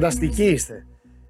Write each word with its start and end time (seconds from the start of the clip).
Φανταστικοί 0.00 0.44
είστε. 0.44 0.86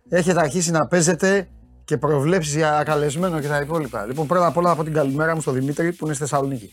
Έχετε 0.09 0.41
αρχίσει 0.41 0.71
να 0.71 0.87
παίζετε 0.87 1.49
και 1.85 1.97
προβλέψεις 1.97 2.55
για 2.55 2.83
καλεσμένο 2.85 3.41
και 3.41 3.49
τα 3.49 3.61
υπόλοιπα. 3.61 4.07
Λοιπόν, 4.07 4.27
πρώτα 4.27 4.47
απ' 4.47 4.57
όλα 4.57 4.71
από 4.71 4.85
την 4.85 4.93
καλημέρα 4.93 5.35
μου 5.35 5.41
στον 5.41 5.55
Δημήτρη 5.55 5.93
που 5.93 6.05
είναι 6.05 6.15
στη 6.15 6.23
Θεσσαλονίκη. 6.23 6.73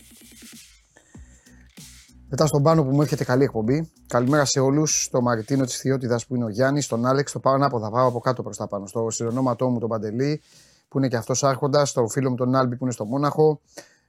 Μετά 2.28 2.46
στον 2.46 2.62
πάνω 2.62 2.84
που 2.84 2.90
μου 2.90 3.02
έχετε 3.02 3.24
καλή 3.24 3.44
εκπομπή. 3.44 3.92
Καλημέρα 4.06 4.44
σε 4.44 4.60
όλους. 4.60 5.04
Στο 5.04 5.20
Μαριτίνο 5.20 5.64
της 5.64 5.76
Θειότητα 5.76 6.20
που 6.28 6.34
είναι 6.34 6.44
ο 6.44 6.48
Γιάννης, 6.48 6.84
στον 6.84 7.06
Άλεξ, 7.06 7.32
το 7.32 7.40
πάω 7.40 7.54
ανάποδα. 7.54 7.90
Πάω 7.90 8.06
από 8.06 8.18
κάτω 8.18 8.42
προς 8.42 8.56
τα 8.56 8.68
πάνω. 8.68 8.86
Στο 8.86 9.10
συνονόματό 9.10 9.68
μου 9.68 9.78
τον 9.78 9.88
Παντελή 9.88 10.42
που 10.88 10.98
είναι 10.98 11.08
και 11.08 11.16
αυτός 11.16 11.44
άρχοντας. 11.44 11.90
Στο 11.90 12.08
φίλο 12.08 12.30
μου 12.30 12.36
τον 12.36 12.54
Άλμπι 12.54 12.76
που 12.76 12.84
είναι 12.84 12.92
στο 12.92 13.04
Μόναχο. 13.04 13.60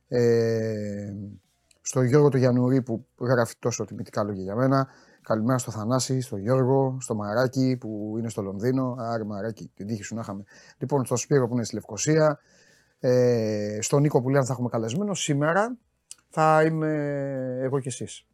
Ε, 0.08 1.13
στο 1.81 2.02
Γιώργο 2.02 2.30
του 2.30 2.38
Γιαννουρί 2.38 2.81
που 2.81 3.08
γράφει 3.19 3.55
τόσο 3.59 3.85
τιμητικά 3.85 4.23
λόγια 4.23 4.44
για 4.44 4.55
μένα. 4.55 4.88
Καλημέρα 5.27 5.58
στο 5.58 5.72
Θανάση, 5.72 6.22
στο 6.22 6.38
Γιώργο, 6.38 6.98
στο 7.02 7.16
Μαράκι 7.16 7.77
που 7.80 8.16
είναι 8.17 8.30
στο 8.30 8.41
Λονδίνο. 8.41 8.95
Άρα 8.99 9.26
Μαράκι, 9.26 9.72
την 9.76 9.88
τύχη 9.88 10.03
σου 10.03 10.16
να 10.16 10.22
είχαμε. 10.22 10.44
Λοιπόν, 10.78 11.06
στο 11.06 11.16
Σπύρο 11.16 11.47
που 11.47 11.53
είναι 11.53 11.64
στη 11.64 11.75
Λευκοσία. 11.75 12.39
Ε, 13.00 13.78
στον 13.81 14.02
Νίκο 14.02 14.22
που 14.22 14.30
λέει 14.30 14.39
αν 14.39 14.45
θα 14.45 14.53
έχουμε 14.53 14.69
καλεσμένο. 14.69 15.14
Σήμερα 15.14 15.78
θα 16.30 16.64
είμαι 16.64 16.89
εγώ 17.61 17.80
και 17.80 17.88
εσείς. 17.88 18.25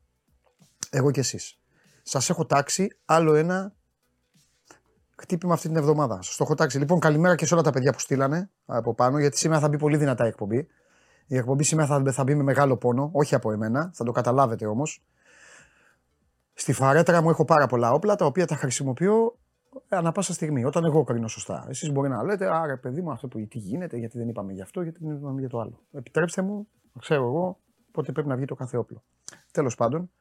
Εγώ 0.89 1.11
και 1.11 1.19
εσείς. 1.19 1.59
Σας 2.03 2.29
έχω 2.29 2.45
τάξει 2.45 2.97
άλλο 3.05 3.33
ένα 3.33 3.73
χτύπημα 5.15 5.53
αυτή 5.53 5.67
την 5.67 5.77
εβδομάδα. 5.77 6.21
Σας 6.21 6.35
το 6.35 6.43
έχω 6.43 6.55
τάξει. 6.55 6.79
Λοιπόν, 6.79 6.99
καλημέρα 6.99 7.35
και 7.35 7.45
σε 7.45 7.53
όλα 7.53 7.63
τα 7.63 7.71
παιδιά 7.71 7.91
που 7.91 7.99
στείλανε 7.99 8.49
από 8.65 8.93
πάνω, 8.93 9.19
γιατί 9.19 9.37
σήμερα 9.37 9.59
θα 9.61 9.67
μπει 9.67 9.77
πολύ 9.77 9.97
δυνατά 9.97 10.25
η 10.25 10.27
εκπομπή. 10.27 10.67
Η 11.25 11.37
εκπομπή 11.37 11.63
σήμερα 11.63 11.87
θα, 11.87 12.11
θα 12.11 12.23
μπει 12.23 12.35
με 12.35 12.43
μεγάλο 12.43 12.77
πόνο, 12.77 13.09
όχι 13.13 13.35
από 13.35 13.51
εμένα, 13.51 13.91
θα 13.93 14.03
το 14.03 14.11
καταλάβετε 14.11 14.65
όμως. 14.65 15.03
Στη 16.53 16.73
φαρέτρα 16.73 17.21
μου 17.21 17.29
έχω 17.29 17.45
πάρα 17.45 17.67
πολλά 17.67 17.91
όπλα, 17.91 18.15
τα 18.15 18.25
οποία 18.25 18.47
τα 18.47 18.55
χρησιμοποιώ 18.55 19.37
ανά 19.89 20.11
πάσα 20.11 20.33
στιγμή, 20.33 20.65
όταν 20.65 20.85
εγώ 20.85 21.03
κρίνω 21.03 21.27
σωστά. 21.27 21.65
Εσείς 21.69 21.91
μπορεί 21.91 22.09
να 22.09 22.23
λέτε, 22.23 22.55
άρα 22.55 22.77
παιδί 22.77 23.01
μου 23.01 23.11
αυτό 23.11 23.27
που 23.27 23.47
τι 23.47 23.57
γίνεται, 23.57 23.97
γιατί 23.97 24.17
δεν 24.17 24.29
είπαμε 24.29 24.53
για 24.53 24.63
αυτό, 24.63 24.81
γιατί 24.81 24.99
δεν 25.01 25.15
είπαμε 25.15 25.39
για 25.39 25.49
το 25.49 25.59
άλλο. 25.59 25.79
Επιτρέψτε 25.91 26.41
μου, 26.41 26.67
ξέρω 26.99 27.23
εγώ, 27.23 27.59
πότε 27.91 28.11
πρέπει 28.11 28.27
να 28.27 28.35
βγει 28.35 28.45
το 28.45 28.55
κάθε 28.55 28.77
όπλο. 28.77 29.03
Τέλος 29.51 29.75
πάντων, 29.75 30.11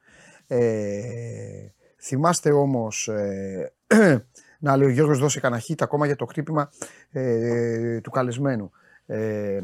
ε, 0.47 1.67
θυμάστε 1.97 2.51
όμως, 2.51 3.07
ε, 3.07 3.73
να 4.59 4.77
λέει 4.77 4.87
ο 4.87 4.91
Γιώργος 4.91 5.19
δώσει 5.19 5.39
κανένα 5.39 5.61
ακόμα 5.79 6.05
για 6.05 6.15
το 6.15 6.25
χτύπημα 6.25 6.69
ε, 7.11 8.01
του 8.01 8.09
καλεσμένου. 8.09 8.71
Ε, 9.05 9.61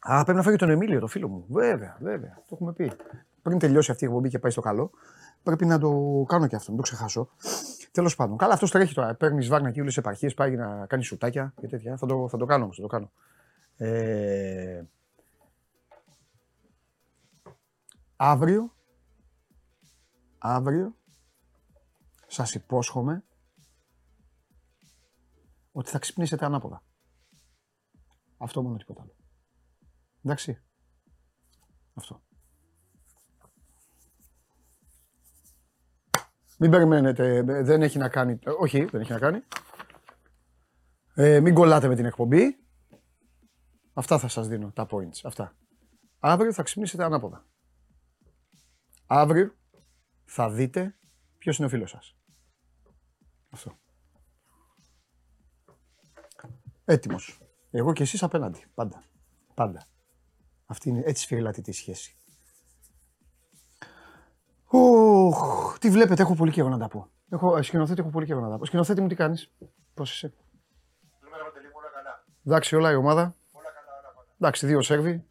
α, 0.00 0.22
πρέπει 0.24 0.38
να 0.38 0.44
φέρει 0.44 0.56
τον 0.56 0.70
Εμίλιο, 0.70 1.00
το 1.00 1.06
φίλο 1.06 1.28
μου. 1.28 1.44
Βέβαια, 1.48 1.96
βέβαια, 2.00 2.34
το 2.34 2.50
έχουμε 2.52 2.72
πει. 2.72 2.92
Πριν 3.42 3.58
τελειώσει 3.58 3.90
αυτή 3.90 4.04
η 4.04 4.06
εκπομπή 4.06 4.28
και 4.28 4.38
πάει 4.38 4.50
στο 4.50 4.60
καλό, 4.60 4.90
πρέπει 5.46 5.66
να 5.66 5.78
το 5.78 6.24
κάνω 6.28 6.46
και 6.46 6.56
αυτό, 6.56 6.70
μην 6.70 6.80
το 6.80 6.82
ξεχάσω. 6.82 7.28
Τέλος 7.92 8.16
πάντων. 8.16 8.36
Καλά, 8.36 8.52
αυτός 8.52 8.70
τρέχει 8.70 8.94
τώρα. 8.94 9.14
Παίρνεις 9.14 9.48
βάγνα 9.48 9.70
και 9.70 9.80
όλες 9.80 9.94
τις 9.94 10.02
επαρχίες, 10.02 10.34
πάει 10.34 10.56
να 10.56 10.86
κάνει 10.86 11.04
σουτάκια 11.04 11.54
και 11.60 11.68
τέτοια. 11.68 11.96
Θα 11.96 12.06
το, 12.06 12.28
θα 12.28 12.36
το 12.36 12.44
κάνω 12.44 12.64
όμως, 12.64 12.76
θα 12.76 12.82
το 12.82 12.88
κάνω. 12.88 13.10
Ε, 13.76 14.84
αύριο, 18.16 18.74
αύριο, 20.38 20.96
σας 22.26 22.54
υπόσχομαι 22.54 23.24
ότι 25.72 25.90
θα 25.90 25.98
ξυπνήσετε 25.98 26.44
ανάποδα. 26.44 26.82
Αυτό 28.36 28.62
μόνο 28.62 28.76
τίποτα 28.76 29.02
άλλο. 29.02 29.14
Εντάξει. 30.22 30.62
Αυτό. 31.94 32.25
Μην 36.56 36.70
περιμένετε, 36.70 37.42
δεν 37.42 37.82
έχει 37.82 37.98
να 37.98 38.08
κάνει, 38.08 38.38
όχι 38.58 38.84
δεν 38.84 39.00
έχει 39.00 39.12
να 39.12 39.18
κάνει. 39.18 39.42
Ε, 41.14 41.40
μην 41.40 41.54
κολλάτε 41.54 41.88
με 41.88 41.94
την 41.94 42.04
εκπομπή. 42.04 42.58
Αυτά 43.92 44.18
θα 44.18 44.28
σας 44.28 44.48
δίνω, 44.48 44.70
τα 44.72 44.86
points, 44.90 45.20
αυτά. 45.24 45.56
Αύριο 46.18 46.52
θα 46.52 46.62
ξυπνήσετε 46.62 47.04
ανάποδα. 47.04 47.46
Αύριο 49.06 49.54
θα 50.24 50.50
δείτε 50.50 50.98
ποιος 51.38 51.56
είναι 51.56 51.66
ο 51.66 51.70
φίλος 51.70 51.90
σας. 51.90 52.16
Αυτό. 53.50 53.78
Έτοιμος. 56.84 57.40
Εγώ 57.70 57.92
και 57.92 58.02
εσείς 58.02 58.22
απέναντι. 58.22 58.64
Πάντα. 58.74 59.04
Πάντα. 59.54 59.86
Αυτή 60.66 60.88
είναι 60.88 61.02
έτσι 61.04 61.22
σφυριλατή 61.22 61.62
τη 61.62 61.72
σχέση. 61.72 62.16
Οχ, 64.68 65.76
τι 65.78 65.90
βλέπετε, 65.90 66.22
έχω 66.22 66.34
πολύ 66.34 66.50
καιρό 66.50 66.68
να 66.68 66.78
τα 66.78 66.88
πω. 66.88 67.08
Έχω, 67.30 67.56
ε, 67.56 67.62
σκηνοθέτη, 67.62 68.00
έχω 68.00 68.10
πολύ 68.10 68.26
καιρό 68.26 68.40
να 68.40 68.50
τα 68.50 68.58
πω. 68.58 68.64
Σκηνοθέτη 68.64 69.00
μου, 69.00 69.08
τι 69.08 69.14
κάνεις, 69.14 69.50
πώς 69.94 70.12
είσαι; 70.14 70.34
καλά. 71.94 72.24
Εντάξει, 72.46 72.76
όλα 72.76 72.90
η 72.90 72.94
ομάδα. 72.94 73.20
Όλα 73.52 73.64
καλά, 73.64 73.98
όλα 73.98 74.08
καλά. 74.14 74.26
Εντάξει, 74.40 74.66
δύο 74.66 74.82
σερβι. 74.82 75.26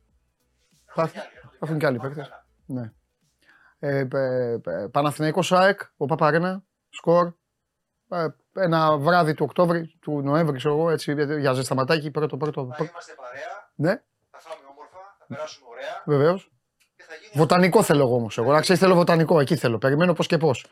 Θα 0.86 1.08
και 1.08 1.20
άλλοι, 1.20 1.30
έρθουν 1.60 1.78
και 1.80 1.86
άλλοι 1.86 1.98
Πάμε 1.98 2.10
παίκτες. 2.10 2.30
καλά. 2.30 2.46
Ναι. 2.66 2.92
Ε, 3.80 4.08
ε, 4.14 4.60
ε, 4.66 4.88
Παναθηναϊκός 4.92 5.52
ΑΕΚ, 5.52 5.82
ο 5.98 6.06
Παπαρένα, 6.06 6.64
σκορ. 6.90 7.34
Ε, 8.10 8.28
ένα 8.54 8.98
βράδυ 8.98 9.34
του 9.34 9.46
Οκτώβρη, 9.50 9.98
του 10.02 10.22
Νοέμβρη, 10.22 10.58
ξέρω 10.58 10.74
εγώ, 10.74 10.90
έτσι, 10.90 11.14
για 11.40 11.54
ζεσταματάκι, 11.54 12.12
πρώτο, 12.12 12.38
πρώτο. 12.38 12.62
Θα 12.62 12.76
πρώτο. 12.76 12.92
είμαστε 12.92 13.14
παρέα, 13.18 13.72
Ναι, 13.76 14.04
θα 14.32 14.40
φάμε 14.40 14.66
όμορφα, 14.70 14.98
θα 15.20 15.26
περάσουμε 15.28 15.68
ωραία 15.70 16.04
βεβαίως. 16.06 16.50
Και 17.36 17.42
θα 17.42 17.56
γίνει 17.58 17.70
Βοτανικό 17.70 17.84
θέλω 17.84 18.02
εγώ 18.02 18.16
όμως. 18.16 18.38
Εγώ 18.38 18.52
να 18.52 18.62
ξέρεις, 18.62 18.82
θέλω 18.82 18.96
βοτανικό. 18.96 19.40
Εκεί 19.40 19.56
θέλω. 19.56 19.78
Περιμένω 19.78 20.14
πώς 20.14 20.28
και 20.28 20.38
πώς. 20.38 20.66
26. 20.66 20.70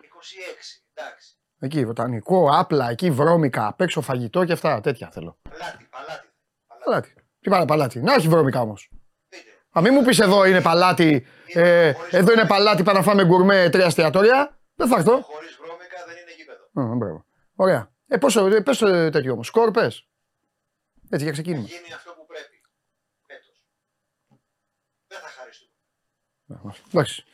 Εντάξει. 0.94 1.38
Εκεί, 1.59 1.85
βοτανικό, 1.85 2.50
άπλα, 2.51 2.90
εκεί 2.90 3.12
βρώμικα, 3.12 3.68
απ' 3.68 3.81
έξω 3.81 4.01
φαγητό 4.01 4.46
και 4.46 4.51
αυτά. 4.53 4.81
Τέτοια 4.81 5.09
θέλω. 5.12 5.38
Παλάτι, 5.41 5.88
παλάτι. 5.91 6.28
παλάτι. 6.68 6.84
Παλάτι. 6.85 7.13
Τι 7.40 7.50
πάρα 7.50 7.66
παλάτι. 7.66 8.00
Να 8.01 8.13
έχει 8.13 8.28
βρώμικα 8.28 8.62
όμως. 8.62 8.90
Δείτε. 9.29 9.50
Α 9.78 9.81
μην 9.81 9.94
μου 9.94 10.03
πεις 10.03 10.19
εδώ 10.19 10.46
είναι 10.46 10.62
παλάτι. 10.62 11.25
Ε, 11.53 11.94
εδώ 12.12 12.31
είναι 12.31 12.46
παλάτι, 12.47 12.84
πάμε 12.84 12.97
να 12.97 13.03
φάμε 13.06 13.25
γκουρμέ 13.25 13.69
τρία 13.69 13.85
εστιατόρια. 13.85 14.57
Δεν 14.75 14.88
θα 14.88 14.95
έρθω. 14.95 15.22
Χωρίς 15.22 15.57
βρώμικα 15.62 15.97
δεν 16.07 16.16
είναι 16.18 16.31
γήπεδο. 16.38 16.91
Α, 16.94 16.95
μπράβο. 16.95 17.25
Ωραία. 17.56 17.91
Ε, 18.07 18.18
πόσο, 18.18 18.45
ε, 18.45 18.62
πες 18.62 18.78
το 18.78 19.09
τέτοιο 19.09 19.34
όμως. 19.34 19.47
Σκορ 19.47 19.72
πες. 19.72 20.07
Έτσι 21.09 21.25
για 21.25 21.34
Θα 21.34 21.41
ξεκίνημα. 21.41 21.66
γίνει 21.68 21.94
αυτό 21.94 22.12
που 22.12 22.25
πρέπει. 22.25 22.62
Φέτο. 23.28 23.50
Δεν 25.07 25.19
θα 25.19 25.28
χαριστούμε. 25.28 25.72
Εντάξει. 26.91 27.25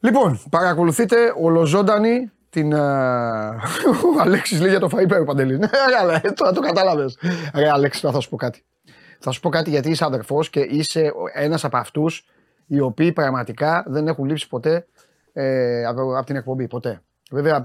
Λοιπόν, 0.00 0.40
παρακολουθείτε 0.50 1.16
ολοζώντανη 1.40 2.30
την. 2.50 2.72
ε, 2.72 2.78
Ο 4.16 4.20
Αλέξης 4.20 4.60
λέει 4.60 4.70
για 4.70 4.80
το 4.80 4.88
Φαϊπέρ 4.88 5.24
Παντελή. 5.24 5.58
Ναι, 5.58 5.66
ρε, 5.66 5.96
αλλά, 6.00 6.20
τώρα 6.20 6.52
το 6.52 6.60
κατάλαβες. 6.60 7.18
Ρε, 7.54 7.70
Αλέξη, 7.70 8.00
τώρα 8.00 8.14
θα 8.14 8.20
σου 8.20 8.28
πω 8.28 8.36
κάτι. 8.36 8.64
Θα 9.18 9.30
σου 9.30 9.40
πω 9.40 9.48
κάτι 9.48 9.70
γιατί 9.70 9.90
είσαι 9.90 10.04
αδερφός 10.04 10.50
και 10.50 10.60
είσαι 10.60 11.12
ένας 11.34 11.64
από 11.64 11.76
αυτούς 11.76 12.26
οι 12.66 12.80
οποίοι 12.80 13.12
πραγματικά 13.12 13.84
δεν 13.86 14.08
έχουν 14.08 14.24
λείψει 14.24 14.48
ποτέ 14.48 14.86
ε, 15.32 15.84
από, 15.84 16.16
από 16.16 16.26
την 16.26 16.36
εκπομπή. 16.36 16.68
Ποτέ. 16.68 17.00
Βέβαια, 17.30 17.62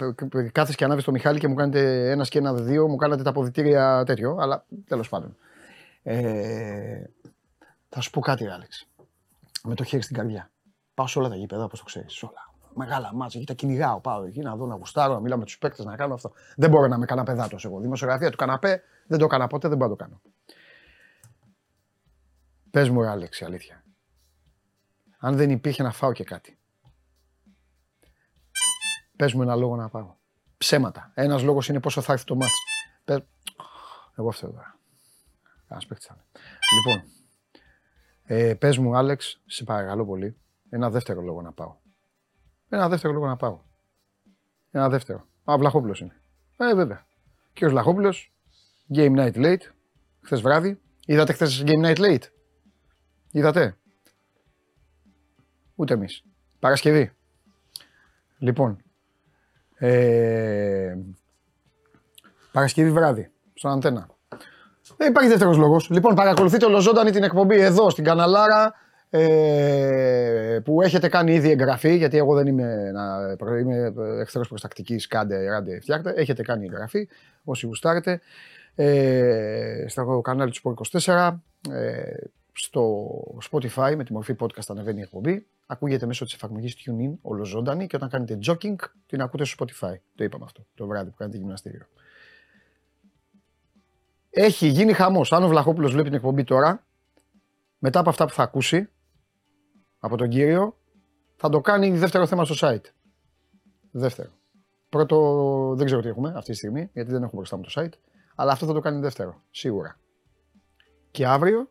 κάθε 0.51 0.73
και 0.75 0.83
ανάβεις 0.83 1.03
το 1.03 1.11
Μιχάλη 1.11 1.39
και 1.39 1.47
μου 1.47 1.53
κάνετε 1.55 2.11
ένα 2.11 2.23
και 2.23 2.37
ένα 2.37 2.53
δύο, 2.53 2.87
μου 2.87 2.95
κάνατε 2.95 3.23
τα 3.23 3.29
αποδητήρια 3.29 4.03
τέτοιο, 4.05 4.37
αλλά 4.39 4.65
τέλος 4.87 5.09
πάντων. 5.09 5.35
Ε, 6.03 7.03
θα 7.89 8.01
σου 8.01 8.09
πω 8.09 8.19
κάτι, 8.19 8.43
ρε, 8.43 8.51
Άλεξη. 8.51 8.87
Με 9.67 9.75
το 9.75 9.83
χέρι 9.83 10.01
στην 10.01 10.15
καρδιά. 10.15 10.51
Πάω 10.93 11.07
σε 11.07 11.19
όλα 11.19 11.29
τα 11.29 11.35
γήπεδα, 11.35 11.63
όπως 11.63 11.79
το 11.79 11.85
ξέρεις. 11.85 12.23
Όλα. 12.23 12.51
Μεγάλα 12.75 13.13
μάτσα, 13.13 13.37
εκεί 13.37 13.47
τα 13.47 13.53
κυνηγάω. 13.53 13.99
Πάω 13.99 14.23
εκεί 14.23 14.39
να 14.39 14.55
δω, 14.55 14.65
να 14.65 14.75
γουστάρω, 14.75 15.13
να 15.13 15.19
μιλάω 15.19 15.37
με 15.37 15.45
τους 15.45 15.57
παίκτες, 15.57 15.85
να 15.85 15.95
κάνω 15.95 16.13
αυτό. 16.13 16.31
Δεν 16.55 16.69
μπορώ 16.69 16.87
να 16.87 16.95
είμαι 16.95 17.05
καναπεδάτο 17.05 17.57
εγώ. 17.63 17.79
Δημοσιογραφία 17.79 18.31
του 18.31 18.37
καναπέ 18.37 18.83
δεν 19.07 19.19
το 19.19 19.25
έκανα 19.25 19.47
ποτέ, 19.47 19.67
δεν 19.67 19.77
μπορώ 19.77 19.89
να 19.89 19.95
το 19.97 20.03
κάνω. 20.03 20.21
Πες 22.71 22.89
μου, 22.89 23.01
ρε, 23.01 23.09
Άλεξη, 23.09 23.45
αλήθεια. 23.45 23.83
Αν 25.17 25.35
δεν 25.35 25.49
υπήρχε 25.49 25.83
να 25.83 25.91
φάω 25.91 26.11
και 26.11 26.23
κάτι. 26.23 26.57
Πες 29.15 29.33
μου 29.33 29.41
ένα 29.41 29.55
λόγο 29.55 29.75
να 29.75 29.89
πάω. 29.89 30.15
Ψέματα. 30.57 31.11
Ένας 31.13 31.43
λόγος 31.43 31.67
είναι 31.67 31.79
πόσο 31.79 32.01
θα 32.01 32.13
έρθει 32.13 32.25
το 32.25 32.35
μάτς. 32.35 32.53
Πες... 33.03 33.19
Εγώ 34.15 34.27
αυτό 34.27 34.47
τώρα. 34.47 34.77
Κανένα 35.67 35.87
παίκτης 35.87 36.07
θα 36.07 36.15
είναι. 36.17 36.25
Λοιπόν, 36.77 37.11
ε, 38.25 38.53
πες 38.53 38.77
μου, 38.77 38.97
Άλεξ, 38.97 39.41
σε 39.45 39.63
παρακαλώ 39.63 40.05
πολύ, 40.05 40.37
ένα 40.69 40.89
δεύτερο 40.89 41.21
λόγο 41.21 41.41
να 41.41 41.51
πάω. 41.51 41.75
Ένα 42.69 42.89
δεύτερο 42.89 43.13
λόγο 43.13 43.27
να 43.27 43.35
πάω. 43.35 43.59
Ένα 44.71 44.89
δεύτερο. 44.89 45.27
Α, 45.51 45.57
Βλαχόπουλος 45.57 45.99
είναι. 45.99 46.15
Ε, 46.57 46.75
βέβαια. 46.75 47.05
Και 47.53 47.65
ο 47.65 47.69
Βλαχόπουλος, 47.69 48.31
game 48.95 49.15
night 49.17 49.35
late, 49.35 49.61
χθες 50.21 50.41
βράδυ. 50.41 50.79
Είδατε 51.05 51.33
χθες 51.33 51.63
game 51.65 51.85
night 51.85 51.97
late; 51.97 52.23
Είδατε; 53.31 53.77
Ούτε 55.75 55.93
εμείς. 55.93 56.23
Παρασκευή. 56.59 57.11
Λοιπόν. 58.37 58.77
Ε, 59.75 60.97
Παρασκευή 62.51 62.91
βράδυ. 62.91 63.31
Στον 63.53 63.71
Αντένα. 63.71 64.09
Δεν 64.97 65.09
υπάρχει 65.09 65.29
δεύτερος 65.29 65.57
λόγος. 65.57 65.89
Λοιπόν, 65.89 66.15
παρακολουθείτε 66.15 66.65
ολοζώντανη 66.65 67.11
την 67.11 67.23
εκπομπή 67.23 67.61
εδώ 67.61 67.89
στην 67.89 68.03
Καναλάρα. 68.03 68.73
ε, 69.15 70.59
που 70.63 70.81
έχετε 70.81 71.07
κάνει 71.07 71.33
ήδη 71.33 71.51
εγγραφή, 71.51 71.95
γιατί 71.95 72.17
εγώ 72.17 72.35
δεν 72.35 72.47
είμαι, 72.47 72.91
να, 72.91 73.35
είμαι 73.59 73.93
εχθρός 74.21 74.47
προστακτικής, 74.47 75.07
κάντε, 75.07 75.49
ράντε, 75.49 75.79
φτιάχτε, 75.79 76.13
έχετε 76.15 76.41
κάνει 76.41 76.65
εγγραφή, 76.65 77.07
όσοι 77.43 77.65
γουστάρετε, 77.65 78.21
ε, 78.75 79.85
στο 79.87 80.21
κανάλι 80.23 80.51
του 80.51 80.61
Sport 80.63 81.01
24, 81.01 81.43
ε, 81.71 82.01
στο 82.53 83.09
Spotify 83.51 83.93
με 83.97 84.03
τη 84.03 84.13
μορφή 84.13 84.35
podcast 84.39 84.67
ανεβαίνει 84.67 84.99
η 84.99 85.01
εκπομπή, 85.01 85.45
ακούγεται 85.65 86.05
μέσω 86.05 86.25
της 86.25 86.33
εφαρμογής 86.33 86.75
TuneIn, 86.75 87.17
ολοζώντανη 87.21 87.87
και 87.87 87.95
όταν 87.95 88.09
κάνετε 88.09 88.37
jogging 88.47 88.75
την 89.05 89.21
ακούτε 89.21 89.45
στο 89.45 89.65
Spotify, 89.65 89.95
το 90.15 90.23
είπαμε 90.23 90.43
αυτό, 90.45 90.65
το 90.75 90.87
βράδυ 90.87 91.09
που 91.09 91.15
κάνετε 91.17 91.37
γυμναστήριο. 91.37 91.85
Έχει 94.35 94.67
γίνει 94.67 94.93
χαμός, 94.93 95.31
αν 95.31 95.43
ο 95.43 95.47
Βλαχόπουλος 95.47 95.91
βλέπει 95.91 96.07
την 96.07 96.17
εκπομπή 96.17 96.43
τώρα, 96.43 96.85
μετά 97.77 97.99
από 97.99 98.09
αυτά 98.09 98.25
που 98.25 98.33
θα 98.33 98.43
ακούσει, 98.43 98.89
από 99.99 100.17
τον 100.17 100.29
κύριο, 100.29 100.77
θα 101.35 101.49
το 101.49 101.61
κάνει 101.61 101.97
δεύτερο 101.97 102.27
θέμα 102.27 102.45
στο 102.45 102.55
site. 102.67 102.85
Δεύτερο. 103.91 104.29
Πρώτο 104.89 105.73
δεν 105.75 105.85
ξέρω 105.85 106.01
τι 106.01 106.07
έχουμε 106.07 106.33
αυτή 106.35 106.51
τη 106.51 106.57
στιγμή, 106.57 106.89
γιατί 106.93 107.11
δεν 107.11 107.23
έχουμε 107.23 107.35
μπροστά 107.35 107.57
μου 107.57 107.63
το 107.63 107.71
site, 107.75 107.99
αλλά 108.35 108.51
αυτό 108.51 108.65
θα 108.65 108.73
το 108.73 108.79
κάνει 108.79 108.99
δεύτερο, 108.99 109.41
σίγουρα. 109.51 109.99
Και 111.11 111.27
αύριο 111.27 111.69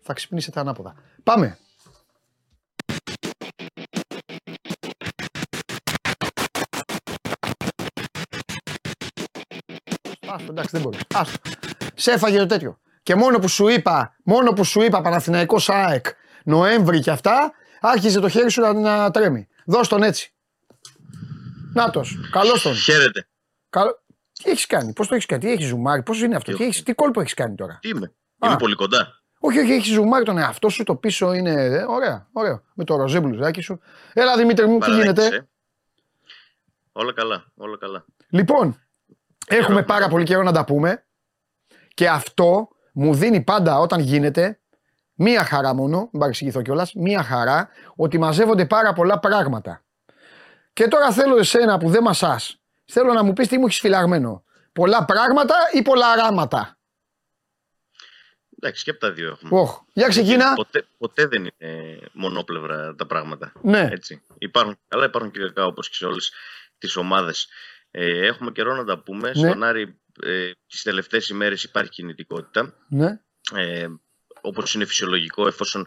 θα 0.00 0.12
ξυπνήσετε 0.12 0.60
ανάποδα. 0.60 0.94
Πάμε! 1.22 1.58
Άστο, 10.26 10.52
εντάξει, 10.52 10.70
δεν 10.72 10.82
μπορείς. 10.82 11.00
Άστο. 11.14 11.71
Σε 12.02 12.10
έφαγε 12.10 12.38
το 12.38 12.46
τέτοιο. 12.46 12.78
Και 13.02 13.14
μόνο 13.14 13.38
που 13.38 13.48
σου 13.48 13.68
είπα, 13.68 14.16
μόνο 14.24 14.52
που 14.52 14.64
σου 14.64 14.82
είπα 14.82 15.00
Παναθηναϊκός 15.00 15.68
ΑΕΚ, 15.68 16.06
Νοέμβρη 16.44 17.00
και 17.00 17.10
αυτά, 17.10 17.52
άρχιζε 17.80 18.20
το 18.20 18.28
χέρι 18.28 18.50
σου 18.50 18.60
να, 18.60 18.72
να 18.72 19.10
τρέμει. 19.10 19.48
Δώσ' 19.66 19.88
τον 19.88 20.02
έτσι. 20.02 20.34
Νάτος, 21.74 22.28
καλώς 22.32 22.62
τον. 22.62 22.74
Χαίρετε. 22.74 23.28
Καλ... 23.70 23.88
Τι 24.42 24.50
έχεις 24.50 24.66
κάνει, 24.66 24.92
πώς 24.92 25.08
το 25.08 25.14
έχεις 25.14 25.26
κάνει, 25.26 25.42
τι 25.42 25.50
έχεις 25.50 25.66
ζουμάρει, 25.66 26.02
πώς 26.02 26.20
είναι 26.20 26.36
αυτό, 26.36 26.56
τι, 26.56 26.64
έχεις, 26.64 26.82
τι 26.82 26.92
κόλπο 26.92 27.20
έχεις 27.20 27.34
κάνει 27.34 27.54
τώρα; 27.54 27.78
Τι 27.80 27.88
είμαι. 27.88 28.12
Α. 28.38 28.48
Είμαι 28.48 28.56
πολύ 28.56 28.74
κοντά. 28.74 29.22
Όχι, 29.38 29.58
όχι, 29.58 29.72
έχεις 29.72 29.92
ζουμάρει 29.92 30.24
τον 30.24 30.38
εαυτό 30.38 30.68
σου, 30.68 30.84
το 30.84 30.96
πίσω 30.96 31.32
είναι. 31.32 31.52
Ε, 31.52 31.84
ωραία, 31.88 32.28
ωραία. 32.32 32.62
Με 32.74 32.84
το 32.84 32.96
ροζέ 32.96 33.20
μπλουζάκι 33.20 33.60
σου. 33.60 33.80
Έλα 34.12 34.36
Δημήτρη 34.36 34.66
μου, 34.66 34.78
τι 34.78 34.90
γίνεται; 34.90 35.26
Ε. 35.26 35.48
Όλα 36.92 37.12
καλά, 37.12 37.44
όλα 37.56 37.76
καλά. 37.78 38.04
Λοιπόν, 38.28 38.80
έχουμε 39.46 39.82
πάρα 39.82 40.08
πολύ 40.08 40.24
καιρό 40.24 40.42
να 40.42 40.52
τα 40.52 40.64
πούμε 40.64 41.04
και 41.94 42.08
αυτό 42.08 42.68
μου 42.92 43.14
δίνει 43.14 43.40
πάντα 43.40 43.78
όταν 43.78 44.00
γίνεται 44.00 44.60
μία 45.14 45.44
χαρά 45.44 45.74
μόνο, 45.74 45.98
μην 45.98 46.20
παρεξηγηθώ 46.20 46.62
κιόλας, 46.62 46.94
μία 46.94 47.22
χαρά 47.22 47.68
ότι 47.96 48.18
μαζεύονται 48.18 48.66
πάρα 48.66 48.92
πολλά 48.92 49.18
πράγματα. 49.18 49.82
Και 50.72 50.88
τώρα 50.88 51.12
θέλω 51.12 51.38
εσένα 51.38 51.78
που 51.78 51.88
δεν 51.88 52.02
μασάς, 52.02 52.60
θέλω 52.84 53.12
να 53.12 53.22
μου 53.22 53.32
πεις 53.32 53.48
τι 53.48 53.58
μου 53.58 53.66
έχεις 53.66 53.78
φυλαγμένο. 53.78 54.44
Πολλά 54.72 55.04
πράγματα 55.04 55.54
ή 55.72 55.82
πολλά 55.82 56.14
ράματα. 56.14 56.76
Εντάξει, 58.58 58.84
και 58.84 58.90
από 58.90 59.00
τα 59.00 59.12
δύο 59.12 59.28
έχουμε. 59.28 59.62
Oh, 59.62 59.84
για 59.92 60.08
ξεκινά. 60.08 60.54
Ποτέ, 60.54 60.86
ποτέ 60.98 61.26
δεν 61.26 61.40
είναι 61.40 61.98
μονόπλευρα 62.12 62.94
τα 62.94 63.06
πράγματα. 63.06 63.52
Ναι. 63.62 63.88
Έτσι. 63.92 64.22
Υπάρχουν, 64.38 64.78
αλλά 64.88 65.04
υπάρχουν 65.04 65.30
και 65.30 65.40
κακά 65.40 65.66
όπως 65.66 65.88
και 65.88 65.94
σε 65.94 66.06
όλες 66.06 66.32
τις 66.78 66.96
ομάδες. 66.96 67.48
Ε, 67.90 68.26
έχουμε 68.26 68.50
καιρό 68.50 68.74
να 68.74 68.84
τα 68.84 68.98
πούμε. 68.98 69.28
Ναι. 69.28 69.48
Στον 69.48 69.62
Άρη 69.62 70.00
ε, 70.22 70.50
τις 70.66 70.82
τελευταίες 70.82 71.28
ημέρες 71.28 71.64
υπάρχει 71.64 71.90
κινητικότητα. 71.90 72.74
Ναι. 72.88 73.20
Ε, 73.54 73.86
όπως 74.42 74.74
είναι 74.74 74.84
φυσιολογικό 74.84 75.46
εφόσον 75.46 75.86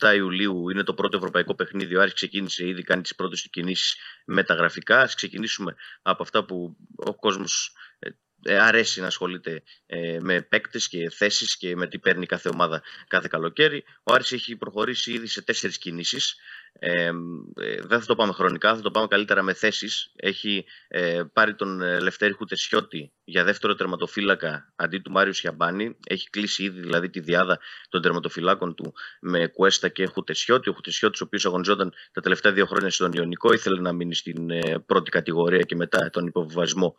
27 0.00 0.14
Ιουλίου 0.16 0.70
είναι 0.70 0.82
το 0.82 0.94
πρώτο 0.94 1.16
ευρωπαϊκό 1.16 1.54
παιχνίδι 1.54 1.96
ο 1.96 2.00
Άρης 2.00 2.14
ξεκίνησε 2.14 2.66
ήδη 2.66 2.82
κάνει 2.82 3.02
τις 3.02 3.14
πρώτες 3.14 3.42
του 3.42 3.48
κινήσεις 3.50 3.96
με 4.24 4.42
τα 4.42 4.54
γραφικά 4.54 5.00
ας 5.00 5.14
ξεκινήσουμε 5.14 5.74
από 6.02 6.22
αυτά 6.22 6.44
που 6.44 6.76
ο 6.96 7.14
κόσμος 7.14 7.72
ε, 7.98 8.08
ε, 8.42 8.58
αρέσει 8.58 9.00
να 9.00 9.06
ασχολείται 9.06 9.62
ε, 9.86 10.18
με 10.20 10.42
παίκτες 10.42 10.88
και 10.88 11.10
θέσεις 11.10 11.56
και 11.56 11.76
με 11.76 11.86
τι 11.86 11.98
παίρνει 11.98 12.26
κάθε 12.26 12.48
ομάδα 12.48 12.82
κάθε 13.08 13.28
καλοκαίρι. 13.30 13.84
Ο 14.02 14.12
Άρης 14.12 14.32
έχει 14.32 14.56
προχωρήσει 14.56 15.12
ήδη 15.12 15.26
σε 15.26 15.42
τέσσερις 15.42 15.78
κινήσεις. 15.78 16.36
Ε, 16.72 17.04
ε, 17.04 17.80
δεν 17.80 18.00
θα 18.00 18.06
το 18.06 18.14
πάμε 18.14 18.32
χρονικά, 18.32 18.74
θα 18.74 18.80
το 18.80 18.90
πάμε 18.90 19.06
καλύτερα 19.06 19.42
με 19.42 19.52
θέσεις. 19.52 20.12
Έχει 20.16 20.64
ε, 20.88 21.22
πάρει 21.32 21.54
τον 21.54 21.80
Λευτέρη 21.80 22.32
Χουτεσιώτη 22.32 23.12
για 23.24 23.44
δεύτερο 23.44 23.74
τερματοφύλακα 23.74 24.72
αντί 24.76 24.98
του 24.98 25.10
Μάριου 25.10 25.32
Σιαμπάνη. 25.32 25.96
Έχει 26.06 26.30
κλείσει 26.30 26.62
ήδη 26.62 26.80
δηλαδή 26.80 27.10
τη 27.10 27.20
διάδα 27.20 27.58
των 27.88 28.02
τερματοφυλάκων 28.02 28.74
του 28.74 28.94
με 29.20 29.46
Κουέστα 29.46 29.88
και 29.88 30.06
Χουτεσιώτη. 30.06 30.68
Ο 30.68 30.72
Χουτεσιώτης 30.72 31.20
ο 31.20 31.24
οποίος 31.24 31.46
αγωνιζόταν 31.46 31.92
τα 32.12 32.20
τελευταία 32.20 32.52
δύο 32.52 32.66
χρόνια 32.66 32.90
στον 32.90 33.12
Ιωνικό 33.12 33.52
ήθελε 33.52 33.80
να 33.80 33.92
μείνει 33.92 34.14
στην 34.14 34.48
πρώτη 34.86 35.10
κατηγορία 35.10 35.62
και 35.62 35.76
μετά 35.76 36.10
τον 36.10 36.26
υποβιβασμό 36.26 36.96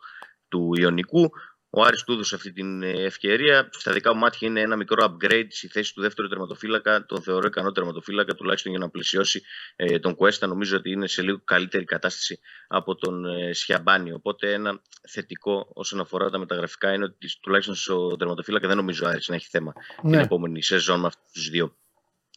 του 0.48 0.72
Ιωνικού. 0.78 1.30
Ο 1.72 1.82
Άρης 1.82 2.02
του 2.02 2.12
έδωσε 2.12 2.34
αυτή 2.34 2.52
την 2.52 2.82
ε, 2.82 2.90
ευκαιρία. 2.90 3.68
Στα 3.72 3.92
δικά 3.92 4.14
μου 4.14 4.20
μάτια 4.20 4.48
είναι 4.48 4.60
ένα 4.60 4.76
μικρό 4.76 5.04
upgrade 5.06 5.46
στη 5.48 5.68
θέση 5.68 5.94
του 5.94 6.00
δεύτερου 6.00 6.28
τερματοφύλακα. 6.28 7.06
Τον 7.06 7.22
θεωρώ 7.22 7.46
ικανό 7.46 7.72
τερματοφύλακα, 7.72 8.34
τουλάχιστον 8.34 8.70
για 8.70 8.80
να 8.80 8.88
πλησιώσει 8.88 9.42
ε, 9.76 9.98
τον 9.98 10.14
Κουέστα. 10.14 10.46
Νομίζω 10.46 10.76
ότι 10.76 10.90
είναι 10.90 11.06
σε 11.06 11.22
λίγο 11.22 11.40
καλύτερη 11.44 11.84
κατάσταση 11.84 12.38
από 12.68 12.94
τον 12.94 13.24
ε, 13.24 13.52
Σιαμπάνι. 13.52 14.12
Οπότε 14.12 14.52
ένα 14.52 14.80
θετικό 15.08 15.70
όσον 15.74 16.00
αφορά 16.00 16.30
τα 16.30 16.38
μεταγραφικά 16.38 16.92
είναι 16.92 17.04
ότι 17.04 17.38
τουλάχιστον 17.40 17.74
στο 17.74 18.16
τερματοφύλακα 18.16 18.68
δεν 18.68 18.76
νομίζω 18.76 19.06
ο 19.06 19.08
Άρης 19.08 19.28
να 19.28 19.34
έχει 19.34 19.48
θέμα 19.50 19.72
ναι. 20.02 20.10
την 20.10 20.20
επόμενη 20.20 20.62
σεζόν 20.62 21.00
με 21.00 21.06
αυτούς 21.06 21.32
τους 21.32 21.48
δύο. 21.48 21.76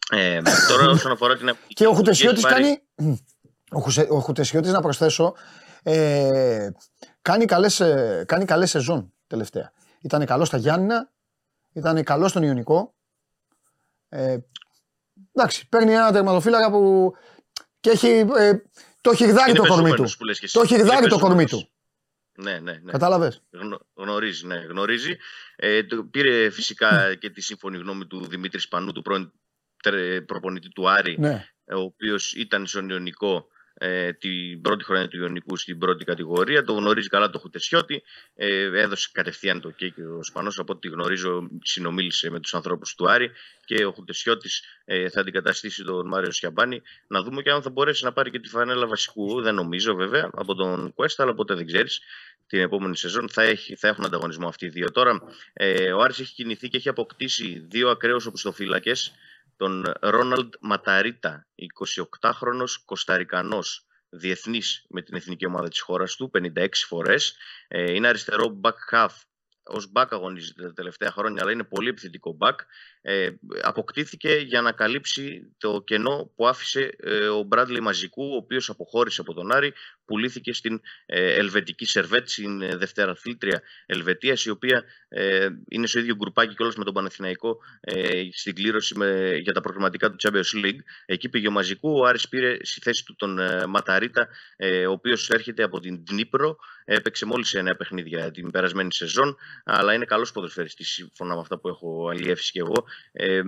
Ε, 0.09 0.41
τώρα 0.68 0.89
όσον 0.89 1.12
αφορά 1.12 1.38
την 1.38 1.56
Και 1.68 1.88
ο 1.88 1.94
Χουτεσιώτης 1.94 2.41
πάρει... 2.41 2.63
κάνει. 2.95 3.25
Ο 4.09 4.19
Χουτεσιώτης 4.19 4.71
να 4.71 4.81
προσθέσω. 4.81 5.33
Ε, 5.83 6.69
κάνει 7.21 7.45
καλές, 7.45 7.80
ε, 7.80 8.24
κάνει 8.27 8.45
καλές 8.45 8.69
σεζόν 8.69 9.13
τελευταία. 9.33 9.71
Ήταν 10.02 10.25
καλός 10.25 10.47
στα 10.47 10.57
Γιάννηνα, 10.57 11.11
ήταν 11.73 12.04
καλός 12.04 12.30
στον 12.30 12.44
Ιωνικό. 12.44 12.94
Ε, 14.09 14.37
εντάξει, 15.33 15.69
παίρνει 15.69 15.94
ένα 15.94 16.11
τερματοφύλακα 16.11 16.71
που 16.71 17.13
και 17.80 17.90
έχει, 17.90 18.07
ε, 18.37 18.54
το 19.02 19.09
έχει 19.09 19.25
γδάρει 19.25 19.54
το 19.54 19.68
κορμί 19.68 19.94
του. 19.94 20.06
Το 20.52 20.61
έχει 20.61 20.75
γδάρει 20.75 21.07
το 21.07 21.19
κορμί 21.19 21.45
του. 21.45 21.68
Ναι, 22.35 22.59
ναι, 22.59 22.71
ναι. 22.71 22.92
Κατάλαβες; 22.92 23.42
γνωρίζει, 23.94 24.45
ναι, 24.45 24.56
γνωρίζει. 24.56 25.18
Ε, 25.56 25.83
το, 25.83 26.04
πήρε 26.04 26.49
φυσικά 26.49 27.16
και 27.16 27.30
τη 27.30 27.42
σύμφωνη 27.42 27.78
γνώμη 27.78 28.06
του 28.06 28.25
Δημήτρης 28.25 28.63
Σπανού, 28.63 28.92
του 28.92 29.02
πρώην 29.02 29.31
προπονητή 30.25 30.69
του 30.69 30.90
Άρη, 30.90 31.16
ναι. 31.19 31.47
ο 31.73 31.80
οποίος 31.80 32.33
ήταν 32.33 32.66
στον 32.68 32.90
Ιωνικό 32.90 33.47
ε, 33.77 34.13
την 34.13 34.61
πρώτη 34.61 34.83
χρονιά 34.83 35.07
του 35.07 35.18
Ιωνικού 35.18 35.57
στην 35.57 35.77
πρώτη 35.77 36.06
κατηγορία. 36.06 36.63
Το 36.63 36.73
γνωρίζει 36.73 37.07
καλά 37.07 37.30
το 37.30 37.39
Χουτεσιώτη. 37.39 38.03
Ε, 38.35 38.81
έδωσε 38.81 39.09
κατευθείαν 39.11 39.61
το 39.61 39.69
και 39.69 39.94
ο 40.19 40.23
Σπανός. 40.23 40.59
Από 40.59 40.73
ό,τι 40.73 40.87
γνωρίζω, 40.87 41.49
συνομίλησε 41.61 42.30
με 42.30 42.39
τους 42.39 42.53
ανθρώπους 42.53 42.95
του 42.95 43.09
Άρη 43.09 43.31
και 43.65 43.85
ο 43.85 43.92
Χουτεσιώτης 43.92 44.63
ε, 44.85 45.09
θα 45.09 45.19
αντικαταστήσει 45.19 45.83
τον 45.83 46.07
Μάριο 46.07 46.31
Σιαμπάνη. 46.31 46.81
Να 47.07 47.21
δούμε 47.21 47.42
και 47.42 47.49
αν 47.49 47.61
θα 47.61 47.69
μπορέσει 47.69 48.03
να 48.03 48.13
πάρει 48.13 48.31
και 48.31 48.39
τη 48.39 48.49
φανέλα 48.49 48.87
βασικού. 48.87 49.42
Δεν 49.42 49.56
νομίζω 49.56 49.95
βέβαια 49.95 50.30
από 50.33 50.56
τον 50.56 50.94
Κουέστα, 50.94 51.23
αλλά 51.23 51.33
ποτέ 51.33 51.53
δεν 51.53 51.65
ξέρεις. 51.65 52.01
Την 52.47 52.59
επόμενη 52.59 52.97
σεζόν 52.97 53.30
θα, 53.30 53.42
έχει, 53.42 53.75
θα 53.75 53.87
έχουν 53.87 54.06
ανταγωνισμό 54.06 54.47
αυτοί 54.47 54.65
οι 54.65 54.69
δύο. 54.69 54.92
Τώρα, 54.92 55.21
ε, 55.53 55.92
ο 55.92 56.01
Άρης 56.01 56.19
έχει 56.19 56.33
κινηθεί 56.33 56.69
και 56.69 56.77
έχει 56.77 56.89
αποκτήσει 56.89 57.65
δύο 57.69 57.89
ακραίους 57.89 58.25
οπισθοφύλακες 58.25 59.13
τον 59.57 59.94
Ρόναλντ 60.00 60.54
Ματαρίτα, 60.62 61.48
28χρονος 61.56 62.81
Κοσταρικανός, 62.86 63.86
διεθνής 64.10 64.86
με 64.90 65.02
την 65.02 65.16
εθνική 65.16 65.45
ομάδα 65.45 65.68
της 65.68 65.81
χώρας 65.81 66.16
του, 66.16 66.30
56 66.30 66.86
φορές. 66.88 67.38
Ε, 67.68 67.94
είναι 67.94 68.07
αριστερό 68.07 68.60
back 68.64 68.78
half 68.92 69.16
ως 69.64 69.92
back 69.95 70.06
αγωνίζεται 70.10 70.64
τα 70.64 70.74
τελευταία 70.74 71.12
χρόνια, 71.12 71.42
αλλά 71.42 71.52
είναι 71.52 71.64
πολύ 71.64 71.90
επιθετικό 71.90 72.38
back. 72.40 72.56
Ε, 73.06 73.30
αποκτήθηκε 73.62 74.33
για 74.33 74.62
να 74.62 74.72
καλύψει 74.72 75.54
το 75.57 75.81
κενό 75.86 76.31
που 76.36 76.48
άφησε 76.48 76.95
ε, 76.98 77.28
ο 77.28 77.44
Μπράντλι 77.44 77.81
Μαζικού, 77.81 78.24
ο 78.33 78.36
οποίος 78.36 78.69
αποχώρησε 78.69 79.22
από 79.22 79.33
τον 79.33 79.52
Άρη, 79.52 79.74
πουλήθηκε 80.06 80.54
στην 80.54 80.81
ε, 81.06 81.33
Ελβετική 81.33 81.86
Σερβέτ, 81.86 82.28
στην 82.30 82.62
ε, 82.62 82.76
Δευτέρα 82.76 83.16
Φίλτρια 83.16 83.62
Ελβετίας, 83.86 84.45
η 84.45 84.50
οποία 84.50 84.83
ε, 85.07 85.48
είναι 85.69 85.88
στο 85.88 86.00
ίδιο 86.00 86.16
γκρουπάκι 86.16 86.56
κιόλας 86.56 86.76
με 86.76 86.83
τον 86.83 86.94
Παναθηναϊκό 86.94 87.57
ε, 87.81 88.22
στην 88.31 88.56
κλήρωση 88.56 88.98
με, 88.98 89.38
για 89.42 89.54
τα 89.54 89.62
προγραμματικά 89.62 90.12
του 90.12 90.16
Champions 90.24 90.66
League. 90.66 90.80
Εκεί 91.06 91.30
πήγε 91.30 91.48
ο 91.48 91.52
Μαζικού, 91.52 92.00
ο 92.00 92.06
Άρης 92.06 92.30
πήρε 92.30 92.57
στη 92.62 92.81
θέση 92.81 93.06
του 93.06 93.16
τον 93.16 93.40
ε, 93.40 93.66
Ματαρίτα, 93.66 94.28
ο 94.88 94.92
οποίος 94.92 95.30
έρχεται 95.30 95.64
από 95.64 95.80
την 95.80 96.06
Τνίπρο, 96.06 96.56
έπαιξε 96.86 97.26
μόλις 97.26 97.54
ένα 97.54 97.76
παιχνίδια 97.76 98.31
την 98.31 98.52
περασμένη 98.52 98.94
σεζόν, 98.94 99.38
αλλά 99.64 99.94
είναι 99.94 100.06
καλός 100.06 100.31
ποδοσφαιριστής 100.31 100.90
σύμφωνα 100.90 101.33
με 101.33 101.40
αυτά 101.40 101.60
που 101.60 101.68
έχω 101.68 102.10
αλλιεύσει 102.10 102.52
κι 102.52 102.60
εγώ. 102.60 102.86
Ε, 103.12 103.42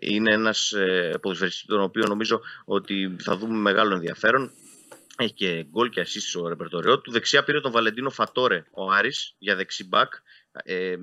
είναι 0.00 0.34
ένας 0.34 0.72
ε, 0.72 1.18
ποδοσφαιριστής 1.22 1.64
τον 1.66 1.80
οποίο 1.80 2.06
νομίζω 2.06 2.40
ότι 2.64 3.16
θα 3.18 3.36
δούμε 3.36 3.58
μεγάλο 3.58 3.94
ενδιαφέρον. 3.94 4.50
Έχει 5.16 5.32
και 5.32 5.66
γκολ 5.70 5.88
και 5.88 6.00
assist 6.00 6.20
στο 6.28 6.48
ρεπερτοριό 6.48 7.00
του. 7.00 7.10
Δεξιά 7.10 7.44
πήρε 7.44 7.60
τον 7.60 7.72
Βαλεντίνο 7.72 8.10
Φατόρε 8.10 8.64
ο 8.70 8.90
Άρης 8.90 9.34
για 9.38 9.56
δεξί 9.56 9.84
μπακ. 9.84 10.12
Ε, 10.52 10.96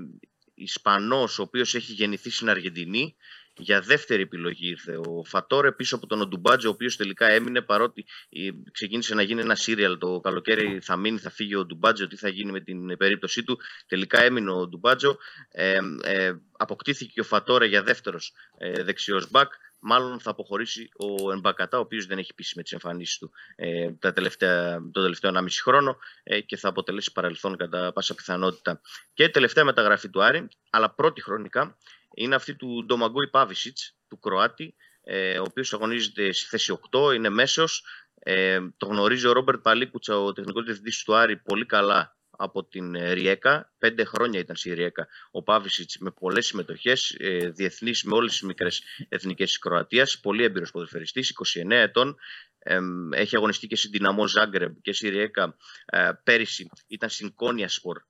Ισπανός 0.54 1.40
ο 1.40 1.42
οποίος 1.42 1.76
έχει 1.76 1.94
γεννηθεί 1.94 2.30
στην 2.30 2.50
Αργεντινή 2.50 3.16
για 3.58 3.82
δεύτερη 3.82 4.22
επιλογή 4.22 4.68
ήρθε 4.68 4.98
ο 4.98 5.24
Φατόρε 5.24 5.72
πίσω 5.72 5.96
από 5.96 6.08
τον 6.08 6.22
Οντουμπάτζο, 6.22 6.70
ο 6.70 6.72
οποίος 6.72 6.96
τελικά 6.96 7.28
έμεινε 7.28 7.62
παρότι 7.62 8.06
ε, 8.30 8.50
ξεκίνησε 8.72 9.16
να 9.16 9.22
γίνει 9.22 9.42
ένα 9.42 9.56
σύριαλ 9.56 9.98
το 9.98 10.20
καλοκαίρι. 10.20 10.80
Θα 10.82 10.96
μείνει, 10.96 11.18
θα 11.18 11.30
φύγει 11.30 11.56
ο 11.56 11.66
Ντουμπάτζο, 11.66 12.08
τι 12.08 12.16
θα 12.16 12.30
γίνει 12.30 12.52
με 12.52 12.60
την 12.60 12.98
περίπτωσή 12.98 13.44
του. 13.44 13.60
Τελικά 13.88 14.22
έμεινε 14.22 14.52
ο 14.52 14.68
Ντουμπάτζο. 14.68 15.18
Ε, 15.52 15.78
ε, 16.04 16.34
αποκτήθηκε 16.58 17.20
ο 17.20 17.24
Φατόρε 17.24 17.66
για 17.66 17.84
δεύτερος 17.84 18.34
ε, 18.58 18.84
δεξιός 18.84 19.30
μπακ. 19.30 19.52
Μάλλον 19.80 20.20
θα 20.20 20.30
αποχωρήσει 20.30 20.90
ο 20.98 21.32
Εμπακατά, 21.32 21.78
ο 21.78 21.82
οποίος 21.82 22.06
δεν 22.06 22.18
έχει 22.18 22.34
πείσει 22.34 22.54
με 22.56 22.64
τις 22.64 22.72
εμφανίσεις 22.72 23.18
του 23.18 23.32
ε, 23.56 23.92
τα 23.92 24.14
τελευταία, 24.14 24.82
το 24.92 25.02
τελευταίο 25.02 25.32
1,5 25.34 25.46
χρόνο 25.64 25.98
ε, 26.24 26.42
και 26.42 26.58
θα 26.58 26.70
αποτελέσει 26.70 27.12
παρελθόν 27.12 27.58
κατά 27.58 27.92
πάσα 27.94 28.16
πιθανότητα. 28.16 28.82
Και 29.14 29.30
τελευταία 29.30 29.64
μεταγραφή 29.64 30.10
του 30.10 30.24
Άρη, 30.24 30.48
αλλά 30.70 30.94
πρώτη 30.94 31.22
χρονικά, 31.22 31.78
είναι 32.18 32.36
αυτή 32.36 32.56
του 32.56 32.84
Ντομαγκόη 32.86 33.28
Πάβισιτ, 33.30 33.78
του 34.08 34.20
Κροάτη, 34.20 34.76
ε, 35.02 35.40
ο 35.40 35.44
οποίος 35.48 35.74
αγωνίζεται 35.74 36.32
στη 36.32 36.48
θέση 36.48 36.80
8, 36.92 37.14
είναι 37.16 37.30
μέσος. 37.30 37.86
Ε, 38.20 38.60
το 38.78 38.86
γνωρίζει 38.86 39.28
ο 39.28 39.32
Ρόμπερτ 39.32 39.62
Παλίκουτσα, 39.62 40.20
ο 40.20 40.34
τεχνικός 40.34 40.64
διευθυντής 40.64 41.04
του 41.04 41.16
Άρη, 41.16 41.38
πολύ 41.38 41.66
καλά 41.66 42.18
από 42.30 42.66
την 42.66 42.96
ε, 42.96 43.12
Ριέκα. 43.12 43.74
Πέντε 43.78 44.04
χρόνια 44.04 44.40
ήταν 44.40 44.56
στη 44.56 44.74
Ριέκα 44.74 45.08
ο 45.32 45.44
Πάβισιτ 45.44 45.90
με 46.00 46.12
πολλές 46.12 46.46
συμμετοχές, 46.46 47.16
ε, 47.20 47.50
διεθνείς 47.50 48.04
με 48.04 48.16
όλες 48.16 48.32
τις 48.32 48.42
μικρές 48.42 48.82
εθνικές 49.10 49.48
της 49.48 49.60
Κροατίας. 49.60 50.20
Πολύ 50.20 50.44
έμπειρος 50.44 50.72
ποδοσφαιριστής, 50.72 51.30
29 51.30 51.82
ετών. 51.82 52.18
Ε, 52.60 52.80
έχει 53.12 53.36
αγωνιστεί 53.36 53.68
και 53.68 53.76
στην 53.76 53.92
Δυναμό 53.92 54.28
Ζάγκρεμ 54.28 54.74
και 54.82 54.94
στη 54.94 55.10
Ριέκα. 55.10 55.58
Ε, 55.86 56.12
πέρυσι 56.24 56.70
ήταν 56.88 57.10
στην 57.10 57.36
Κόνια 57.36 57.70
Σπορ 57.70 58.02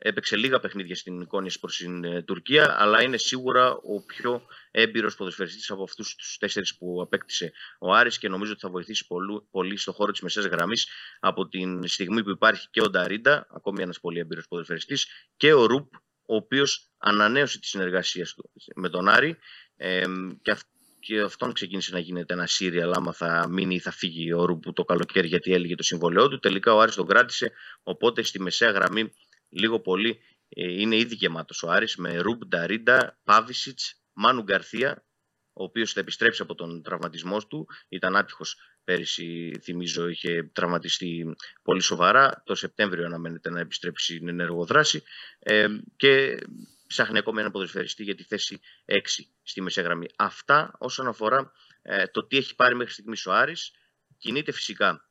Έπαιξε 0.00 0.36
λίγα 0.36 0.60
παιχνίδια 0.60 0.94
στην 0.94 1.20
εικόνια 1.20 1.52
προς 1.60 1.76
την 1.76 2.04
ε, 2.04 2.22
Τουρκία, 2.22 2.76
αλλά 2.80 3.02
είναι 3.02 3.16
σίγουρα 3.16 3.70
ο 3.70 4.02
πιο 4.06 4.42
έμπειρος 4.70 5.16
ποδοσφαιριστής 5.16 5.70
από 5.70 5.82
αυτούς 5.82 6.14
τους 6.14 6.36
τέσσερις 6.38 6.76
που 6.76 7.00
απέκτησε 7.02 7.52
ο 7.78 7.94
Άρης 7.94 8.18
και 8.18 8.28
νομίζω 8.28 8.52
ότι 8.52 8.60
θα 8.60 8.68
βοηθήσει 8.68 9.06
πολύ, 9.06 9.40
πολύ 9.50 9.76
στο 9.76 9.92
χώρο 9.92 10.12
της 10.12 10.20
μεσαίας 10.20 10.46
γραμμής 10.46 10.88
από 11.20 11.48
την 11.48 11.86
στιγμή 11.86 12.22
που 12.22 12.30
υπάρχει 12.30 12.68
και 12.70 12.80
ο 12.80 12.90
Νταρίντα, 12.90 13.46
ακόμη 13.50 13.82
ένας 13.82 14.00
πολύ 14.00 14.18
έμπειρος 14.18 14.48
ποδοσφαιριστής, 14.48 15.06
και 15.36 15.52
ο 15.52 15.66
Ρουπ, 15.66 15.94
ο 16.26 16.34
οποίος 16.34 16.90
ανανέωσε 16.98 17.58
τη 17.60 17.66
συνεργασία 17.66 18.24
του 18.24 18.50
με 18.74 18.88
τον 18.88 19.08
Άρη 19.08 19.36
ε, 19.76 20.04
και, 20.42 20.56
και 21.00 21.20
αυτόν 21.20 21.52
ξεκίνησε 21.52 21.92
να 21.92 21.98
γίνεται 21.98 22.34
ένα 22.34 22.46
σύριαλ 22.46 22.92
άμα 22.92 23.12
θα 23.12 23.48
μείνει 23.48 23.74
ή 23.74 23.78
θα 23.78 23.90
φύγει 23.90 24.32
ο 24.32 24.44
Ρουπ 24.44 24.72
το 24.72 24.84
καλοκαίρι 24.84 25.28
γιατί 25.28 25.52
έλεγε 25.52 25.74
το 25.74 25.82
συμβολαιό 25.82 26.28
του. 26.28 26.38
Τελικά 26.38 26.74
ο 26.74 26.80
Άρης 26.80 26.94
τον 26.94 27.06
κράτησε, 27.06 27.52
οπότε 27.82 28.22
στη 28.22 28.40
μεσαία 28.40 28.70
γραμμή 28.70 29.12
λίγο 29.48 29.80
πολύ 29.80 30.20
ε, 30.48 30.80
είναι 30.80 30.96
ήδη 30.96 31.14
γεμάτος 31.14 31.62
ο 31.62 31.70
Άρης 31.70 31.96
με 31.96 32.18
Ρουμπ, 32.18 32.42
Νταρίντα, 32.44 33.18
Πάβισιτ, 33.24 33.78
Μάνου 34.12 34.42
Γκαρθία, 34.42 35.04
ο 35.52 35.64
οποίος 35.64 35.92
θα 35.92 36.00
επιστρέψει 36.00 36.42
από 36.42 36.54
τον 36.54 36.82
τραυματισμό 36.82 37.38
του. 37.46 37.68
Ήταν 37.88 38.16
άτυχος 38.16 38.56
πέρυσι, 38.84 39.52
θυμίζω, 39.62 40.08
είχε 40.08 40.50
τραυματιστεί 40.52 41.34
πολύ 41.62 41.80
σοβαρά. 41.80 42.42
Το 42.44 42.54
Σεπτέμβριο 42.54 43.04
αναμένεται 43.04 43.50
να 43.50 43.60
επιστρέψει 43.60 44.14
στην 44.14 44.28
ενεργοδράση. 44.28 45.02
Ε, 45.38 45.66
και 45.96 46.38
ψάχνει 46.86 47.18
ακόμα 47.18 47.40
ένα 47.40 47.50
ποδοσφαιριστή 47.50 48.02
για 48.02 48.14
τη 48.14 48.22
θέση 48.22 48.60
6 48.86 48.94
στη 49.42 49.60
μεσαία 49.60 49.84
γραμμή. 49.84 50.06
Αυτά 50.16 50.74
όσον 50.78 51.06
αφορά 51.06 51.52
ε, 51.82 52.06
το 52.06 52.26
τι 52.26 52.36
έχει 52.36 52.54
πάρει 52.54 52.74
μέχρι 52.74 52.92
στιγμής 52.92 53.26
ο 53.26 53.32
Άρης. 53.32 53.70
Κινείται 54.18 54.52
φυσικά 54.52 55.07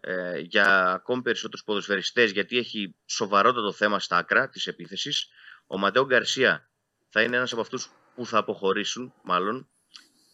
ε, 0.00 0.38
για 0.38 0.92
ακόμη 0.92 1.22
περισσότερους 1.22 1.64
ποδοσφαιριστές 1.64 2.30
γιατί 2.30 2.58
έχει 2.58 2.94
σοβαρότατο 3.06 3.72
θέμα 3.72 4.00
στα 4.00 4.16
άκρα 4.16 4.48
της 4.48 4.66
επίθεσης. 4.66 5.28
Ο 5.66 5.78
Ματέο 5.78 6.06
Γκαρσία 6.06 6.70
θα 7.08 7.22
είναι 7.22 7.36
ένας 7.36 7.52
από 7.52 7.60
αυτούς 7.60 7.90
που 8.14 8.26
θα 8.26 8.38
αποχωρήσουν 8.38 9.14
μάλλον. 9.22 9.68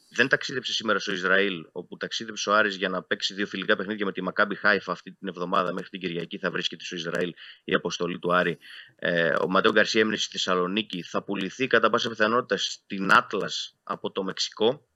Δεν 0.09 0.29
ταξίδεψε 0.29 0.73
σήμερα 0.73 0.99
στο 0.99 1.13
Ισραήλ, 1.13 1.67
όπου 1.73 1.97
ταξίδεψε 1.97 2.51
ο 2.51 2.55
Άρης 2.55 2.77
για 2.77 2.89
να 2.89 3.03
παίξει 3.03 3.35
δύο 3.35 3.47
φιλικά 3.47 3.77
παιχνίδια 3.77 4.05
με 4.05 4.13
τη 4.13 4.23
Μακάμπι 4.23 4.55
Χάιφα 4.55 4.93
αυτή 4.93 5.13
την 5.13 5.29
εβδομάδα 5.29 5.73
μέχρι 5.73 5.89
την 5.89 6.01
Κυριακή. 6.01 6.39
Θα 6.39 6.51
βρίσκεται 6.51 6.85
στο 6.85 6.97
Ισραήλ 6.97 7.35
η 7.65 7.75
αποστολή 7.75 8.19
του 8.19 8.35
Άρη. 8.35 8.59
Ε, 8.97 9.35
ο 9.41 9.49
Ματέο 9.49 9.73
Γκαρσία 9.73 10.01
έμεινε 10.01 10.17
στη 10.17 10.31
Θεσσαλονίκη. 10.31 11.03
Θα 11.03 11.23
πουληθεί 11.23 11.67
κατά 11.67 11.91
πάσα 11.91 12.09
πιθανότητα 12.09 12.57
στην 12.57 13.13
Άτλα 13.13 13.51
από 13.83 14.11
το 14.11 14.23
Μεξικό. 14.23 14.89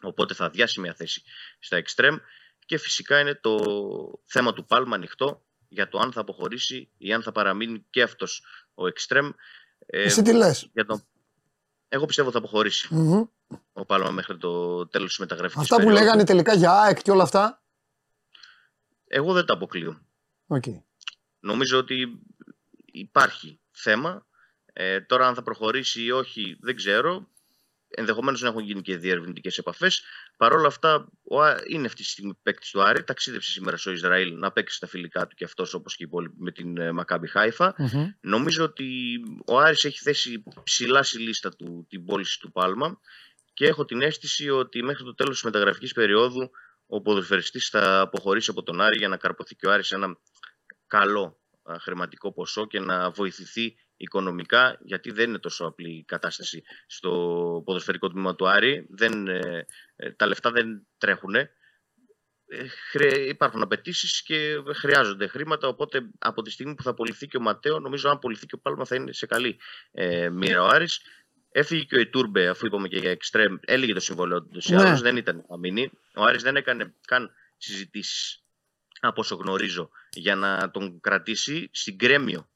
Οπότε 0.00 0.34
θα 0.34 0.44
αδειάσει 0.44 0.80
μια 0.80 0.94
θέση 0.94 1.22
στα 1.58 1.82
Extreme. 1.82 2.18
Και 2.66 2.78
φυσικά 2.78 3.20
είναι 3.20 3.34
το 3.34 3.58
θέμα 4.24 4.52
του 4.52 4.66
Πάλμα 4.66 4.94
ανοιχτό 4.94 5.42
για 5.68 5.88
το 5.88 5.98
αν 5.98 6.12
θα 6.12 6.20
αποχωρήσει 6.20 6.90
ή 6.98 7.12
αν 7.12 7.22
θα 7.22 7.32
παραμείνει 7.32 7.86
και 7.90 8.02
αυτός 8.02 8.44
ο 8.74 8.86
Εκστρέμ. 8.86 9.30
Εσύ 9.86 10.22
τι 10.22 10.32
λες; 10.32 10.70
Για 10.72 10.84
το... 10.84 11.00
Εγώ 11.88 12.06
πιστεύω 12.06 12.30
θα 12.30 12.38
αποχωρησει 12.38 12.88
ο 13.72 13.84
Πάλμα 13.84 14.10
μέχρι 14.10 14.38
το 14.38 14.86
τέλος 14.88 15.08
της 15.08 15.18
μεταγραφικής 15.18 15.70
Αυτά 15.70 15.82
που 15.82 15.90
λέγανε 15.90 16.24
τελικά 16.24 16.54
για 16.54 16.72
ΑΕΚ 16.72 17.02
και 17.02 17.10
όλα 17.10 17.22
αυτά; 17.22 17.62
Εγώ 19.06 19.32
δεν 19.32 19.46
τα 19.46 19.54
αποκλείω. 19.54 20.06
Okay. 20.46 20.82
Νομίζω 21.40 21.78
ότι 21.78 22.22
υπάρχει 22.84 23.60
θέμα. 23.70 24.26
Ε, 24.72 25.00
τώρα 25.00 25.26
αν 25.26 25.34
θα 25.34 25.42
προχωρήσει 25.42 26.02
ή 26.02 26.10
όχι 26.10 26.56
δεν 26.60 26.76
ξέρω 26.76 27.28
ενδεχομένως 27.94 28.40
να 28.40 28.48
έχουν 28.48 28.62
γίνει 28.62 28.80
και 28.80 28.96
διερευνητικέ 28.96 29.50
επαφές. 29.56 30.02
Παρ' 30.36 30.52
όλα 30.52 30.66
αυτά, 30.66 31.08
ο, 31.22 31.36
είναι 31.68 31.86
αυτή 31.86 32.02
τη 32.02 32.08
στιγμή 32.08 32.34
παίκτης 32.42 32.70
του 32.70 32.82
Άρη. 32.82 33.04
Ταξίδευσε 33.04 33.50
σήμερα 33.50 33.76
στο 33.76 33.90
Ισραήλ 33.90 34.38
να 34.38 34.52
παίξει 34.52 34.80
τα 34.80 34.86
φιλικά 34.86 35.26
του 35.26 35.34
και 35.34 35.44
αυτός 35.44 35.74
όπως 35.74 35.96
και 35.96 36.02
οι 36.02 36.06
υπόλοιποι 36.08 36.36
με 36.38 36.52
την 36.52 36.78
ε, 36.78 36.92
Μακάμπι 36.92 37.28
Νομίζω 38.20 38.64
ότι 38.64 39.20
ο 39.46 39.58
Άρης 39.58 39.84
έχει 39.84 39.98
θέσει 39.98 40.42
ψηλά 40.62 41.02
στη 41.02 41.18
λίστα 41.18 41.56
του 41.56 41.86
την 41.88 42.04
πώληση 42.04 42.40
του 42.40 42.52
Πάλμα 42.52 43.00
και 43.52 43.66
έχω 43.66 43.84
την 43.84 44.02
αίσθηση 44.02 44.50
ότι 44.50 44.82
μέχρι 44.82 45.04
το 45.04 45.14
τέλος 45.14 45.32
της 45.34 45.42
μεταγραφικής 45.42 45.92
περίοδου 45.92 46.50
ο 46.86 47.02
ποδοσφαιριστής 47.02 47.68
θα 47.68 48.00
αποχωρήσει 48.00 48.50
από 48.50 48.62
τον 48.62 48.80
Άρη 48.80 48.98
για 48.98 49.08
να 49.08 49.16
καρποθεί 49.16 49.54
και 49.54 49.66
ο 49.66 49.72
Άρης 49.72 49.90
ένα 49.90 50.16
καλό 50.86 51.40
χρηματικό 51.80 52.32
ποσό 52.32 52.66
και 52.66 52.80
να 52.80 53.10
βοηθηθεί 53.10 53.74
οικονομικά, 54.02 54.78
γιατί 54.80 55.10
δεν 55.10 55.28
είναι 55.28 55.38
τόσο 55.38 55.64
απλή 55.64 55.90
η 55.90 56.04
κατάσταση 56.04 56.62
στο 56.86 57.10
ποδοσφαιρικό 57.64 58.08
τμήμα 58.08 58.34
του 58.34 58.48
Άρη. 58.48 58.86
Δεν, 58.90 59.28
ε, 59.28 59.66
ε, 59.96 60.10
τα 60.10 60.26
λεφτά 60.26 60.50
δεν 60.50 60.86
τρέχουν. 60.98 61.34
Ε, 61.34 61.48
υπάρχουν 63.28 63.62
απαιτήσεις 63.62 64.22
και 64.22 64.62
χρειάζονται 64.74 65.26
χρήματα. 65.26 65.68
Οπότε 65.68 66.00
από 66.18 66.42
τη 66.42 66.50
στιγμή 66.50 66.74
που 66.74 66.82
θα 66.82 66.90
απολυθεί 66.90 67.26
και 67.26 67.36
ο 67.36 67.40
Ματέο, 67.40 67.78
νομίζω 67.78 68.08
αν 68.08 68.14
απολυθεί 68.14 68.46
και 68.46 68.54
ο 68.54 68.58
Πάλμα 68.58 68.84
θα 68.84 68.94
είναι 68.94 69.12
σε 69.12 69.26
καλή 69.26 69.58
ε, 69.92 70.28
μοίρα 70.28 70.62
ο 70.62 70.66
Άρης. 70.66 71.00
Έφυγε 71.52 71.82
και 71.82 71.96
ο 71.96 72.00
Ιτούρμπε, 72.00 72.48
αφού 72.48 72.66
είπαμε 72.66 72.88
και 72.88 72.98
για 72.98 73.10
εξτρέμ, 73.10 73.56
έλεγε 73.60 73.92
το 73.92 74.00
συμβολέο 74.00 74.42
του. 74.42 74.60
Ναι. 74.72 74.94
δεν 75.00 75.16
ήταν 75.16 75.44
να 75.48 75.58
μείνει. 75.58 75.90
Ο 76.14 76.22
Άρης 76.22 76.42
δεν 76.42 76.56
έκανε 76.56 76.94
καν 77.06 77.30
συζητήσεις, 77.56 78.42
από 79.00 79.20
όσο 79.20 79.34
γνωρίζω, 79.34 79.90
για 80.10 80.36
να 80.36 80.70
τον 80.70 81.00
κρατήσει. 81.00 81.68
Στην 81.72 81.98
Κρέμιο 81.98 82.51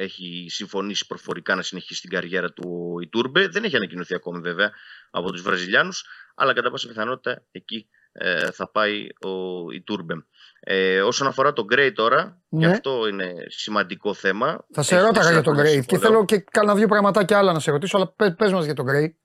έχει 0.00 0.46
συμφωνήσει 0.48 1.06
προφορικά 1.06 1.54
να 1.54 1.62
συνεχίσει 1.62 2.00
την 2.00 2.10
καριέρα 2.10 2.52
του 2.52 2.98
η 3.02 3.08
Τούρμπε. 3.08 3.48
Δεν 3.48 3.64
έχει 3.64 3.76
ανακοινωθεί 3.76 4.14
ακόμη 4.14 4.40
βέβαια 4.40 4.70
από 5.10 5.32
τους 5.32 5.42
Βραζιλιάνους, 5.42 6.04
αλλά 6.34 6.52
κατά 6.52 6.70
πάσα 6.70 6.88
πιθανότητα 6.88 7.42
εκεί 7.50 7.88
ε, 8.12 8.50
θα 8.50 8.70
πάει 8.70 9.06
ο, 9.20 9.30
η 9.72 9.82
Τούρμπε. 9.82 10.14
Ε, 10.60 11.00
όσον 11.00 11.26
αφορά 11.26 11.52
τον 11.52 11.64
Γκρέι 11.64 11.92
τώρα, 11.92 12.42
ναι. 12.48 12.60
και 12.60 12.72
αυτό 12.72 13.08
είναι 13.08 13.34
σημαντικό 13.46 14.14
θέμα. 14.14 14.66
Θα 14.72 14.82
σε 14.82 15.00
ρώταγα 15.00 15.30
για 15.30 15.42
τον 15.42 15.54
Γκρέι 15.54 15.84
και 15.84 15.98
θέλω 15.98 16.24
και 16.24 16.38
κάνα 16.50 16.74
δύο 16.74 16.88
πραγματάκια 16.88 17.38
άλλα 17.38 17.52
να 17.52 17.60
σε 17.60 17.70
ρωτήσω, 17.70 17.96
αλλά 17.96 18.12
πες, 18.12 18.34
πες 18.36 18.52
μας 18.52 18.64
για 18.64 18.74
τον 18.74 18.84
Γκρέι. 18.84 19.19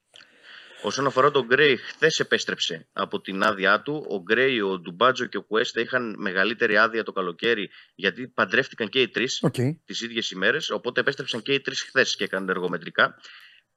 Όσον 0.86 1.06
αφορά 1.06 1.32
τον 1.32 1.46
Γκρέι, 1.46 1.78
χθες 1.78 2.20
επέστρεψε 2.20 2.88
από 2.94 3.22
την 3.22 3.44
άδειά 3.44 3.82
του. 3.82 4.06
Ο 4.10 4.22
Γκρέι, 4.22 4.62
ο 4.62 4.80
Ντουμπάτζο 4.80 5.26
και 5.26 5.38
ο 5.38 5.44
Κουέστα 5.44 5.82
είχαν 5.82 6.16
μεγαλύτερη 6.18 6.78
άδεια 6.78 7.04
το 7.04 7.12
καλοκαίρι 7.12 7.70
γιατί 7.96 8.28
παντρεύτηκαν 8.28 8.90
και 8.90 9.02
οι 9.02 9.10
τρεις 9.10 9.44
okay. 9.48 9.76
τις 9.86 10.02
ίδιες 10.02 10.32
ημέρες. 10.32 10.70
Οπότε 10.70 11.00
επέστρεψαν 11.00 11.42
και 11.42 11.54
οι 11.54 11.62
τρεις 11.62 11.82
χθες 11.82 12.16
και 12.16 12.24
έκαναν 12.24 12.50
εργομετρικά. 12.50 13.16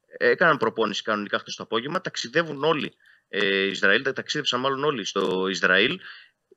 Έκαναν 0.06 0.56
προπόνηση 0.56 1.02
κανονικά 1.02 1.38
χθες 1.38 1.54
το 1.54 1.62
απόγευμα. 1.62 2.00
Ταξιδεύουν 2.00 2.64
όλοι. 2.64 2.92
Ε, 3.28 3.64
Ισραήλ, 3.64 4.12
ταξίδεψαν 4.14 4.60
μάλλον 4.60 4.84
όλοι 4.84 5.04
στο 5.04 5.46
Ισραήλ. 5.48 6.00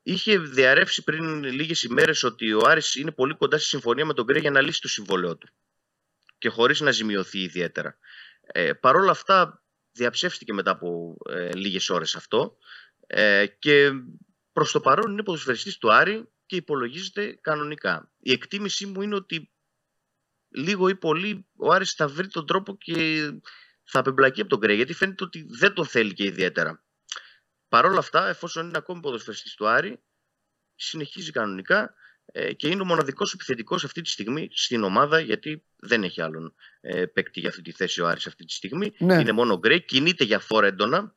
Είχε 0.02 0.38
διαρρεύσει 0.38 1.02
πριν 1.02 1.44
λίγες 1.44 1.82
ημέρες 1.82 2.22
ότι 2.22 2.52
ο 2.52 2.60
Άρης 2.66 2.94
είναι 2.94 3.12
πολύ 3.12 3.34
κοντά 3.34 3.58
στη 3.58 3.68
συμφωνία 3.68 4.04
με 4.04 4.14
τον 4.14 4.24
Γκρέι 4.24 4.40
για 4.40 4.50
να 4.50 4.60
λύσει 4.60 4.80
το 4.80 4.88
συμβόλαιό 4.88 5.36
του. 5.36 5.48
Και 6.38 6.48
χωρίς 6.48 6.80
να 6.80 6.90
ζημιωθεί 6.90 7.38
ιδιαίτερα. 7.38 7.96
Ε, 8.42 8.72
Παρ' 8.72 8.96
όλα 8.96 9.10
αυτά, 9.10 9.61
διαψεύστηκε 9.92 10.52
μετά 10.52 10.70
από 10.70 11.16
ε, 11.28 11.54
λίγες 11.54 11.90
ώρες 11.90 12.14
αυτό 12.14 12.56
ε, 13.06 13.46
και 13.46 13.90
προς 14.52 14.72
το 14.72 14.80
παρόν 14.80 15.12
είναι 15.12 15.22
ποδοσφαιριστής 15.22 15.78
του 15.78 15.92
Άρη 15.92 16.28
και 16.46 16.56
υπολογίζεται 16.56 17.38
κανονικά. 17.40 18.12
Η 18.18 18.32
εκτίμησή 18.32 18.86
μου 18.86 19.02
είναι 19.02 19.14
ότι 19.14 19.50
λίγο 20.48 20.88
ή 20.88 20.96
πολύ 20.96 21.46
ο 21.56 21.72
Άρης 21.72 21.92
θα 21.92 22.08
βρει 22.08 22.28
τον 22.28 22.46
τρόπο 22.46 22.76
και 22.76 23.30
θα 23.82 23.98
απεμπλακεί 23.98 24.40
από 24.40 24.50
τον 24.50 24.58
Γκρέι 24.58 24.76
γιατί 24.76 24.92
φαίνεται 24.92 25.24
ότι 25.24 25.46
δεν 25.48 25.74
τον 25.74 25.86
θέλει 25.86 26.12
και 26.12 26.24
ιδιαίτερα. 26.24 26.84
Παρ' 27.68 27.84
όλα 27.84 27.98
αυτά, 27.98 28.28
εφόσον 28.28 28.68
είναι 28.68 28.78
ακόμη 28.78 29.00
ποδοσφαιριστής 29.00 29.54
του 29.54 29.68
Άρη, 29.68 30.02
συνεχίζει 30.74 31.30
κανονικά 31.30 31.82
ε, 31.82 31.94
και 32.56 32.68
είναι 32.68 32.82
ο 32.82 32.84
μοναδικός 32.84 33.32
επιθετικός 33.32 33.84
αυτή 33.84 34.02
τη 34.02 34.10
στιγμή 34.10 34.48
στην 34.52 34.82
ομάδα 34.82 35.20
γιατί 35.20 35.62
δεν 35.76 36.04
έχει 36.04 36.22
άλλον 36.22 36.54
ε, 36.80 37.06
παίκτη 37.06 37.40
για 37.40 37.48
αυτή 37.48 37.62
τη 37.62 37.72
θέση 37.72 38.00
ο 38.00 38.08
Άρης 38.08 38.26
αυτή 38.26 38.44
τη 38.44 38.52
στιγμή. 38.52 38.92
Ναι. 38.98 39.14
Είναι 39.14 39.32
μόνο 39.32 39.52
ο 39.52 39.58
Γκρέι, 39.58 39.82
κινείται 39.82 40.24
για 40.24 40.38
φορ 40.38 40.64
έντονα. 40.64 41.14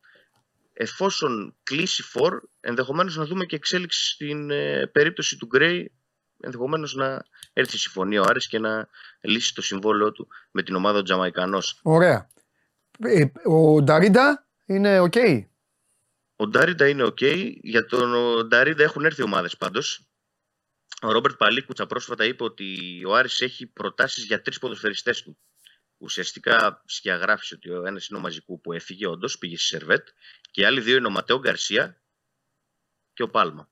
Εφόσον 0.73 1.55
κλείσει 1.63 2.03
φορ, 2.03 2.41
ενδεχομένως 2.59 3.15
να 3.15 3.25
δούμε 3.25 3.45
και 3.45 3.55
εξέλιξη 3.55 4.11
στην 4.11 4.49
ε, 4.49 4.87
περίπτωση 4.87 5.37
του 5.37 5.45
Γκρέι 5.45 5.91
ενδεχομένως 6.39 6.95
να 6.95 7.25
έρθει 7.53 7.77
συμφωνία 7.77 8.21
ο 8.21 8.25
Άρης 8.27 8.47
και 8.47 8.59
να 8.59 8.87
λύσει 9.21 9.53
το 9.53 9.61
συμβόλαιο 9.61 10.11
του 10.11 10.27
με 10.51 10.63
την 10.63 10.75
ομάδα 10.75 10.99
ο 10.99 11.01
Τζαμαϊκανός. 11.01 11.79
Ωραία. 11.83 12.29
Ε, 12.99 13.25
ο 13.43 13.81
Νταρίντα 13.81 14.47
είναι 14.65 14.99
οκ. 14.99 15.13
Ο 16.35 16.47
Ντάριντα 16.47 16.87
είναι 16.87 17.03
οκ. 17.03 17.21
Για 17.61 17.85
τον 17.85 18.13
ο 18.13 18.43
Ντάριντα 18.43 18.83
έχουν 18.83 19.05
έρθει 19.05 19.23
ομάδες 19.23 19.57
πάντως. 19.57 20.07
Ο 21.01 21.11
Ρόμπερτ 21.11 21.35
Παλίκουτσα 21.35 21.85
πρόσφατα 21.85 22.25
είπε 22.25 22.43
ότι 22.43 23.01
ο 23.05 23.15
Άρης 23.15 23.41
έχει 23.41 23.65
προτάσεις 23.65 24.25
για 24.25 24.41
τρεις 24.41 24.59
ποδοσφαιριστές 24.59 25.21
του. 25.21 25.37
Ουσιαστικά 25.97 26.81
σκιαγράφησε 26.85 27.55
ότι 27.55 27.69
ο 27.69 27.85
ένας 27.85 28.07
είναι 28.07 28.17
ο 28.19 28.21
Μαζικού 28.21 28.61
που 28.61 28.73
έφυγε, 28.73 29.07
όντως 29.07 29.37
πήγε 29.37 29.57
στη 29.57 29.65
Σερβέτ, 29.65 30.07
και 30.51 30.61
οι 30.61 30.65
άλλοι 30.65 30.81
δύο 30.81 30.95
είναι 30.97 31.07
ο 31.07 31.09
Ματέο 31.09 31.39
Γκαρσία 31.39 32.01
και 33.13 33.23
ο 33.23 33.29
Πάλμα. 33.29 33.69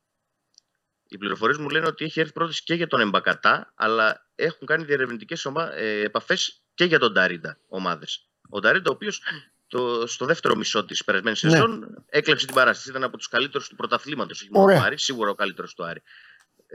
Οι 1.08 1.18
πληροφορίες 1.18 1.58
μου 1.58 1.70
λένε 1.70 1.88
ότι 1.88 2.06
έχει 2.06 2.20
έρθει 2.20 2.34
πρόταση 2.34 2.64
και 2.64 2.74
για 2.74 2.88
τον 2.88 3.00
Εμπακατά, 3.00 3.74
αλλά 3.76 4.30
έχουν 4.36 4.68
κάνει 4.68 4.84
διερευνητικές 4.84 5.46
ε, 5.74 6.00
επαφές 6.00 6.64
και 6.74 6.86
για 6.86 7.00
τον 7.00 7.12
Ντάριντα 7.12 7.58
ομάδες. 7.68 8.28
Ο 8.50 8.60
Ντάριντα, 8.60 8.90
ο 8.90 8.94
οποίος 8.94 9.22
το, 9.68 10.08
στο 10.08 10.26
δεύτερο 10.26 10.56
μισό 10.56 10.86
της 10.86 11.04
περασμένης 11.04 11.44
Ναι. 11.44 11.50
σεζόν 11.50 12.04
έκλεψε 12.10 12.46
την 12.46 12.56
παράσταση. 12.56 12.90
Ήταν 12.90 13.04
από 13.04 13.18
τους 13.18 13.28
καλύτερους 13.28 13.68
του 13.68 13.76
πρωταθλήματος. 13.76 14.42
Όχι 14.42 14.50
μόνο 14.52 14.66
Ωραία. 14.66 14.78
του 14.78 14.84
Άρης, 14.86 15.04
σίγουρα 15.04 15.30
ο 15.30 15.36
καλύτερος 15.36 15.74
του 15.74 15.86
Άρη. 15.86 16.02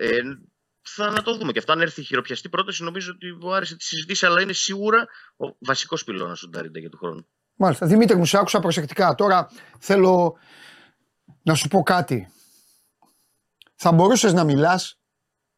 Ε, 0.01 0.21
θα 0.83 1.11
να 1.11 1.23
το 1.23 1.37
δούμε. 1.37 1.53
Και 1.53 1.59
αυτό 1.59 1.73
αν 1.73 1.81
έρθει 1.81 2.01
η 2.01 2.05
χειροπιαστή 2.05 2.49
πρόταση, 2.49 2.83
νομίζω 2.83 3.13
ότι 3.15 3.47
ο 3.47 3.55
Άρης 3.55 3.69
θα 3.69 3.77
τη 3.77 3.85
συζητήσει, 3.85 4.27
αλλά 4.27 4.41
είναι 4.41 4.53
σίγουρα 4.53 5.07
ο 5.37 5.57
βασικός 5.59 6.05
πυλώνας 6.05 6.41
του 6.41 6.49
Νταρίντα 6.49 6.79
για 6.79 6.89
του 6.89 6.97
χρόνου. 6.97 7.29
Μάλιστα. 7.55 7.87
Δημήτρη 7.87 8.17
μου, 8.17 8.25
σε 8.25 8.39
άκουσα 8.39 8.61
προσεκτικά. 8.61 9.15
Τώρα 9.15 9.51
θέλω 9.79 10.39
να 11.43 11.55
σου 11.55 11.69
πω 11.69 11.83
κάτι. 11.83 12.33
Θα 13.75 13.93
μπορούσες 13.93 14.33
να 14.33 14.45
μιλάς 14.45 15.01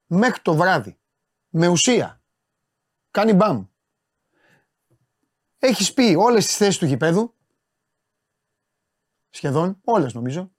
μέχρι 0.07 0.41
το 0.43 0.55
βράδυ. 0.55 0.99
Με 1.49 1.69
ουσία. 1.69 2.23
Κάνει 3.11 3.33
μπαμ. 3.33 3.67
Έχεις 5.59 5.93
πει 5.93 6.15
όλες 6.19 6.47
τις 6.47 6.57
θέσεις 6.57 6.79
του 6.79 6.87
γηπέδου. 6.87 7.35
Σχεδόν. 9.31 9.81
Όλες 9.85 10.15
νομίζω. 10.15 10.53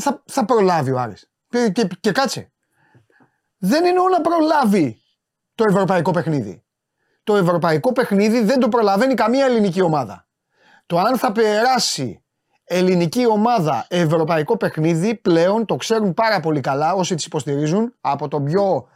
Θα, 0.00 0.22
θα 0.26 0.44
προλάβει 0.44 0.90
ο 0.90 0.98
Άρης. 0.98 1.30
Και, 1.48 1.70
και, 1.70 1.88
και 2.00 2.12
κάτσε. 2.12 2.52
Δεν 3.58 3.84
εννοώ 3.84 4.08
να 4.08 4.20
προλάβει 4.20 5.00
το 5.54 5.64
ευρωπαϊκό 5.64 6.10
παιχνίδι. 6.10 6.64
Το 7.24 7.36
ευρωπαϊκό 7.36 7.92
παιχνίδι 7.92 8.42
δεν 8.42 8.60
το 8.60 8.68
προλαβαίνει 8.68 9.14
καμία 9.14 9.44
ελληνική 9.44 9.80
ομάδα. 9.80 10.26
Το 10.86 10.98
αν 10.98 11.18
θα 11.18 11.32
περάσει 11.32 12.24
ελληνική 12.64 13.26
ομάδα 13.26 13.86
ευρωπαϊκό 13.88 14.56
παιχνίδι 14.56 15.14
πλέον 15.14 15.66
το 15.66 15.76
ξέρουν 15.76 16.14
πάρα 16.14 16.40
πολύ 16.40 16.60
καλά 16.60 16.94
όσοι 16.94 17.14
τις 17.14 17.24
υποστηρίζουν 17.24 17.94
από 18.00 18.28
το 18.28 18.40
πιο 18.40 18.88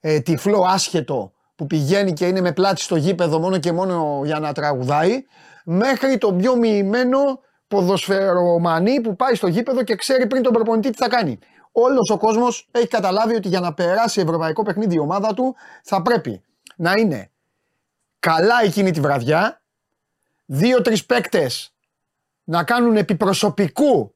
ε, 0.00 0.20
τυφλό 0.20 0.64
άσχετο 0.68 1.32
που 1.56 1.66
πηγαίνει 1.66 2.12
και 2.12 2.26
είναι 2.26 2.40
με 2.40 2.52
πλάτη 2.52 2.80
στο 2.80 2.96
γήπεδο 2.96 3.38
μόνο 3.38 3.58
και 3.58 3.72
μόνο 3.72 4.22
για 4.24 4.38
να 4.38 4.52
τραγουδάει 4.52 5.24
μέχρι 5.64 6.18
το 6.18 6.32
πιο 6.32 6.56
μοιημένο 6.56 7.40
ποδοσφαιρομανή 7.68 9.00
που 9.00 9.16
πάει 9.16 9.34
στο 9.34 9.46
γήπεδο 9.46 9.82
και 9.82 9.94
ξέρει 9.94 10.26
πριν 10.26 10.42
τον 10.42 10.52
προπονητή 10.52 10.90
τι 10.90 10.96
θα 10.96 11.08
κάνει. 11.08 11.38
Όλος 11.72 12.10
ο 12.10 12.18
κόσμος 12.18 12.68
έχει 12.70 12.86
καταλάβει 12.86 13.34
ότι 13.34 13.48
για 13.48 13.60
να 13.60 13.74
περάσει 13.74 14.20
ευρωπαϊκό 14.20 14.62
παιχνίδι 14.62 14.94
η 14.94 14.98
ομάδα 14.98 15.34
του 15.34 15.56
θα 15.82 16.02
πρέπει 16.02 16.42
να 16.76 16.92
είναι 16.98 17.30
καλά 18.18 18.62
εκείνη 18.64 18.90
τη 18.90 19.00
βραδιά, 19.00 19.62
δύο-τρεις 20.44 21.06
παίκτες 21.06 21.74
να 22.44 22.64
κάνουν 22.64 22.96
επιπροσωπικού 22.96 24.14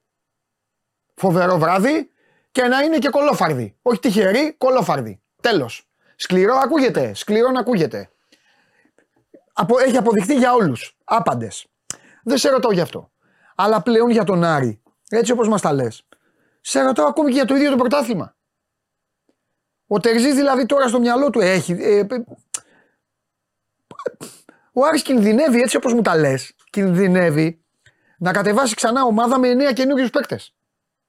φοβερό 1.15 1.59
βράδυ 1.59 2.11
και 2.53 2.63
να 2.63 2.81
είναι 2.81 2.99
και 2.99 3.09
κολόφαρδι. 3.09 3.77
Όχι 3.83 3.99
τυχεροί, 3.99 4.55
κολόφαρδι. 4.59 5.21
Τέλος. 5.41 5.89
Σκληρό 6.17 6.55
ακούγεται. 6.55 7.15
Σκληρό 7.15 7.51
να 7.51 7.61
ακούγεται. 7.61 8.11
Απο, 9.53 9.79
έχει 9.79 9.97
αποδειχθεί 9.97 10.35
για 10.35 10.53
όλους. 10.53 10.97
Άπαντες. 11.05 11.67
Δεν 12.23 12.39
σε 12.39 12.49
ρωτάω 12.49 12.73
γι' 12.73 12.81
αυτό. 12.81 13.11
Αλλά 13.63 13.83
πλέον 13.83 14.11
για 14.11 14.25
τον 14.25 14.45
Άρη, 14.45 14.83
έτσι 15.09 15.33
όπως 15.33 15.49
μας 15.49 15.61
τα 15.61 15.73
λες, 15.73 16.03
σε 16.61 16.81
ρωτάω 16.83 17.07
ακόμη 17.07 17.29
και 17.29 17.35
για 17.37 17.45
το 17.45 17.55
ίδιο 17.55 17.71
το 17.71 17.77
πρωτάθλημα. 17.77 18.37
Ο 19.87 20.01
Τερζής 20.01 20.35
δηλαδή 20.35 20.67
τώρα 20.67 20.89
στο 20.89 21.01
μυαλό 21.01 21.31
του 21.31 21.41
έχει. 21.41 21.73
ε, 21.73 21.99
ε, 21.99 22.07
ο 24.73 24.85
Άρης 24.87 25.03
κινδυνεύει 25.03 25.61
έτσι 25.61 25.77
όπως 25.77 25.93
μου 25.95 26.03
τα 26.03 26.17
λες, 26.17 26.53
κινδυνεύει 26.71 27.65
να 28.19 28.33
κατεβάσει 28.33 28.75
ξανά 28.75 29.03
ομάδα 29.05 29.39
με 29.39 29.49
εννέα 29.49 29.73
καινούριους 29.73 30.11
παίκτες. 30.11 30.55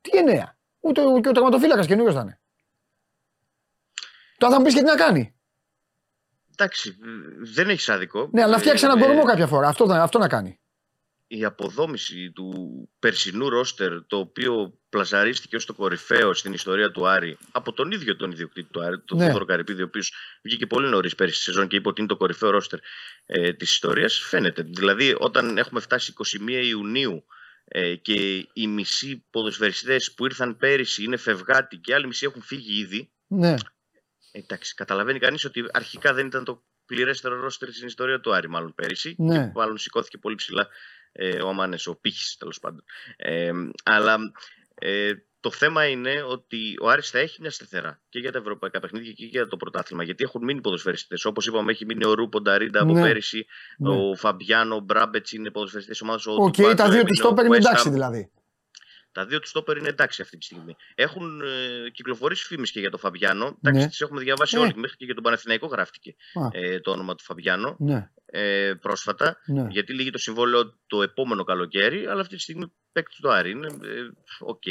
Τι 0.02 0.18
εννέα; 0.18 0.58
Ούτε 0.80 1.02
ο, 1.06 1.20
και 1.22 1.30
ο 1.30 1.32
τερματοφύλακας 1.32 1.88
καινούριος 1.88 2.16
θα 2.16 2.22
είναι. 2.22 2.40
Τώρα 4.38 4.54
θα 4.54 4.60
μου 4.60 4.66
πεις 4.66 4.74
και 4.74 4.80
τι 4.80 4.86
να 4.86 4.96
κάνει. 4.96 5.36
Εντάξει, 6.52 6.98
δεν 7.54 7.70
έχεις 7.70 7.90
άδικο. 7.90 8.30
Ναι, 8.32 8.42
αλλά 8.44 8.52
να 8.52 8.58
φτιάξει 8.60 8.86
έναν 8.86 8.98
Ε, 8.98 9.06
κορμό 9.06 9.24
κάποια 9.24 9.48
φορά. 9.48 9.68
Αυτό, 9.68 9.88
θα- 9.88 10.02
αυτό 10.04 10.18
να 10.20 10.28
κάνει. 10.28 10.60
Η 11.34 11.46
αποδόμηση 11.46 12.32
του 12.32 12.54
περσινού 13.00 13.50
ρόστερ, 13.50 14.06
το 14.06 14.17
οποίο 14.17 14.80
πλαζαρίστηκε 14.89 15.56
ως 15.56 15.65
το 15.65 15.74
κορυφαίο 15.74 16.34
στην 16.34 16.54
ιστορία 16.54 16.91
του 16.91 17.08
Άρη 17.08 17.38
από 17.52 17.74
τον 17.74 17.91
ίδιο 17.91 18.15
τον 18.15 18.32
ιδιοκτήτη 18.32 18.67
του 18.72 18.84
Άρη, 18.84 19.00
τον 19.00 19.17
Ναι. 19.17 19.26
Θόδωρο 19.26 19.46
Καρυπίδη, 19.46 19.82
ο 19.82 19.86
οποίος 19.86 20.13
βγήκε 20.44 20.67
πολύ 20.67 20.88
νωρίς 20.88 21.15
πέρυσι 21.15 21.36
στη 21.36 21.44
σεζόν 21.44 21.67
και 21.67 21.76
είπε 21.76 21.88
ότι 21.88 22.02
είναι 22.02 22.10
το 22.10 22.17
κορυφαίο 22.17 22.50
ρόστερ 22.50 22.80
ε, 23.26 23.54
της 23.54 23.72
ιστορίας. 23.72 24.20
Φαίνεται. 24.20 24.62
Δηλαδή, 24.62 25.15
όταν 25.20 25.58
έχουμε 25.58 25.80
φτάσει 25.80 26.13
21 26.39 26.65
Ιουνίου 26.65 27.26
ε, 27.65 27.96
και 27.96 28.48
οι 28.54 28.67
μισοί 28.67 29.26
ποδοσφαιριστές 29.30 30.13
που 30.13 30.26
ήρθαν 30.26 30.58
πέρυσι 30.58 31.04
είναι 31.04 31.17
φευγάτοι 31.17 31.78
και 31.78 31.94
άλλοι 31.94 32.08
μισοί 32.08 32.26
έχουν 32.26 32.41
φύγει 32.41 32.80
ήδη. 32.80 33.12
Ναι. 33.28 33.56
Εντάξει, 34.32 34.76
καταλαβαίνει 34.76 35.20
κανείς 35.20 35.46
ότι 35.46 35.65
αρχικά 35.72 36.13
δεν 36.13 36.26
ήταν 36.26 36.44
το 36.44 36.63
πληρέστερο 36.86 37.39
ρόστερ 37.39 37.72
στην 37.72 37.88
ιστορία 37.88 38.20
του 38.20 38.34
Άρη, 38.34 38.50
μάλλον 38.50 38.76
πέρυσι. 38.76 39.15
Ναι. 39.17 39.38
Και 39.38 39.52
μάλλον 39.56 39.78
σηκώθηκε 39.78 40.17
πολύ 40.17 40.36
ψηλά 40.36 40.67
ε, 41.12 41.41
ο 41.41 41.47
Αμάνες, 41.50 41.88
ο 41.88 41.95
Πύχης 42.02 42.36
τέλος 42.39 42.60
πάντων. 42.60 42.84
Ε, 43.17 43.52
αλλά 43.84 44.17
ε, 44.76 45.12
το 45.39 45.52
θέμα 45.52 45.88
είναι 45.88 46.24
ότι 46.28 46.58
ο 46.82 46.89
Άρης 46.89 47.10
θα 47.10 47.19
έχει 47.19 47.41
μια 47.41 47.52
σταθερά 47.52 48.02
και 48.10 48.19
για 48.19 48.32
τα 48.32 48.38
ευρωπαϊκά 48.38 48.80
παιχνίδια 48.80 49.12
και 49.12 49.26
για 49.26 49.47
το 49.47 49.58
πρωτάθλημα. 49.58 50.04
Γιατί 50.04 50.24
έχουν 50.24 50.43
μείνει 50.43 50.62
ποδοσφαιριστές. 50.62 51.26
Όπως 51.26 51.47
είπαμε, 51.47 51.71
έχει 51.71 51.86
μείνει 51.86 52.06
ο 52.06 52.13
Ρούπο 52.13 52.41
Νταρίντα 52.41 52.82
από 52.82 52.93
Ναι. 52.93 53.02
πέρυσι, 53.02 53.45
Ναι. 53.78 53.89
ο 53.89 54.15
Φαμπιάνο, 54.15 54.76
ο 54.76 54.80
Μπράμπετς 54.80 55.32
είναι 55.32 55.52
ποδοσφαιριστές 55.52 55.94
ομάδας. 56.02 56.26
Οκ, 56.26 56.56
τα 56.76 56.89
δύο 56.89 57.04
τους 57.04 57.17
στόπερ 57.17 57.45
είναι 57.45 57.58
εντάξει 57.58 57.89
δηλαδή. 57.89 58.32
Τα 59.12 59.26
δύο 59.26 59.39
του 59.39 59.47
στόπερ 59.47 59.78
είναι 59.78 59.88
εντάξει 59.89 60.21
αυτή 60.21 60.38
τη 60.38 60.45
στιγμή. 60.45 60.76
Έχουν 60.95 61.41
ε, 61.41 61.89
κυκλοφορήσει 61.89 62.45
φήμες 62.45 62.71
και 62.71 62.80
για 62.80 62.89
τον 62.89 63.00
Φαμπιάνο. 63.00 63.58
Ναι. 63.62 63.69
Εντάξει, 63.69 63.88
τις 63.89 64.02
έχουμε 64.02 64.21
διαβάσει 64.21 64.56
Ε. 64.58 64.60
όλοι. 64.60 64.74
Μέχρι 64.76 64.95
και 64.97 65.06
για 65.06 65.13
τον 65.13 65.24
Παναθηναϊκό 65.24 65.67
γράφτηκε 65.67 66.15
Α. 66.34 66.60
ε, 66.60 66.80
το 66.80 66.91
όνομα 66.91 67.15
του 67.15 67.24
Φαμπιάνο 67.24 67.76
Ναι, 67.80 68.10
ε, 68.26 68.74
πρόσφατα. 68.82 69.38
ναι. 69.45 69.67
Γιατί 69.69 69.93
λήγει 69.94 70.10
το 70.10 70.17
συμβόλαιο 70.17 70.80
το 70.88 71.02
επόμενο 71.02 71.43
καλοκαίρι, 71.43 72.06
αλλά 72.08 72.21
αυτή 72.21 72.36
τη 72.36 72.41
στιγμή 72.41 72.74
παίκτης 72.91 73.17
του 73.17 73.32
Άρη 73.32 73.50
είναι. 73.52 73.67
ε, 73.67 74.08
Οκ. 74.39 74.63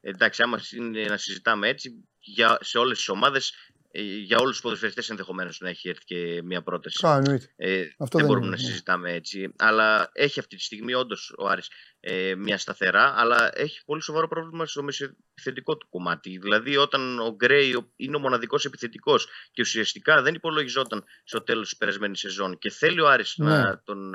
Εντάξει, 0.00 0.42
άμα 0.42 0.60
είναι 0.76 1.04
να 1.04 1.16
συζητάμε 1.16 1.68
έτσι, 1.68 1.90
για, 2.18 2.58
σε 2.60 2.78
όλες 2.78 2.96
τις 2.96 3.08
ομάδες, 3.08 3.52
για 4.00 4.36
όλους 4.38 4.50
τους 4.52 4.60
ποδοσφαιριστές 4.60 5.10
ενδεχομένως 5.10 5.60
να 5.60 5.68
έχει 5.68 5.88
έρθει 5.88 6.04
και 6.04 6.40
μια 6.44 6.62
πρόταση. 6.62 7.06
Α, 7.06 7.16
εννοείται. 7.16 7.52
Ε, 7.56 7.80
Αυτό 7.80 7.94
δεν 7.98 8.08
δεν 8.10 8.26
μπορούμε 8.26 8.46
είναι, 8.46 8.56
να 8.56 8.62
ναι. 8.62 8.68
συζητάμε 8.68 9.12
έτσι. 9.12 9.52
Αλλά 9.58 10.10
έχει 10.12 10.38
αυτή 10.38 10.56
τη 10.56 10.62
στιγμή 10.62 10.94
όντως 10.94 11.34
ο 11.38 11.46
Άρης 11.48 11.70
ε, 12.00 12.34
μια 12.34 12.58
σταθερά, 12.58 13.14
αλλά 13.16 13.50
έχει 13.58 13.84
πολύ 13.84 14.02
σοβαρό 14.02 14.28
πρόβλημα 14.28 14.66
στο 14.66 14.82
μεσοεπιθετικό 14.82 15.76
του 15.76 15.88
κομμάτι. 15.88 16.38
Δηλαδή, 16.38 16.76
όταν 16.76 17.18
ο 17.18 17.34
Γκρέι 17.34 17.74
ο- 17.74 17.92
είναι 17.96 18.16
ο 18.16 18.18
μοναδικός 18.18 18.64
επιθετικός 18.64 19.28
και 19.52 19.62
ουσιαστικά 19.62 20.22
δεν 20.22 20.34
υπολογιζόταν 20.34 21.04
στο 21.24 21.42
τέλος 21.42 21.68
της 21.68 21.76
περασμένης 21.78 22.18
σεζόν 22.18 22.58
και 22.58 22.70
θέλει 22.70 23.00
ο 23.00 23.08
Άρης 23.08 23.34
Ναι. 23.36 23.48
να 23.50 23.82
τον 23.84 24.14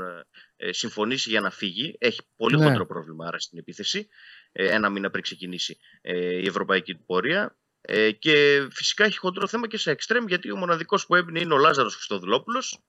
ε, 0.56 0.72
συμφωνήσει 0.72 1.30
για 1.30 1.42
να 1.42 1.50
φύγει, 1.50 1.96
έχει 2.00 2.22
πολύ 2.36 2.58
Ναι. 2.58 2.66
χοντρό 2.66 2.86
πρόβλημα 2.86 3.28
άρα 3.28 3.40
στην 3.40 3.60
επίθεση. 3.60 4.08
Ε, 4.52 4.74
ένα 4.74 4.90
μήνα 4.90 5.10
πριν 5.10 5.24
ξεκινήσει 5.24 5.78
ε, 6.02 6.36
η 6.36 6.46
ευρωπαϊκή 6.48 6.94
του 6.96 7.06
πορεία. 7.06 7.58
Ε, 7.82 8.12
και 8.12 8.68
φυσικά 8.72 9.04
έχει 9.04 9.18
χοντρό 9.18 9.48
θέμα 9.48 9.68
και 9.68 9.78
σε 9.78 9.92
εξτρέμ 9.92 10.28
γιατί 10.28 10.52
ο 10.52 10.56
μοναδικός 10.56 11.06
που 11.06 11.16
έμεινε 11.16 11.40
είναι 11.40 11.54
ο 11.54 11.58
Λάζαρος 11.58 11.96
Χριστοδουλόπουλος 11.96 12.80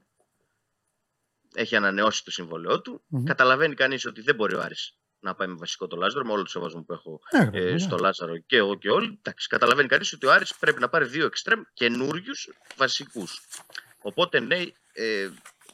έχει 1.55 1.77
ανανεώσει 1.77 2.25
το 2.25 2.31
συμβόλαιό 2.31 2.81
του. 2.81 3.03
Μμμ. 3.07 3.25
Καταλαβαίνει 3.25 3.75
κανείς 3.75 4.07
ότι 4.07 4.21
δεν 4.21 4.35
μπορεί 4.35 4.55
ο 4.55 4.61
Άρης 4.61 4.99
να 5.21 5.35
πάει 5.35 5.49
με 5.49 5.55
βασικό 5.55 5.87
το 5.87 5.97
Λάζαρο, 5.97 6.25
με 6.25 6.33
όλο 6.33 6.43
το 6.43 6.51
σεβασμό 6.51 6.83
που 6.83 6.93
έχω 6.93 7.21
Ναι, 7.33 7.45
ρε 7.45 7.51
παιδί 7.51 7.65
μου, 7.65 7.69
ε, 7.69 7.73
ναι. 7.73 7.79
στο 7.79 7.97
Λάζαρο 7.97 8.39
και 8.39 8.57
εγώ 8.57 8.75
και 8.75 8.91
όλοι. 8.91 9.19
Εντάξει, 9.19 9.49
καταλαβαίνει 9.49 9.89
κανείς 9.89 10.13
ότι 10.13 10.27
ο 10.27 10.33
Άρης 10.33 10.55
πρέπει 10.55 10.81
να 10.81 10.89
πάρει 10.89 11.05
δύο 11.05 11.27
εξτρέμ 11.27 11.61
καινούριους 11.75 12.51
βασικούς. 12.77 13.41
Οπότε 14.01 14.41
ναι, 14.41 14.65
ε, 14.93 15.29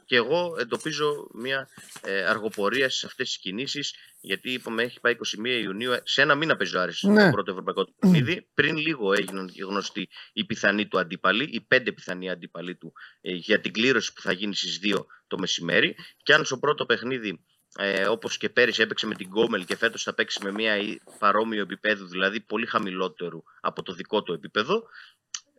και 0.06 0.16
εγώ 0.16 0.56
εντοπίζω 0.58 1.28
μια 1.34 1.68
ε, 2.02 2.24
αργοπορία 2.24 2.88
σε 2.90 3.06
αυτές 3.06 3.26
τις 3.28 3.38
κινήσεις 3.38 3.94
γιατί 4.20 4.52
είπαμε 4.52 4.82
έχει 4.82 5.00
πάει 5.00 5.16
21 5.42 5.46
Ιουνίου, 5.62 5.92
σε 6.02 6.22
ένα 6.22 6.34
μήνα 6.34 6.56
παίζει 6.56 6.76
ο 6.76 6.80
Άρης 6.80 7.02
Ναι. 7.02 7.24
το 7.24 7.30
πρώτο 7.30 7.50
ευρωπαϊκό 7.50 7.84
του 7.84 7.94
παιχνίδι. 7.98 8.48
Πριν 8.54 8.76
λίγο 8.76 9.12
έγιναν 9.12 9.50
γνωστοί 9.60 10.08
οι 10.32 10.44
πιθανοί 10.44 10.86
του 10.88 10.98
αντίπαλοι, 10.98 11.44
οι 11.52 11.60
πέντε 11.60 11.92
πιθανοί 11.92 12.30
αντίπαλοι 12.30 12.76
του 12.76 12.92
ε, 13.20 13.32
για 13.32 13.60
την 13.60 13.72
κλήρωση 13.72 14.12
που 14.12 14.20
θα 14.20 14.32
γίνει 14.32 14.54
στις 14.54 14.80
2 14.84 15.04
το 15.26 15.38
μεσημέρι. 15.38 15.96
Και 16.22 16.34
αν 16.34 16.44
στο 16.44 16.58
πρώτο 16.58 16.86
παιχνίδι 16.86 17.44
ε, 17.78 18.06
όπως 18.06 18.36
και 18.36 18.48
πέρυσι 18.48 18.82
έπαιξε 18.82 19.06
με 19.06 19.14
την 19.14 19.26
Γκόμελ 19.26 19.64
και 19.64 19.76
φέτος 19.76 20.02
θα 20.02 20.14
παίξει 20.14 20.38
με 20.44 20.52
μια 20.52 20.76
ή- 20.76 20.98
παρόμοιο 21.18 21.62
επίπεδο, 21.62 22.04
δηλαδή 22.06 22.40
πολύ 22.40 22.66
χαμηλότερο 22.66 23.42
από 23.60 23.82
το 23.82 23.92
δικό 23.92 24.22
του 24.22 24.32
επίπεδο, 24.32 24.82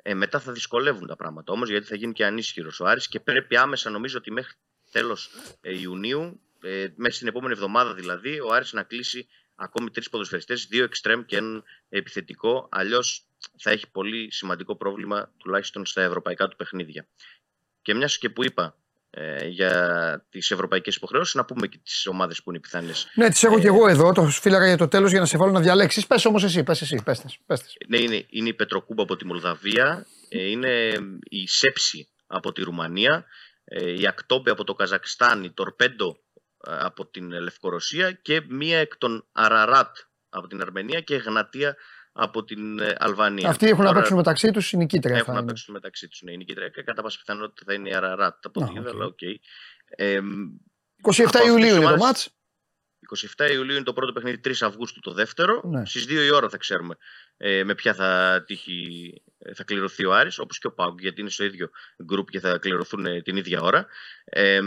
ε, 0.07 0.13
μετά 0.13 0.39
θα 0.39 0.51
δυσκολεύουν 0.51 1.07
τα 1.07 1.15
πράγματα 1.15 1.53
όμως 1.53 1.69
γιατί 1.69 1.85
θα 1.87 1.95
γίνει 1.95 2.13
και 2.13 2.25
ανίσχυρος 2.25 2.79
ο 2.79 2.85
Άρης 2.85 3.07
και 3.07 3.19
πρέπει 3.19 3.57
άμεσα 3.57 3.89
νομίζω 3.89 4.17
ότι 4.17 4.31
μέχρι 4.31 4.53
τέλος 4.91 5.29
ε, 5.61 5.79
Ιουνίου, 5.79 6.41
ε, 6.61 6.87
μέσα 6.95 7.15
στην 7.15 7.27
επόμενη 7.27 7.53
εβδομάδα 7.53 7.93
δηλαδή, 7.93 8.39
ο 8.39 8.53
Άρης 8.53 8.73
να 8.73 8.83
κλείσει 8.83 9.27
ακόμη 9.55 9.89
τρεις 9.89 10.09
ποδοσφαιριστές, 10.09 10.65
δύο 10.65 10.83
εξτρέμ 10.83 11.21
και 11.25 11.37
έναν 11.37 11.63
επιθετικό. 11.89 12.67
Αλλιώς 12.71 13.25
θα 13.57 13.71
έχει 13.71 13.91
πολύ 13.91 14.31
σημαντικό 14.31 14.75
πρόβλημα 14.75 15.33
τουλάχιστον 15.37 15.85
στα 15.85 16.01
ευρωπαϊκά 16.01 16.47
του 16.47 16.55
παιχνίδια. 16.55 17.07
Και 17.81 17.93
μιας 17.93 18.17
και 18.17 18.29
που 18.29 18.43
είπα 18.43 18.77
ε, 19.17 19.47
για 19.47 20.25
τις 20.30 20.51
ευρωπαϊκές 20.51 20.95
υποχρεώσεις, 20.95 21.34
να 21.34 21.45
πούμε 21.45 21.67
και 21.67 21.80
τις 21.84 22.08
ομάδες 22.08 22.43
που 22.43 22.49
είναι 22.49 22.60
πιθανές. 22.60 23.08
Ναι, 23.15 23.30
τις 23.30 23.43
έχω 23.43 23.60
και 23.60 23.67
εγώ 23.67 23.88
εδώ, 23.88 24.12
το 24.12 24.25
φύλακα 24.25 24.67
για 24.67 24.78
το 24.78 24.88
τέλος 24.88 25.12
για 25.12 25.19
να 25.19 25.25
σε 25.25 25.38
βάλω 25.38 25.51
να 25.51 25.60
διαλέξεις. 25.60 26.08
Πες 26.08 26.25
όμως 26.25 26.43
εσύ, 26.43 26.63
πες 26.63 26.82
εσύ, 26.82 27.01
πες 27.06 27.21
τες. 27.21 27.78
Ναι, 27.88 27.97
είναι, 27.97 28.25
είναι 28.30 28.49
η 28.49 28.54
Πετροκούμπα 28.54 29.04
από 29.04 29.15
τη 29.15 29.25
Μολδαβία, 29.25 30.06
ε, 30.30 30.49
είναι 30.49 30.97
η 31.23 31.47
Σέψη 31.47 32.10
από 32.28 32.51
τη 32.51 32.62
Ρουμανία, 32.63 33.25
ε, 33.63 33.99
η 33.99 34.08
Ακτόμπε 34.08 34.51
από 34.51 34.63
το 34.63 34.73
Καζακστάν, 34.73 35.43
η 35.43 35.51
Τορπέντο 35.51 36.17
ε, 36.67 36.78
από 36.80 37.06
την 37.06 37.32
Λευκορωσία 37.32 38.12
και 38.12 38.41
μία 38.47 38.80
εκ 38.80 38.97
των 38.97 39.25
Αραράτ 39.32 39.97
από 40.30 40.47
την 40.47 40.62
Αρμενία 40.62 41.01
και 41.01 41.15
Εγνατία 41.15 41.75
από 42.17 42.43
την 42.43 42.80
ε, 42.80 42.95
Αλβανία. 42.99 43.49
Αυτοί 43.49 43.65
έχουν 43.65 43.78
να 43.80 43.86
Τώρα 43.86 43.97
παίξουν 43.99 44.15
μεταξύ 44.17 44.51
τους 44.51 44.71
η 44.71 44.78
νικήτρια. 44.78 45.13
Έχουν 45.15 45.25
θα 45.25 45.34
να 45.34 45.38
είναι. 45.39 45.47
παίξουν 45.47 45.73
μεταξύ 45.73 46.08
τους. 46.08 46.21
Ναι, 46.21 46.32
η 46.32 46.38
νικήτρια 46.38 46.69
και 46.69 46.82
κατά 46.82 47.01
πάσα 47.01 47.17
πιθανότητα 47.19 47.63
θα 47.65 47.73
είναι 47.73 47.89
η 47.89 47.93
Αραράτ 47.93 48.45
από 48.45 48.63
Α, 48.63 48.67
ό,τι 48.67 48.80
είδα, 48.80 48.89
οκ. 48.89 48.95
αλλά 48.95 49.06
οκ. 49.06 49.21
Ε, 49.88 50.17
27 50.17 50.21
από 51.01 51.23
αυτές 51.23 51.45
Ιουλίου 51.47 51.58
τις 51.65 51.69
είναι 51.69 51.80
το 51.80 51.86
ομάδες- 51.86 52.01
μάτς. 52.06 52.30
27 53.37 53.51
Ιουλίου 53.51 53.75
είναι 53.75 53.83
το 53.83 53.93
πρώτο 53.93 54.11
παιχνίδι, 54.11 54.39
3 54.43 54.53
Αυγούστου 54.59 54.99
το 54.99 55.13
δεύτερο. 55.13 55.61
Ναι. 55.63 55.85
Στις 55.85 56.05
2 56.05 56.09
η 56.25 56.31
ώρα 56.31 56.49
θα 56.49 56.57
ξέρουμε 56.57 56.95
ε, 57.37 57.63
με 57.63 57.75
ποια 57.75 57.93
θα, 57.93 58.43
τύχει, 58.45 59.13
θα 59.53 59.63
κληρωθεί 59.63 60.05
ο 60.05 60.13
Άρης, 60.13 60.39
όπως 60.39 60.57
και 60.59 60.67
ο 60.67 60.71
ΠΑΟΚ, 60.71 61.01
γιατί 61.01 61.21
είναι 61.21 61.29
στο 61.29 61.43
ίδιο 61.43 61.69
γκρουπ 62.03 62.29
και 62.29 62.39
θα 62.39 62.57
κληρωθούν 62.57 63.05
ε, 63.05 63.21
την 63.21 63.35
ίδια 63.35 63.61
ώρα. 63.61 63.85
Ε, 64.25 64.59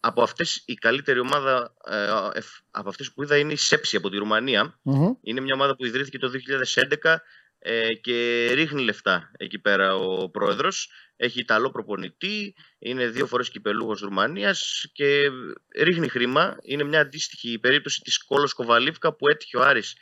από 0.00 0.22
αυτές 0.22 0.62
η 0.66 0.74
καλύτερη 0.74 1.18
ομάδα, 1.18 1.74
ε, 1.84 2.38
εφ- 2.38 2.58
από 2.70 2.88
αυτές 2.88 3.12
που 3.12 3.22
είδα 3.22 3.36
είναι 3.36 3.52
η 3.52 3.56
Σέψι 3.56 3.96
από 3.96 4.10
τη 4.10 4.16
Ρουμανία. 4.16 4.78
Μμμ. 4.82 5.12
Είναι 5.20 5.40
μια 5.40 5.54
ομάδα 5.54 5.76
που 5.76 5.84
ιδρύθηκε 5.84 6.18
το 6.18 6.28
2011 6.28 7.22
ε, 7.58 7.94
και 7.94 8.50
ρίχνει 8.52 8.82
λεφτά 8.82 9.30
εκεί 9.38 9.58
πέρα 9.58 9.94
ο 9.94 10.30
πρόεδρος. 10.30 10.90
Έχει 11.16 11.40
Ιταλό 11.40 11.70
προπονητή, 11.70 12.54
είναι 12.78 13.08
δύο 13.08 13.26
φορές 13.26 13.50
κυπελούχος 13.50 14.00
Ρουμανίας 14.00 14.90
και 14.92 15.30
ρίχνει 15.76 16.08
χρήμα. 16.08 16.56
Είναι 16.62 16.84
μια 16.84 17.00
αντίστοιχη 17.00 17.58
περίπτωση 17.58 18.00
της 18.00 18.24
Κόλος 18.24 18.52
Κοβαλίβκα 18.52 19.14
που 19.16 19.28
έτυχε 19.28 19.56
ο 19.56 19.62
Άρης 19.62 19.96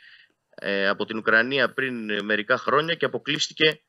ε, 0.55 0.87
από 0.87 1.05
την 1.05 1.17
Ουκρανία 1.17 1.73
πριν 1.73 2.09
ε, 2.09 2.21
μερικά 2.21 2.57
χρόνια 2.57 2.95
και 2.95 3.05
αποκλείστηκε 3.05 3.81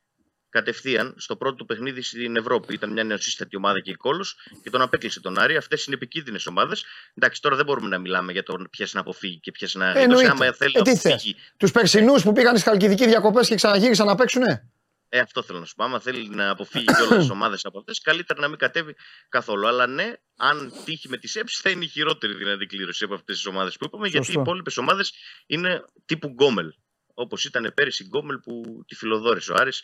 κατευθείαν 0.49 1.13
στο 1.17 1.35
πρώτο 1.35 1.55
του 1.55 1.65
παιχνίδι 1.65 2.01
στην 2.01 2.35
Ευρώπη. 2.35 2.73
Ήταν 2.73 2.91
μια 2.91 3.03
νεοσύστατη 3.03 3.55
ομάδα 3.55 3.79
και 3.81 3.91
η 3.91 3.95
Κόλος 3.95 4.35
και 4.63 4.69
τον 4.69 4.81
απέκλεισε 4.81 5.19
τον 5.19 5.39
Άρη. 5.39 5.55
Αυτές 5.57 5.85
είναι 5.85 5.95
επικίνδυνες 5.95 6.47
ομάδες. 6.47 6.85
Εντάξει, 7.13 7.41
τώρα 7.41 7.55
δεν 7.55 7.65
μπορούμε 7.65 7.87
να 7.87 7.97
μιλάμε 7.99 8.31
για 8.31 8.43
το 8.43 8.57
ποιες 8.71 8.93
να 8.93 8.99
αποφύγει 8.99 9.39
και 9.39 9.51
ποιες 9.51 9.73
να 9.75 9.85
γλιτώσει. 9.85 10.03
Εννοείται. 10.03 10.29
Άμα 10.29 10.53
θέλει 10.53 10.71
Ε, 10.75 10.77
να 10.77 10.83
τι 10.83 10.95
θες; 10.95 11.11
αποφύγει 11.11 11.35
Τους 11.57 11.71
περσινούς 11.71 12.23
που 12.23 12.31
πήγαν 12.33 12.57
στις 12.57 12.63
Χαλκιδική 12.69 13.05
διακοπές 13.05 13.47
και 13.47 13.55
ξαναγύρισαν 13.55 14.05
να 14.05 14.15
παίξουνε; 14.15 14.69
Ε, 15.09 15.19
αυτό 15.19 15.41
θέλω 15.43 15.59
να 15.59 15.65
σου 15.65 15.75
πω. 15.75 15.83
Άμα 15.83 15.99
θέλει 15.99 16.29
να 16.29 16.49
αποφύγει 16.49 16.85
και 16.85 17.01
όλε 17.09 17.17
τις 17.17 17.29
ομάδες 17.29 17.65
από 17.65 17.79
αυτές, 17.79 18.01
καλύτερα 18.01 18.39
να 18.39 18.47
μην 18.47 18.57
κατέβει 18.57 18.95
καθόλου. 19.29 19.67
Αλλά 19.67 19.87
ναι, 19.87 20.13
αν 20.37 20.73
τύχει 20.85 21.09
με 21.09 21.17
τη 21.17 21.39
έψη, 21.39 21.61
θα 21.61 21.69
είναι 21.69 21.83
η 21.83 21.87
χειρότερη 21.87 22.33
δυνατή 22.33 22.65
κλήρωση 22.65 23.03
από 23.03 23.13
αυτές 23.13 23.35
τις 23.35 23.45
ομάδες 23.45 23.77
που 23.77 23.85
είπαμε, 23.85 24.07
γιατί 24.07 24.23
οι 24.23 24.25
Σωστό. 24.25 24.41
υπόλοιπες 24.41 24.77
ομάδες 24.77 25.13
είναι 25.45 25.85
τύπου 26.05 26.27
γκόμελ. 26.27 26.73
Όπως 27.19 27.45
ήταν 27.45 27.71
πέρυσι 27.75 28.03
η 28.03 28.05
γκόμελ 28.09 28.37
που 28.37 28.83
τη 28.87 28.95
φιλοδόρησε 28.95 29.51
ο 29.51 29.55
Άρης 29.57 29.83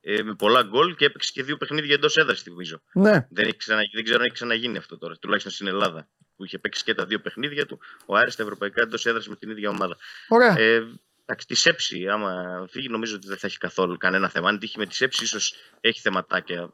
ε, 0.00 0.22
με 0.22 0.34
πολλά 0.34 0.62
γκολ 0.62 0.94
και 0.94 1.04
έπαιξε 1.04 1.30
και 1.34 1.42
δύο 1.42 1.56
παιχνίδια 1.56 1.94
εντός 1.94 2.16
έδρας, 2.16 2.42
θυμίζω. 2.42 2.80
Ναι. 2.92 3.26
Δεν, 3.30 3.44
έχει 3.46 3.56
ξανα... 3.56 3.80
δεν 3.94 4.04
ξέρω 4.04 4.18
αν 4.18 4.24
έχει 4.24 4.34
ξαναγίνει 4.34 4.76
αυτό 4.76 4.98
τώρα, 4.98 5.16
τουλάχιστον 5.16 5.52
στην 5.52 5.66
Ελλάδα. 5.66 6.08
Που 6.36 6.44
είχε 6.44 6.58
παίξει 6.58 6.84
και 6.84 6.94
τα 6.94 7.04
δύο 7.06 7.20
παιχνίδια 7.20 7.66
του 7.66 7.80
ο 8.06 8.16
Άρης 8.16 8.32
στα 8.32 8.42
ευρωπαϊκά 8.42 8.82
εντός 8.82 9.06
έδρας 9.06 9.28
με 9.28 9.36
την 9.36 9.50
ίδια 9.50 9.68
ομάδα. 9.68 9.96
Ωραία. 10.28 10.58
Ε, 10.58 10.82
εντάξει, 11.22 11.46
τη 11.46 11.54
Σέψη, 11.54 12.08
άμα 12.08 12.64
φύγει, 12.70 12.88
νομίζω 12.88 13.16
ότι 13.16 13.26
δεν 13.26 13.36
θα 13.36 13.46
έχει 13.46 13.58
καθόλου 13.58 13.96
κανένα 13.96 14.28
θέμα. 14.28 14.48
Αν 14.48 14.58
τύχει 14.58 14.78
με 14.78 14.86
τη 14.86 14.94
Σέψη, 14.94 15.24
ίσως 15.24 15.54
έχει 15.80 16.00
θεματάκια. 16.00 16.72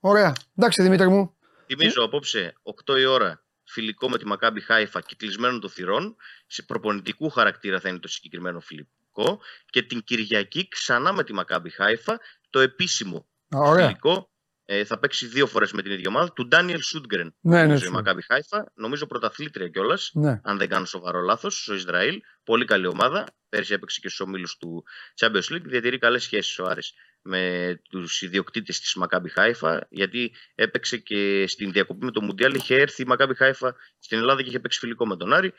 Ωραία. 0.00 0.32
Εντάξει, 0.56 0.82
Δημήτρη 0.82 1.08
μου. 1.08 1.36
Θυμίζω 1.66 2.04
απόψε 2.04 2.54
8 2.86 2.98
η 2.98 3.04
ώρα 3.04 3.43
φιλικό 3.74 4.08
με 4.08 4.18
τη 4.18 4.26
Μακάμπι 4.26 4.60
Χάιφα 4.60 5.00
και 5.00 5.14
κλεισμένο 5.18 5.58
των 5.58 5.70
θυρών. 5.70 6.16
Σε 6.46 6.62
προπονητικού 6.62 7.30
χαρακτήρα 7.30 7.80
θα 7.80 7.88
είναι 7.88 7.98
το 7.98 8.08
συγκεκριμένο 8.08 8.60
φιλικό. 8.60 9.40
Και 9.66 9.82
την 9.82 10.04
Κυριακή 10.04 10.68
ξανά 10.68 11.12
με 11.12 11.24
τη 11.24 11.32
Μακάμπι 11.32 11.70
Χάιφα 11.70 12.20
το 12.50 12.60
επίσημο 12.60 13.28
Α, 13.56 13.58
Ωραία. 13.58 13.86
φιλικό. 13.86 14.28
Ε, 14.66 14.84
θα 14.84 14.98
παίξει 14.98 15.26
δύο 15.26 15.46
φορές 15.46 15.72
με 15.72 15.82
την 15.82 15.92
ίδια 15.92 16.08
ομάδα 16.08 16.32
του 16.32 16.46
Ντάνιελ 16.46 16.82
Σούντγκρεν. 16.82 17.34
Ναι, 17.40 17.56
ναι, 17.56 17.62
νομίζω 17.62 17.84
η 17.84 17.86
σου. 17.86 17.92
Μακάμπι 17.92 18.22
Χάιφα. 18.22 18.72
Νομίζω 18.74 19.06
πρωταθλήτρια 19.06 19.68
κιόλας. 19.68 20.10
Ναι. 20.14 20.40
αν 20.44 20.58
δεν 20.58 20.68
κάνω 20.68 20.84
σοβαρό 20.84 21.20
λάθος, 21.20 21.62
στο 21.62 21.74
Ισραήλ. 21.74 22.20
Πολύ 22.44 22.64
καλή 22.64 22.86
ομάδα. 22.86 23.26
Πέρσι 23.48 23.72
έπαιξε 23.72 24.00
και 24.00 24.08
στους 24.08 24.20
ομίλους 24.20 24.56
του 24.56 24.84
Champions 25.20 25.52
League. 25.52 25.62
Διατηρεί 25.64 25.98
καλές 25.98 26.22
σχέσεις 26.22 26.58
ο 26.58 26.64
Άρης 26.64 26.92
με 27.26 27.74
τους 27.90 28.22
ιδιοκτήτες 28.22 28.80
της 28.80 28.94
Μακάμπι 28.94 29.28
Χάιφα, 29.28 29.86
γιατί 29.90 30.32
έπαιξε 30.54 30.96
και 30.96 31.44
στην 31.46 31.72
διακοπή 31.72 32.04
με 32.04 32.10
το 32.10 32.22
Μουντιάλ. 32.22 32.54
Είχε 32.54 32.74
έρθει 32.74 33.02
η 33.02 33.06
Μακάμπι 33.06 33.34
Χάιφα 33.34 33.74
στην 33.98 34.18
Ελλάδα 34.18 34.42
και 34.42 34.48
είχε 34.48 34.60
παίξει 34.60 34.78
φιλικό 34.78 35.06
με 35.06 35.16
τον 35.16 35.32
Άρη. 35.32 35.52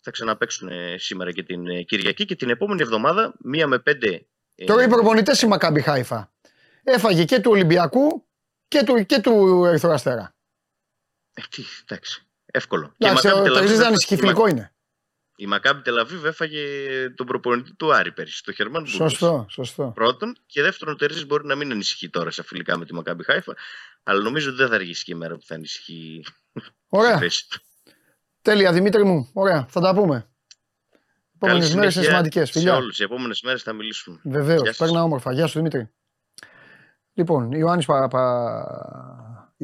Θα 0.00 0.10
ξαναπαίξουν 0.10 0.68
ε, 0.68 0.98
σήμερα 0.98 1.32
και 1.32 1.42
την 1.42 1.66
ε, 1.68 1.82
Κυριακή 1.82 2.24
και 2.24 2.36
την 2.36 2.50
επόμενη 2.50 2.82
εβδομάδα, 2.82 3.34
μία 3.38 3.66
με 3.66 3.78
πέντε. 3.78 4.26
ε, 4.54 4.64
Τώρα 4.64 4.82
οι 4.84 4.88
προπονητές 4.88 5.42
η 5.42 5.46
Μακάμπι 5.46 5.80
Χάιφα. 5.80 6.32
Έφαγε 6.82 7.24
και 7.24 7.40
του 7.40 7.50
Ολυμπιακού 7.50 8.28
και 8.68 8.82
του, 8.84 9.06
και 9.06 9.20
του 9.20 9.64
Ερυθρού 9.64 9.92
Αστέρα. 9.92 10.36
ε, 11.34 11.42
τι, 11.50 11.62
εντάξει, 11.82 12.26
εύκολο. 12.46 12.86
Και 12.86 13.06
η 13.06 13.06
Εντάξει, 13.08 13.26
Μακάμπι 13.26 13.40
ο 13.40 13.52
Τελαβίβ 13.52 13.68
Τερζής 13.70 13.78
δεν 13.78 13.86
έφαγε- 13.86 13.88
ανησυχεί, 13.88 14.16
φιλικό 14.16 14.46
είναι. 14.48 14.73
Η 15.36 15.46
Μακάμπι 15.46 15.82
Τελαβίβ 15.82 16.24
έφαγε 16.24 16.64
τον 17.10 17.26
προπονητή 17.26 17.74
του 17.74 17.94
Άρη 17.94 18.12
πέρσι, 18.12 18.42
το 18.44 18.52
Χερμάν 18.52 18.82
Μπούλτος. 18.82 19.10
Σωστό, 19.10 19.46
σωστό. 19.48 19.92
Πρώτον. 19.94 20.36
Και 20.46 20.62
δεύτερον, 20.62 20.94
ο 20.94 20.96
Τερζής 20.96 21.26
μπορεί 21.26 21.46
να 21.46 21.54
μην 21.54 21.70
ανησυχεί 21.70 22.10
τώρα 22.10 22.30
σε 22.30 22.42
φιλικά 22.42 22.78
με 22.78 22.84
τη 22.84 22.94
Μακάμπι 22.94 23.24
Χάιφα, 23.24 23.54
αλλά 24.02 24.20
νομίζω 24.20 24.48
ότι 24.48 24.58
δεν 24.58 24.68
θα 24.68 24.74
αργήσει 24.74 25.04
και 25.04 25.12
η 25.12 25.14
μέρα 25.14 25.34
που 25.34 25.44
θα 25.44 25.54
ανησυχεί 25.54 25.94
η 25.94 26.24
Ωραία. 26.88 27.18
θέση 27.18 27.48
του. 27.48 27.60
Τέλεια, 28.42 28.72
Δημήτρη 28.72 29.04
μου. 29.04 29.30
Ωραία. 29.32 29.66
Θα 29.68 29.80
τα 29.80 29.94
πούμε. 29.94 30.28
Επόμενες 31.34 31.64
Καλή 31.64 31.78
μέρες 31.78 31.94
είναι 31.94 32.04
συνέχεια 32.04 32.10
σημαντικές. 32.10 32.50
Σε 32.50 32.58
Φιλιά. 32.58 32.76
όλους. 32.76 32.98
Οι 33.00 33.02
επόμενες 33.02 33.42
μέρες 33.42 33.62
θα 33.62 33.72
μιλήσουμε. 33.72 34.20
Βεβαίως. 34.24 34.62
Γεια 34.62 34.72
σας. 34.72 34.86
Παίρνα 34.86 35.02
όμορφα. 35.02 35.32
Γεια 35.32 35.46
σου 35.46 35.56
Δημήτρη. 35.58 35.90
Λοιπόν, 37.12 37.52
Ιωάννης, 37.52 37.86
Πα, 37.86 38.08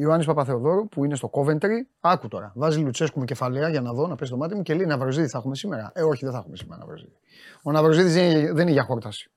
Πα... 0.01 0.07
Ιωάννης 0.07 0.25
Παπαθεοδόρου 0.27 0.87
που 0.87 1.05
είναι 1.05 1.15
στο 1.15 1.29
Coventry. 1.33 1.85
Άκου 1.99 2.27
τώρα. 2.27 2.51
Βάζει 2.55 2.79
Λουτσέσκου 2.79 3.19
με 3.19 3.25
κεφαλαία 3.25 3.69
για 3.69 3.81
να 3.81 3.93
δω, 3.93 4.07
να 4.07 4.15
πέσει 4.15 4.31
το 4.31 4.37
μάτι 4.37 4.55
μου 4.55 4.61
και 4.61 4.73
λέει 4.73 4.85
Ναυροζίδη 4.85 5.27
θα 5.27 5.37
έχουμε 5.37 5.55
σήμερα. 5.55 5.91
Ε, 5.95 6.01
όχι, 6.03 6.23
δεν 6.25 6.33
θα 6.33 6.39
έχουμε 6.39 6.55
σήμερα 6.55 6.77
Ναυροζίδη. 6.79 7.17
Ο 7.63 7.71
Ναυροζίδης 7.71 8.13
δεν, 8.13 8.31
είναι- 8.31 8.51
δεν 8.53 8.61
είναι 8.61 8.71
για 8.71 8.83
χόρταση. 8.83 9.31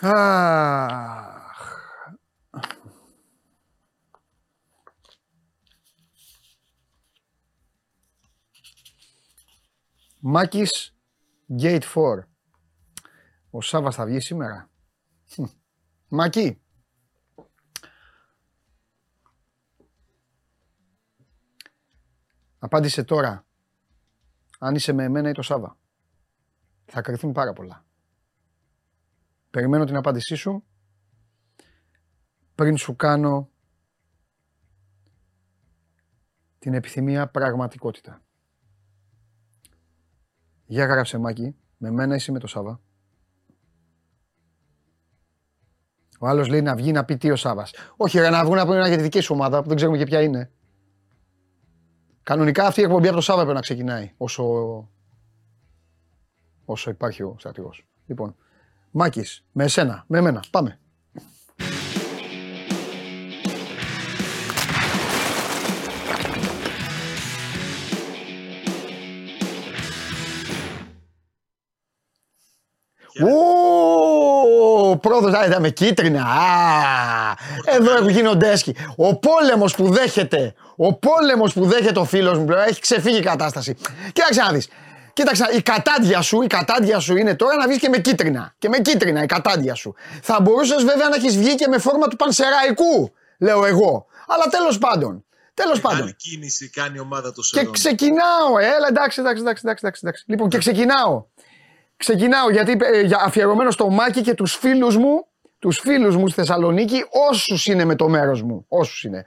Αχ. 0.00 1.70
Μάκης 10.20 10.94
Gate 11.62 11.80
4. 11.94 12.28
Ο 13.50 13.60
Σάββας 13.60 13.94
θα 13.94 14.04
βγει 14.06 14.20
σήμερα. 14.20 14.70
Χμ. 15.34 15.44
Μάκη. 16.08 16.60
Απάντησε 22.64 23.04
τώρα. 23.04 23.46
Αν 24.58 24.74
είσαι 24.74 24.92
με 24.92 25.04
εμένα 25.04 25.28
ή 25.28 25.32
το 25.32 25.42
Σάββα. 25.42 25.76
Θα 26.84 27.00
κρυθούν 27.00 27.32
πάρα 27.32 27.52
πολλά. 27.52 27.84
Περιμένω 29.50 29.84
την 29.84 29.96
απάντησή 29.96 30.34
σου 30.34 30.64
πριν 32.54 32.76
σου 32.76 32.96
κάνω 32.96 33.50
την 36.58 36.74
επιθυμία 36.74 37.28
πραγματικότητα. 37.28 38.22
Για 40.66 40.86
γράψε 40.86 41.18
Μάκη, 41.18 41.56
με 41.76 41.90
μένα 41.90 42.14
είσαι 42.14 42.32
με 42.32 42.38
το 42.38 42.46
Σάββα. 42.46 42.80
Ο 46.18 46.28
άλλος 46.28 46.48
λέει 46.48 46.62
να 46.62 46.74
βγει 46.74 46.92
να 46.92 47.04
πει 47.04 47.16
τι 47.16 47.30
ο 47.30 47.36
Σάβας. 47.36 47.72
Όχι, 47.96 48.18
ρε, 48.18 48.30
να 48.30 48.44
βγουν 48.44 48.56
να 48.56 48.64
πούνε 48.64 48.76
ένα 48.76 48.88
για 48.88 48.96
τη 48.96 49.02
δική 49.02 49.20
σου 49.20 49.34
ομάδα 49.34 49.62
που 49.62 49.68
δεν 49.68 49.76
ξέρουμε 49.76 49.98
και 49.98 50.04
ποια 50.04 50.22
είναι. 50.22 50.50
Κανονικά 52.22 52.66
αυτή 52.66 52.80
η 52.80 52.84
εκπομπή 52.84 53.06
από 53.06 53.16
το 53.16 53.22
Σάβα 53.22 53.40
πρέπει 53.40 53.54
να 53.54 53.60
ξεκινάει 53.60 54.12
όσο, 54.16 54.44
όσο 56.64 56.90
υπάρχει 56.90 57.22
ο 57.22 57.36
στρατηγός. 57.38 57.86
Λοιπόν, 58.06 58.36
Μάκης, 58.90 59.44
με 59.52 59.64
εσένα, 59.64 60.04
με 60.06 60.18
εμένα. 60.18 60.44
Πάμε. 60.50 60.78
Ω, 73.20 73.81
πρόοδος, 74.98 75.32
α, 75.32 75.60
με 75.60 75.68
κίτρινα. 75.68 76.22
Α, 76.22 77.36
εδώ 77.64 77.92
έχουν 77.94 78.08
γίνονται 78.08 78.50
έσκοι. 78.50 78.74
Ο 78.96 79.16
πόλεμος 79.16 79.74
που 79.74 79.90
δέχεται, 79.92 80.54
ο 80.76 80.94
πόλεμος 80.94 81.52
που 81.52 81.64
δέχεται 81.66 81.98
ο 81.98 82.04
φίλος 82.04 82.38
μου 82.38 82.44
πλέον 82.44 82.62
έχει 82.62 82.80
ξεφύγει 82.80 83.18
η 83.18 83.22
κατάσταση. 83.22 83.76
Κοίταξε 84.12 84.40
να 84.42 84.52
δεις. 84.52 84.68
Κοίταξε, 85.12 85.44
η 85.56 85.62
κατάντια 85.62 86.20
σου, 86.20 86.42
η 86.42 86.46
κατάντια 86.46 86.98
σου 86.98 87.16
είναι 87.16 87.34
τώρα 87.34 87.56
να 87.56 87.66
βγεις 87.66 87.78
και 87.78 87.88
με 87.88 87.98
κίτρινα. 87.98 88.54
Και 88.58 88.68
με 88.68 88.78
κίτρινα 88.78 89.22
η 89.22 89.26
κατάντια 89.26 89.74
σου. 89.74 89.94
Θα 90.22 90.40
μπορούσες 90.40 90.84
βέβαια 90.84 91.08
να 91.08 91.14
έχεις 91.14 91.36
βγει 91.38 91.54
και 91.54 91.66
με 91.68 91.78
φόρμα 91.78 92.08
του 92.08 92.16
Πανσεραϊκού, 92.16 93.12
λέω 93.38 93.64
εγώ. 93.66 94.06
Αλλά 94.26 94.44
τέλος 94.50 94.78
πάντων. 94.78 95.24
Τέλος 95.54 95.80
πάντων. 95.80 95.98
Μεγάλη 95.98 96.14
κίνηση 96.16 96.70
κάνει 96.70 96.96
η 96.96 97.00
ομάδα 97.00 97.32
του 97.32 97.40
Και 97.40 97.58
σεζόν. 97.58 97.72
ξεκινάω, 97.72 98.58
ε, 98.60 98.64
έλα 98.64 98.86
εντάξει, 98.88 99.20
εντάξει, 99.20 99.40
εντάξει, 99.42 99.62
εντάξει, 99.64 99.80
εντάξει, 99.84 100.00
εντάξει. 100.04 100.24
Λοιπόν, 100.26 100.48
και 100.48 100.58
ξεκινάω. 100.58 101.24
Ξεκινάω 102.06 102.50
γιατί 102.50 102.76
ε, 102.80 103.00
για- 103.00 103.22
αφιερωμένο 103.24 103.70
στο 103.70 103.88
Μάκη 103.90 104.20
και 104.20 104.34
τους 104.34 104.54
φίλους 104.54 104.96
μου, 104.96 105.26
τους 105.58 105.78
φίλους 105.78 106.16
μου 106.16 106.26
στη 106.28 106.40
Θεσσαλονίκη, 106.40 107.04
όσους 107.30 107.66
είναι 107.66 107.84
με 107.84 107.96
το 107.96 108.08
μέρος 108.08 108.42
μου, 108.42 108.64
όσους 108.68 109.02
είναι. 109.04 109.24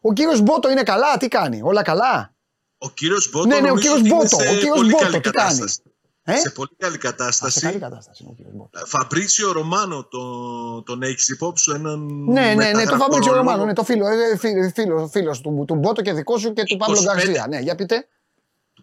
Ο 0.00 0.12
κύριος 0.12 0.40
Μπότο 0.40 0.70
είναι 0.70 0.82
καλά, 0.82 1.16
τι 1.16 1.28
κάνει, 1.28 1.60
όλα 1.62 1.82
καλά; 1.82 2.34
Ο 2.78 2.90
κύριος 2.90 3.30
Μπότο 3.30 3.46
Ναι, 3.46 3.54
ναι, 3.54 3.60
ο 3.60 3.74
νομίζω 3.74 3.80
κύριος 3.82 3.98
ότι 4.00 4.08
είναι 4.08 4.16
Μπότο, 4.16 4.36
σε 4.36 4.48
ο 4.48 4.54
κύριος 4.54 4.76
πολύ 4.76 4.90
Μπότο, 4.90 5.04
καλή 5.04 5.20
τι 5.20 5.30
κάνει; 5.30 5.36
κατάσταση. 5.48 5.82
Ε; 6.26 6.36
Σε 6.36 6.50
πολύ 6.50 6.70
καλή 6.76 6.94
Α, 6.96 7.00
σε 7.00 7.06
κατάσταση. 7.08 7.60
καλή 7.60 7.78
κατάσταση 7.78 8.22
είναι 8.22 8.32
ο 8.32 8.34
κύριος 8.36 8.54
Μπότο. 8.56 8.86
Φαμπρίτσιο 8.86 9.52
Ρωμάνο 9.52 10.04
τον, 10.10 10.84
τον 10.84 11.02
έχεις 11.02 11.28
υπόψη 11.28 11.62
σου 11.62 11.72
έναν. 11.74 11.98
Ναι, 12.26 12.40
ναι, 12.40 12.46
ναι, 12.46 12.54
το 12.54 12.56
μεταγραφικό 12.56 12.96
Φαμπρίτσιο 12.96 13.32
ρόλο. 13.32 13.44
Ρωμάνο, 13.44 13.64
ναι, 13.64 13.72
το 13.72 13.84
φίλο, 13.84 14.06
ε, 14.06 14.36
φίλο, 14.36 14.70
φίλο, 14.74 15.08
φίλος 15.12 15.40
του, 15.40 15.64
του 15.66 15.74
Μπότο 15.74 16.02
και 16.02 16.12
δικό 16.12 16.38
σου 16.38 16.52
και 16.52 16.62
του 16.62 16.76
Παύλο 16.76 16.96
25. 16.98 17.02
Γκαρσία. 17.04 17.46
Ναι, 17.48 17.58
για 17.58 17.74
πείτε. 17.74 18.08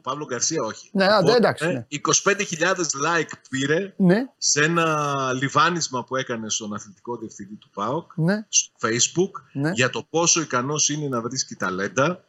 Του 0.02 0.10
Παύλο 0.10 0.26
Γκαρσία, 0.26 0.64
όχι. 0.64 0.90
Ναι, 0.92 1.06
Του 1.06 1.12
άντε, 1.14 1.24
Μπότο, 1.24 1.36
εντάξει, 1.36 1.66
ε, 1.66 1.72
ναι. 1.72 1.86
25.000 2.24 2.76
like 3.06 3.32
πήρε 3.50 3.94
Ναι, 3.98 4.26
σε 4.38 4.64
ένα 4.64 5.06
λιβάνισμα 5.34 6.04
που 6.04 6.16
έκανε 6.16 6.50
στον 6.50 6.74
αθλητικό 6.74 7.18
διευθυντή 7.18 7.54
του 7.56 7.70
ΠΑΟΚ 7.74 8.12
ναι, 8.16 8.46
στο 8.50 8.72
Facebook 8.88 9.32
Ναι. 9.54 9.72
για 9.74 9.90
το 9.90 10.06
πόσο 10.10 10.42
ικανός 10.42 10.90
είναι 10.90 11.08
να 11.08 11.22
βρίσκει 11.22 11.56
ταλέντα. 11.56 12.24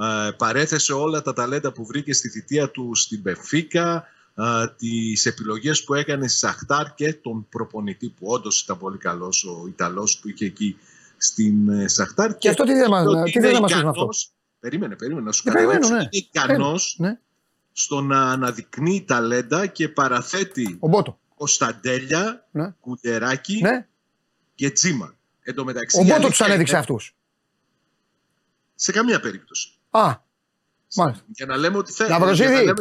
Ε, 0.00 0.30
παρέθεσε 0.36 0.92
όλα 0.92 1.22
τα 1.22 1.32
ταλέντα 1.32 1.72
που 1.72 1.86
βρήκε 1.86 2.12
στη 2.12 2.28
θητεία 2.28 2.70
του 2.70 2.94
στην 2.94 3.22
Πεφίκα, 3.22 4.04
ε, 4.34 4.66
τις 4.76 5.26
επιλογές 5.26 5.84
που 5.84 5.94
έκανε 5.94 6.28
στη 6.28 6.38
Σαχτάρ 6.38 6.94
και 6.94 7.14
τον 7.14 7.46
προπονητή 7.48 8.08
που 8.08 8.26
όντως 8.26 8.60
ήταν 8.62 8.78
πολύ 8.78 8.98
καλός, 8.98 9.44
ο 9.44 9.64
Ιταλός 9.68 10.18
που 10.18 10.28
είχε 10.28 10.44
εκεί 10.44 10.76
στην 11.16 11.68
ε, 11.68 11.88
Σαχτάρ. 11.88 12.36
Και 12.36 12.48
αυτό 12.48 12.64
τι 12.64 12.72
δεν 12.72 12.90
μας- 12.90 13.06
ότι 13.06 13.30
τι 13.32 13.38
δεν 13.38 13.48
είναι 13.48 13.54
θα 13.56 13.60
μας 13.60 13.72
πεις 13.72 13.82
με 13.82 13.88
αυτό; 13.88 14.08
Ικανός- 14.64 14.70
Περίμενε, 14.70 14.96
περίμενε 14.96 15.26
να 15.26 15.32
σου 15.32 15.42
Ε, 15.48 15.52
περιμένω, 15.52 15.78
καταλάβεις 15.80 15.90
ναι. 16.02 16.06
ότι 16.06 16.16
είναι 16.16 16.46
ικανός 16.56 16.96
ναι, 16.98 17.18
στο 17.72 18.00
να 18.00 18.30
αναδεικνύει 18.30 19.04
ταλέντα 19.04 19.66
και 19.66 19.88
παραθέτει 19.88 20.76
ο 20.80 20.88
Μπότο. 20.88 21.18
Κωνσταντέλια, 21.34 22.46
Ναι. 22.50 22.70
Κουλεράκη 22.80 23.60
Ναι, 23.60 23.86
και 24.54 24.70
Τζίμα. 24.70 25.14
Εν 25.42 25.54
τω 25.54 25.64
μεταξύ, 25.64 25.96
ο 25.96 26.00
η 26.00 26.02
Μπότος 26.04 26.16
αλήθεια 26.16 26.30
τους 26.30 26.40
ανέδειξε 26.40 26.72
είναι- 26.72 26.80
αυτούς. 26.80 27.14
Σε 28.74 28.92
καμία 28.92 29.20
περίπτωση. 29.20 29.68
Α, 29.90 30.14
μάλιστα. 30.94 31.24
Για 31.28 31.46
να 31.46 31.56
λέμε 31.56 31.76
ότι 31.76 31.92
θέλει. 31.92 32.10
Ναυροζίδη, 32.10 32.72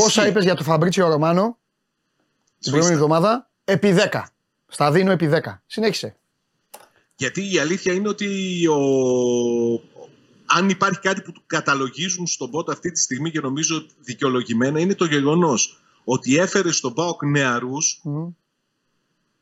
όσα 0.00 0.26
είπες 0.26 0.44
για 0.44 0.54
το 0.54 0.62
Φαμπρίτσιο 0.62 1.08
Ρωμάνο 1.08 1.58
την 2.58 2.70
προηγούμενη 2.70 2.94
εβδομάδα, 3.00 3.50
επί 3.64 3.92
10. 3.92 4.22
Στα 4.66 4.92
δίνω 4.92 5.10
επί 5.10 5.26
10. 5.26 5.62
Συνέχισε. 5.66 6.16
Γιατί 7.16 7.52
η 7.54 7.58
αλήθεια 7.58 7.92
είναι 7.92 8.08
ότι 8.08 8.66
ο... 8.66 8.76
αν 10.48 10.68
υπάρχει 10.68 11.00
κάτι 11.00 11.22
που 11.22 11.32
του 11.32 11.42
καταλογίζουν 11.46 12.26
στον 12.26 12.50
Πότο 12.50 12.72
αυτή 12.72 12.90
τη 12.90 13.00
στιγμή 13.00 13.30
και 13.30 13.40
νομίζω 13.40 13.86
δικαιολογημένα 13.98 14.80
είναι 14.80 14.94
το 14.94 15.04
γεγονός 15.04 15.80
ότι 16.04 16.36
έφερε 16.36 16.70
στον 16.70 16.94
ΠΑΟΚ 16.94 17.24
νεαρούς, 17.24 18.00
Μμ. 18.04 18.28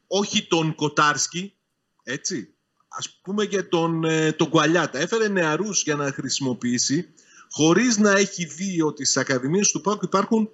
όχι 0.07 0.47
τον 0.47 0.75
Κοτάρσκι, 0.75 1.55
έτσι, 2.03 2.55
ας 2.89 3.19
πούμε 3.23 3.45
και 3.45 3.63
τον, 3.63 4.05
ε, 4.05 4.33
τον 4.33 4.49
Κουαλιάτα. 4.49 4.99
Έφερε 4.99 5.29
νεαρούς 5.29 5.83
για 5.83 5.95
να 5.95 6.13
χρησιμοποιήσει, 6.13 7.09
χωρίς 7.51 7.99
να 7.99 8.11
έχει 8.11 8.45
δει 8.45 8.83
ότι 8.83 9.05
στις 9.05 9.17
ακαδημίες 9.17 9.71
του 9.71 9.81
ΠΑΟΚ 9.81 10.03
υπάρχουν 10.03 10.51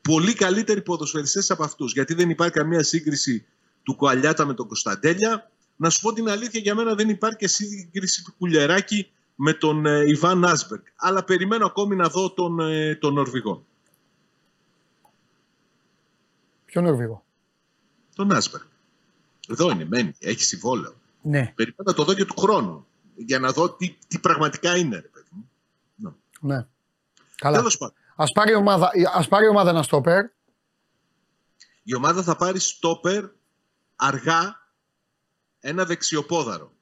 πολύ 0.00 0.34
καλύτεροι 0.34 0.82
ποδοσφαιριστές 0.82 1.50
από 1.50 1.64
αυτούς. 1.64 1.92
Γιατί 1.92 2.14
δεν 2.14 2.30
υπάρχει 2.30 2.54
καμία 2.54 2.82
σύγκριση 2.82 3.46
του 3.82 3.96
Κουαλιάτα 3.96 4.46
με 4.46 4.54
τον 4.54 4.66
Κωνσταντέλια. 4.66 5.50
Να 5.76 5.90
σου 5.90 6.00
πω 6.00 6.12
την 6.12 6.28
αλήθεια, 6.28 6.60
για 6.60 6.74
μένα 6.74 6.94
δεν 6.94 7.08
υπάρχει 7.08 7.36
και 7.36 7.48
σύγκριση 7.48 8.24
του 8.24 8.34
Κουλιεράκη 8.38 9.10
με 9.34 9.52
τον 9.52 9.86
ε, 9.86 10.04
Ιβάν 10.08 10.44
Άσμπεργκ. 10.44 10.82
Αλλά 10.96 11.24
περιμένω 11.24 11.66
ακόμη 11.66 11.96
να 11.96 12.08
δω 12.08 12.32
τον, 12.32 12.60
ε, 12.60 12.94
τον 12.94 13.14
Νορβηγό. 13.14 13.64
Ποιο 16.64 16.80
Νορβηγό; 16.80 17.24
Τον 18.14 18.32
Άσμπεργκ. 18.32 18.64
Εδώ 19.48 19.70
είναι, 19.70 19.84
μένει, 19.84 20.12
έχει 20.18 20.42
συμβόλαιο. 20.44 20.94
Ναι, 21.22 21.52
Περιμένω 21.54 21.82
να 21.84 21.92
το 21.94 22.04
δω 22.04 22.14
και 22.14 22.24
του 22.24 22.40
χρόνου. 22.40 22.86
Για 23.14 23.38
να 23.38 23.52
δω 23.52 23.70
τι, 23.70 23.96
τι 24.08 24.18
πραγματικά 24.18 24.76
είναι, 24.76 24.96
ρε 24.96 25.08
παιδί 25.08 25.28
μου. 25.30 25.50
ναι. 26.40 26.66
Καλά. 27.36 27.56
Τέλος 27.56 27.78
πάντων, 27.78 27.94
Ας 28.16 28.32
πάρει, 28.32 28.50
η 28.50 28.54
ομάδα, 28.54 28.90
ας 29.14 29.28
πάρει 29.28 29.44
η 29.44 29.48
ομάδα 29.48 29.70
ένα 29.70 29.82
στόπερ. 29.82 30.24
η 31.82 31.94
ομάδα 31.94 32.22
θα 32.22 32.36
πάρει 32.36 32.58
στόπερ 32.58 33.24
αργά 33.96 34.66
ένα 35.60 35.84
δεξιοπόδαρο. 35.84 36.72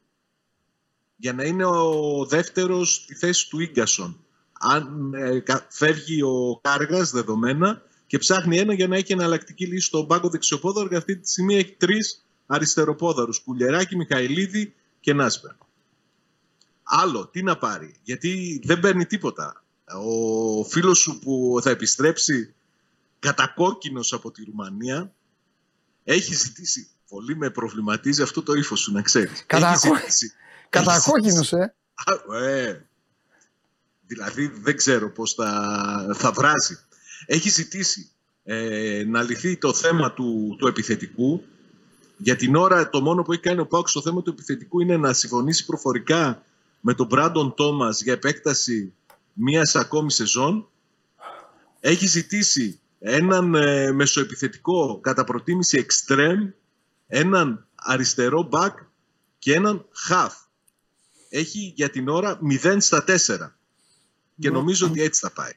Για 1.20 1.32
να 1.32 1.44
είναι 1.44 1.64
ο 1.64 2.26
δεύτερος 2.28 2.94
στη 2.94 3.14
θέση 3.14 3.48
του 3.48 3.60
Ίγκασον. 3.60 4.24
Αν 4.52 5.12
ε, 5.14 5.38
κα- 5.40 5.66
φεύγει 5.70 6.22
ο 6.22 6.60
Κάργας 6.62 7.10
δεδομένα 7.10 7.82
και 8.06 8.18
ψάχνει 8.18 8.58
ένα 8.58 8.72
για 8.74 8.88
να 8.88 8.96
έχει 8.96 9.12
εναλλακτική 9.12 9.66
λύση 9.66 9.86
στον 9.86 10.06
πάγκο 10.06 10.28
δεξιοπόδαρο 10.28 10.88
και 10.88 10.96
αυτή 10.96 11.16
τη 11.16 11.30
στιγμή 11.30 11.56
έχει 11.56 11.72
τρεις 11.78 12.24
αριστεροπόδαρους. 12.46 13.38
Κουλιεράκη, 13.40 13.96
Μιχαηλίδη 13.96 14.74
και 15.00 15.12
Νάσπερ. 15.14 15.50
Άλλο, 16.82 17.26
τι 17.26 17.42
να 17.42 17.56
πάρει, 17.58 17.94
γιατί 18.02 18.60
δεν 18.64 18.80
παίρνει 18.80 19.06
τίποτα. 19.06 19.64
Ο 20.04 20.64
φίλος 20.64 20.98
σου 20.98 21.18
που 21.18 21.58
θα 21.62 21.70
επιστρέψει 21.70 22.54
κατακόκκινος 23.18 24.12
από 24.12 24.30
τη 24.30 24.44
Ρουμανία 24.44 25.12
έχει 26.04 26.34
ζητήσει, 26.34 26.88
πολύ 27.08 27.36
με 27.36 27.50
προβληματίζει 27.50 28.22
αυτό 28.22 28.42
το 28.42 28.52
ύφος 28.52 28.80
σου 28.80 28.92
να 28.92 29.02
ξέρεις. 29.02 29.44
Κατακό- 29.46 29.94
Έχει 29.94 30.00
ζητήσει- 30.00 30.32
Κατακόκκινος, 30.70 31.52
ε. 31.52 31.74
Α, 31.94 32.36
ε. 32.36 32.86
Δηλαδή 34.06 34.46
δεν 34.46 34.76
ξέρω 34.76 35.10
πώς 35.10 35.34
θα, 35.34 36.14
θα 36.14 36.32
βράζει. 36.32 36.78
Έχει 37.26 37.48
ζητήσει 37.48 38.10
ε, 38.44 39.04
να 39.06 39.22
λυθεί 39.22 39.56
το 39.56 39.74
θέμα 39.74 40.12
του, 40.12 40.56
του 40.58 40.66
επιθετικού. 40.66 41.44
Για 42.16 42.36
την 42.36 42.56
ώρα 42.56 42.88
το 42.88 43.00
μόνο 43.00 43.22
που 43.22 43.32
έχει 43.32 43.40
κάνει 43.40 43.60
ο 43.60 43.66
Πάουκ 43.66 43.88
στο 43.88 44.02
θέμα 44.02 44.22
του 44.22 44.30
επιθετικού 44.30 44.80
είναι 44.80 44.96
να 44.96 45.12
συμφωνήσει 45.12 45.64
προφορικά 45.64 46.42
με 46.80 46.94
τον 46.94 47.06
Μπράντον 47.06 47.54
Τόμας 47.54 48.02
για 48.02 48.12
επέκταση 48.12 48.92
μίας 49.32 49.76
ακόμη 49.76 50.10
σεζόν. 50.10 50.68
Έχει 51.80 52.06
ζητήσει 52.06 52.80
έναν 52.98 53.54
ε, 53.54 53.92
μεσοεπιθετικό 53.92 54.98
κατά 55.00 55.24
προτίμηση 55.24 55.78
εξτρέμ, 55.78 56.50
έναν 57.06 57.66
αριστερό 57.74 58.42
μπακ 58.42 58.78
και 59.38 59.54
έναν 59.54 59.86
χαφ 59.92 60.34
έχει 61.30 61.72
για 61.76 61.90
την 61.90 62.08
ώρα 62.08 62.38
0 62.62 62.76
στα 62.80 63.04
4. 63.06 63.54
Και 64.38 64.50
νομίζω 64.50 64.86
ότι 64.86 65.02
έτσι 65.02 65.20
θα 65.20 65.32
πάει. 65.32 65.52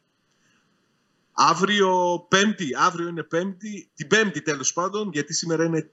Αύριο 1.32 2.20
πέμπτη, 2.30 2.70
αύριο 2.80 3.08
είναι 3.08 3.24
πέμπτη, 3.24 3.90
την 3.96 4.08
πέμπτη 4.08 4.42
τέλος 4.42 4.74
πάντων, 4.74 5.10
γιατί 5.14 5.34
σήμερα 5.34 5.64
είναι 5.64 5.92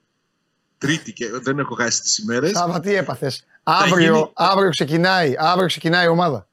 τρίτη 0.78 1.12
και 1.12 1.30
δεν 1.30 1.58
έχω 1.58 1.74
χάσει 1.74 2.00
τις 2.02 2.18
ημέρες. 2.18 2.50
Σάβα, 2.50 2.80
τι 2.80 2.94
έπαθες. 2.94 3.44
Αύριο, 3.62 4.14
γίνει- 4.14 4.30
αύριο 4.34 4.70
ξεκινάει, 4.70 5.34
αύριο 5.38 5.66
ξεκινάει 5.66 6.04
η 6.04 6.08
ομάδα. 6.08 6.48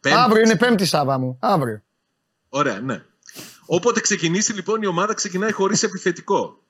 Πέμπτη. 0.00 0.18
Αύριο 0.18 0.42
είναι 0.42 0.56
πέμπτη 0.56 0.84
Σάβα 0.84 1.18
μου. 1.18 1.38
Αύριο. 1.40 1.82
Ωραία, 2.48 2.80
ναι. 2.80 3.04
Όποτε 3.66 4.00
ξεκινήσει 4.00 4.52
λοιπόν 4.52 4.82
η 4.82 4.86
ομάδα 4.86 5.14
ξεκινάει 5.14 5.52
χωρίς 5.52 5.82
επιθετικό. 5.82 6.63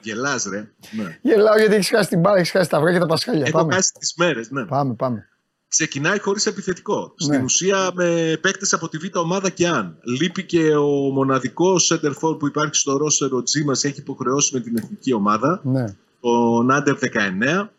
Γελάς 0.00 0.44
ρε. 0.44 0.70
Ναι. 0.90 1.18
Γελάω 1.22 1.58
γιατί 1.58 1.74
έχεις 1.74 1.88
χάσει 1.88 2.08
την 2.08 2.20
μπάλα, 2.20 2.38
έχεις 2.38 2.50
χάσει 2.50 2.68
τα 2.70 2.76
αυγά 2.76 2.92
και 2.92 2.98
τα 2.98 3.06
πασχάλια. 3.06 3.46
Έχω 3.46 3.58
Πάμε. 3.58 3.74
χάσει 3.74 3.92
τις 3.98 4.14
μέρες, 4.16 4.50
ναι. 4.50 4.64
Πάμε, 4.64 4.94
πάμε. 4.94 5.28
ξεκινάει 5.68 6.18
χωρίς 6.20 6.46
επιθετικό. 6.46 6.98
Ναι. 7.00 7.34
Στην 7.34 7.44
ουσία 7.44 7.90
με 7.94 8.38
παίκτες 8.40 8.72
από 8.72 8.88
τη 8.88 8.98
β' 8.98 9.16
ομάδα 9.16 9.50
και 9.50 9.68
αν. 9.68 9.96
Λείπει 10.02 10.44
και 10.44 10.74
ο 10.76 10.86
μοναδικός 10.90 11.92
center 11.92 12.12
for 12.22 12.38
που 12.38 12.46
υπάρχει 12.46 12.74
στο 12.74 12.96
ρόστερ, 12.96 13.32
ο 13.34 13.42
Τζίμας 13.42 13.84
έχει 13.84 14.00
υποχρεώσει 14.00 14.54
με 14.54 14.60
την 14.60 14.76
εθνική 14.76 15.12
ομάδα, 15.12 15.60
Ναι. 15.64 15.84
τον 16.20 16.70
Άντερ 16.70 16.96
19. 16.96 17.70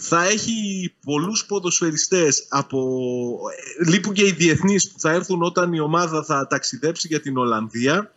Θα 0.00 0.24
έχει 0.24 0.52
πολλούς 1.04 1.46
ποδοσφαιριστές 1.46 2.46
από... 2.48 2.78
ε, 3.80 3.90
Λείπουν 3.90 4.12
και 4.12 4.26
οι 4.26 4.30
διεθνείς 4.32 4.90
που 4.90 5.00
θα 5.00 5.10
έρθουν 5.10 5.42
όταν 5.42 5.72
η 5.72 5.80
ομάδα 5.80 6.22
θα 6.24 6.46
ταξιδέψει 6.46 7.06
για 7.06 7.20
την 7.20 7.36
Ολλανδία. 7.36 8.12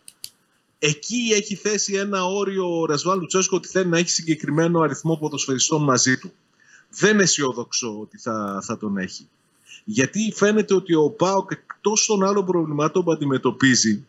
Εκεί 0.84 1.32
έχει 1.34 1.56
θέσει 1.56 1.94
ένα 1.94 2.26
όριο 2.26 2.80
ο 2.80 2.86
Ρασβάλ 2.86 3.20
Λουτσέσκο 3.20 3.56
ότι 3.56 3.68
θέλει 3.68 3.90
να 3.90 3.98
έχει 3.98 4.10
συγκεκριμένο 4.10 4.80
αριθμό 4.80 5.18
ποδοσφαιριστών 5.18 5.84
μαζί 5.84 6.18
του. 6.18 6.32
Δεν 6.90 7.20
αισιόδοξο 7.20 8.00
ότι 8.00 8.18
θα, 8.18 8.62
θα 8.66 8.78
τον 8.78 8.98
έχει. 8.98 9.30
Γιατί 9.84 10.34
φαίνεται 10.36 10.74
ότι 10.74 10.94
ο 10.96 11.10
ΠΑΟΚ 11.10 11.52
εκτός 11.52 12.06
των 12.06 12.24
άλλων 12.24 12.46
προβλημάτων 12.46 13.04
που 13.04 13.12
αντιμετωπίζει 13.12 14.06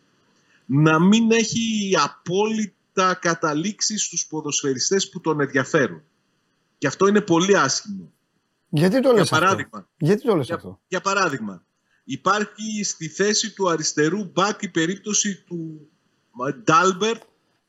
να 0.65 0.99
μην 0.99 1.31
έχει 1.31 1.91
απόλυτα 2.03 3.13
καταλήξει 3.13 3.97
στους 3.97 4.25
ποδοσφαιριστές 4.27 5.09
που 5.09 5.19
τον 5.21 5.41
ενδιαφέρουν. 5.41 6.01
Και 6.77 6.87
αυτό 6.87 7.07
είναι 7.07 7.21
πολύ 7.21 7.57
άσχημο. 7.57 8.11
Γιατί 8.69 9.01
το 9.01 9.09
Για 9.09 9.11
λες 9.11 9.31
αυτό; 9.31 9.45
παράδειγμα, 9.45 9.89
Γιατί 9.97 10.21
το 10.21 10.35
λες 10.35 10.45
για, 10.45 10.55
αυτό; 10.55 10.79
για 10.87 11.01
παράδειγμα, 11.01 11.65
υπάρχει 12.03 12.83
στη 12.83 13.07
θέση 13.07 13.53
του 13.53 13.69
αριστερού 13.69 14.29
μπακ 14.33 14.61
η 14.61 14.69
περίπτωση 14.69 15.43
του 15.47 15.87
Ντάλμπερ, 16.63 17.17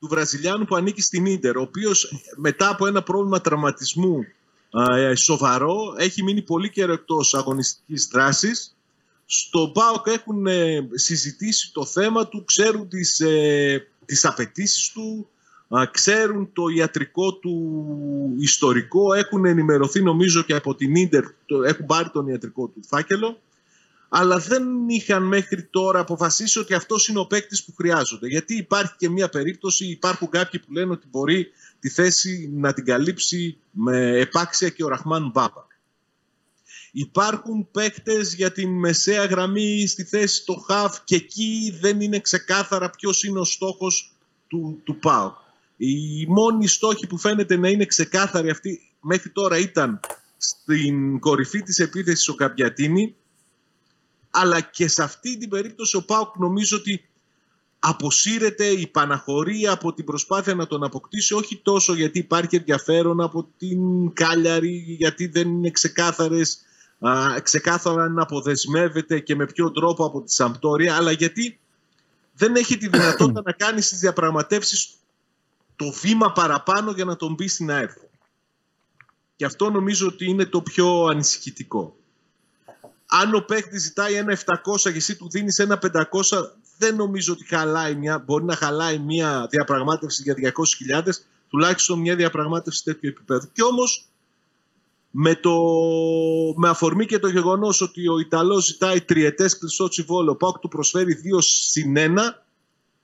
του 0.00 0.09
Βραζιλιάνου 0.09 0.64
που 0.64 0.74
ανήκει 0.77 1.03
στην 1.03 1.27
Ίντερ, 1.27 1.57
ο 1.57 1.62
οποίος 1.62 2.12
μετά 2.37 2.68
από 2.68 2.87
ένα 2.87 3.03
πρόβλημα 3.03 3.40
τραυματισμού 3.40 4.18
α, 4.70 4.96
ε, 4.96 5.14
σοβαρό 5.14 5.94
έχει 5.98 6.22
μείνει 6.22 6.42
πολύ 6.42 6.70
καιρό 6.70 6.92
εκτός 6.92 7.35
αγωνιστικής 7.35 8.09
δράσης. 8.12 8.77
Στο 9.27 9.70
ΠΑΟΚ 9.74 10.07
έχουν 10.07 10.46
ε, 10.46 10.88
συζητήσει 10.92 11.72
το 11.72 11.85
θέμα 11.85 12.29
του, 12.29 12.44
ξέρουν 12.44 12.88
τις, 12.88 13.20
ε, 13.20 13.87
τις 14.05 14.24
απαιτήσεις 14.24 14.90
του, 14.92 15.29
α, 15.68 15.87
ξέρουν 15.90 16.50
το 16.53 16.68
ιατρικό 16.68 17.35
του 17.35 17.77
ιστορικό, 18.38 19.12
έχουν 19.12 19.44
ενημερωθεί 19.44 20.03
νομίζω 20.03 20.42
και 20.42 20.55
από 20.55 20.74
την 20.74 20.94
Ίντερ, 20.94 21.24
το- 21.46 21.62
έχουν 21.62 21.87
πάρει 21.87 22.09
τον 22.11 22.27
ιατρικό 22.29 22.66
του 22.66 22.81
φάκελο, 22.87 23.40
αλλά 24.16 24.38
δεν 24.38 24.88
είχαν 24.88 25.22
μέχρι 25.22 25.62
τώρα 25.62 26.00
αποφασίσει 26.00 26.59
ότι 26.59 26.74
αυτός 26.74 27.09
είναι 27.09 27.18
ο 27.18 27.27
παίκτης 27.27 27.64
που 27.64 27.74
χρειάζονται. 27.74 28.27
Γιατί 28.27 28.57
υπάρχει 28.57 28.94
και 28.98 29.09
μια 29.09 29.29
περίπτωση, 29.29 29.87
υπάρχουν 29.87 30.29
κάποιοι 30.29 30.61
που 30.61 30.72
λένε 30.72 30.92
ότι 30.92 31.07
μπορεί 31.11 31.46
τη 31.81 31.88
θέση 31.88 32.50
να 32.53 32.72
την 32.72 32.85
καλύψει 32.85 33.57
με 33.70 34.18
επάξια 34.18 34.68
και 34.68 34.85
ο 34.85 34.88
Ραχμάν 34.88 35.31
Μπάμπα. 35.35 35.66
Υπάρχουν 36.92 37.68
παίκτες 37.70 38.35
για 38.35 38.53
την 38.53 38.70
μεσαία 38.79 39.24
γραμμή 39.24 39.87
στη 39.87 40.05
θέση 40.05 40.44
το 40.44 40.55
ΧΑΦ 40.55 41.05
και 41.05 41.14
εκεί 41.14 41.79
δεν 41.81 42.00
είναι 42.00 42.20
ξεκάθαρα 42.20 42.90
ποιος 42.90 43.24
είναι 43.24 43.38
ο 43.38 43.44
στόχος 43.44 44.12
του, 44.48 44.81
του 44.85 44.98
ΠΑΟΚ. 44.98 45.37
Η 45.77 46.27
μόνη 46.27 46.66
στόχη 46.66 47.07
που 47.07 47.18
φαίνεται 47.18 47.57
να 47.57 47.68
είναι 47.68 47.87
ξεκάθαρη 47.87 48.50
αυτή 48.50 48.81
μέχρι 49.00 49.31
τώρα 49.31 49.59
ήταν 49.59 50.00
στην 50.37 51.18
κορυφή 51.18 51.62
της 51.62 51.79
επίθεσης 51.79 52.29
ο 52.29 52.35
Καπιατίνη 52.35 53.14
αλλά 54.37 54.61
και 54.61 54.88
σε 54.88 55.03
αυτή 55.03 55.38
την 55.38 55.49
περίπτωση 55.49 55.97
ο 55.97 56.05
ΠΑΟΚ 56.05 56.37
νομίζω 56.37 56.77
ότι 56.77 57.09
αποσύρεται, 57.79 58.66
υπαναχωρεί 58.66 59.66
από 59.66 59.94
την 59.94 60.05
προσπάθεια 60.05 60.55
να 60.55 60.66
τον 60.66 60.85
αποκτήσει 60.85 61.35
όχι 61.35 61.61
τόσο 61.62 61.94
γιατί 61.94 62.18
υπάρχει 62.18 62.57
ενδιαφέρον 62.57 63.20
από 63.20 63.49
την 63.59 64.12
Κάλιαρη, 64.12 64.85
γιατί 64.99 65.27
δεν 65.27 65.49
είναι 65.49 65.70
ξεκάθαρες, 65.70 66.59
α, 66.99 67.40
ξεκάθαρα 67.42 68.09
να 68.09 68.23
αποδεσμεύεται 68.23 69.20
και 69.20 69.35
με 69.35 69.47
ποιο 69.47 69.70
τρόπο 69.70 70.05
από 70.05 70.23
τη 70.23 70.33
Σαμπτόρια, 70.33 70.97
αλλά 70.97 71.11
γιατί 71.12 71.59
δεν 72.35 72.57
έχει 72.57 72.77
τη 72.77 72.88
δυνατότητα 72.88 73.42
να 73.44 73.53
κάνει 73.53 73.81
στις 73.81 73.99
διαπραγματεύσεις 73.99 74.90
το 75.77 75.90
βήμα 75.90 76.33
παραπάνω 76.33 76.90
για 76.90 77.05
να 77.05 77.16
τον 77.16 77.35
μπει 77.35 77.49
στην 77.49 77.70
ΑΕΠ. 77.70 77.90
Και 79.37 79.44
αυτό 79.44 79.70
νομίζω 79.70 80.07
ότι 80.07 80.25
είναι 80.25 80.44
το 80.44 80.62
πιο 80.62 81.05
ανησυχητικό. 81.05 81.97
Αν 83.22 83.35
ο 83.35 83.40
παίκτης 83.40 83.83
ζητάει 83.83 84.14
ένα 84.14 84.38
700 84.44 84.55
και 84.83 84.88
εσύ 84.88 85.16
του 85.16 85.31
δίνεις 85.31 85.59
ένα 85.59 85.79
500, 85.92 86.03
δεν 86.79 86.96
νομίζω 86.96 87.33
ότι 87.33 87.46
χαλάει 87.46 87.94
μια, 87.94 88.18
μπορεί 88.18 88.44
να 88.44 88.57
χαλάει 88.57 88.98
μια 88.98 89.46
διαπραγμάτευση 89.50 90.22
για 90.22 90.53
200.000, 91.03 91.09
τουλάχιστον 91.48 91.98
μια 91.98 92.16
διαπραγμάτευση 92.16 92.85
τέτοιου 92.85 93.09
επίπεδου. 93.09 93.48
Και 93.53 93.62
όμως 93.62 94.09
με, 95.11 95.35
το, 95.35 95.55
με 96.57 96.68
αφορμή 96.68 97.07
και 97.07 97.18
το 97.18 97.29
γεγονός 97.29 97.81
ότι 97.81 98.09
ο 98.09 98.18
Ιταλός 98.18 98.64
ζητάει 98.64 99.00
τριετές 99.00 99.59
κλειστό 99.59 99.88
τσιβόλο, 99.88 100.31
ο 100.31 100.37
Πάοκ 100.37 100.59
του 100.59 100.68
προσφέρει 100.68 101.20
2 101.37 101.38
συν 101.38 101.94
1, 101.96 102.18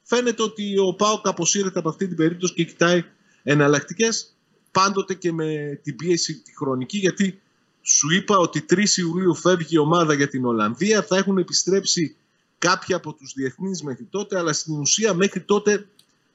φαίνεται 0.03 0.43
ότι 0.43 0.79
ο 0.79 0.95
Πάοκ 0.95 1.29
αποσύρεται 1.29 1.79
από 1.79 1.89
αυτή 1.89 2.07
την 2.07 2.17
περίπτωση 2.17 2.55
και 2.55 2.65
κοιτάει 2.65 3.05
εναλλακτικές, 3.43 4.37
πάντοτε 4.71 5.15
και 5.15 5.33
με 5.33 5.81
την 5.83 5.97
πίεση 5.97 6.41
τη 6.41 6.57
χρονική, 6.57 6.99
γιατί 6.99 7.41
σου 7.83 8.11
είπα 8.11 8.39
ότι 8.39 8.65
3 8.71 8.85
Ιουλίου 8.97 9.35
φεύγει 9.35 9.75
η 9.75 9.79
ομάδα 9.79 10.15
για 10.15 10.29
την 10.29 10.45
Ολλανδία. 10.45 11.03
Θα 11.03 11.17
έχουν 11.17 11.39
επιστρέψει 11.39 12.17
κάποιοι 12.59 12.95
από 12.95 13.13
τους 13.13 13.33
διεθνείς 13.33 13.83
μέχρι 13.83 14.05
τότε, 14.05 14.39
αλλά 14.39 14.53
στην 14.53 14.79
ουσία 14.79 15.15
μέχρι 15.15 15.41
τότε 15.41 15.87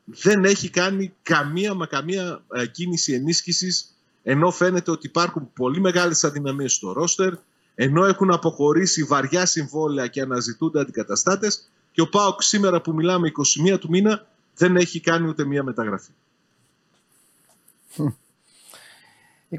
δεν 0.05 0.45
έχει 0.45 0.69
κάνει 0.69 1.13
καμία 1.23 1.73
μα 1.73 1.85
καμία 1.85 2.43
ε, 2.53 2.65
κίνηση 2.65 3.13
ενίσχυσης, 3.13 3.95
ενώ 4.23 4.51
φαίνεται 4.51 4.91
ότι 4.91 5.07
υπάρχουν 5.07 5.49
πολύ 5.53 5.79
μεγάλες 5.79 6.23
αδυναμίες 6.23 6.73
στο 6.73 6.91
ρόστερ, 6.91 7.33
ενώ 7.75 8.05
έχουν 8.05 8.31
αποχωρήσει 8.31 9.03
βαριά 9.03 9.45
συμβόλαια 9.45 10.07
και 10.07 10.21
αναζητούνται 10.21 10.79
αντικαταστάτες 10.79 11.69
και 11.91 12.01
ο 12.01 12.09
ΠΑΟΚ 12.09 12.41
σήμερα 12.41 12.81
που 12.81 12.93
μιλάμε 12.93 13.31
21 13.73 13.79
του 13.79 13.89
μήνα 13.89 14.27
δεν 14.55 14.75
έχει 14.75 14.99
κάνει 14.99 15.27
ούτε 15.27 15.45
μία 15.45 15.63
μεταγραφή. 15.63 16.11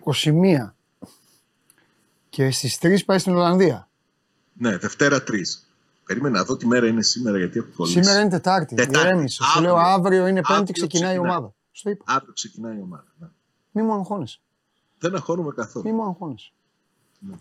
21. 0.05 0.76
Και 2.37 2.51
στις 2.51 2.79
3 2.83 3.05
πάει 3.05 3.19
στην 3.19 3.35
Ολλανδία. 3.35 3.89
Ναι, 4.53 4.77
Δευτέρα 4.77 5.23
3. 5.23 5.31
Περίμενα 6.05 6.39
να 6.39 6.45
δω 6.45 6.57
τι 6.57 6.67
μέρα 6.67 6.87
είναι 6.87 7.03
σήμερα 7.03 7.39
γιατί 7.39 7.59
έχω 7.59 7.69
κολλήσει. 7.77 8.03
Σήμερα 8.03 8.21
είναι 8.21 8.31
Τετάρτη. 8.31 8.75
Τετάρτη. 8.75 9.09
Ηρέμησε. 9.09 9.43
Σου 9.43 9.61
λέω 9.61 9.77
Αύριο. 9.77 9.93
αύριο 9.95 10.27
είναι 10.27 10.41
Πέμπτη, 10.41 10.53
Αύριο 10.53 10.73
ξεκινάει 10.73 11.11
η 11.11 11.15
ξεκινάει. 11.15 11.19
ομάδα. 11.37 11.55
Στο 11.71 11.91
είπα. 11.91 12.05
Αύριο 12.07 12.33
ξεκινάει 12.33 12.77
η 12.77 12.81
ομάδα. 12.81 13.05
Ναι. 13.19 13.29
Μη 13.71 13.83
μου 13.83 13.93
αγχώνεσαι. 13.93 14.41
Δεν 14.99 15.15
αγχώνομαι 15.15 15.53
καθόλου. 15.53 15.87
Μη 15.89 15.93
μου 15.93 16.03
αγχώνεσαι. 16.03 16.51
Ναι. 17.19 17.35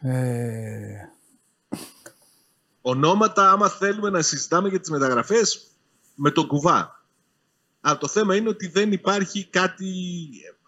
Ε, 0.00 1.08
Ονόματα, 2.80 3.50
άμα 3.50 3.68
θέλουμε 3.68 4.10
να 4.10 4.22
συζητάμε 4.22 4.68
για 4.68 4.80
τις 4.80 4.90
μεταγραφές, 4.90 5.66
με 6.14 6.30
τον 6.30 6.46
κουβά. 6.46 7.04
Αλλά 7.80 7.98
το 7.98 8.08
θέμα 8.08 8.36
είναι 8.36 8.48
ότι 8.48 8.68
δεν 8.68 8.92
υπάρχει 8.92 9.44
κάτι 9.46 9.94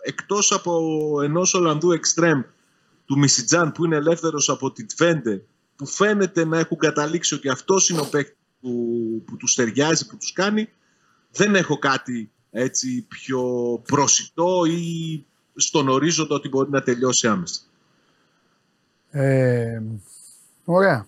εκτός 0.03 0.53
από 0.53 0.83
ενός 1.23 1.55
Ολλανδού 1.55 1.93
εξτρέμ 1.93 2.43
του 3.09 3.19
Μισιτζάν 3.19 3.73
που 3.73 3.85
είναι 3.85 3.97
ελεύθερος 3.97 4.49
από 4.49 4.73
την 4.73 4.87
Τφέντε 4.87 5.43
που 5.77 5.87
φαίνεται 5.87 6.45
να 6.45 6.59
έχουν 6.59 6.79
καταλήξει 6.79 7.35
ότι 7.35 7.49
αυτός 7.49 7.89
είναι 7.89 8.01
ο 8.01 8.09
παίκτης 8.09 8.37
που, 8.61 8.71
που 9.27 9.37
τους 9.37 9.55
ταιριάζει, 9.55 10.07
που 10.07 10.17
τους 10.17 10.33
κάνει. 10.33 10.69
Δεν 11.33 11.55
έχω 11.55 11.79
κάτι 11.79 12.31
έτσι 12.51 13.07
πιο 13.09 13.43
προσιτό 13.87 14.65
ή 14.65 15.25
στον 15.55 15.89
ορίζοντα 15.89 16.35
ότι 16.35 16.49
μπορεί 16.49 16.71
να 16.71 16.83
τελειώσει 16.83 17.27
άμεσα. 17.29 17.61
ε, 19.11 19.83
ωραία. 20.65 21.07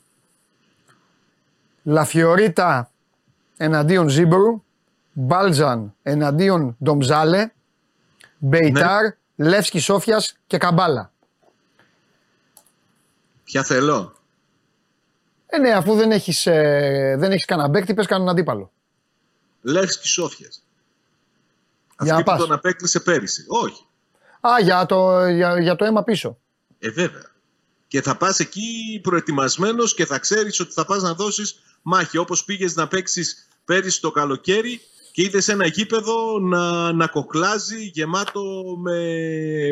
Λαφιωρίτα 1.82 2.90
εναντίον 3.56 4.08
Ζίμπρου. 4.08 4.62
Μπάλτζαν 5.12 5.94
εναντίον 6.02 6.76
Ντομζάλε. 6.84 7.50
Μπεϊτάρ, 8.38 9.12
Λεύσκι 9.36 9.78
Σόφιας 9.78 10.36
και 10.46 10.58
Καμπάλα. 10.58 11.12
Ποια 13.50 13.64
θέλω. 13.64 14.12
Ε, 15.46 15.58
ναι, 15.58 15.70
αφού 15.70 15.94
δεν 15.94 16.12
έχεις, 16.12 16.46
ε, 16.46 17.16
δεν 17.18 17.30
έχεις 17.30 17.44
κανένα 17.44 17.70
παίκτη, 17.70 17.94
πες 17.94 18.06
κανέναν 18.06 18.30
αντίπαλο. 18.32 18.72
Λεύσκι 19.62 20.08
Σόφιας. 20.08 20.62
Για 22.02 22.12
να 22.12 22.18
Αυτή 22.18 22.24
που 22.24 22.30
πας. 22.30 22.40
τον 22.40 22.52
απέκλεισε 22.52 23.00
πέρυσι. 23.00 23.44
Όχι. 23.48 23.86
Α, 24.40 24.50
για 24.62 24.86
το, 24.86 25.26
για, 25.28 25.60
για 25.60 25.76
το 25.76 25.84
αίμα 25.84 26.02
πίσω. 26.04 26.38
Ε, 26.78 26.90
βέβαια. 26.90 27.30
Και 27.86 28.02
θα 28.02 28.16
πας 28.16 28.38
εκεί 28.38 29.00
προετοιμασμένος 29.02 29.94
και 29.94 30.06
θα 30.06 30.18
ξέρεις 30.18 30.60
ότι 30.60 30.72
θα 30.72 30.84
πας 30.84 31.02
να 31.02 31.14
δώσεις 31.14 31.62
μάχη. 31.82 32.18
Όπως 32.18 32.44
πήγες 32.44 32.74
να 32.74 32.88
παίξεις 32.88 33.48
πέρυσι 33.64 34.00
το 34.00 34.10
καλοκαίρι 34.10 34.80
και 35.12 35.22
είδες 35.22 35.48
ένα 35.48 35.66
γήπεδο 35.66 36.38
να, 36.38 36.92
να 36.92 37.06
κοκλάζει 37.06 37.84
γεμάτο 37.84 38.62
με 38.78 38.98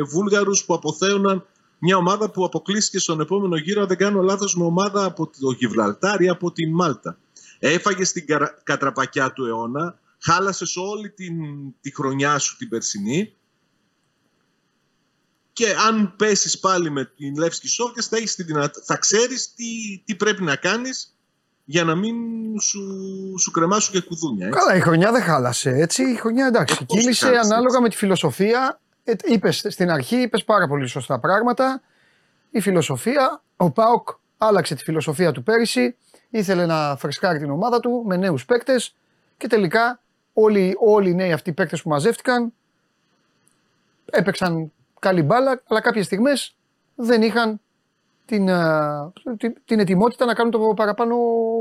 Βούλγαρους 0.09 0.65
που 0.65 0.75
αποθέωναν 0.75 1.47
μια 1.79 1.97
ομάδα 1.97 2.31
που 2.31 2.45
αποκλείστηκε 2.45 2.99
στον 2.99 3.21
επόμενο 3.21 3.57
γύρο, 3.57 3.81
αν 3.81 3.89
δεν 3.89 3.97
κάνω 3.97 4.23
λάθος, 4.23 4.57
με 4.57 4.65
ομάδα 4.65 5.05
από 5.05 5.31
το 5.41 5.51
Γιβραλτάρ 5.51 6.21
ή 6.21 6.29
από 6.29 6.53
την 6.53 6.75
Μάλτα. 6.75 7.19
Έφαγε 7.59 8.03
την 8.03 8.27
καρα- 8.27 8.61
κατραπακιά 8.63 9.33
του 9.33 9.45
αιώνα, 9.45 9.99
χάλασες 10.19 10.77
όλη 10.77 11.11
την, 11.11 11.35
τη 11.81 11.95
χρονιά 11.95 12.39
σου 12.39 12.57
την 12.57 12.69
περσινή 12.69 13.33
και 15.53 15.75
αν 15.89 16.15
πέσεις 16.17 16.59
πάλι 16.59 16.91
με 16.91 17.05
την 17.17 17.37
Λεύσκη 17.37 17.69
Σόφια, 17.69 18.03
θα, 18.03 18.17
έχεις 18.17 18.35
τη 18.35 18.43
δυνατότητα, 18.43 18.83
θα 18.85 18.97
ξέρεις 18.97 19.55
τι, 19.55 19.65
τι 20.05 20.15
πρέπει 20.15 20.43
να 20.43 20.57
κάνεις 20.57 21.17
για 21.65 21.85
να 21.85 21.95
μην 21.95 22.17
σου, 22.61 22.81
σου 23.41 23.51
κρεμάσουν 23.51 23.93
και 23.93 24.01
κουδούνια. 24.01 24.47
Έτσι. 24.47 24.59
Καλά, 24.59 24.75
η 24.75 24.81
χρονιά 24.81 25.13
δεν 25.13 25.23
χάλασε 25.23 25.71
έτσι. 25.71 26.03
Η 26.03 26.15
χρονιά 26.17 26.47
εντάξει. 26.47 26.77
Ε, 26.81 26.85
πώς 26.85 26.99
Κύλησε 26.99 27.25
χάλασες, 27.25 27.45
ανάλογα 27.51 27.69
έτσι. 27.69 27.83
με 27.83 27.89
τη 27.89 27.97
φιλοσοφία. 27.97 28.81
Ε, 29.09 29.17
είπες, 29.25 29.65
στην 29.69 29.91
αρχή 29.91 30.17
είπες 30.17 30.45
πάρα 30.45 30.69
πολύ 30.69 30.87
σωστά 30.87 31.19
πράγματα. 31.19 31.83
Η 32.51 32.61
φιλοσοφία, 32.61 33.43
ο 33.57 33.71
Πάοκ 33.71 34.09
άλλαξε 34.39 34.75
τη 34.75 34.83
φιλοσοφία 34.83 35.33
του 35.33 35.43
πέρυσι. 35.43 35.97
Ήθελε 36.31 36.67
να 36.67 36.97
φρεσκάρει 36.97 37.39
την 37.39 37.51
ομάδα 37.51 37.81
του 37.81 38.05
με 38.07 38.17
νέους 38.17 38.45
παίκτες. 38.45 38.95
Και 39.37 39.47
τελικά 39.47 40.01
όλοι, 40.33 40.77
όλοι 40.79 41.11
οι 41.11 41.15
νέοι 41.15 41.33
αυτοί 41.33 41.53
παίκτες 41.53 41.83
που 41.83 41.89
μαζεύτηκαν 41.89 42.53
έπαιξαν 44.05 44.73
καλή 44.99 45.23
μπάλα, 45.23 45.63
αλλά 45.69 45.81
κάποιες 45.81 46.07
στιγμές 46.07 46.55
δεν 46.95 47.23
είχαν 47.23 47.61
την, 48.27 48.51
α, 48.51 49.13
την, 49.37 49.55
την 49.65 49.79
ετοιμότητα 49.79 50.25
να 50.25 50.35
κάνουν 50.35 50.53
το 50.53 50.59
παραπάνω 50.77 51.17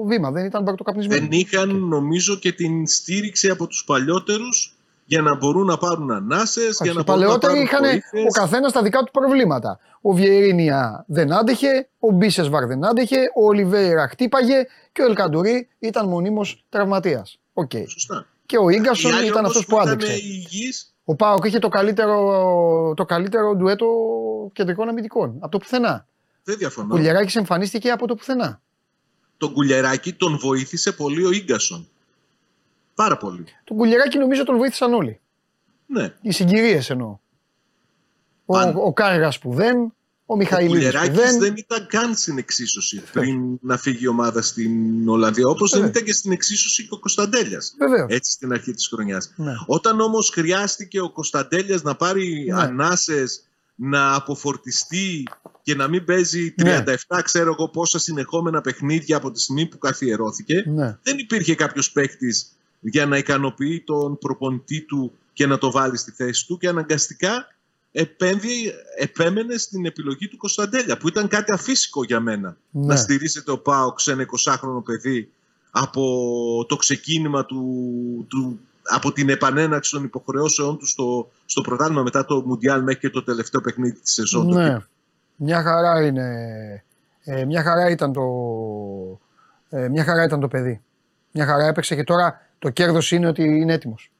βήμα. 0.06 0.32
Δεν 0.32 0.46
ήταν 0.46 0.64
παρτοκαπνισμένοι. 0.64 1.28
Δεν 1.28 1.40
είχαν 1.40 1.76
νομίζω 1.76 2.36
και 2.36 2.52
την 2.52 2.88
στήριξη 2.88 3.50
από 3.50 3.68
τους 3.68 3.84
παλιότερους 3.84 4.77
για 5.10 5.22
να 5.22 5.36
μπορούν 5.36 5.66
να 5.66 5.78
πάρουν 5.78 6.12
ανάσες, 6.12 6.80
για 6.82 6.92
Όχι, 6.92 6.94
να 6.96 7.02
οι 7.02 7.04
μπορούν 7.04 7.22
να 7.22 7.28
παλαιότεροι 7.28 7.54
πάρουν 7.54 7.64
είχαν 7.64 7.82
βοήθειες. 7.82 8.24
ο 8.36 8.40
καθένας 8.40 8.72
τα 8.72 8.82
δικά 8.82 9.00
του 9.04 9.12
προβλήματα. 9.12 9.80
Ο 10.02 10.14
Βιερίνια 10.14 11.06
δεν 11.08 11.34
άντεχε, 11.34 11.90
ο 12.00 12.12
Μπίσεσβαρ 12.12 12.66
δεν 12.66 12.86
άντεχε, 12.86 13.18
ο 13.36 13.46
Ολιβέηρα 13.46 14.08
χτύπαγε 14.08 14.66
και 14.92 15.02
ο 15.02 15.06
Ελκαντουρί 15.06 15.68
ήταν 15.80 16.08
μονίμως 16.08 16.66
τραυματίας. 16.70 17.40
Οκ. 17.54 17.72
Σωστά. 17.88 18.26
Και 18.46 18.58
ο 18.58 18.70
Οι 18.70 18.80
Ίγκασον 18.80 19.14
άλλοι 19.14 19.26
ήταν 19.28 19.38
όμως 19.38 19.50
αυτός 19.50 19.66
που 19.66 19.76
ήταν 19.76 19.88
άντεξε. 19.88 20.14
υγιείς, 20.14 20.94
Ο 21.06 21.16
ΠΑΟΚ 21.16 21.46
είχε 21.46 21.60
το 21.60 21.68
καλύτερο, 21.68 22.94
το 22.96 23.06
καλύτερο 23.06 23.56
ντουέτο 23.56 23.88
κεντρικών 24.54 24.90
αμυντικών. 24.90 25.36
Από 25.40 25.52
το 25.52 25.58
πουθενά. 25.58 26.08
δεν 26.44 26.56
Ο 26.56 26.58
διαφωνώ. 26.58 26.88
Κουλιεράκης 26.88 27.38
εμφανίστηκε 27.38 27.90
από 27.90 28.08
το 28.08 28.16
πουθενά. 28.16 28.62
Τον 29.38 29.54
Κουλιεράκη 29.54 30.14
τον 30.14 30.38
βοήθησε 30.38 30.92
πολύ 30.92 31.26
ο 31.26 31.32
Ίγκασον. 31.32 31.88
Πάρα 32.98 33.18
πολύ. 33.18 33.46
Τον 33.64 33.78
Κουλιαράκη 33.78 34.18
νομίζω 34.18 34.44
τον 34.44 34.58
βοήθησαν 34.58 34.94
όλοι. 34.94 35.20
Ναι. 35.86 36.14
Οι 36.22 36.32
συγκυρίες 36.32 36.90
εννοώ. 36.90 37.08
Ο, 38.46 38.54
Πάνω. 38.54 38.82
ο 38.86 38.94
Κάργας 38.94 39.40
που 39.40 39.54
δεν, 39.54 39.78
ο 39.80 39.94
Ο 40.26 40.36
Μιχαηλίδης 40.36 40.72
που 40.74 40.78
Κουλιεράκης 40.84 41.18
δεν. 41.32 41.40
δεν 41.40 41.54
ήταν 41.58 41.88
καν 41.88 42.16
στην 42.16 42.38
εξίσωση 42.38 43.04
πριν 43.12 43.60
να 43.62 43.78
φύγει 43.78 44.04
η 44.04 44.08
ομάδα 44.08 44.42
στην 44.42 45.10
Ολλανδία. 45.10 45.48
Όπως 45.48 45.70
δεν 45.72 45.80
Βέβαια. 45.80 45.96
ήταν 45.96 46.08
και 46.08 46.14
στην 46.14 46.32
εξίσωση 46.32 46.84
και 46.88 46.94
ο 46.94 47.00
Κωνσταντέλιας. 47.00 47.76
Βεβαίως. 47.80 48.06
Έτσι 48.10 48.32
στην 48.32 48.52
αρχή 48.54 48.72
της 48.74 48.88
χρονιάς. 48.88 49.34
Ναι. 49.36 49.52
Όταν 49.68 50.00
όμως 50.00 50.30
χρειάστηκε 50.30 51.00
ο 51.00 51.12
Κωνσταντέλιας 51.12 51.82
να 51.82 51.96
πάρει 51.96 52.46
Ναι. 52.54 52.62
ανάσες, 52.62 53.42
να 53.76 54.14
αποφορτιστεί 54.16 55.24
και 55.62 55.76
να 55.76 55.88
μην 55.88 56.06
παίζει 56.06 56.54
Ναι. 56.64 56.84
37 57.08 57.22
ξέρω 57.24 57.50
εγώ 57.58 57.70
πόσα 57.70 58.00
συνεχόμενα 58.00 58.62
παιχνίδια 58.62 59.18
από 59.18 59.32
τη 59.32 59.40
στιγμή 59.40 59.66
που 59.66 59.78
καθιερώθηκε, 59.78 60.64
Ναι. 60.68 60.98
δεν 61.04 61.18
υπήρχε 61.18 61.56
κάποιος 61.56 61.92
παίκτης 61.92 62.52
για 62.80 63.06
να 63.06 63.18
ικανοποιεί 63.18 63.82
τον 63.86 64.18
προπονητή 64.18 64.82
του 64.82 65.12
και 65.34 65.46
να 65.48 65.58
το 65.58 65.72
βάλει 65.72 65.98
στη 65.98 66.12
θέση 66.12 66.48
του 66.48 66.58
και 66.58 66.68
αναγκαστικά 66.68 67.48
επέμβει, 67.92 68.72
επέμενε 68.98 69.58
στην 69.58 69.86
επιλογή 69.86 70.28
του 70.28 70.38
Κωνσταντέλια 70.38 70.98
που 70.98 71.08
ήταν 71.08 71.28
κάτι 71.28 71.52
αφύσικο 71.52 72.04
για 72.04 72.20
μένα 72.20 72.58
Ναι. 72.72 72.86
να 72.86 72.96
στηρίζεται 72.96 73.52
ο 73.52 73.58
Πάοξ 73.60 74.04
σε 74.04 74.12
ένα 74.12 74.26
20χρονο 74.26 74.84
παιδί 74.86 75.32
από 75.72 76.02
το 76.68 76.76
ξεκίνημα 76.76 77.46
του, 77.46 77.64
του, 78.30 78.60
από 78.84 79.12
την 79.12 79.30
επανέναξη 79.30 79.92
των 79.92 80.04
υποχρεώσεών 80.04 80.78
του 80.78 80.86
στο, 80.88 81.32
στο 81.46 81.62
πρωτάθλημα 81.62 82.02
μετά 82.04 82.26
το 82.26 82.44
Μουντιάλ 82.46 82.84
μέχρι 82.84 83.00
και 83.00 83.10
το 83.10 83.24
τελευταίο 83.24 83.62
παιχνίδι 83.62 84.00
της 84.00 84.14
σεζόν. 84.14 84.48
του. 84.48 84.54
Ναι. 84.54 84.78
Μια 85.36 85.62
χαρά 85.62 86.06
είναι. 86.06 86.28
Ε, 87.24 87.46
μια 87.46 87.64
χαρά 87.64 87.90
ήταν 87.90 88.14
το. 88.14 88.22
Ε, 89.70 89.88
μια 89.88 90.04
χαρά 90.04 90.24
ήταν 90.24 90.40
το 90.40 90.48
παιδί. 90.48 90.82
Μια 91.32 91.46
χαρά 91.46 91.66
έπαιξε 91.66 91.96
και 91.96 92.04
τώρα 92.04 92.47
το 92.60 92.70
κέρδος 92.70 93.12
είναι 93.12 93.28
ότι 93.28 93.44
είναι 93.44 93.74
έτοιμος. 93.74 94.12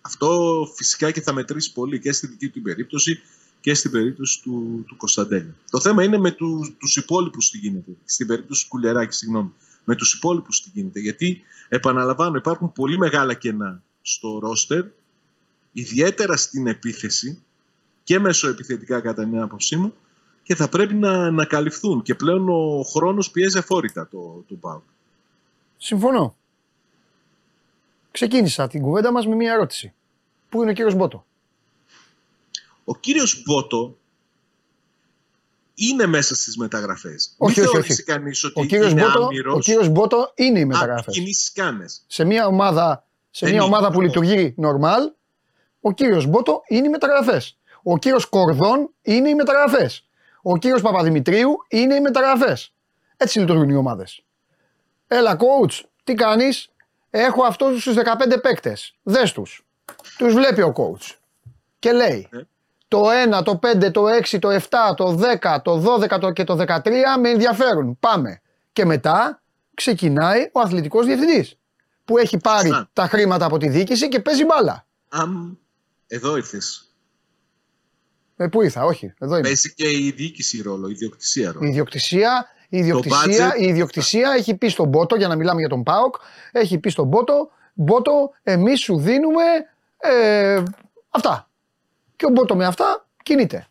Αυτό 0.00 0.68
φυσικά 0.74 1.10
και 1.10 1.20
θα 1.20 1.32
μετρήσει 1.32 1.72
πολύ 1.72 2.00
και 2.00 2.12
στη 2.12 2.26
δική 2.26 2.48
του 2.48 2.62
περίπτωση 2.62 3.20
και 3.60 3.74
στην 3.74 3.90
περίπτωση 3.90 4.42
του, 4.42 4.84
του 4.86 4.96
Κωνσταντέλια. 4.96 5.54
Το 5.70 5.80
θέμα 5.80 6.04
είναι 6.04 6.18
με 6.18 6.30
του, 6.30 6.76
τους 6.78 6.96
υπόλοιπους 6.96 7.50
τι 7.50 7.58
γίνεται. 7.58 7.90
Στην 8.04 8.26
περίπτωση 8.26 8.62
του 8.62 8.68
Κουλεράκη, 8.68 9.14
συγγνώμη. 9.14 9.52
Με 9.84 9.94
τους 9.94 10.14
υπόλοιπους 10.14 10.62
τι 10.62 10.70
γίνεται. 10.72 11.00
Γιατί, 11.00 11.42
επαναλαμβάνω, 11.68 12.36
υπάρχουν 12.36 12.72
πολύ 12.72 12.98
μεγάλα 12.98 13.34
κενά 13.34 13.82
στο 14.02 14.38
ρόστερ, 14.38 14.84
ιδιαίτερα 15.72 16.36
στην 16.36 16.66
επίθεση 16.66 17.42
και 18.04 18.18
μεσοεπιθετικά 18.18 19.00
κατά 19.00 19.24
την 19.24 19.40
άποψή 19.40 19.76
μου 19.76 19.94
και 20.42 20.54
θα 20.54 20.68
πρέπει 20.68 20.94
να, 20.94 21.30
να 21.30 21.44
καλυφθούν. 21.44 22.02
Και 22.02 22.14
πλέον 22.14 22.48
ο 22.48 22.82
χρόνος 22.82 23.30
πιέζει 23.30 23.58
αφόρητα 23.58 24.08
το, 24.08 24.44
το 24.48 24.54
ΠΑΟΚ. 24.54 24.82
Συμφωνώ. 25.76 26.36
Ξεκίνησα 28.10 28.68
την 28.68 28.82
κουβέντα 28.82 29.12
μας 29.12 29.26
με 29.26 29.34
μια 29.34 29.52
ερώτηση. 29.52 29.92
Πού 30.48 30.62
είναι 30.62 30.70
ο 30.70 30.74
κύριος 30.74 30.94
Μπότο; 30.94 31.24
Ο 32.84 32.94
κύριος 32.96 33.42
Μπότο 33.46 33.96
είναι 35.74 36.06
μέσα 36.06 36.34
στις 36.34 36.56
μεταγραφές. 36.56 37.34
Όχι, 37.36 37.58
Μην 37.60 37.68
όχι, 37.68 37.72
θεωρήσει 37.76 37.92
όχι. 37.92 38.02
κανείς 38.02 38.44
ότι 38.44 38.60
Ο 38.60 38.64
κύριος, 38.64 38.90
είναι 38.90 39.00
Μπότο, 39.02 39.24
άμυρος. 39.24 39.54
ο 39.54 39.58
κύριος 39.58 39.88
Μπότο 39.88 40.32
είναι 40.34 40.58
οι 40.58 40.62
Α, 40.62 40.66
μεταγραφές. 40.66 41.14
κινήσεις 41.14 41.52
κάνες. 41.52 42.04
Σε 42.06 42.24
μια 42.24 42.46
ομάδα, 42.46 43.06
σε 43.30 43.46
Δεν 43.46 43.54
μια 43.54 43.64
είναι 43.64 43.74
ομάδα 43.74 43.86
που 43.92 44.00
αυτό. 44.00 44.20
λειτουργεί 44.20 44.54
normal, 44.62 45.12
ο 45.80 45.92
κύριος 45.92 46.26
Μπότο 46.26 46.62
είναι 46.68 46.86
οι 46.86 46.90
μεταγραφές. 46.90 47.56
Ο 47.82 47.98
κύριος 47.98 48.26
Κορδόν 48.26 48.90
είναι 49.02 49.28
οι 49.28 49.34
μεταγραφές. 49.34 50.08
Ο 50.42 50.56
κύριος 50.56 50.80
Παπαδημητρίου 50.82 51.56
είναι 51.68 51.94
οι 51.94 52.00
μεταγραφές. 52.00 52.72
Έτσι 53.16 53.38
λειτουργούν 53.38 53.68
οι 53.68 53.74
ομάδες. 53.74 54.22
Έλα 55.08 55.36
coach, 55.38 55.80
τι 56.04 56.14
κάνεις; 56.14 56.70
Έχω 57.10 57.42
αυτούς 57.44 57.82
τους 57.84 57.94
15 57.94 58.40
παίκτες. 58.40 58.94
Δες 59.02 59.32
τους. 59.32 59.66
Τους 60.18 60.34
βλέπει 60.34 60.62
ο 60.62 60.72
coach. 60.76 61.16
Και 61.78 61.92
λέει 61.92 62.28
Ε. 62.32 62.38
το 62.88 63.04
1, 63.10 63.42
το 63.42 63.56
5, 63.56 63.90
το 63.90 64.06
6, 64.06 64.38
το 64.38 64.50
7, 64.50 64.94
το 64.96 65.14
10, 65.14 65.60
το 65.62 65.78
12 65.78 66.18
το- 66.18 66.30
και 66.32 66.44
το 66.44 66.54
13 66.56 67.16
με 67.20 67.28
ενδιαφέρουν. 67.30 67.96
Πάμε. 68.00 68.40
Και 68.72 68.84
μετά 68.84 69.42
ξεκινάει 69.74 70.48
ο 70.52 70.60
αθλητικός 70.60 71.06
διευθυντής 71.06 71.54
που 72.04 72.18
έχει 72.18 72.36
πάρει 72.38 72.68
Σωστά. 72.68 72.90
τα 72.92 73.06
χρήματα 73.06 73.44
από 73.44 73.58
τη 73.58 73.68
διοίκηση 73.68 74.08
και 74.08 74.20
παίζει 74.20 74.44
μπάλα. 74.44 74.86
Αμ, 75.08 75.52
εδώ 76.06 76.36
ήρθες. 76.36 76.82
Ε, 78.36 78.46
πού 78.46 78.62
ήρθα, 78.62 78.84
όχι, 78.84 79.14
εδώ 79.18 79.32
είμαι. 79.34 79.42
Παίζει 79.42 79.74
και 79.74 79.90
η 79.90 80.10
διοίκηση 80.16 80.62
ρόλο, 80.62 80.88
η 80.88 80.90
ιδιοκτησία 80.92 81.48
Η 81.48 81.52
ρόλο. 81.52 81.66
ιδιοκτησία, 81.68 82.46
η 82.68 82.78
ιδιοκτησία, 82.78 83.52
budget. 83.54 83.60
η 83.60 83.64
ιδιοκτησία 83.64 84.30
έχει 84.38 84.54
πει 84.54 84.68
στον 84.68 84.88
Μπότο, 84.88 85.16
για 85.16 85.28
να 85.28 85.36
μιλάμε 85.36 85.60
για 85.60 85.68
τον 85.68 85.82
ΠΑΟΚ, 85.82 86.14
έχει 86.52 86.78
πει 86.78 86.90
στον 86.90 87.06
Μπότο, 87.06 87.50
Μπότο, 87.74 88.30
εμείς 88.42 88.80
σου 88.80 88.98
δίνουμε 88.98 89.42
ε, 89.98 90.62
αυτά. 91.10 91.48
Και 92.16 92.26
ο 92.26 92.28
Μπότο 92.30 92.56
με 92.56 92.64
αυτά 92.66 93.06
κινείται. 93.22 93.66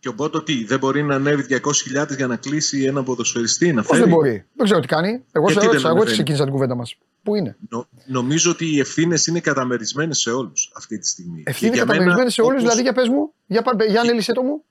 Και 0.00 0.08
ο 0.08 0.12
Μπότο 0.12 0.42
τι, 0.42 0.64
δεν 0.64 0.78
μπορεί 0.78 1.02
να 1.02 1.14
ανέβει 1.14 1.60
200.000 1.94 2.16
για 2.16 2.26
να 2.26 2.36
κλείσει 2.36 2.84
ένα 2.84 3.02
ποδοσφαιριστή, 3.02 3.72
να 3.72 3.82
Πώς 3.82 3.90
φέρει. 3.90 4.00
δεν 4.00 4.08
μπορεί; 4.10 4.46
Δεν 4.54 4.64
ξέρω 4.64 4.80
τι 4.80 4.86
κάνει. 4.86 5.08
Εγώ 5.32 5.46
σε 5.48 5.52
Γιατί 5.52 5.54
δεν 5.54 5.66
ρώτησα, 5.66 5.68
εγώ 5.68 5.76
έτσι 5.76 5.88
ανεβαίνει; 5.88 6.12
ξεκίνησα 6.12 6.42
την 6.44 6.52
κουβέντα 6.52 6.74
μας. 6.74 6.96
Πού 7.22 7.34
είναι; 7.34 7.56
Νο- 7.68 7.88
νομίζω 8.06 8.50
ότι 8.50 8.74
οι 8.74 8.78
ευθύνες 8.80 9.26
είναι 9.26 9.40
καταμερισμένες 9.40 10.18
σε 10.18 10.30
όλους 10.30 10.72
αυτή 10.76 10.98
τη 10.98 11.08
στιγμή. 11.08 11.42
Ευθύνη 11.46 11.70
Και 11.70 11.76
για 11.76 11.84
καταμερισμένη 11.84 12.18
μένα, 12.18 12.30
σε 12.30 12.40
όλους, 12.40 12.50
όπως 12.52 12.62
δηλαδή 12.62 12.82
για 12.82 12.92
πες 12.92 13.08
μου, 13.08 13.32
για, 13.46 13.62
πα- 13.62 13.84
για 13.88 14.00
ανέλησέ 14.00 14.32
το 14.32 14.42
μου. 14.42 14.62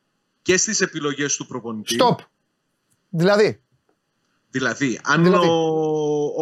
Και 0.42 0.58
στις 0.58 0.82
επιλογές 0.82 1.36
του 1.36 1.48
προπονητή. 1.48 1.96
Stop. 2.00 2.16
Δηλαδή, 3.10 3.62
Δηλαδή, 4.50 5.00
αν, 5.04 5.24
Δηλαδή. 5.24 5.48
Ο, 5.48 5.54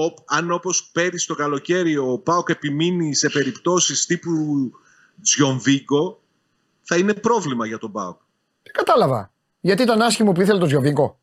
ο, 0.03 0.13
αν 0.25 0.51
όπως 0.51 0.89
πέρυσι 0.93 1.27
το 1.27 1.35
καλοκαίρι 1.35 1.97
ο 1.97 2.17
Πάοκ 2.19 2.49
επιμείνει 2.49 3.15
σε 3.15 3.29
περιπτώσεις 3.29 4.05
τύπου 4.05 4.31
Τζιονβίγκο, 5.21 6.21
θα 6.81 6.97
είναι 6.97 7.13
πρόβλημα 7.13 7.65
για 7.65 7.77
τον 7.77 7.91
Πάοκ. 7.91 8.17
δεν 8.63 8.73
κατάλαβα. 8.73 9.31
Γιατί 9.61 9.81
ήταν 9.83 10.01
άσχημο 10.01 10.31
που 10.31 10.41
ήθελε 10.41 10.59
τον 10.59 10.67
Τζιοβίνκο. 10.67 11.19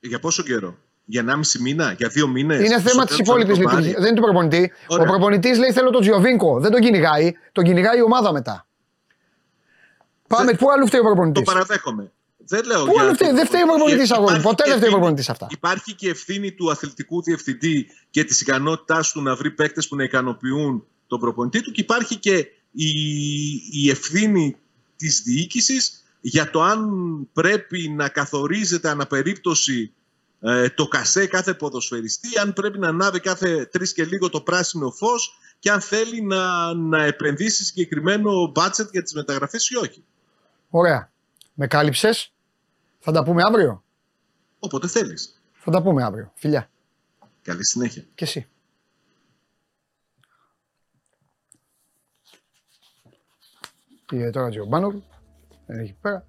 Για 0.00 0.20
πόσο 0.20 0.42
καιρό, 0.42 0.76
για 1.04 1.24
1,5 1.26 1.60
μήνα, 1.60 1.92
για 1.92 2.08
2 2.08 2.26
μήνες; 2.26 2.58
Είναι 2.58 2.78
Στο 2.78 2.88
θέμα 2.88 3.04
της 3.04 3.16
τέλος 3.16 3.28
υπόλοιπης 3.28 3.56
θα 3.56 3.62
το 3.62 3.68
πάρει. 3.68 3.76
λειτουργία. 3.76 4.00
Δεν 4.00 4.06
είναι 4.10 4.16
του 4.16 4.22
προπονητή. 4.22 4.72
Ωραία. 4.86 5.04
Ο 5.06 5.08
προπονητής 5.10 5.58
λέει 5.58 5.72
θέλω 5.72 5.90
τον 5.90 6.00
Τζιοβίνκο. 6.00 6.60
Δεν 6.60 6.70
τον 6.70 6.80
κυνηγάει. 6.80 7.32
Τον 7.52 7.64
κυνηγάει 7.64 7.98
η 7.98 8.02
ομάδα 8.02 8.32
μετά. 8.32 8.66
Πάμε, 10.28 10.44
Δεν- 10.44 10.56
πού 10.56 10.70
αλλού 10.70 10.86
φταίει 10.86 11.00
ο 11.00 11.02
Το 11.02 11.08
προπονητή. 11.08 11.42
παραδέχομαι. 11.42 12.12
Δεν 12.52 12.64
λέω 12.66 12.84
Πού 12.84 12.92
για 12.92 13.02
αλλού 13.02 13.14
φταίει, 13.14 13.28
τον 13.28 13.36
δεν 13.36 13.46
φταίει 13.46 13.62
ο 13.62 13.64
προπονητή. 13.66 14.06
προπονητής, 14.06 14.10
αγόρι. 14.10 14.30
Υπάρχει 14.30 14.46
Ποτέ 14.48 14.62
και 14.62 14.68
δεν 14.68 14.78
φταίει 14.78 14.88
ο 14.88 14.92
ευθύνη- 14.92 14.92
προπονητής 14.92 15.28
αυτά. 15.28 15.46
Υπάρχει 15.50 15.94
και 15.94 16.08
ευθύνη 16.08 16.52
του 16.52 16.70
αθλητικού 16.70 17.22
διευθυντή 17.22 17.86
και 18.10 18.24
της 18.24 18.40
ικανότητάς 18.40 19.12
του 19.12 19.22
να 19.22 19.34
βρει 19.36 19.50
παίκτες 19.50 19.88
που 19.88 19.96
να 19.96 20.04
ικανοποιούν 20.04 20.86
τον 21.06 21.20
προπονητή 21.20 21.62
του 21.62 21.72
και 21.72 21.80
υπάρχει 21.80 22.16
και 22.16 22.36
η, 22.72 22.90
η 23.72 23.90
ευθύνη 23.90 24.56
της 24.96 25.22
διοίκησης 25.22 26.04
για 26.20 26.50
το 26.50 26.62
αν 26.62 26.88
πρέπει 27.32 27.88
να 27.88 28.08
καθορίζεται 28.08 28.88
αναπερίπτωση 28.88 29.92
ε, 30.40 30.68
το 30.70 30.88
κασέ 30.88 31.26
κάθε 31.26 31.54
ποδοσφαιριστή, 31.54 32.38
αν 32.38 32.52
πρέπει 32.52 32.78
να 32.78 32.88
ανάβει 32.88 33.20
κάθε 33.20 33.64
τρεις 33.66 33.92
και 33.92 34.04
λίγο 34.04 34.28
το 34.28 34.40
πράσινο 34.40 34.90
φως 34.90 35.38
και 35.58 35.70
αν 35.70 35.80
θέλει 35.80 36.22
να, 36.22 36.74
να 36.74 37.02
επενδύσει 37.04 37.64
συγκεκριμένο 37.64 38.52
budget 38.56 38.90
για 38.92 39.02
τις 39.02 39.14
μεταγραφές 39.14 39.68
ή 39.68 39.76
όχι. 39.76 40.04
Ωραία. 40.70 41.10
Με 41.54 41.66
κάλυψες. 41.66 42.32
Θα 43.00 43.12
τα 43.12 43.22
πούμε 43.24 43.42
αύριο; 43.42 43.84
Όποτε 44.58 44.88
θέλεις. 44.88 45.42
Θα 45.52 45.70
τα 45.70 45.82
πούμε 45.82 46.04
αύριο. 46.04 46.32
Φιλιά. 46.34 46.70
Καλή 47.42 47.66
συνέχεια. 47.66 48.04
Και 48.14 48.24
εσύ. 48.24 48.48
Πήγε 54.06 54.30
τώρα 54.30 54.48
Τζιομπάνοβ. 54.48 54.94
Εκεί 55.66 55.96
πέρα. 56.00 56.26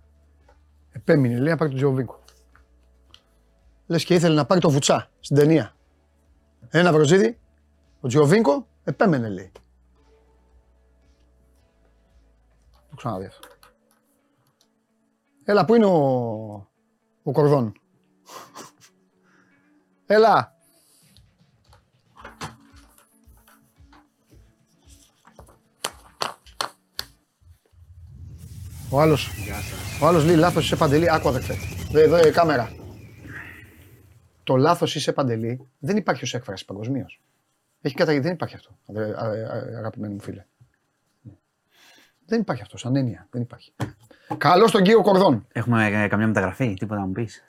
Επέμεινε 0.91 1.37
λέει 1.37 1.51
να 1.51 1.57
πάρει 1.57 1.69
τον 1.69 1.79
Τζιοβίνκο. 1.79 2.23
Λες 3.87 4.03
και 4.03 4.13
ήθελε 4.13 4.35
να 4.35 4.45
πάρει 4.45 4.61
το 4.61 4.69
βουτσά 4.69 5.11
στην 5.19 5.35
ταινία. 5.35 5.75
Ένα 6.69 6.93
βροζίδι. 6.93 7.39
Ο 8.01 8.07
Τζιοβίνκο 8.07 8.67
επέμενε 8.83 9.29
λέει. 9.29 9.51
Το 12.89 12.95
ξαναδεί 12.95 13.25
αυτό. 13.25 13.47
Έλα, 15.51 15.65
πού 15.65 15.75
είναι 15.75 15.85
ο, 15.85 15.97
ο 17.23 17.31
Κορδόν; 17.31 17.73
Έλα. 20.05 20.55
Ο 28.89 28.99
άλλος, 29.01 29.29
ο 30.01 30.07
άλλος 30.07 30.25
λέει 30.25 30.35
λάθος 30.35 30.65
είσαι 30.65 30.75
παντελή. 30.75 31.11
Άκου 31.11 31.29
αδερφέ. 31.29 31.53
Εδώ, 31.93 32.15
εδώ 32.15 32.27
η 32.27 32.31
κάμερα. 32.31 32.71
Το 34.43 34.55
λάθος 34.55 34.95
είσαι 34.95 35.13
παντελή 35.13 35.67
δεν 35.79 35.97
υπάρχει 35.97 36.23
ως 36.23 36.33
έκφραση 36.33 36.65
παγκοσμίως. 36.65 37.21
Έχει 37.81 37.95
καταγγελθεί, 37.95 38.27
δεν 38.27 38.35
υπάρχει 38.35 38.55
αυτό, 38.55 38.77
αδε- 38.87 39.15
α- 39.15 39.25
α- 39.25 39.77
αγαπημένοι 39.77 40.13
μου 40.13 40.21
φίλε. 40.21 40.45
Δεν 42.25 42.39
υπάρχει 42.39 42.61
αυτό, 42.61 42.77
σαν 42.77 42.95
έννοια. 42.95 43.27
Δεν 43.31 43.41
υπάρχει. 43.41 43.73
Καλώς 44.37 44.71
τον 44.71 44.83
κύριο 44.83 45.01
Κορδόν. 45.01 45.47
Έχουμε 45.51 46.03
ε, 46.03 46.07
καμιά 46.07 46.27
μεταγραφή, 46.27 46.73
τίποτα 46.73 46.99
να 46.99 47.05
μου 47.05 47.11
πεις. 47.11 47.43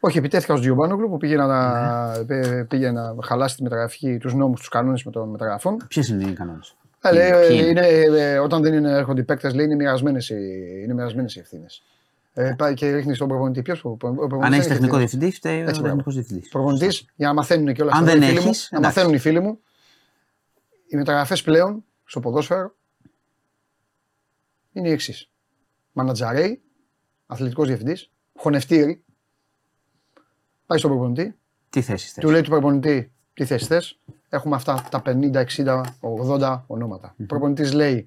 Όχι, 0.00 0.18
επιτέθηκα 0.18 0.52
στον 0.52 0.60
Τζιομπάνογλου 0.60 1.08
που 1.08 1.16
πήγε 1.16 1.36
να, 1.36 2.24
πέ- 2.26 2.64
πήγε 2.64 2.90
να 2.90 3.14
χαλάσει 3.22 3.56
τη 3.56 3.62
μεταγραφή, 3.62 4.18
τους 4.18 4.34
νόμους, 4.34 4.58
τους 4.58 4.68
κανόνες 4.68 5.04
με 5.04 5.10
των 5.10 5.28
μεταγραφών. 5.28 5.76
Ποιες 5.88 6.08
είναι 6.08 6.24
οι 6.24 6.32
κανόνες; 6.32 6.76
Ε, 7.00 7.12
λέει, 7.12 7.30
Ποιοι 7.48 7.58
ε, 7.62 7.68
είναι; 7.68 7.86
είναι, 7.86 8.32
ε, 8.32 8.38
όταν 8.38 8.62
δεν 8.62 8.72
είναι, 8.74 8.90
έρχονται 8.90 9.20
οι 9.20 9.24
παίκτες, 9.24 9.54
λέει 9.54 9.64
είναι 9.64 9.74
μοιρασμένες 9.74 10.28
οι, 10.28 10.36
είναι 10.82 10.94
μοιρασμένες 10.94 11.34
οι 11.34 11.38
ευθύνες. 11.38 11.82
Ε, 12.32 12.54
πάει 12.58 12.74
και 12.74 12.94
ρίχνει 12.94 13.14
στον 13.14 13.28
προπονητή. 13.28 13.62
Ποιος 13.62 13.84
Αν 14.40 14.52
έχεις 14.52 14.66
τεχνικό 14.66 14.96
διευθυντή, 14.96 15.32
φταίει 15.32 15.60
ο 15.60 15.68
Έτσι, 15.68 15.82
τεχνικός 15.82 16.14
διευθυντής. 16.14 16.48
Προπονητής, 16.48 17.06
για 17.14 17.26
να 17.26 17.34
μαθαίνουν 17.34 17.74
και 17.74 17.82
όλα 17.82 17.92
Αν 17.94 18.02
αυτά. 18.02 18.18
δεν 18.18 18.22
οι 18.22 18.26
φίλοι 18.26 18.40
μου, 18.40 18.48
έχεις, 18.48 18.68
να 18.70 18.78
εντάξει. 18.78 18.96
μαθαίνουν 18.98 19.16
οι 19.16 19.20
φίλοι 19.20 19.40
μου. 19.40 19.58
Οι 20.86 20.96
μεταγραφές 20.96 21.42
πλέον 21.42 21.84
στο 22.04 22.20
ποδόσφαιρο 22.20 22.74
είναι 24.72 24.88
οι 24.88 24.92
εξής. 24.92 25.30
Μανατζαρέι, 25.96 26.62
αθλητικός 27.26 27.66
διευθυντής, 27.66 28.10
χωνευτήρι, 28.38 29.04
πάει 30.66 30.78
στον 30.78 30.90
προπονητή, 30.90 31.36
Τι 31.70 31.80
θέση 31.82 32.14
του 32.14 32.26
θε. 32.26 32.32
λέει 32.32 32.40
του 32.40 32.50
προπονητή 32.50 33.12
τι 33.34 33.44
θέση 33.44 33.64
θες; 33.66 33.98
Έχουμε 34.28 34.54
αυτά 34.56 34.84
τα 34.90 35.02
50, 35.06 35.44
60, 35.44 35.80
80 36.00 36.64
ονόματα. 36.66 37.14
Ο 37.20 37.24
προπονητής 37.26 37.72
λέει 37.72 38.06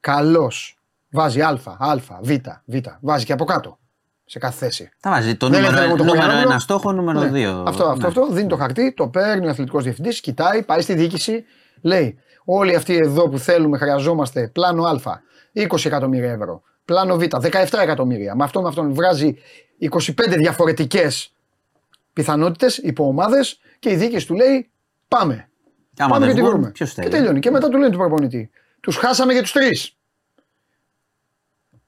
καλός, 0.00 0.78
βάζει 1.10 1.40
α, 1.40 1.58
α, 1.78 1.96
β, 2.22 2.30
β, 2.64 2.76
βάζει 3.00 3.24
και 3.24 3.32
από 3.32 3.44
κάτω 3.44 3.78
σε 4.24 4.38
κάθε 4.38 4.56
θέση. 4.56 4.90
Θα 4.98 5.10
βάζει 5.10 5.36
το 5.36 5.48
Δεν 5.48 5.60
νούμερο, 5.60 5.76
έφερε 5.76 5.90
το 5.90 5.96
νούμερο 5.96 6.14
Χωριανόπουλο. 6.20 6.50
ένα 6.50 6.58
στόχο, 6.58 6.92
νούμερο 6.92 7.20
Ναι. 7.20 7.28
δύο. 7.28 7.50
Αυτό, 7.66 7.84
αυτό, 7.84 8.00
Ναι. 8.02 8.06
αυτό, 8.06 8.26
δίνει 8.32 8.48
το 8.48 8.56
χαρτί, 8.56 8.92
το 8.92 9.08
παίρνει 9.08 9.46
ο 9.46 9.50
αθλητικός 9.50 9.82
διευθυντής, 9.82 10.20
κοιτάει, 10.20 10.62
πάει 10.62 10.80
στη 10.80 10.94
διοίκηση, 10.94 11.44
λέει 11.82 12.18
όλοι 12.44 12.74
αυτοί 12.74 12.94
εδώ 12.96 13.28
που 13.28 13.38
θέλουμε 13.38 13.78
χρειαζόμαστε 13.78 14.48
πλάνο 14.48 14.82
α, 14.84 14.98
20 15.52 15.84
εκατομμύρια 15.84 16.32
ευρώ, 16.32 16.62
πλάνο 16.88 17.16
β, 17.16 17.22
17 17.22 17.78
εκατομμύρια, 17.82 18.34
με 18.34 18.44
αυτό 18.44 18.62
με 18.62 18.68
αυτόν 18.68 18.94
βράζει 18.94 19.36
25 19.90 20.12
διαφορετικές 20.36 21.32
πιθανότητες, 22.12 22.76
υποομάδες 22.78 23.60
και 23.78 23.90
η 23.90 23.96
διοίκηση 23.96 24.26
του 24.26 24.34
λέει 24.34 24.70
πάμε. 25.08 25.48
Άμα 25.98 26.10
Πάμε 26.12 26.26
δεν 26.26 26.34
και 26.34 26.40
τη 26.40 26.46
βγουν, 26.46 26.52
βρούμε. 26.58 26.70
ποιος 26.70 26.94
Και 26.94 27.00
θέλει; 27.00 27.12
τελειώνει. 27.12 27.40
Και 27.40 27.50
μετά 27.50 27.68
του 27.68 27.78
λένε 27.78 27.90
του 27.90 27.98
προπονητή. 27.98 28.50
Τους 28.80 28.96
χάσαμε 28.96 29.32
για 29.32 29.42
τους 29.42 29.52
τρεις. 29.52 29.96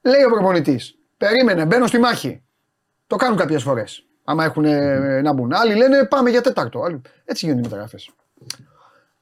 Λέει 0.03 0.23
ο 0.23 0.29
προπονητής. 0.29 0.99
Περίμενε, 1.17 1.65
μπαίνω 1.65 1.87
στη 1.87 1.99
μάχη. 1.99 2.43
Το 3.07 3.17
κάνουν 3.17 3.37
κάποιες 3.37 3.63
φορές. 3.63 4.07
Άμα 4.25 4.45
έχουν 4.45 4.65
ε, 4.65 5.21
να 5.21 5.33
μπουν. 5.33 5.53
Άλλοι 5.53 5.75
λένε 5.75 6.05
πάμε 6.05 6.31
για 6.31 6.41
τέταρτο. 6.41 6.81
Άλλοι... 6.81 7.01
Έτσι 7.25 7.45
γίνονται 7.45 7.61
οι 7.63 7.65
μεταγραφές. 7.65 8.11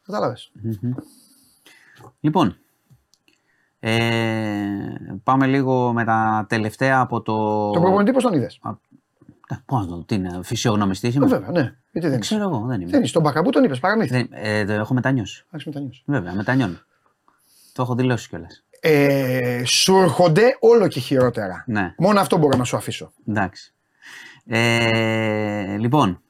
Κατάλαβε. 0.06 0.36
Λοιπόν, 2.20 2.58
ε, 3.80 3.98
πάμε 5.22 5.46
λίγο 5.46 5.92
με 5.92 6.04
τα 6.04 6.46
τελευταία 6.48 7.00
από 7.00 7.22
το. 7.22 7.70
Το 7.70 7.80
προπονητή 7.80 8.12
πώς 8.12 8.22
τον 8.22 8.32
είδες; 8.34 8.60
Πώς 9.66 9.86
να 9.86 9.96
το 9.96 10.04
τι 10.04 10.14
είναι, 10.14 10.40
φυσιογνωμιστή 10.42 11.08
είμαι; 11.08 11.26
Βέβαια, 11.26 11.50
ναι. 11.50 11.60
Γιατί 11.60 11.76
δεν 11.92 12.10
Δεν 12.10 12.18
είσαι; 12.20 12.34
ξέρω 12.34 12.48
εγώ, 12.48 12.64
δεν 12.66 12.80
είμαι. 12.80 12.90
Δεν 12.90 13.02
είσαι. 13.02 13.12
Τον 13.12 13.22
Μπακαμπού 13.22 13.50
τον 13.50 13.64
είπες, 13.64 13.78
παραμύθι. 13.78 14.10
Δεν, 14.14 14.28
ε, 14.30 14.64
το 14.64 14.72
έχω 14.72 14.94
μετανιώσει. 14.94 15.44
Εντάξει, 15.46 15.68
μετανιώσεις. 15.68 16.02
Βέβαια, 16.06 16.34
μετανιώνω. 16.34 16.76
Το 17.72 17.82
έχω 17.82 17.94
δηλώσει 17.94 18.28
κιόλας. 18.28 18.64
Ε, 18.80 19.62
σου 19.64 19.96
έρχονται 19.96 20.56
όλο 20.60 20.88
και 20.88 21.00
χειρότερα. 21.00 21.64
Ναι, 21.66 21.94
Μόνο 21.98 22.20
αυτό 22.20 22.36
μπορώ 22.36 22.56
να 22.56 22.64
σου 22.64 22.76
αφήσω. 22.76 23.12
εντάξει. 23.28 23.72
Ε, 24.46 25.76
λοιπόν, 25.78 26.20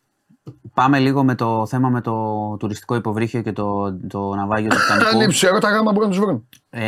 πάμε 0.81 0.99
λίγο 0.99 1.25
με 1.25 1.35
το 1.35 1.67
θέμα 1.67 1.89
με 1.89 2.01
το 2.01 2.57
τουριστικό 2.59 2.95
υποβρύχιο 2.95 3.43
και 3.43 3.53
το, 3.53 3.99
το 4.09 4.35
ναυάγιο 4.35 4.69
του 4.71 4.77
Αν 4.91 4.99
Τιτανικού. 4.99 5.17
είναι 5.23 5.29
ψέρο, 5.33 5.59
τα 5.59 5.69
γράμμα 5.69 5.93
μπορούν 5.93 6.09
να 6.09 6.15
τους 6.15 6.25
βρουν. 6.25 6.49
Ε, 6.71 6.87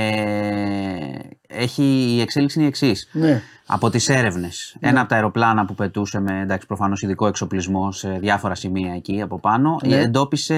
έχει, 1.46 1.82
η 2.16 2.20
εξέλιξη 2.20 2.56
είναι 2.58 2.66
η 2.66 2.70
εξής. 2.70 3.08
Ναι. 3.12 3.42
Από 3.66 3.90
τις 3.90 4.08
έρευνες, 4.08 4.76
ένα 4.80 5.00
από 5.00 5.08
τα 5.08 5.14
αεροπλάνα 5.14 5.64
που 5.64 5.74
πετούσε 5.74 6.20
με 6.20 6.40
εντάξει, 6.40 6.66
προφανώς 6.66 7.02
ειδικό 7.02 7.26
εξοπλισμό 7.26 7.92
σε 7.92 8.08
διάφορα 8.10 8.54
σημεία 8.54 8.94
εκεί 8.94 9.20
από 9.20 9.38
πάνω, 9.38 9.78
Ναι. 9.84 9.96
εντόπισε 9.96 10.54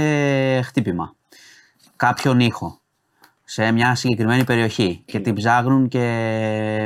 χτύπημα. 0.65 1.15
Κάποιον 1.97 2.41
ήχο 2.41 2.79
σε 3.45 3.73
μια 3.73 3.95
συγκεκριμένη 3.95 4.45
περιοχή 4.45 5.03
και 5.05 5.21
την 5.21 5.35
ψάχνουν 5.35 5.89
και 5.89 5.99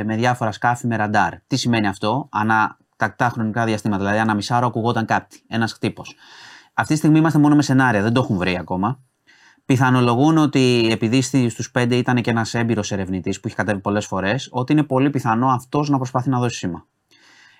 με 0.05 0.15
διάφορα 0.15 0.51
σκάφη 0.51 0.87
με 0.87 0.95
ραντάρ. 0.95 1.33
Τι 1.47 1.55
σημαίνει 1.55 1.87
αυτό, 1.87 2.27
ανά 2.31 2.77
τακτά 2.97 3.29
χρονικά 3.29 3.65
διαστήματα, 3.65 4.03
δηλαδή 4.03 4.19
ανά 4.19 4.33
μισάωρο 4.33 4.67
ακουγόταν 4.67 5.05
κάτι, 5.05 5.43
ένας 5.47 5.73
χτύπος. 5.73 6.15
Αυτή 6.73 6.93
τη 6.93 6.97
στιγμή 6.99 7.17
είμαστε 7.17 7.39
μόνο 7.39 7.55
με 7.55 7.61
σενάρια, 7.61 8.01
δεν 8.01 8.13
το 8.13 8.21
έχουν 8.21 8.37
βρει 8.37 8.57
ακόμα. 8.57 8.99
Πιθανολογούν 9.65 10.37
ότι 10.37 10.87
επειδή 10.91 11.21
στους 11.49 11.71
πέντε 11.71 11.95
ήταν 11.95 12.21
και 12.21 12.29
ένας 12.29 12.53
έμπειρος 12.53 12.91
ερευνητής 12.91 13.39
που 13.39 13.47
έχει 13.47 13.55
κατέβει 13.55 13.79
πολλές 13.79 14.05
φορές, 14.05 14.49
ότι 14.51 14.71
είναι 14.71 14.83
πολύ 14.83 15.09
πιθανό 15.09 15.47
αυτός 15.47 15.89
να 15.89 15.97
προσπαθεί 15.97 16.29
να 16.29 16.39
δώσει 16.39 16.57
σήμα. 16.57 16.85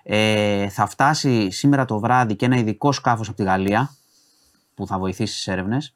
Ε, 0.04 0.70
θα 0.70 0.86
φτάσει 0.86 1.52
σήμερα 1.52 1.86
το 1.86 2.00
βράδυ 2.00 2.36
και 2.36 2.46
ένα 2.46 2.56
ειδικό 2.56 2.92
σκάφος 2.92 3.28
από 3.28 3.38
τη 3.38 3.44
Γαλλία 3.44 3.96
που 4.74 4.88
θα 4.88 5.00
βοηθήσει 5.00 5.34
στις 5.34 5.48
έρευνες. 5.48 5.96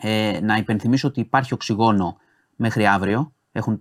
Ε, 0.00 0.38
να 0.42 0.56
υπενθυμίσω 0.56 1.08
ότι 1.08 1.20
υπάρχει 1.20 1.54
οξυγόνο 1.54 2.16
μέχρι 2.56 2.86
αύριο. 2.86 3.32
Έχουν, 3.52 3.80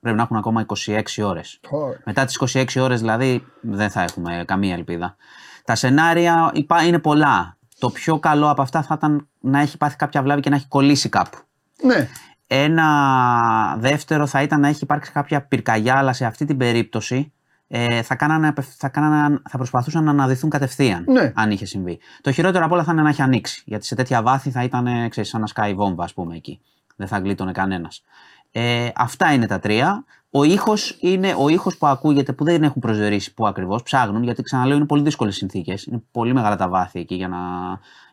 πρέπει 0.00 0.16
να 0.16 0.22
έχουν 0.22 0.36
ακόμα 0.36 0.64
26 0.86 1.00
ώρες. 1.24 1.60
Ωραία. 1.70 1.98
Μετά 2.04 2.24
τις 2.24 2.36
26 2.54 2.64
ώρες 2.80 3.00
δηλαδή 3.00 3.46
δεν 3.60 3.90
θα 3.90 4.02
έχουμε 4.02 4.44
καμία 4.46 4.74
ελπίδα. 4.74 5.16
Τα 5.64 5.74
σενάρια 5.74 6.50
υπά- 6.54 6.82
είναι 6.82 6.98
πολλά. 6.98 7.56
Το 7.78 7.90
πιο 7.90 8.18
καλό 8.18 8.50
από 8.50 8.62
αυτά 8.62 8.82
θα 8.82 8.94
ήταν 8.98 9.28
να 9.40 9.60
έχει 9.60 9.76
πάθει 9.76 9.96
κάποια 9.96 10.22
βλάβη 10.22 10.40
και 10.40 10.50
να 10.50 10.56
έχει 10.56 10.68
κολλήσει 10.68 11.08
κάπου. 11.08 11.38
Ναι. 11.82 12.08
Ένα 12.46 13.76
δεύτερο 13.78 14.26
θα 14.26 14.42
ήταν 14.42 14.60
να 14.60 14.68
έχει 14.68 14.78
υπάρξει 14.82 15.12
κάποια 15.12 15.42
πυρκαγιά, 15.46 15.96
αλλά 15.96 16.12
σε 16.12 16.24
αυτή 16.24 16.44
την 16.44 16.56
περίπτωση 16.56 17.32
ε, 17.68 18.02
θα, 18.02 18.14
κάνανε, 18.14 18.48
απευ- 18.48 18.74
θα, 18.76 18.88
κάνανε, 18.88 19.40
θα 19.48 19.56
προσπαθούσαν 19.56 20.04
να 20.04 20.10
αναδυθούν 20.10 20.50
κατευθείαν, 20.50 21.04
Ναι. 21.08 21.32
αν 21.34 21.50
είχε 21.50 21.66
συμβεί. 21.66 21.98
Το 22.20 22.32
χειρότερο 22.32 22.64
απ' 22.64 22.72
όλα 22.72 22.84
θα 22.84 22.92
είναι 22.92 23.02
να 23.02 23.08
έχει 23.08 23.22
ανοίξει. 23.22 23.62
Γιατί 23.66 23.86
σε 23.86 23.94
τέτοια 23.94 24.22
βάθη 24.22 24.50
θα 24.50 24.62
ήταν 24.62 24.86
ε, 24.86 25.08
ξέρεις, 25.08 25.30
σαν 25.30 25.40
να 25.40 25.46
σκάει 25.46 25.74
βόμβα, 25.74 26.04
ας 26.04 26.14
πούμε, 26.14 26.36
εκεί. 26.36 26.60
Δεν 26.96 27.06
θα 27.08 27.18
γλίτωνε 27.18 27.52
κανένας. 27.52 28.02
Ε, 28.50 28.90
αυτά 28.94 29.32
είναι 29.32 29.46
τα 29.46 29.58
τρία. 29.58 30.04
Ο 30.30 30.42
ήχος 30.42 30.96
είναι 31.00 31.34
ο 31.38 31.48
ήχος 31.48 31.78
που 31.78 31.86
ακούγεται, 31.86 32.32
που 32.32 32.44
δεν 32.44 32.62
έχουν 32.62 32.80
προσδιορίσει 32.80 33.34
πού 33.34 33.46
ακριβώς, 33.46 33.82
ψάχνουν, 33.82 34.22
γιατί 34.22 34.42
ξαναλέω 34.42 34.76
είναι 34.76 34.86
πολύ 34.86 35.02
δύσκολες 35.02 35.36
συνθήκες. 35.36 35.84
Είναι 35.84 36.02
πολύ 36.10 36.32
μεγάλα 36.32 36.56
τα 36.56 36.68
βάθη 36.68 37.00
εκεί 37.00 37.14
για 37.14 37.28
να, 37.28 37.38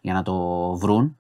για 0.02 0.14
να 0.14 0.24
το 0.24 0.36
βρουν. 0.78 1.18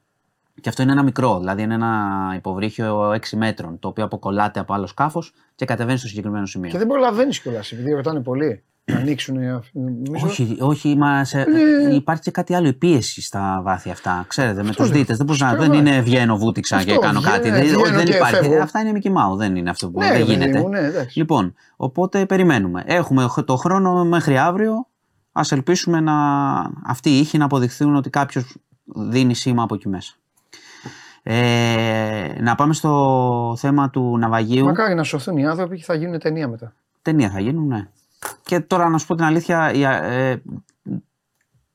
Και 0.62 0.70
αυτό 0.70 0.82
είναι 0.82 0.92
ένα 0.92 1.04
μικρό, 1.04 1.40
δηλαδή 1.40 1.62
είναι 1.62 1.74
ένα 1.74 2.34
υποβρύχιο 2.36 3.12
6 3.12 3.38
μέτρων, 3.38 3.80
το 3.80 3.88
οποίο 3.88 4.04
αποκολλάται 4.04 4.60
από 4.60 4.74
άλλο 4.74 4.88
σκάφος 4.88 5.34
και 5.56 5.66
κατεβαίνει 5.66 5.98
στο 5.98 6.08
συγκεκριμένο 6.08 6.46
σημείο. 6.46 6.70
Και 6.70 6.78
δεν 6.78 6.88
προλαβαίνεις 6.88 7.40
κιόλας 7.40 7.72
επειδή 7.72 7.92
ρωτάνε 7.92 8.20
πολύ 8.22 8.64
να 8.86 8.96
ανοίξουν. 8.98 9.38
ε, 9.38 9.60
Νομίζω. 9.74 10.26
Όχι, 10.26 10.58
όχι 10.60 10.96
μα 10.98 11.24
σε, 11.24 11.40
Ε. 11.42 11.96
υπάρχει 11.96 12.22
και 12.22 12.32
κάτι 12.32 12.54
άλλο, 12.54 12.68
η 12.68 12.74
πίεση 12.74 13.22
στα 13.22 13.60
βάθη 13.64 13.90
αυτά. 13.90 14.26
Ξέρετε, 14.28 14.64
με 14.64 14.70
τους 14.72 14.90
λέω. 14.90 14.98
δίτες. 14.98 15.18
Δεν, 15.18 15.26
μπορείς 15.26 15.42
να- 15.42 15.48
Αυτό 15.48 15.62
δεν 15.62 15.72
λέω. 15.72 15.80
είναι 15.80 16.02
βγαίνω 16.02 16.38
βούτυξα 16.38 16.76
Αυτό, 16.78 16.92
και 16.92 16.98
κάνω 16.98 17.20
βγαίνω, 17.20 17.36
κάτι. 17.36 17.50
ναι, 17.50 17.56
Δεν, 17.58 17.66
βγαίνω 17.66 17.96
δεν 17.98 18.06
και 18.06 18.16
υπάρχει. 18.16 18.36
φεύγω. 18.36 18.62
Αυτά 18.62 18.80
είναι 18.80 19.00
Mickey 19.04 19.08
Mouse, 19.08 19.38
δεν 19.38 19.56
είναι 19.56 19.70
αυτό 19.70 19.90
που 19.92 20.00
Ναι, 20.00 20.08
δεν 20.08 20.18
παιδί 20.20 20.32
γίνεται. 20.32 20.60
μου, 20.60 20.70
ναι, 20.70 20.80
εντάξει. 20.80 21.18
Λοιπόν, 21.18 21.54
οπότε 21.76 22.26
περιμένουμε. 22.26 22.84
Έχουμε 22.86 23.28
το 23.46 23.56
χρόνο 23.56 24.06
μέχρι 24.06 24.38
αύριο. 24.38 24.88
Α 25.32 25.42
ελπίσουμε 25.50 26.00
να 26.00 26.14
αυτοί 26.86 27.10
οι 27.10 27.20
ήχοι 27.20 27.38
να 27.38 27.46
αποδειχθούν 27.46 27.96
ότι 27.96 28.10
κάποιος 28.10 28.56
δίνει 28.96 29.34
σήμα 29.36 29.64
από 29.64 29.76
εκεί 29.76 29.90
μέσα. 29.90 30.14
Ε, 31.28 32.34
να 32.42 32.56
πάμε 32.56 32.74
στο 32.74 33.56
θέμα 33.58 33.90
του 33.90 34.18
ναυαγίου. 34.18 34.66
Μακάρι 34.66 34.96
να 34.96 35.04
σωθούν 35.04 35.38
οι 35.38 35.48
άνθρωποι 35.48 35.78
και 35.78 35.84
θα 35.84 35.94
γίνουν 35.96 36.20
ταινία 36.20 36.48
μετά. 36.48 36.74
Ταινία 37.02 37.30
θα 37.30 37.40
γίνουν, 37.40 37.68
ναι. 37.68 37.88
Και 38.44 38.60
τώρα 38.60 38.90
να 38.90 38.98
σου 38.98 39.06
πω 39.08 39.16
την 39.16 39.26
αλήθεια, 39.26 39.74
η, 39.74 39.84
ε, 39.84 40.42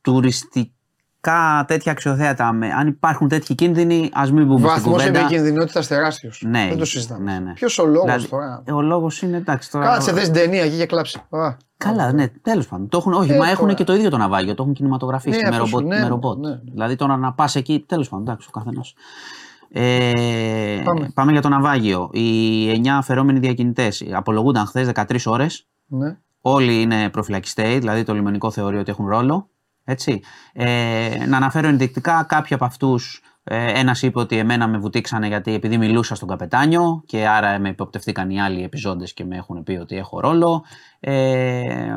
τουριστικά 0.00 1.64
τέτοια 1.66 1.92
αξιοθέατα, 1.92 2.52
με, 2.52 2.72
αν 2.72 2.86
υπάρχουν 2.86 3.28
τέτοιοι 3.28 3.54
κίνδυνοι, 3.54 4.10
ας 4.12 4.32
μην 4.32 4.46
μπούμε 4.46 4.58
στην 4.58 4.70
Βαθμό 4.70 4.92
κουβέντα. 4.92 5.18
επικινδυνότητας 5.20 5.86
τεράστιος. 5.86 6.42
Ναι, 6.46 6.66
Δεν 6.68 6.78
το 6.78 6.84
συζητάμε. 6.84 7.32
ναι, 7.32 7.38
ναι. 7.38 7.52
Ποιος 7.52 7.78
ο 7.78 7.86
λόγος 7.86 8.04
Δηλαδή, 8.04 8.28
τώρα; 8.28 8.62
ε, 8.64 8.72
Ο 8.72 8.80
λόγος 8.80 9.22
είναι 9.22 9.36
εντάξει 9.36 9.70
τώρα. 9.70 9.84
Κάτσε, 9.86 10.12
δες 10.12 10.24
την 10.24 10.32
ταινία 10.32 10.62
εκεί 10.62 10.76
και 10.76 10.86
κλάψει. 10.86 11.18
Α. 11.30 11.54
Καλά, 11.76 12.12
ναι, 12.12 12.28
τέλος 12.28 12.66
πάντων. 12.66 12.88
Το 12.88 12.96
έχουν, 12.98 13.12
όχι, 13.12 13.32
Ε, 13.32 13.36
μα 13.36 13.46
έχουν 13.48 13.60
τώρα. 13.64 13.74
και 13.74 13.84
το 13.84 13.94
ίδιο 13.94 14.10
το 14.10 14.16
ναυάγιο, 14.16 14.54
το 14.54 14.62
έχουν 14.62 14.74
κινηματογραφήσει 14.74 15.38
Ναι, 15.42 15.48
με, 15.50 15.56
αυτό 15.56 15.66
σου- 15.66 15.76
ρομπότ, 15.78 15.92
ναι, 15.94 16.00
με 16.02 16.08
ρομπότ. 16.08 16.38
ναι, 16.38 16.48
ναι. 16.48 16.60
Δηλαδή 16.72 16.96
τώρα 16.96 17.16
να 17.16 17.32
πας 17.32 17.56
εκεί, 17.56 17.84
τέλος 17.88 18.08
πάντων, 18.08 18.26
εντάξει, 18.26 18.48
ο 18.54 18.58
καθένας. 18.58 18.94
Ε, 19.72 20.82
Πάμε. 21.14 21.32
για 21.32 21.40
το 21.40 21.48
ναυάγιο. 21.48 22.10
Οι 22.12 22.70
9 22.70 22.88
αφαιρόμενοι 22.88 23.38
διακινητές 23.38 24.04
απολογούνταν 24.12 24.66
χθες 24.66 24.90
13 24.94 25.26
ώρες. 25.26 25.66
Ναι. 25.86 26.16
Όλοι 26.40 26.80
είναι 26.80 27.08
προφυλακιστέοι, 27.08 27.78
δηλαδή 27.78 28.02
το 28.04 28.14
λιμενικό 28.14 28.50
θεωρεί 28.50 28.78
ότι 28.78 28.90
έχουν 28.90 29.08
ρόλο. 29.08 29.48
Έτσι. 29.84 30.20
Ε, 30.52 31.26
να 31.28 31.36
αναφέρω 31.36 31.68
ενδεικτικά 31.68 32.24
κάποιοι 32.28 32.54
από 32.54 32.64
αυτούς. 32.64 33.22
Ε, 33.44 33.78
Ένας 33.80 34.02
είπε 34.02 34.18
ότι 34.18 34.36
εμένα 34.36 34.68
με 34.68 34.78
βουτήξανε 34.78 35.26
γιατί 35.26 35.54
επειδή 35.54 35.78
μιλούσα 35.78 36.14
στον 36.14 36.28
καπετάνιο 36.28 37.02
και 37.06 37.26
άρα 37.26 37.58
με 37.58 37.68
υποπτευθήκαν 37.68 38.30
οι 38.30 38.40
άλλοι 38.40 38.62
επιζώντες 38.62 39.14
και 39.14 39.24
με 39.24 39.36
έχουν 39.36 39.62
πει 39.62 39.72
ότι 39.72 39.96
έχω 39.96 40.20
ρόλο. 40.20 40.64
Ε, 41.00 41.96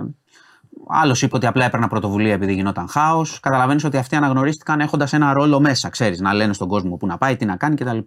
Άλλος 0.88 1.22
είπε 1.22 1.36
ότι 1.36 1.46
απλά 1.46 1.66
έπαιρνα 1.66 1.88
πρωτοβουλία 1.88 2.34
επειδή 2.34 2.54
γινόταν 2.54 2.88
χάος. 2.88 3.40
Καταλαβαίνεις 3.40 3.84
ότι 3.84 3.98
αυτοί 3.98 4.16
αναγνωρίστηκαν 4.16 4.80
έχοντας 4.80 5.14
ένα 5.14 5.34
ρόλο 5.34 5.60
μέσα, 5.60 5.90
ξέρεις, 5.90 6.20
να 6.20 6.34
λένε 6.34 6.54
στον 6.54 6.68
κόσμο 6.68 6.96
πού 6.96 7.08
να 7.08 7.18
πάει, 7.18 7.36
τι 7.36 7.46
να 7.46 7.56
κάνει 7.56 7.76
κτλ. 7.76 7.98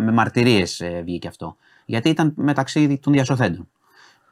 Με 0.00 0.12
μαρτυρίες 0.12 0.82
βγήκε 1.04 1.28
αυτό. 1.28 1.56
Γιατί 1.84 2.08
ήταν 2.08 2.32
μεταξύ 2.36 2.98
των 3.02 3.12
διασωθέντων. 3.12 3.68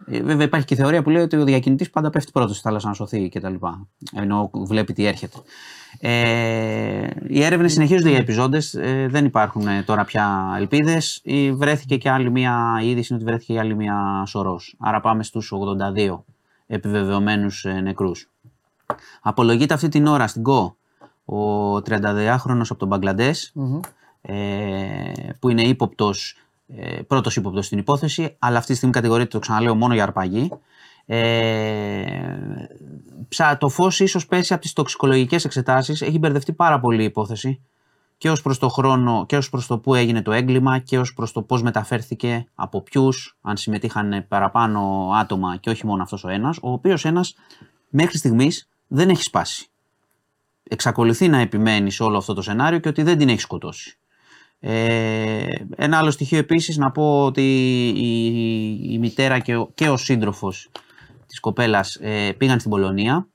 Ε, 0.06 0.22
Βέβαια 0.22 0.46
υπάρχει 0.46 0.66
και 0.66 0.74
η 0.74 0.76
θεωρία 0.76 1.02
που 1.02 1.10
λέει 1.10 1.22
ότι 1.22 1.36
ο 1.36 1.44
διακινητής 1.44 1.90
πάντα 1.90 2.10
πέφτει 2.10 2.32
πρώτος 2.32 2.56
στη 2.56 2.66
θάλασσα 2.66 2.88
να 2.88 2.94
σωθεί 2.94 3.28
κτλ. 3.28 3.54
Ενώ 4.12 4.50
βλέπει 4.52 4.92
τι 4.92 5.06
έρχεται. 5.06 5.36
Ε, 6.00 7.06
οι 7.28 7.42
έρευνες 7.42 7.72
συνεχίζονται 7.72 8.08
για 8.08 8.18
επιζώντες, 8.18 8.74
ε, 8.74 9.06
δεν 9.10 9.24
υπάρχουν 9.24 9.66
ε, 9.66 9.82
τώρα 9.82 10.04
πια 10.04 10.54
ελπίδες. 10.58 11.20
Ε, 11.24 11.52
βρέθηκε 11.52 11.96
και 11.96 12.10
άλλη 12.10 12.30
μία 12.30 12.78
η 12.82 12.90
είδηση 12.90 13.06
είναι 13.12 13.22
ότι 13.22 13.30
βρέθηκε 13.30 13.52
και 13.52 13.58
άλλη 13.58 13.74
μία 13.74 14.24
σωρός. 14.26 14.74
Άρα 14.78 15.00
πάμε 15.00 15.22
στους 15.22 15.52
82 15.52 16.24
επιβεβαιωμένους 16.66 17.64
ε, 17.64 17.80
νεκρούς. 17.80 18.30
Απολογείται 19.22 19.74
αυτή 19.74 19.88
την 19.88 20.06
ώρα 20.06 20.26
στην 20.26 20.42
ΚΟ 20.42 20.76
ο 21.24 21.76
32χρονος 21.76 22.66
από 22.68 22.76
τον 22.76 22.88
μπαγκλαντες 22.88 23.52
ε, 24.20 24.34
που 25.38 25.48
είναι 25.48 25.62
ύποπτος, 25.62 26.36
ε, 26.66 27.00
πρώτος 27.06 27.36
ύποπτος 27.36 27.66
στην 27.66 27.78
υπόθεση, 27.78 28.36
αλλά 28.38 28.58
αυτή 28.58 28.70
τη 28.70 28.76
στιγμή 28.76 28.94
κατηγορείται, 28.94 29.28
το 29.28 29.38
ξαναλέω, 29.38 29.74
μόνο 29.74 29.94
για 29.94 30.02
αρπαγή. 30.02 30.50
Ε, 31.06 32.04
ψα, 33.28 33.58
το 33.58 33.68
φως 33.68 34.00
ίσως 34.00 34.26
πέσει 34.26 34.52
από 34.52 34.62
τις 34.62 34.72
τοξικολογικές 34.72 35.44
εξετάσεις, 35.44 36.02
έχει 36.02 36.18
μπερδευτεί 36.18 36.52
πάρα 36.52 36.80
πολύ 36.80 37.02
η 37.02 37.04
υπόθεση 37.04 37.60
και 38.18 38.30
ως 38.30 38.42
προς 38.42 38.58
το 38.58 38.68
χρόνο 38.68 39.26
και 39.28 39.36
ως 39.36 39.50
προς 39.50 39.66
το 39.66 39.78
που 39.78 39.94
έγινε 39.94 40.22
το 40.22 40.32
έγκλημα 40.32 40.78
και 40.78 40.98
ως 40.98 41.14
προς 41.14 41.32
το 41.32 41.42
πώς 41.42 41.62
μεταφέρθηκε 41.62 42.46
από 42.54 42.82
ποιους, 42.82 43.38
αν 43.40 43.56
συμμετείχαν 43.56 44.26
παραπάνω 44.28 45.10
άτομα 45.14 45.56
και 45.56 45.70
όχι 45.70 45.86
μόνο 45.86 46.02
αυτός 46.02 46.24
ο 46.24 46.28
ένας, 46.28 46.58
ο 46.62 46.72
οποίος 46.72 47.04
ένας 47.04 47.34
μέχρι 47.88 48.18
στιγμής 48.18 48.68
δεν 48.86 49.08
έχει 49.08 49.22
σπάσει. 49.22 49.68
Εξακολουθεί 50.62 51.28
να 51.28 51.38
επιμένει 51.38 51.90
σε 51.90 52.02
όλο 52.02 52.16
αυτό 52.16 52.34
το 52.34 52.42
σενάριο 52.42 52.78
και 52.78 52.88
ότι 52.88 53.02
δεν 53.02 53.18
την 53.18 53.28
έχει 53.28 53.40
σκοτώσει. 53.40 53.98
Ε, 54.60 55.46
ένα 55.76 55.98
άλλο 55.98 56.10
στοιχείο 56.10 56.38
επίσης 56.38 56.76
να 56.76 56.90
πω 56.90 57.24
ότι 57.24 57.42
η, 57.88 58.92
η 58.92 58.98
μητέρα 58.98 59.38
και 59.38 59.56
ο, 59.56 59.70
και 59.74 59.88
ο 59.88 59.96
σύντροφος 59.96 60.70
της 61.26 61.40
κοπέλας 61.40 61.94
ε, 61.94 62.32
πήγαν 62.32 62.58
στην 62.58 62.70
Πολωνία 62.70 63.28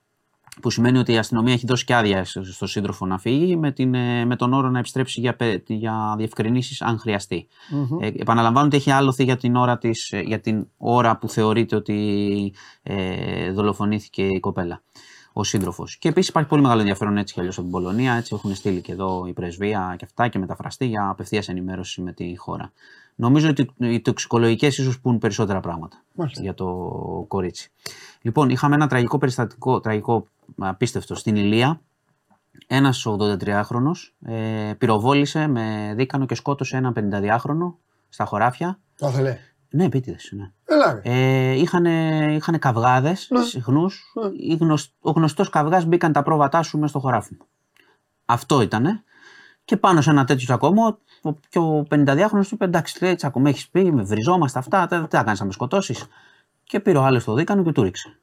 που 0.62 0.70
σημαίνει 0.70 0.98
ότι 0.98 1.12
η 1.12 1.18
αστυνομία 1.18 1.54
έχει 1.54 1.66
δώσει 1.66 1.86
και 1.86 1.96
άδεια 1.96 2.26
στο, 2.26 2.44
στο 2.44 2.68
σύντροφο 2.68 3.06
να 3.06 3.18
φύγει 3.18 3.56
με, 3.56 3.72
την, 3.72 3.94
ε, 3.94 4.26
με 4.26 4.36
τον 4.36 4.54
όρο 4.54 4.70
να 4.70 4.80
επιστρέψει 4.80 5.20
για, 5.20 5.36
πε- 5.36 5.70
για 5.70 6.16
διευκρινήσεις 6.18 6.82
αν 6.82 7.00
χρειαστεί. 7.00 7.48
Ε, 8.02 8.08
επαναλαμβάνω 8.08 8.66
ότι 8.66 8.78
έχει 8.78 8.92
άλοθη 8.92 9.24
για 9.24 9.38
την 9.38 9.56
ώρα, 9.56 9.78
της, 9.78 10.12
ε, 10.12 10.20
για 10.20 10.40
την 10.40 10.68
ώρα 10.78 11.18
που 11.18 11.30
θεωρείται 11.30 11.76
ότι 11.76 12.54
ε, 12.84 13.52
δολοφονήθηκε 13.52 14.24
η 14.24 14.40
κοπέλα, 14.40 14.82
ο 15.34 15.44
σύντροφος. 15.44 15.98
Και 15.98 16.10
επίσης 16.10 16.30
υπάρχει 16.30 16.50
πολύ 16.50 16.62
μεγάλο 16.62 16.80
ενδιαφέρον 16.80 17.18
έτσι 17.18 17.34
κι 17.34 17.40
αλλιώς 17.40 17.56
από 17.58 17.64
την 17.64 17.72
Πολωνία. 17.76 18.14
Έτσι 18.14 18.36
έχουν 18.36 18.56
στείλει 18.56 18.82
και 18.82 18.92
εδώ 18.92 19.26
η 19.28 19.34
πρεσβεία 19.34 19.96
και 19.98 20.06
αυτά 20.06 20.28
και 20.28 20.40
μεταφραστεί 20.40 20.86
για 20.86 21.10
απευθείας 21.10 21.48
ενημέρωση 21.48 22.02
με 22.02 22.12
τη 22.12 22.38
χώρα. 22.38 22.72
Νομίζω 23.16 23.50
ότι 23.50 23.70
οι 23.78 24.02
τοξικολογικές 24.02 24.78
ίσως 24.78 25.00
πούν 25.00 25.18
περισσότερα 25.18 25.60
πράγματα 25.60 26.04
Μάλιστα. 26.14 26.42
για 26.42 26.54
το 26.54 26.66
κορίτσι. 27.28 27.72
Λοιπόν, 28.22 28.50
είχαμε 28.50 28.76
ένα 28.76 28.88
τραγικό 28.88 29.18
περιστατικό, 29.18 29.80
τραγικό 29.80 30.28
απίστευτο 30.58 31.16
στην 31.16 31.36
Ηλία. 31.36 31.82
Ένας 32.68 33.06
83χρονο 33.08 33.92
ε, 34.26 34.74
πυροβόλησε 34.78 35.48
με 35.48 35.94
δίκανο 35.96 36.26
και 36.26 36.36
σκότωσε 36.36 36.78
ένα 36.78 36.94
52χρονο 36.96 37.74
στα 38.10 38.26
χωράφια. 38.26 38.80
Το 38.98 39.08
ήθελε. 39.08 39.38
Ναι, 39.70 39.84
επίτηδες. 39.86 40.30
Ναι. 40.36 40.52
Έλα 40.66 40.94
ρε. 40.94 41.02
Ε, 41.04 41.52
είχαν, 41.52 41.86
είχαν 42.36 42.60
καυγάδες 42.60 43.28
Ναι. 43.32 43.42
συχνούς. 43.44 44.14
Ο 45.02 45.12
γνωστός 45.12 45.50
καυγάς 45.50 45.86
μπήκαν 45.86 46.12
τα 46.12 46.24
πρόβατά 46.24 46.62
σου 46.64 46.78
μέσα 46.78 46.88
στο 46.90 47.00
χωράφι 47.00 47.36
μου. 47.40 47.46
Αυτό 48.26 48.62
ήτανε. 48.62 49.04
Και 49.66 49.78
πάνω 49.78 50.02
σε 50.02 50.10
ένα 50.10 50.26
τέτοιο 50.26 50.46
τσακωμό, 50.46 50.98
ο- 51.22 51.34
και 51.50 51.60
ο 51.60 51.86
52χρονο 51.90 52.42
του 52.42 52.50
είπε: 52.52 52.66
Εντάξει, 52.66 53.04
λέει, 53.04 53.16
τσακωμό 53.16 53.46
έχεις 53.50 53.70
πει, 53.70 53.92
με 53.92 54.04
βριζόμαστε 54.04 54.60
αυτά, 54.60 54.88
τι 54.88 54.96
θα 55.16 55.24
κάνεις 55.24 55.40
να 55.40 55.46
με 55.46 55.52
σκοτώσεις. 55.52 56.06
Και 56.70 56.80
πήρε 56.80 56.98
ο 56.98 57.04
άλλος 57.04 57.24
το 57.24 57.34
δίκανο 57.34 57.64
και 57.64 57.72
του 57.72 57.84
ρίξε. 57.84 58.20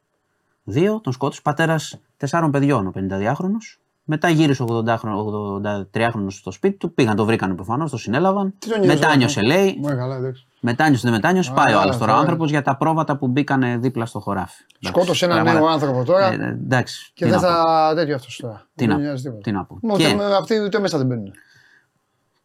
Δύο, 0.64 1.00
τον 1.02 1.12
σκότωσε, 1.12 1.40
πατέρας 1.42 1.98
τεσσάρων 2.16 2.50
παιδιών, 2.50 2.86
ο 2.86 2.92
52χρονο. 2.96 3.58
Μετά 4.04 4.28
γύρισε 4.28 4.62
ο 4.62 4.66
83χρονο 4.86 6.26
στο 6.28 6.50
σπίτι 6.50 6.76
του, 6.76 6.94
πήγαν, 6.94 7.16
το 7.16 7.24
βρήκαν 7.24 7.54
προφανώς, 7.54 7.90
το 7.90 7.96
συνέλαβαν. 7.96 8.54
Τι 8.58 8.68
τον 8.68 8.80
νοιάζει 8.80 8.98
Μετάνιωσε, 9.00 9.40
αυτό; 9.40 9.52
λέει, 9.52 9.76
Μου 9.80 9.86
καλά, 9.96 10.16
εντάξει. 10.16 10.46
Μετάνιωσε, 10.60 11.00
δεν 11.04 11.12
μετάνιωσε, 11.12 11.52
πάει 11.54 11.74
ο 11.74 11.78
Α, 11.78 11.80
άλλος 11.80 11.96
τώρα. 11.96 12.04
Ο 12.04 12.14
τώρα. 12.14 12.18
άνθρωπος 12.20 12.50
για 12.50 12.62
τα 12.62 12.76
πρόβατα 12.76 13.16
που 13.16 13.26
μπήκαν 13.28 13.80
δίπλα 13.80 14.06
στο 14.06 14.20
χωράφι. 14.20 14.62
Σκότωσε 14.80 15.24
ένα 15.24 15.34
Πράγματα- 15.34 15.58
νέο 15.60 15.68
άνθρωπο 15.68 16.04
τώρα 16.04 16.32
Ε, 16.32 16.34
ε, 16.40 16.46
εντάξει. 16.48 17.10
και 17.14 17.24
τι 17.24 17.30
δεν 17.30 17.40
να 17.40 17.46
πω. 17.46 17.54
θα. 17.62 17.92
τέτοιο 17.94 18.14
αυτός 18.14 18.36
τώρα. 18.42 18.66
Τι 18.74 18.86
Δεν 18.86 18.96
να, 18.96 19.02
νοιάζει 19.02 19.22
τίποτα. 19.22 19.40
τι 19.42 19.52
να 19.52 19.64
πω. 19.64 19.78
Μα 19.82 19.96
Και 19.96 20.12
ούτε- 20.14 20.24
Αυτοί 20.40 20.60
ούτε 20.64 20.78
μέσα 20.80 20.98
δεν 20.98 21.06
μπαίνουν. 21.06 21.32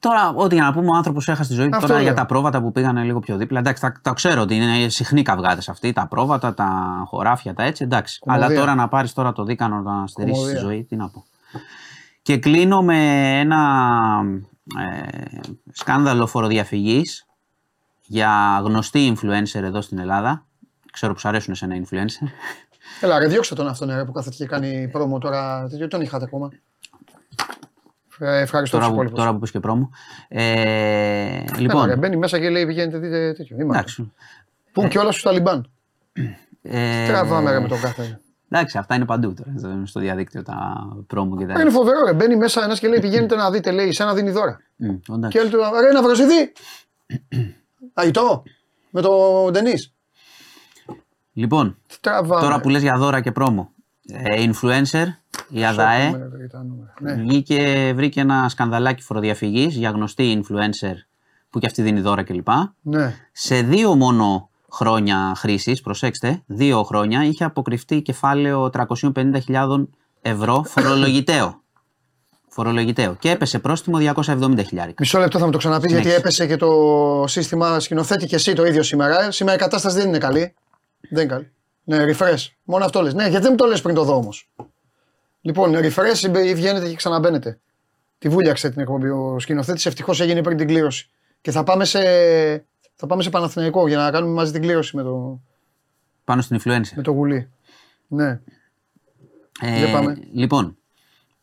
Τώρα, 0.01 0.29
ό,τι 0.29 0.55
για 0.55 0.63
να 0.63 0.73
πούμε, 0.73 0.87
ο 0.93 0.95
άνθρωπος 0.95 1.27
έχασε 1.27 1.49
τη 1.49 1.55
ζωή 1.55 1.69
του 1.69 1.75
Αυτό 1.75 1.87
τώρα 1.87 1.99
λέω. 1.99 2.09
για 2.11 2.17
τα 2.21 2.25
πρόβατα 2.25 2.61
που 2.61 2.71
πήγαν 2.71 2.97
λίγο 2.97 3.19
πιο 3.19 3.37
δίπλα. 3.37 3.59
Εντάξει, 3.59 3.81
τα, 3.81 3.93
τα 4.01 4.13
ξέρω 4.13 4.41
ότι 4.41 4.55
είναι 4.55 4.89
συχνοί 4.89 5.21
καυγάδε 5.21 5.61
αυτοί, 5.67 5.93
τα 5.93 6.07
πρόβατα, 6.07 6.53
τα 6.53 7.01
χωράφια, 7.07 7.53
τα 7.53 7.63
έτσι. 7.63 7.83
Εντάξει. 7.83 8.19
Κομμωδία. 8.19 8.45
Αλλά 8.45 8.55
τώρα 8.55 8.75
να 8.75 8.87
πάρεις 8.87 9.13
τώρα 9.13 9.31
το 9.33 9.43
δίκανο 9.43 9.81
να 9.81 10.07
στερήσεις 10.07 10.39
τη 10.39 10.45
Κομμωδία. 10.47 10.61
ζωή, 10.69 10.83
τι 10.83 10.95
να 10.95 11.09
πω. 11.09 11.25
Και 12.21 12.37
κλείνω 12.37 12.81
με 12.81 13.29
ένα 13.39 13.59
ε, 14.79 15.27
σκάνδαλο 15.71 16.27
φοροδιαφυγής 16.27 17.25
για 18.05 18.61
γνωστή 18.63 19.13
influencer 19.15 19.61
εδώ 19.61 19.81
στην 19.81 19.99
Ελλάδα. 19.99 20.45
Ξέρω 20.91 21.13
που 21.13 21.19
σου 21.19 21.27
αρέσουν 21.27 21.55
σε 21.55 21.65
ένα 21.65 21.75
influencer. 21.75 22.27
Έλα, 23.01 23.19
ρε, 23.19 23.27
διώξτε 23.27 23.55
τον 23.55 23.67
αυτόν 23.67 23.89
ρε, 23.89 24.05
που 24.05 24.11
κάθεται 24.11 24.35
και 24.35 24.45
κάνει 24.45 24.87
πρόμο 24.91 25.17
τώρα. 25.17 25.67
Τέτοιο, 25.69 25.87
τον 25.87 26.01
είχατε 26.01 26.23
ακόμα. 26.23 26.49
Ε, 28.23 28.39
ευχαριστώ 28.39 28.59
τους 28.61 28.69
τώρα, 28.71 28.85
που, 28.87 28.93
υπόλοιπους. 28.93 29.19
τώρα 29.19 29.33
που 29.33 29.39
πεις 29.39 29.51
και 29.51 29.59
πρόμο. 29.59 29.89
Ε, 30.27 31.39
Λοιπόν. 31.39 31.59
λοιπόν, 31.59 31.85
ρε, 31.85 31.95
μπαίνει 31.95 32.15
μέσα 32.17 32.39
και 32.39 32.49
λέει: 32.49 32.65
Πηγαίνετε, 32.65 32.97
δείτε 32.97 33.33
τέτοιο. 33.33 33.55
Είμαστε. 33.59 33.79
εντάξει. 33.79 34.11
Πούν 34.71 34.89
και 34.89 34.99
όλα 34.99 35.11
στους 35.11 35.23
Ταλιμπάν. 35.23 35.69
Ε, 36.61 37.07
Τραβάμε 37.07 37.51
ρε, 37.51 37.59
με 37.59 37.67
τον 37.67 37.79
κάθε. 37.81 38.19
Εντάξει, 38.49 38.77
αυτά 38.77 38.95
είναι 38.95 39.05
παντού 39.05 39.33
τώρα 39.33 39.53
στο- 39.57 39.81
στο 39.85 39.99
διαδίκτυο 39.99 40.43
τα 40.43 40.87
πρόμο 41.07 41.37
και 41.37 41.45
τα 41.45 41.61
Είναι 41.61 41.69
φοβερό, 41.69 42.05
ρε. 42.05 42.13
Μπαίνει 42.13 42.35
μέσα 42.35 42.63
ένας 42.63 42.79
και 42.79 42.87
λέει: 42.87 42.99
Πηγαίνετε 42.99 43.35
να 43.35 43.51
δείτε, 43.51 43.71
λέει, 43.71 43.91
σαν 43.91 44.07
να 44.07 44.13
δίνει 44.13 44.29
δώρα. 44.31 44.59
Μμ, 44.75 44.87
εντάξει. 45.15 45.37
Και 45.37 45.39
έλεγε: 45.39 45.55
Ρε, 45.81 45.91
να 45.91 46.03
βραζιδί. 46.03 46.51
Αϊτό. 47.93 48.43
Με 48.89 49.01
τον 49.01 49.51
Ντενή. 49.51 49.73
Λοιπόν, 51.33 51.77
Τραβάμε. 52.01 52.41
τώρα 52.41 52.59
που 52.59 52.69
λες 52.69 52.81
για 52.81 52.97
δώρα 52.97 53.21
και 53.21 53.31
πρόμο. 53.31 53.71
Ε, 54.13 54.49
influencer, 54.51 55.05
η 55.49 55.65
ΑΔΑΕ, 55.65 56.05
Σώπαμε, 56.05 56.29
ρε, 56.37 56.47
τα 56.47 56.63
νούμερα. 56.63 56.93
Ναι. 56.99 57.13
βγήκε, 57.13 57.91
βρήκε 57.95 58.19
ένα 58.19 58.49
σκανδαλάκι 58.49 59.01
φοροδιαφυγής 59.01 59.75
για 59.75 59.89
γνωστή 59.89 60.41
influencer 60.43 60.93
που 61.49 61.59
και 61.59 61.65
αυτή 61.65 61.81
δίνει 61.81 61.99
δώρα 62.01 62.23
κλπ. 62.23 62.47
ναι. 62.81 63.15
Σε 63.31 63.61
δύο 63.61 63.95
μόνο 63.95 64.49
χρόνια 64.71 65.33
χρήσης, 65.37 65.81
προσέξτε, 65.81 66.41
δύο 66.45 66.83
χρόνια 66.83 67.23
είχε 67.25 67.43
αποκρυφτεί 67.43 68.01
κεφάλαιο 68.01 68.69
350.000 69.13 69.85
ευρώ 70.21 70.63
φορολογητέο. 70.67 71.59
φορολογητέο. 72.53 73.15
Και 73.19 73.29
έπεσε 73.29 73.59
πρόστιμο 73.59 73.97
270 74.15 74.65
χιλιάρικα. 74.67 74.95
Μισό 74.99 75.19
λεπτό 75.19 75.39
θα 75.39 75.45
μου 75.45 75.51
το 75.51 75.57
ξαναπείς 75.57 75.91
γιατί 75.91 76.01
Συνέχισε. 76.09 76.19
έπεσε 76.21 76.47
και 76.47 76.55
το 76.55 77.23
σύστημα. 77.27 77.79
Σκηνοθέτη 77.79 78.25
και 78.25 78.35
εσύ 78.35 78.53
το 78.53 78.65
ίδιο 78.65 78.83
σήμερα. 78.83 79.31
Σήμερα 79.31 79.57
η 79.57 79.59
κατάσταση 79.61 79.97
δεν 79.97 80.07
είναι 80.07 80.17
καλή. 80.17 80.53
Δεν 81.09 81.23
είναι 81.23 81.33
καλή. 81.33 81.51
Ναι, 81.83 82.05
refresh. 82.05 82.47
Μόνο 82.63 82.85
αυτό 82.85 83.01
λες. 83.01 83.13
Ναι, 83.13 83.23
γιατί 83.27 83.41
δεν 83.41 83.51
μου 83.51 83.57
το 83.57 83.65
λες 83.65 83.81
πριν 83.81 83.95
το 83.95 84.03
δω 84.03 84.15
όμως. 84.15 84.49
Λοιπόν, 85.41 85.73
refresh 85.75 86.29
μπε- 86.29 86.53
βγαίνετε 86.55 86.89
και 86.89 86.95
ξαναμπαίνετε. 86.95 87.59
Τη 88.17 88.29
βούλιαξε 88.29 88.69
την 88.69 88.81
εκπομπή. 88.81 89.09
Ο 89.09 89.39
σκηνοθέτης 89.39 89.85
ευτυχώς 89.85 90.19
έγινε 90.21 90.41
πριν 90.43 90.57
την 90.57 90.67
κλήρωση. 90.67 91.09
Και 91.41 91.51
θα 91.51 91.63
πάμε 91.63 91.85
σε, 91.85 91.99
θα 92.95 93.07
πάμε 93.07 93.23
σε 93.23 93.29
Παναθηναϊκό 93.29 93.87
για 93.87 93.97
να 93.97 94.11
κάνουμε 94.11 94.33
μαζί 94.33 94.51
την 94.51 94.61
κλήρωση 94.61 94.95
με 94.95 95.03
το, 95.03 95.39
Πάνω 96.23 96.41
στην 96.41 96.57
influencer. 96.59 96.93
με 96.95 97.01
το 97.01 97.11
γουλί. 97.11 97.49
Ναι. 98.07 98.39
Ε, 99.61 99.77
Για 99.77 99.91
πάμε. 99.91 100.17
λοιπόν, 100.33 100.77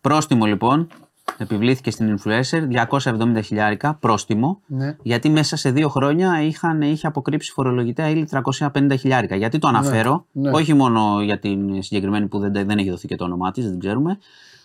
πρόστιμο 0.01 0.45
λοιπόν 0.47 0.89
επιβλήθηκε 1.37 1.91
στην 1.91 2.19
influencer 2.19 2.87
270 2.99 3.43
χιλιάρικα 3.45 3.95
πρόστιμο 3.95 4.61
Ναι. 4.67 4.97
γιατί 5.03 5.29
μέσα 5.29 5.57
σε 5.57 5.71
δύο 5.71 5.89
χρόνια 5.89 6.43
είχαν, 6.43 6.83
είχε 6.83 7.07
αποκρύψει 7.07 7.53
φορολογητέα 7.53 8.09
ύλη 8.09 8.29
350 8.31 8.95
χιλιάρικα. 8.99 9.37
Γιατί 9.37 9.59
το 9.59 9.69
αναφέρω, 9.69 10.27
ναι. 10.33 10.51
όχι 10.51 10.75
μόνο 10.75 11.23
για 11.23 11.39
την 11.39 11.83
συγκεκριμένη 11.83 12.27
που 12.27 12.39
δεν, 12.39 12.53
δεν 12.53 12.79
έχει 12.79 12.91
δοθεί 12.91 13.07
και 13.07 13.17
το 13.17 13.25
όνομά 13.25 13.51
της, 13.51 13.69
δεν 13.69 13.79
ξέρουμε, 13.79 14.19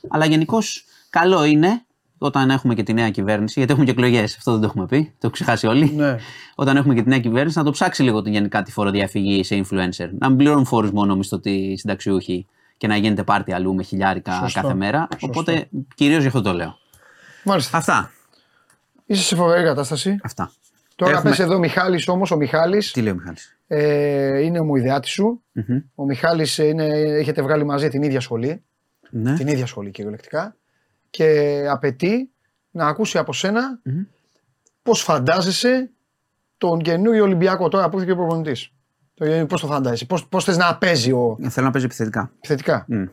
αλλά 0.07 0.25
γενικώς 0.25 0.85
καλό 1.09 1.43
είναι 1.43 1.81
όταν 2.17 2.49
έχουμε 2.49 2.73
και 2.73 2.83
τη 2.83 2.93
νέα 2.93 3.09
κυβέρνηση, 3.09 3.53
γιατί 3.57 3.71
έχουμε 3.71 3.85
και 3.85 3.91
εκλογές, 3.91 4.35
αυτό 4.37 4.51
δεν 4.51 4.59
το 4.61 4.65
έχουμε 4.65 4.85
πει, 4.85 5.03
το 5.03 5.17
έχουν 5.19 5.31
ξεχάσει 5.31 5.67
όλοι. 5.67 5.91
Ναι. 5.95 6.15
Όταν 6.55 6.77
έχουμε 6.77 6.93
και 6.93 7.01
τη 7.01 7.09
νέα 7.09 7.19
κυβέρνηση, 7.19 7.57
να 7.57 7.63
το 7.63 7.71
ψάξει 7.71 8.03
λίγο 8.03 8.21
την 8.21 8.31
γενικά 8.31 8.61
τη 8.61 8.71
φοροδιαφυγή 8.71 9.43
σε 9.43 9.63
influencer. 9.63 10.09
Να 10.19 10.27
μην 10.27 10.37
πληρώνουν 10.37 10.65
φόρους 10.65 10.91
μόνο 10.91 11.15
μισθωτοί 11.15 11.75
συνταξιούχοι 11.77 12.47
και 12.83 12.89
να 12.89 12.95
γίνεται 12.97 13.23
πάρτι 13.23 13.53
αλλού 13.53 13.73
με 13.75 13.83
χιλιάρικα 13.83 14.33
Σωστό. 14.33 14.61
κάθε 14.61 14.73
μέρα. 14.73 15.07
Σωστό. 15.11 15.27
Οπότε 15.27 15.67
κυρίως 15.95 16.21
γι' 16.21 16.27
αυτό 16.27 16.41
το 16.41 16.53
λέω. 16.53 16.77
Μάλιστα. 17.43 17.77
Αυτά. 17.77 18.11
Είσαι 19.05 19.23
σε 19.23 19.35
φοβερή 19.35 19.63
κατάσταση. 19.63 20.19
Αυτά. 20.23 20.51
Τώρα 20.95 21.11
Έχουμε- 21.11 21.29
πες 21.29 21.39
εδώ 21.39 21.55
ο 21.55 21.59
Μιχάλης 21.59 22.07
όμως, 22.07 22.31
ο 22.31 22.35
Μιχάλης 22.35 22.91
Τι 22.91 23.01
λέει 23.01 23.11
ο 23.11 23.15
Μιχάλης; 23.15 23.57
ε, 23.67 24.39
είναι 24.41 24.59
ο 24.59 24.63
μουηδεάτης 24.63 25.11
σου. 25.11 25.43
Μμμ. 25.51 25.77
Ο 25.95 26.05
Μιχάλης 26.05 26.57
είναι, 26.57 26.85
έχετε 26.95 27.41
βγάλει 27.41 27.63
μαζί 27.63 27.89
την 27.89 28.03
ίδια 28.03 28.19
σχολή. 28.19 28.63
Ναι. 29.09 29.33
Την 29.35 29.47
ίδια 29.47 29.65
σχολή 29.65 29.91
κυριολεκτικά. 29.91 30.55
Και 31.09 31.59
απαιτεί 31.69 32.29
να 32.71 32.87
ακούσει 32.87 33.17
από 33.17 33.33
σένα 33.33 33.79
Μμμ. 33.83 34.01
πώς 34.83 35.01
φαντάζεσαι 35.01 35.91
τον 36.57 36.81
καινούριο 36.81 37.23
Ολυμπιακό 37.23 37.67
τώρα 37.69 37.89
που 37.89 37.95
ήρθε 37.99 38.05
και 38.05 38.11
ο 38.11 38.15
προπονητής. 38.15 38.71
Το- 39.13 39.45
Πώς 39.45 39.61
το 39.61 39.67
φαντάζεσαι, 39.67 40.05
πώς, 40.05 40.27
πώς 40.27 40.43
θες 40.43 40.57
να 40.57 40.77
παίζει 40.77 41.11
ο, 41.11 41.37
Θέλω 41.49 41.65
να 41.65 41.71
παίζω 41.71 41.85
επιθετικά. 41.85 42.31
επιθετικά. 42.37 42.85
Μμ. 42.87 43.03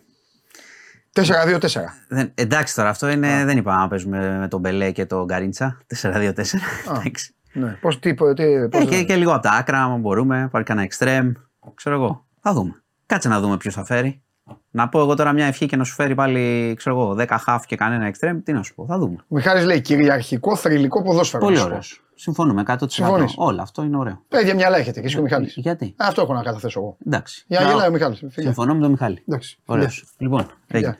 4-2-4. 1.12 1.61
Δεν, 2.09 2.32
εντάξει 2.34 2.74
τώρα, 2.74 2.88
αυτό 2.88 3.09
είναι, 3.09 3.44
δεν 3.44 3.57
είπα 3.57 3.76
να 3.76 3.88
παίζουμε 3.88 4.38
με 4.38 4.48
τον 4.48 4.61
Μπελέ 4.61 4.90
και 4.90 5.07
τον 5.07 5.24
Γκαρίντσα. 5.24 5.78
4-2-4. 6.03 6.61
Εντάξει. 6.90 7.34
Ναι. 7.53 7.78
Πώς, 7.80 7.98
τι, 7.98 8.14
τι, 8.34 8.42
Ε, 8.42 8.66
πώς 8.70 8.84
και, 8.84 9.03
και 9.05 9.16
λίγο 9.16 9.32
από 9.32 9.42
τα 9.42 9.51
άκρα, 9.51 9.82
αν 9.82 10.01
μπορούμε, 10.01 10.48
πάρει 10.53 10.64
κανένα 10.64 10.84
εξτρέμ. 10.86 11.32
Ξέρω 11.74 11.94
εγώ. 11.96 12.26
Θα 12.40 12.53
δούμε. 12.53 12.82
Κάτσε 13.07 13.28
να 13.28 13.40
δούμε 13.40 13.57
ποιος 13.57 13.74
θα 13.74 13.84
φέρει. 13.84 14.22
Να 14.70 14.88
πω 14.88 15.01
εγώ 15.01 15.14
τώρα 15.14 15.32
μια 15.32 15.46
ευχή 15.46 15.66
και 15.66 15.76
να 15.76 15.84
σου 15.84 15.94
φέρει 15.94 16.14
πάλι, 16.14 16.74
ξέρω 16.76 16.96
εγώ, 17.01 17.14
10 17.18 17.26
χαφ 17.40 17.66
και 17.66 17.76
κανένα 17.76 18.07
εξτρέμ. 18.07 18.42
Τι 18.42 18.53
να 18.53 18.62
σου 18.62 18.74
πω, 18.74 18.86
θα 18.86 18.98
δούμε. 18.98 19.16
Ο 19.28 19.34
Μιχάλης 19.34 19.64
λέει 19.64 19.80
κυριαρχικό, 19.80 20.57
θρηλυκό 20.57 21.03
ποδόσφαιρο. 21.03 21.42
Πολύ 21.44 21.55
να 21.57 21.61
σου 21.61 21.66
πω. 21.68 21.72
ωραίος. 21.74 22.03
Συμφωνούμε 22.20 22.62
100%. 22.66 22.76
Συμφωνείς. 22.86 23.34
Όλα, 23.36 23.62
αυτό 23.62 23.82
είναι 23.82 23.96
ωραίο. 23.96 24.22
Παιδιά 24.28 24.54
μυαλά 24.54 24.76
έχετε 24.76 25.00
και 25.00 25.06
εσύ 25.06 25.14
και 25.14 25.20
ο 25.20 25.24
Μιχάλης. 25.24 25.54
Γιατί; 25.56 25.94
Αυτό 25.98 26.22
έχω 26.22 26.32
να 26.34 26.42
καταθέσω 26.42 26.80
εγώ. 26.80 26.96
Εντάξει. 27.06 27.44
Για 27.46 27.60
να 27.60 27.64
Να- 27.66 27.72
γελάει 27.72 27.88
ο 27.88 27.90
Μιχάλης. 27.90 28.18
Φιλιά. 28.18 28.42
Συμφωνώ 28.42 28.74
με 28.74 28.80
τον 28.80 28.90
Μιχάλη. 28.90 29.22
Εντάξει. 29.28 29.58
Ωραίος. 29.64 29.94
φιλιά. 29.94 30.12
Λοιπόν, 30.18 30.40
έγινε. 30.66 30.92
Φιλιά. 30.92 30.98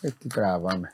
Ε, 0.00 0.10
τι 0.18 0.28
τραβάμε. 0.28 0.92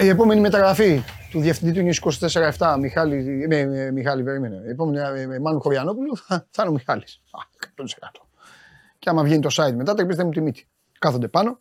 Η 0.00 0.08
επόμενη 0.08 0.40
μεταγραφή 0.40 1.02
του 1.30 1.40
διευθυντή 1.40 1.82
του 1.82 1.88
News 1.88 2.12
24-7, 2.58 2.76
Μιχάλη, 2.80 3.46
με, 3.48 3.64
με, 3.66 3.90
Μιχάλη 3.90 4.22
περίμενε. 4.22 4.56
Η 4.66 4.70
επόμενη 4.70 5.20
ε, 5.20 5.26
με 5.26 5.38
Μάνου 5.38 5.60
Χωριανόπουλου 5.60 6.16
θα, 6.16 6.46
θα 6.50 6.62
είναι 6.62 6.70
ο 6.70 6.74
Μιχάλης. 6.74 7.20
Α, 7.30 7.38
100%. 7.76 7.84
Και 8.98 9.10
άμα 9.10 9.22
βγαίνει 9.22 9.40
το 9.40 9.48
site 9.52 9.72
μετά, 9.74 9.94
τρεπίστε 9.94 10.24
μου 10.24 10.30
τη 10.30 10.40
μύτη. 10.40 10.68
Κάθονται 10.98 11.28
πάνω, 11.28 11.60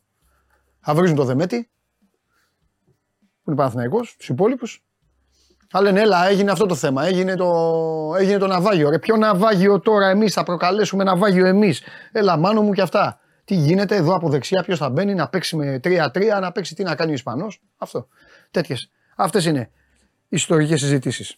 θα 0.79 0.93
βρίζουν 0.95 1.15
το 1.15 1.23
δεμέτη, 1.23 1.69
που 3.47 3.53
είναι 3.53 3.61
Παναθηναϊκός, 3.61 4.15
τους 4.17 4.29
υπόλοιπους. 4.29 4.83
Θα 5.69 5.81
λένε, 5.81 6.01
έλα, 6.01 6.27
έγινε 6.27 6.51
αυτό 6.51 6.65
το 6.65 6.75
θέμα. 6.75 7.05
Έγινε 7.05 7.35
το, 7.35 7.51
έγινε 8.19 8.37
το 8.37 8.47
ναυάγιο. 8.47 8.89
Ρε, 8.89 8.99
ποιο 8.99 9.15
ναυάγιο 9.15 9.79
τώρα 9.79 10.09
εμείς 10.09 10.33
θα 10.33 10.43
προκαλέσουμε 10.43 11.03
ναυάγιο 11.03 11.45
εμείς; 11.45 11.81
Έλα, 12.11 12.37
μάνο 12.37 12.61
μου 12.61 12.71
και 12.71 12.81
αυτά. 12.81 13.19
Τι 13.45 13.55
γίνεται 13.55 13.95
εδώ 13.95 14.13
από 14.13 14.29
δεξιά, 14.29 14.63
ποιος 14.63 14.77
θα 14.77 14.89
μπαίνει 14.89 15.13
να 15.13 15.27
παίξει 15.29 15.55
με 15.55 15.79
3-3, 15.83 16.39
να 16.41 16.51
παίξει 16.51 16.75
τι 16.75 16.83
να 16.83 16.95
κάνει 16.95 17.11
ο 17.11 17.13
Ισπανός. 17.13 17.61
Αυτό. 17.77 18.07
Τέτοιες. 18.51 18.89
Αυτές 19.15 19.45
είναι 19.45 19.71
ιστορικές 20.29 20.79
συζητήσεις. 20.79 21.35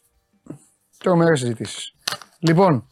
Τρομερές 0.98 1.40
συζητήσεις. 1.40 1.96
Λοιπόν, 2.40 2.88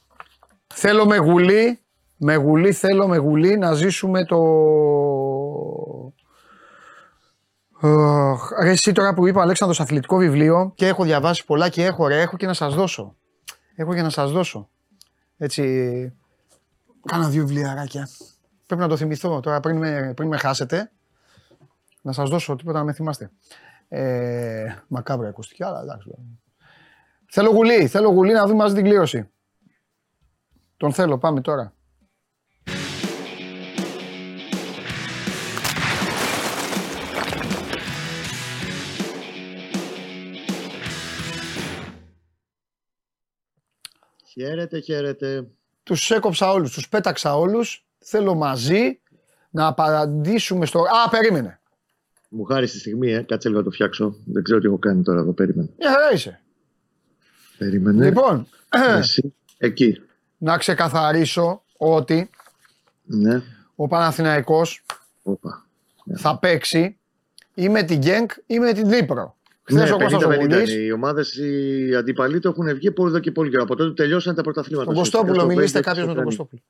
θέλω 0.73 1.05
με 1.05 1.17
γουλή, 1.17 1.79
με 2.17 2.35
γουλή, 2.35 2.71
θέλω 2.71 3.07
με 3.07 3.17
γουλή 3.17 3.57
να 3.57 3.73
ζήσουμε 3.73 4.25
το. 4.25 4.37
Αχ, 7.81 8.51
Ρε 8.61 8.69
εσύ 8.69 8.91
τώρα 8.91 9.13
που 9.13 9.27
είπα 9.27 9.41
Αλέξανδρος 9.41 9.79
αθλητικό 9.79 10.17
βιβλίο 10.17 10.71
και 10.75 10.87
έχω 10.87 11.03
διαβάσει 11.03 11.45
πολλά 11.45 11.69
και 11.69 11.85
έχω 11.85 12.07
ρε, 12.07 12.21
έχω 12.21 12.37
και 12.37 12.45
να 12.45 12.53
σας 12.53 12.75
δώσω. 12.75 13.15
Έχω 13.75 13.93
και 13.93 14.01
να 14.01 14.09
σας 14.09 14.31
δώσω. 14.31 14.69
Έτσι, 15.37 15.63
κάνα 17.05 17.29
δύο 17.29 17.45
βιβλιαράκια. 17.45 18.09
Πρέπει 18.65 18.81
να 18.81 18.87
το 18.87 18.97
θυμηθώ 18.97 19.39
τώρα 19.39 19.59
πριν 19.59 19.77
με, 19.77 20.13
πριν 20.15 20.27
με 20.27 20.37
χάσετε. 20.37 20.91
Να 22.01 22.11
σας 22.11 22.29
δώσω 22.29 22.55
τίποτα 22.55 22.77
να 22.77 22.83
με 22.83 22.93
θυμάστε. 22.93 23.31
Ε, 23.87 24.75
μακάβρα 24.87 25.27
ακουστική, 25.27 25.63
αλλά 25.63 25.81
εντάξει. 25.81 26.09
Θέλω 27.29 27.49
γουλή, 27.49 27.87
θέλω 27.87 28.09
γουλή 28.09 28.33
να 28.33 28.45
δούμε 28.45 28.55
μαζί 28.55 28.75
την 28.75 28.83
κλήρωση. 28.83 29.29
Τον 30.77 30.93
θέλω, 30.93 31.17
πάμε 31.17 31.41
τώρα. 31.41 31.73
Χαίρετε, 44.39 44.79
χαίρετε. 44.79 45.47
Τους 45.83 46.11
έκοψα 46.11 46.51
όλους, 46.51 46.71
τους 46.73 46.89
πέταξα 46.89 47.35
όλους. 47.37 47.85
Θέλω 47.99 48.35
μαζί 48.35 48.99
να 49.49 49.67
απαντήσουμε 49.67 50.65
στο... 50.65 50.79
Α, 50.79 51.09
περίμενε. 51.09 51.59
Μου 52.29 52.43
χάρη 52.43 52.67
στη 52.67 52.79
στιγμή, 52.79 53.11
ε. 53.11 53.21
κάτσε 53.21 53.47
λίγο 53.47 53.59
να 53.59 53.65
το 53.65 53.71
φτιάξω. 53.71 54.15
Δεν 54.25 54.43
ξέρω 54.43 54.59
τι 54.59 54.65
έχω 54.65 54.77
κάνει 54.77 55.03
τώρα 55.03 55.19
εδώ. 55.19 55.31
Περίμενε. 55.33 55.69
Μια 55.77 55.91
χαρά 55.91 56.11
είσαι. 56.13 56.41
Περίμενε. 57.57 58.05
Λοιπόν, 58.05 58.47
Εσύ. 58.97 59.33
Εκεί. 59.57 60.01
να 60.37 60.57
ξεκαθαρίσω 60.57 61.63
ότι 61.77 62.29
Ναι. 63.03 63.41
ο 63.75 63.87
Παναθηναϊκός 63.87 64.85
Όπα. 65.23 65.65
θα 66.15 66.39
παίξει 66.39 66.97
ή 67.53 67.69
με 67.69 67.83
την 67.83 67.97
Γκένκ 67.97 68.31
ή 68.45 68.59
με 68.59 68.73
την 68.73 68.87
Νύπρο. 68.87 69.36
Χθες 69.69 69.89
Ναι, 69.89 69.95
ο 69.95 69.97
Κώστας 69.97 70.23
ο 70.23 70.29
50-50 70.29 70.39
Γουλής, 70.39 70.73
είναι. 70.73 70.83
Οι 70.83 70.91
ομάδες, 70.91 71.35
οι 71.35 71.95
αντιπαλοί 71.95 72.39
το 72.39 72.49
έχουν 72.49 72.75
βγει 72.75 72.91
πολύ 72.91 73.09
εδώ 73.09 73.19
και 73.19 73.31
πολύ 73.31 73.49
καιρό. 73.49 73.63
Από 73.63 73.75
τότε 73.75 73.89
που 73.89 73.95
τελειώσαν 73.95 74.35
τα 74.35 74.41
πρωταθλήματα. 74.41 74.85
τον 74.85 74.93
Στο 74.93 75.01
Κωστόπουλο, 75.01 75.39
στο 75.39 75.45
μιλήστε 75.45 75.79
πέντε, 75.79 75.89
κάποιος 75.89 76.05
με 76.05 76.11
στο 76.11 76.23
τον 76.23 76.23
κάνει. 76.23 76.35
Κωστόπουλο. 76.35 76.61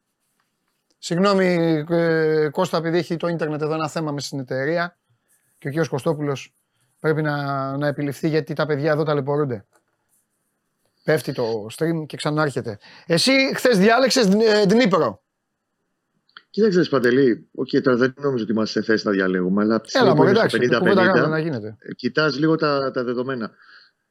Συγγνώμη 0.98 1.86
ε, 1.90 2.50
Κώστα, 2.50 2.78
επειδή 2.78 2.98
έχει 2.98 3.18
το 3.18 3.28
ίντερνετ 3.28 3.62
εδώ 3.62 3.74
ένα 3.74 3.88
θέμα 3.90 4.12
με 4.12 4.20
στην 4.20 4.40
εταιρεία 4.40 4.98
και 5.58 5.68
ο 5.68 5.70
κύριος 5.70 5.88
Κωστόπουλος 5.88 6.54
πρέπει 7.00 7.22
να, 7.22 7.78
να 7.78 7.88
επιληφθεί 7.88 8.28
γιατί 8.30 8.54
τα 8.54 8.66
παιδιά 8.66 8.92
εδώ 8.92 9.04
ταλαιπωρούνται. 9.04 9.66
Πέφτει 11.04 11.34
το 11.34 11.68
stream 11.78 12.06
και 12.06 12.18
ξανάρχεται. 12.18 12.78
Εσύ 13.06 13.32
χθες 13.56 13.78
διάλεξες 13.78 14.26
ε, 14.26 14.66
Δνήπρο. 16.62 16.70
Κοίταξε, 16.70 16.90
Παντελή, 16.90 17.48
οκ, 17.52 17.70
τώρα 17.70 17.98
δεν 17.98 18.14
νομίζω 18.22 18.44
ότι 18.44 18.52
είμαστε 18.52 18.80
σε 18.80 18.86
θέση 18.86 19.06
να 19.06 19.12
διαλέγουμε, 19.12 19.62
αλλά 19.62 19.76
από 19.76 19.88
τη 19.88 19.92
Έλα, 19.94 20.06
στιγμή 20.06 20.20
που 20.20 20.24
μου 20.24 20.30
είναι 20.30 20.50
στο 20.50 20.58
εντάξει, 20.58 20.78
κουβέντα 20.78 21.06
κάνουμε 21.06 21.28
50-50, 21.28 21.30
να 21.30 21.40
γίνεται. 21.40 21.78
κοιτάς 21.96 22.40
λίγο 22.40 22.56
τα, 22.56 22.92
τα 22.92 23.04
δεδομένα. 23.04 23.52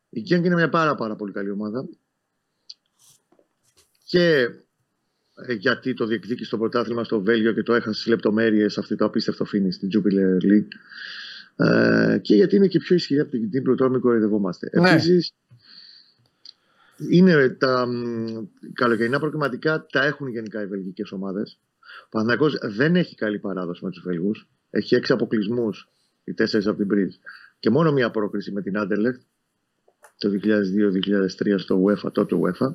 Η 0.09 0.21
Γκένγκ 0.21 0.45
είναι 0.45 0.55
μια 0.55 0.69
πάρα, 0.69 0.95
πάρα 0.95 1.17
πολύ 1.17 1.33
καλή 1.33 1.51
ομάδα. 1.51 1.89
Και 4.05 4.49
ε, 5.35 5.53
γιατί 5.53 5.95
το 5.95 6.07
διεκδίκησε 6.07 6.51
το 6.51 6.59
πρωτάθλημα 6.59 7.05
στο 7.05 7.21
Βέλγιο 7.21 7.53
και 7.53 7.63
το 7.63 7.75
έχασε 7.75 7.93
στις 7.93 8.07
λεπτομέρειες 8.07 8.79
αυτή 8.79 8.97
το 8.97 9.05
απίστευτο 9.05 9.45
φίνι 9.45 9.73
στην 9.73 9.89
Jupiler 9.93 10.45
League. 10.45 10.69
Ε, 11.57 12.19
και 12.19 12.35
γιατί 12.35 12.57
είναι 12.57 12.67
και 12.67 12.79
πιο 12.79 12.95
ισχυρή 12.95 13.21
από 13.21 13.31
την 13.31 13.51
Τύπρο, 13.51 13.75
τώρα 13.75 13.91
μην 13.91 14.01
κοροϊδευόμαστε. 14.01 14.71
Ναι. 14.73 14.91
Επίσης, 14.91 15.33
είναι 17.11 17.49
τα 17.49 17.87
μ, 17.87 18.27
καλοκαιρινά 18.73 19.19
προκριματικά 19.19 19.87
τα 19.87 20.05
έχουν 20.05 20.29
γενικά 20.29 20.63
οι 20.63 20.67
βελγικές 20.67 21.13
ομάδες. 21.13 21.59
Ο 22.05 22.09
Παναθηναϊκός 22.11 22.59
δεν 22.77 22.97
έχει 22.97 23.15
καλή 23.15 23.39
παράδοση 23.39 23.85
με 23.85 23.91
τους 23.91 24.03
Βέλγου. 24.03 24.31
Έχει 24.71 24.95
έξι 24.95 25.13
αποκλεισμούς, 25.13 25.89
οι 26.25 26.35
τέσσερις 26.35 26.67
από 26.67 26.79
την 26.79 26.89
Bridge. 26.93 27.15
Και 27.59 27.71
μόνο 27.71 27.93
μία 27.93 28.11
πρόκριση 28.11 28.53
με 28.53 28.63
την 28.63 28.73
Anderlecht 28.77 29.21
το 30.19 30.31
2002-2003 30.31 31.55
στο 31.57 31.85
UEFA, 31.85 32.13
τότε 32.13 32.37
UEFA. 32.41 32.75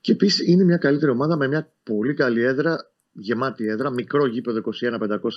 Και 0.00 0.12
επίσης 0.12 0.46
είναι 0.48 0.64
μια 0.64 0.76
καλύτερη 0.76 1.10
ομάδα 1.10 1.36
με 1.36 1.48
μια 1.48 1.72
πολύ 1.82 2.14
καλή 2.14 2.42
έδρα, 2.42 2.90
γεμάτη 3.12 3.66
έδρα, 3.66 3.90
μικρό 3.90 4.26
γήπεδο 4.26 4.60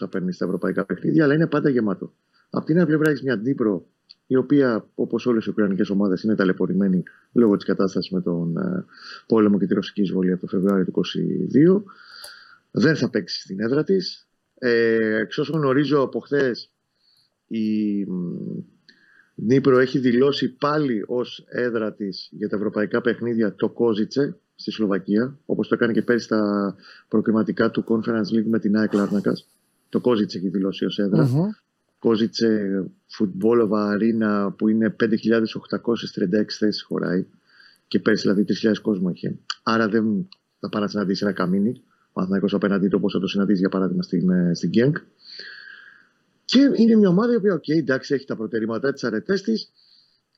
21-500 0.01 0.09
παίρνει 0.09 0.33
στα 0.33 0.45
ευρωπαϊκά 0.45 0.85
παιχνίδια, 0.85 1.23
αλλά 1.23 1.33
είναι 1.33 1.47
πάντα 1.47 1.69
γεμάτο. 1.69 2.13
Απ' 2.49 2.65
την 2.65 2.77
άλλη 2.77 2.85
πλευρά 2.85 3.09
έχεις 3.09 3.23
μια 3.23 3.37
Ντύπρο, 3.37 3.85
η 4.27 4.35
οποία 4.35 4.87
όπως 4.95 5.25
όλες 5.25 5.45
οι 5.45 5.49
Ουκρανικές 5.49 5.89
ομάδες 5.89 6.23
είναι 6.23 6.35
ταλαιπωρημένη 6.35 7.03
λόγω 7.31 7.55
της 7.55 7.65
κατάστασης 7.65 8.11
με 8.11 8.21
τον 8.21 8.57
ε, 8.57 8.85
πόλεμο 9.27 9.59
και 9.59 9.65
τη 9.65 9.73
ρωσική 9.73 10.01
εισβολή 10.01 10.31
από 10.31 10.41
το 10.41 10.47
Φεβρουάριο 10.47 10.85
του 10.85 11.01
2022. 11.55 11.83
Δεν 12.71 12.95
θα 12.95 13.09
παίξει 13.09 13.41
στην 13.41 13.59
έδρα 13.59 13.83
της. 13.83 14.27
Ε, 14.53 15.15
εξ 15.15 15.37
όσων 15.37 15.59
γνωρίζω 15.59 16.01
από 16.01 16.19
χθες, 16.19 16.71
η 17.47 18.03
μ, 18.05 18.35
Νύπρο 19.35 19.79
έχει 19.79 19.99
δηλώσει 19.99 20.49
πάλι 20.49 21.03
ως 21.07 21.45
έδρα 21.47 21.93
της 21.93 22.29
για 22.31 22.49
τα 22.49 22.55
ευρωπαϊκά 22.55 23.01
παιχνίδια 23.01 23.55
το 23.55 23.69
Κόζιτσε 23.69 24.37
στη 24.55 24.71
Σλοβακία, 24.71 25.39
όπως 25.45 25.67
το 25.67 25.75
έκανε 25.75 25.93
και 25.93 26.01
πέρυσι 26.01 26.25
στα 26.25 26.75
προκριματικά 27.07 27.71
του 27.71 27.83
Conference 27.87 28.35
League 28.35 28.45
με 28.45 28.59
την 28.59 28.77
ΑΕΚ 28.77 28.93
Λάρνακας. 28.93 29.47
Το 29.89 29.99
Κόζιτς 29.99 30.35
έχει 30.35 30.49
δηλώσει 30.49 30.85
ως 30.85 30.99
έδρα. 30.99 31.23
Μμμ. 31.23 31.49
Κόζιτσε 31.99 32.83
Φουτμπόλοβα 33.07 33.89
Αρίνα 33.89 34.51
που 34.51 34.67
είναι 34.67 34.95
5.836 34.99 35.07
θέσεις 36.57 36.81
χωράει 36.81 37.25
και 37.87 37.99
πέρσι 37.99 38.21
δηλαδή 38.21 38.45
3.000 38.63 38.73
κόσμο 38.81 39.09
είχε. 39.09 39.37
Άρα 39.63 39.87
δεν 39.87 40.27
θα 40.59 40.69
πάει 40.69 40.81
να 40.81 40.87
συναντήσει 40.87 41.23
ένα 41.23 41.33
καμίνι. 41.33 41.83
Ο 42.19 42.21
Παναθηναϊκός 42.21 42.53
απέναντί 42.53 42.87
του 42.87 42.97
όπως 42.99 43.13
θα 43.13 43.19
το 43.19 43.27
συναντήσει 43.27 43.59
για 43.59 43.69
παράδειγμα 43.69 44.01
στην, 44.01 44.29
ε, 44.29 44.53
στην 44.53 44.69
Γκένκ. 44.69 44.97
Και 46.45 46.71
είναι 46.75 46.95
μια 46.95 47.09
ομάδα 47.09 47.33
η 47.33 47.35
οποία, 47.35 47.53
οκ, 47.53 47.67
εντάξει, 47.67 48.13
έχει 48.13 48.25
τα 48.25 48.35
προτερήματά 48.35 48.93
της, 48.93 49.03
αρετές 49.03 49.41
της. 49.41 49.71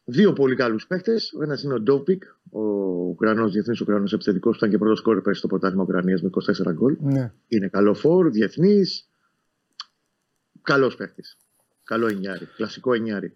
Δύο 0.05 0.33
πολύ 0.33 0.55
καλούς 0.55 0.87
παίχτες. 0.87 1.33
Ο 1.39 1.43
ένας 1.43 1.63
είναι 1.63 1.73
ο 1.73 1.79
Ντόβμπικ, 1.79 2.23
ο 2.49 2.61
Ουκρανός 3.09 3.51
διεθνής 3.51 3.81
Ουκρανός 3.81 4.13
επιθετικός 4.13 4.51
που 4.51 4.57
ήταν 4.57 4.69
και 4.69 4.77
πρώτος 4.77 5.01
σκόρερ 5.01 5.21
πέρσι 5.21 5.39
στο 5.39 5.47
πρωτάθλημα 5.47 5.83
Ουκρανίας 5.83 6.21
με 6.21 6.29
24 6.29 6.73
γκολ. 6.73 6.97
Ναι. 6.99 7.31
Είναι 7.47 7.67
καλό 7.67 7.93
φορ, 7.93 8.29
διεθνής. 8.29 9.09
Καλός 10.61 10.95
παίχτης. 10.95 11.37
Καλό 11.83 12.07
εννιάρι. 12.07 12.45
Κλασικό 12.55 12.93
εννιάρι. 12.93 13.35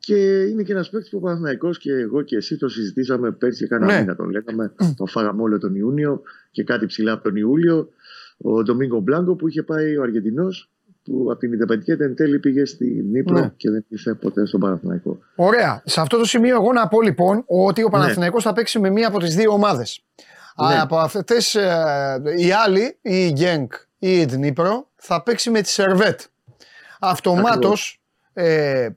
Και 0.00 0.42
είναι 0.42 0.62
και 0.62 0.72
ένας 0.72 0.90
παίχτης 0.90 1.08
που 1.10 1.16
ο 1.16 1.20
Παναθηναϊκός 1.20 1.78
και 1.78 1.92
εγώ 1.92 2.22
και 2.22 2.36
εσύ 2.36 2.56
το 2.56 2.68
συζητήσαμε 2.68 3.30
πέρσι 3.30 3.58
και 3.62 3.66
κάνα 3.68 3.86
Ναι. 3.86 4.00
μήνα 4.00 4.16
τον 4.16 4.30
λέγαμε. 4.30 4.72
τον 4.96 5.08
φάγαμε 5.08 5.42
όλο 5.42 5.58
τον 5.58 5.74
Ιούνιο 5.74 6.22
και 6.50 6.64
κάτι 6.64 6.86
ψιλά 6.86 7.12
από 7.12 7.22
τον 7.22 7.36
Ιούλιο. 7.36 7.88
Ο 8.38 8.62
Ντομίνγκο 8.62 9.00
Μπλάνκο 9.00 9.34
που 9.36 9.48
είχε 9.48 9.62
πάει 9.62 9.96
ο 9.96 10.02
Αργεντινός 10.02 10.70
που 11.04 11.26
από 11.30 11.38
την 11.40 11.52
Ιντεπεντικέτα 11.52 12.04
εν 12.04 12.14
τέλει 12.14 12.38
πήγε 12.38 12.64
στη 12.64 12.84
Νύπρο 13.10 13.38
Ναι. 13.40 13.52
και 13.56 13.70
δεν 13.70 13.84
ήρθε 13.88 14.14
ποτέ 14.14 14.46
στον 14.46 14.60
Παναθηναϊκό. 14.60 15.18
Ωραία. 15.34 15.82
Σε 15.84 16.00
αυτό 16.00 16.18
το 16.18 16.24
σημείο, 16.24 16.54
εγώ 16.54 16.72
να 16.72 16.88
πω 16.88 17.02
λοιπόν 17.02 17.44
ότι 17.46 17.82
ο 17.82 17.88
Παναθηναϊκός 17.88 18.42
θα 18.42 18.52
παίξει 18.52 18.78
με 18.78 18.90
μία 18.90 19.08
από 19.08 19.18
τις 19.18 19.34
δύο 19.36 19.52
ομάδες. 19.52 20.04
Ναι. 20.68 20.80
Από 20.80 20.96
αυτές, 20.98 21.54
οι 22.36 22.50
άλλοι, 22.66 22.98
ή 23.02 23.26
η 23.26 23.30
Γκένκ 23.32 23.72
ή 23.98 24.18
η 24.18 24.24
Δνήπρο, 24.24 24.88
θα 24.96 25.22
παίξει 25.22 25.50
με 25.50 25.60
τη 25.60 25.68
Σερβέτ. 25.68 26.20
Αυτομάτως. 27.00 27.50
Ακριβώς. 27.52 28.00
Ε, 28.32 28.88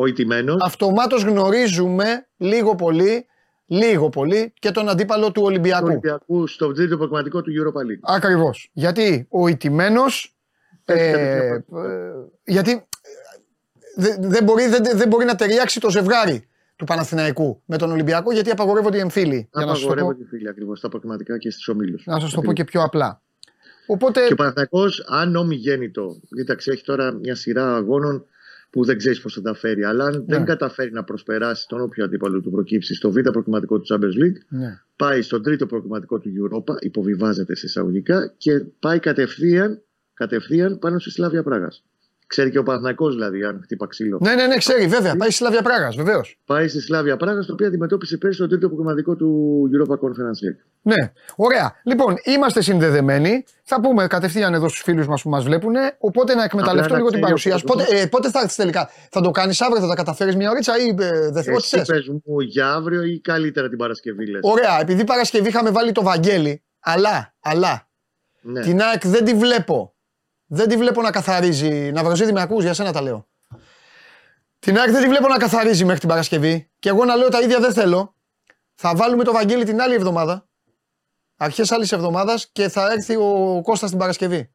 Ο 0.00 0.06
ηττημένο. 0.06 0.56
αυτομάτως 0.60 1.22
γνωρίζουμε 1.22 2.26
λίγο 2.36 2.74
πολύ, 2.74 3.26
λίγο 3.66 4.08
πολύ 4.08 4.52
και 4.58 4.70
τον 4.70 4.88
αντίπαλο 4.88 5.26
του 5.26 5.32
του 5.32 5.42
Ολυμπιακού. 5.42 5.86
Ολυμπιακού 5.86 6.46
στο 6.46 6.72
τρίτο 6.72 6.96
προγραμματικό 6.96 7.42
του 7.42 7.50
Europa 7.50 7.78
League. 7.78 8.14
Ακριβώς. 8.16 8.70
Γιατί 8.72 9.26
ο 9.30 9.46
ηττημένος, 9.48 10.36
Έχει 10.84 11.02
ε, 11.02 11.10
κάποια 11.12 11.64
ε, 11.84 12.12
γιατί 12.44 12.70
ε, 12.70 12.80
δεν 13.96 14.30
δεν 14.30 14.44
μπορεί, 14.44 14.66
δεν, 14.66 14.82
δεν 14.94 15.08
μπορεί 15.08 15.24
να 15.24 15.34
ταιριάξει 15.34 15.80
το 15.80 15.90
ζευγάρι 15.90 16.48
του 16.76 16.84
Παναθηναϊκού 16.84 17.62
με 17.64 17.76
τον 17.76 17.90
Ολυμπιακό 17.90 18.32
γιατί 18.32 18.50
απαγορεύονται 18.50 18.96
οι 18.96 19.00
εμφύλοι. 19.00 19.48
Για 19.52 19.64
να 19.64 19.74
σας 19.74 19.80
το 19.80 19.86
πω, 19.86 19.92
Απαγορεύονται 19.92 20.22
οι 20.22 20.26
φίλοι 20.26 20.48
ακριβώς 20.48 20.78
στα 20.78 20.88
προγραμματικά 20.88 21.38
και 21.38 21.50
στι 21.50 21.70
ομίλους. 21.70 22.02
να 22.06 22.20
σας 22.20 22.32
το 22.32 22.40
πω 22.40 22.52
και 22.52 22.64
πιο 22.64 22.82
απλά. 22.82 23.22
Οπότε, 23.86 24.26
Και 24.26 24.32
ο 24.32 24.36
Παναθηναϊκός, 24.36 25.04
αν 25.08 25.36
ομιγέννητο, 25.36 26.20
κοίταξε, 26.34 26.70
έχει 26.70 26.84
τώρα 26.84 27.12
μια 27.12 27.34
σειρά 27.34 27.74
αγώνων 27.74 28.24
που 28.70 28.84
δεν 28.84 28.96
ξέρεις 28.98 29.20
πώς 29.20 29.34
θα 29.34 29.40
τα 29.42 29.54
φέρει. 29.54 29.84
Αλλά 29.84 30.04
αν 30.04 30.12
Ναι. 30.18 30.24
δεν 30.36 30.44
καταφέρει 30.44 30.92
να 30.92 31.04
προσπεράσει 31.04 31.66
τον 31.68 31.80
όποιο 31.80 32.04
αντίπαλο 32.04 32.40
του 32.40 32.50
προκύψει 32.50 32.94
στο 32.94 33.10
β' 33.10 33.20
προκριματικό 33.20 33.78
του 33.80 33.94
Champions 33.94 34.24
League, 34.24 34.36
ναι. 34.48 34.80
πάει 34.96 35.22
στο 35.22 35.40
τρίτο 35.40 35.66
προκριματικό 35.66 36.18
του 36.18 36.30
Europa, 36.40 36.82
υποβιβάζεται 36.82 37.54
σε 37.54 37.66
εισαγωγικά 37.66 38.34
και 38.36 38.58
πάει 38.80 38.98
κατευθείαν, 38.98 39.82
κατευθείαν 40.14 40.78
πάνω 40.78 40.98
στη 40.98 41.10
Σλάβια 41.10 41.42
Πράγας. 41.42 41.84
Ξέρει 42.30 42.50
και 42.50 42.58
ο 42.58 42.62
Παναθηναϊκός 42.62 43.14
δηλαδή, 43.14 43.44
αν 43.44 43.60
χτύπα 43.62 43.86
ξύλο. 43.86 44.18
ναι, 44.22 44.34
ναι, 44.34 44.46
ναι, 44.46 44.56
ξέρει, 44.56 44.86
βέβαια. 44.86 45.16
Πάει 45.16 45.28
στη 45.30 45.36
Σλάβια 45.38 45.62
Πράγας, 45.62 45.96
βεβαίως. 45.96 46.38
Πάει 46.46 46.68
στη 46.68 46.80
Σλάβια 46.80 47.16
Πράγας, 47.16 47.46
το 47.46 47.52
οποίο 47.52 47.66
αντιμετώπισε 47.66 48.16
πέρσι 48.16 48.36
στο 48.36 48.46
τρίτο 48.48 48.66
προκριματικό 48.68 49.16
του 49.16 49.62
Europa 49.74 49.92
Conference 49.94 50.40
League. 50.44 50.64
Ναι, 50.82 51.12
ωραία. 51.36 51.74
Λοιπόν, 51.84 52.14
είμαστε 52.24 52.62
συνδεδεμένοι. 52.62 53.44
Θα 53.62 53.80
πούμε 53.80 54.06
κατευθείαν 54.06 54.54
εδώ 54.54 54.68
στους 54.68 54.82
φίλους 54.82 55.06
μας 55.06 55.22
που 55.22 55.28
μας 55.28 55.44
βλέπουν. 55.44 55.74
Οπότε 55.98 56.34
να 56.34 56.44
εκμεταλλευτώ 56.44 56.94
Απλά 56.94 56.96
να 56.96 56.96
λίγο 56.96 57.08
την 57.10 57.20
ξέρει 57.20 57.22
παρουσία 57.22 57.54
ο 57.54 57.58
σου. 57.58 57.64
Πότε, 57.64 57.82
κόσμος. 57.84 58.00
ε, 58.02 58.06
πότε 58.06 58.30
θα 58.30 58.38
έρθεις 58.40 58.56
τελικά, 58.56 58.90
θα 59.10 59.20
το 59.20 59.30
κάνεις 59.30 59.60
αύριο, 59.60 59.80
θα 59.80 59.88
τα 59.88 59.94
καταφέρεις 59.94 60.36
μια 60.36 60.50
ωρίτσα 60.50 60.78
ή 60.78 60.88
ε, 60.88 61.30
δεν 61.30 61.42
θέλω. 61.42 61.56
Ό,τι 61.56 61.64
Εσύ 61.64 61.76
θες; 61.76 61.86
πες 61.86 62.08
μου 62.24 62.40
για 62.40 62.72
αύριο 62.72 63.02
ή 63.02 63.20
καλύτερα 63.20 63.68
την 63.68 63.78
Παρασκευή 63.78 64.26
λες; 64.30 64.40
Ωραία, 64.42 64.80
επειδή 64.80 65.04
Παρασκευή 65.04 65.48
είχαμε 65.48 65.70
βάλει 65.70 65.92
το 65.92 66.02
Βαγγέλη, 66.02 66.62
αλλά, 66.80 67.34
αλλά 67.40 67.88
Ναι. 68.42 68.60
την 68.60 68.80
ΑΕΚ 68.82 69.06
δεν 69.06 69.24
τη 69.24 69.34
βλέπω. 69.34 69.94
Δεν 70.52 70.68
τη 70.68 70.76
βλέπω 70.76 71.02
να 71.02 71.10
καθαρίζει. 71.10 71.92
Να 71.92 72.04
βραζίδι 72.04 72.32
με 72.32 72.40
ακούς, 72.40 72.62
για 72.64 72.74
σένα 72.74 72.92
τα 72.92 73.02
λέω. 73.02 73.28
Την 74.58 74.78
ΑΕΚ 74.78 74.90
δεν 74.90 75.02
τη 75.02 75.08
βλέπω 75.08 75.28
να 75.28 75.36
καθαρίζει 75.36 75.84
μέχρι 75.84 76.00
την 76.00 76.08
Παρασκευή. 76.08 76.70
Και 76.78 76.88
εγώ 76.88 77.04
να 77.04 77.16
λέω 77.16 77.28
τα 77.28 77.40
ίδια 77.40 77.60
δεν 77.60 77.72
θέλω. 77.72 78.14
Θα 78.74 78.94
βάλουμε 78.94 79.24
το 79.24 79.32
Βαγγέλη 79.32 79.64
την 79.64 79.80
άλλη 79.80 79.94
εβδομάδα. 79.94 80.48
Αρχές 81.36 81.72
άλλης 81.72 81.92
εβδομάδας 81.92 82.50
και 82.52 82.68
θα 82.68 82.92
έρθει 82.92 83.16
ο 83.16 83.60
Κώστας 83.62 83.90
την 83.90 83.98
Παρασκευή. 83.98 84.54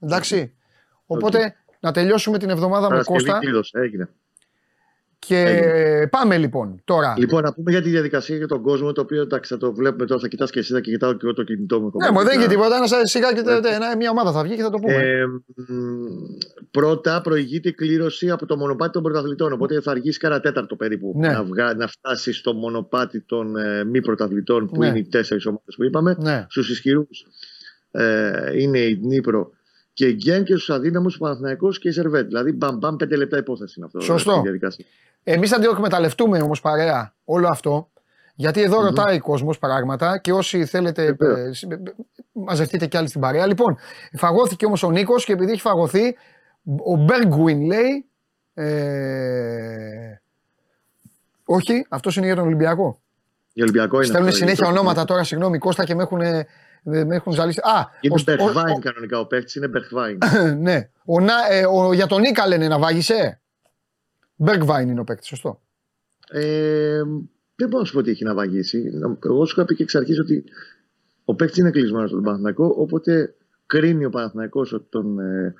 Εντάξει. 0.00 0.56
Οπότε 1.06 1.56
να 1.80 1.92
τελειώσουμε 1.92 2.38
την 2.38 2.50
εβδομάδα 2.50 2.82
με 2.82 2.88
Παρασκευή 2.88 3.24
Κώστα. 3.24 3.38
κλείδωσε, 3.38 3.78
έγινε. 3.78 4.14
Και 5.20 6.08
πάμε 6.10 6.36
λοιπόν 6.38 6.80
τώρα. 6.84 7.14
Λοιπόν, 7.18 7.42
να 7.42 7.52
πούμε 7.54 7.70
για 7.70 7.82
τη 7.82 7.88
διαδικασία 7.90 8.36
για 8.36 8.46
τον 8.46 8.62
κόσμο, 8.62 8.92
το 8.92 9.00
οποίο 9.00 9.22
εντάξει, 9.22 9.52
θα 9.52 9.58
το 9.58 9.72
βλέπουμε 9.74 10.06
τώρα, 10.06 10.20
θα 10.20 10.28
κοιτάς 10.28 10.50
και 10.50 10.58
εσύ, 10.58 10.72
θα 10.72 10.80
κοιτάω 10.80 11.12
και 11.12 11.18
εγώ 11.22 11.32
το 11.32 11.42
κινητό 11.42 11.80
μου. 11.80 11.90
Ναι, 12.02 12.10
μου 12.10 12.24
δεν 12.24 12.38
έχει 12.38 12.48
τίποτα. 12.48 12.76
Ένα 12.76 12.86
σιγά 13.06 13.32
και 13.32 13.42
τε- 13.42 13.62
τε- 13.62 13.72
ένα- 13.74 13.96
μια 13.96 14.10
ομάδα 14.10 14.32
θα 14.32 14.42
βγει 14.42 14.56
και 14.56 14.62
θα 14.62 14.70
το 14.70 14.78
πούμε. 14.78 14.92
Ε, 14.94 15.26
μ, 15.26 16.04
πρώτα 16.70 17.20
προηγείται 17.20 17.68
η 17.68 17.72
κλήρωση 17.72 18.30
από 18.30 18.46
το 18.46 18.56
μονοπάτι 18.56 18.92
των 18.92 19.02
πρωταθλητών. 19.02 19.52
Οπότε 19.52 19.80
θα 19.80 19.90
αργήσει 19.90 20.18
κάνα 20.18 20.40
τέταρτο 20.40 20.76
περίπου 20.76 21.14
Ναι. 21.16 21.28
να, 21.28 21.44
βγα... 21.44 21.74
να 21.74 21.86
φτάσει 21.88 22.32
στο 22.32 22.52
μονοπάτι 22.52 23.20
των 23.20 23.56
ε, 23.56 23.84
μη 23.84 24.00
πρωταθλητών, 24.00 24.66
που 24.66 24.78
Ναι. 24.78 24.86
είναι 24.86 24.98
οι 24.98 25.04
τέσσερις 25.08 25.46
ομάδες 25.46 25.74
που 25.76 25.84
είπαμε. 25.84 26.16
ναι. 26.18 26.46
Στους 26.48 26.70
ισχυρούς 26.70 27.26
ε, 27.90 28.60
είναι 28.60 28.78
η 28.78 28.98
Νύπρο 29.02 29.50
και 29.98 30.06
η 30.06 30.12
Γκέν 30.12 30.44
και 30.44 30.52
στους 30.52 30.70
αδύναμους 30.70 31.14
ο 31.14 31.18
Παναθηναϊκός 31.18 31.78
και 31.78 31.88
η 31.88 31.92
Σερβέτ. 31.92 32.26
Δηλαδή, 32.26 32.52
μπαμ, 32.52 32.76
μπαμ, 32.78 32.96
πέντε 32.96 33.16
λεπτά 33.16 33.36
υπόθεση 33.38 33.74
είναι 33.76 33.86
αυτό. 33.86 34.00
Σωστό. 34.00 34.30
αυτή 34.30 34.40
η 34.40 34.42
διαδικασία. 34.42 34.84
Εμείς 35.22 35.50
θα 35.50 35.58
το 35.60 35.70
εκμεταλλευτούμε 35.70 36.38
όμως 36.40 36.60
παρέα 36.60 37.14
όλο 37.24 37.48
αυτό. 37.50 37.90
Γιατί 38.34 38.62
εδώ 38.62 38.76
Μμμ. 38.78 38.84
ρωτάει 38.84 39.18
κόσμος 39.18 39.58
πράγματα 39.58 40.18
και 40.18 40.32
όσοι 40.32 40.64
θέλετε 40.64 41.12
Βεβαίως. 41.18 41.48
ε, 41.48 41.52
συ- 41.52 41.72
ε, 41.72 41.76
μαζευτείτε 42.32 42.86
κι 42.86 42.96
άλλοι 42.96 43.08
στην 43.08 43.20
παρέα. 43.20 43.46
Λοιπόν, 43.46 43.76
φαγώθηκε 44.12 44.66
όμως 44.66 44.82
ο 44.82 44.90
Νίκος 44.90 45.24
και 45.24 45.32
επειδή 45.32 45.52
έχει 45.52 45.60
φαγωθεί, 45.60 46.16
ο 46.84 46.96
Μπέργκουιν 46.96 47.60
λέει. 47.62 48.06
Ε, 48.54 50.20
όχι, 51.44 51.86
αυτός 51.88 52.16
είναι 52.16 52.26
για 52.26 52.34
τον 52.34 52.44
Ολυμπιακό. 52.46 53.00
Για 53.52 53.64
Ολυμπιακό 53.64 53.96
είναι. 53.96 54.04
Στέλνουν 54.04 54.28
αυτό, 54.28 54.38
συνέχεια 54.38 54.66
είναι. 54.68 54.78
ονόματα 54.78 55.04
τώρα, 55.04 55.24
συγγνώμη 55.24 55.58
Κώστα, 55.58 55.84
και 55.84 55.94
με 55.94 56.02
έχουν, 56.02 56.20
ε, 56.20 56.46
με 57.04 57.14
έχουν 57.14 57.32
ζαλίσει. 57.32 57.60
Α, 57.62 57.84
Είναι 58.00 58.14
ο- 58.14 58.20
ο- 58.20 58.22
Μπεχβάιν 58.24 58.80
κανονικά 58.80 59.18
ο 59.20 59.26
παίκτης, 59.26 59.54
είναι 59.54 59.68
Μπεχβάιν. 59.68 60.18
ναι. 60.66 60.90
Ο, 61.04 61.20
Να- 61.20 61.46
ε, 61.50 61.66
ο, 61.66 61.92
για 61.92 62.06
τον 62.06 62.20
Νίκα 62.20 62.46
λένε 62.46 62.68
να 62.68 62.78
βάγισε. 62.78 63.40
Μπέργκβάιν 64.36 64.88
είναι 64.88 65.00
ο 65.00 65.04
παίκτης, 65.04 65.28
σωστό. 65.28 65.62
Ε, 66.30 67.02
δεν 67.54 67.68
μπορώ 67.68 67.78
να 67.78 67.84
σου 67.84 67.92
πω 67.92 67.98
ότι 67.98 68.10
έχει 68.10 68.24
να 68.24 68.34
βαγίσει. 68.34 68.90
Εγώ 69.24 69.44
σου 69.46 69.54
είχα 69.56 69.64
πει 69.66 69.74
και 69.74 69.82
εξ 69.82 69.94
αρχής 69.94 70.18
ότι 70.18 70.44
ο 71.24 71.34
παίκτης 71.34 71.58
είναι 71.58 71.70
κλεισμένος 71.70 72.10
στον 72.10 72.22
Παναθηναϊκό. 72.22 72.74
Όποτε 72.78 73.34
κρίνει 73.66 74.04
ο 74.04 74.10
Παναθηναϊκός 74.10 74.72
ότι 74.72 74.86
τον 74.88 75.18
ε, 75.18 75.54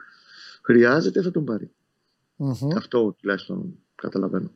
χρειάζεται, 0.62 1.22
θα 1.22 1.30
τον 1.30 1.44
πάρει. 1.44 1.70
Μμμ. 2.36 2.76
Αυτό 2.76 3.12
τουλάχιστον 3.12 3.78
καταλαβαίνω. 3.94 4.50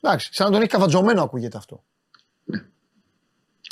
Εντάξει, 0.00 0.34
σαν 0.34 0.46
να 0.46 0.52
τον 0.52 0.60
έχει 0.62 0.70
καβατζωμένο 0.70 1.22
ακούγεται 1.22 1.56
αυτό. 1.56 1.84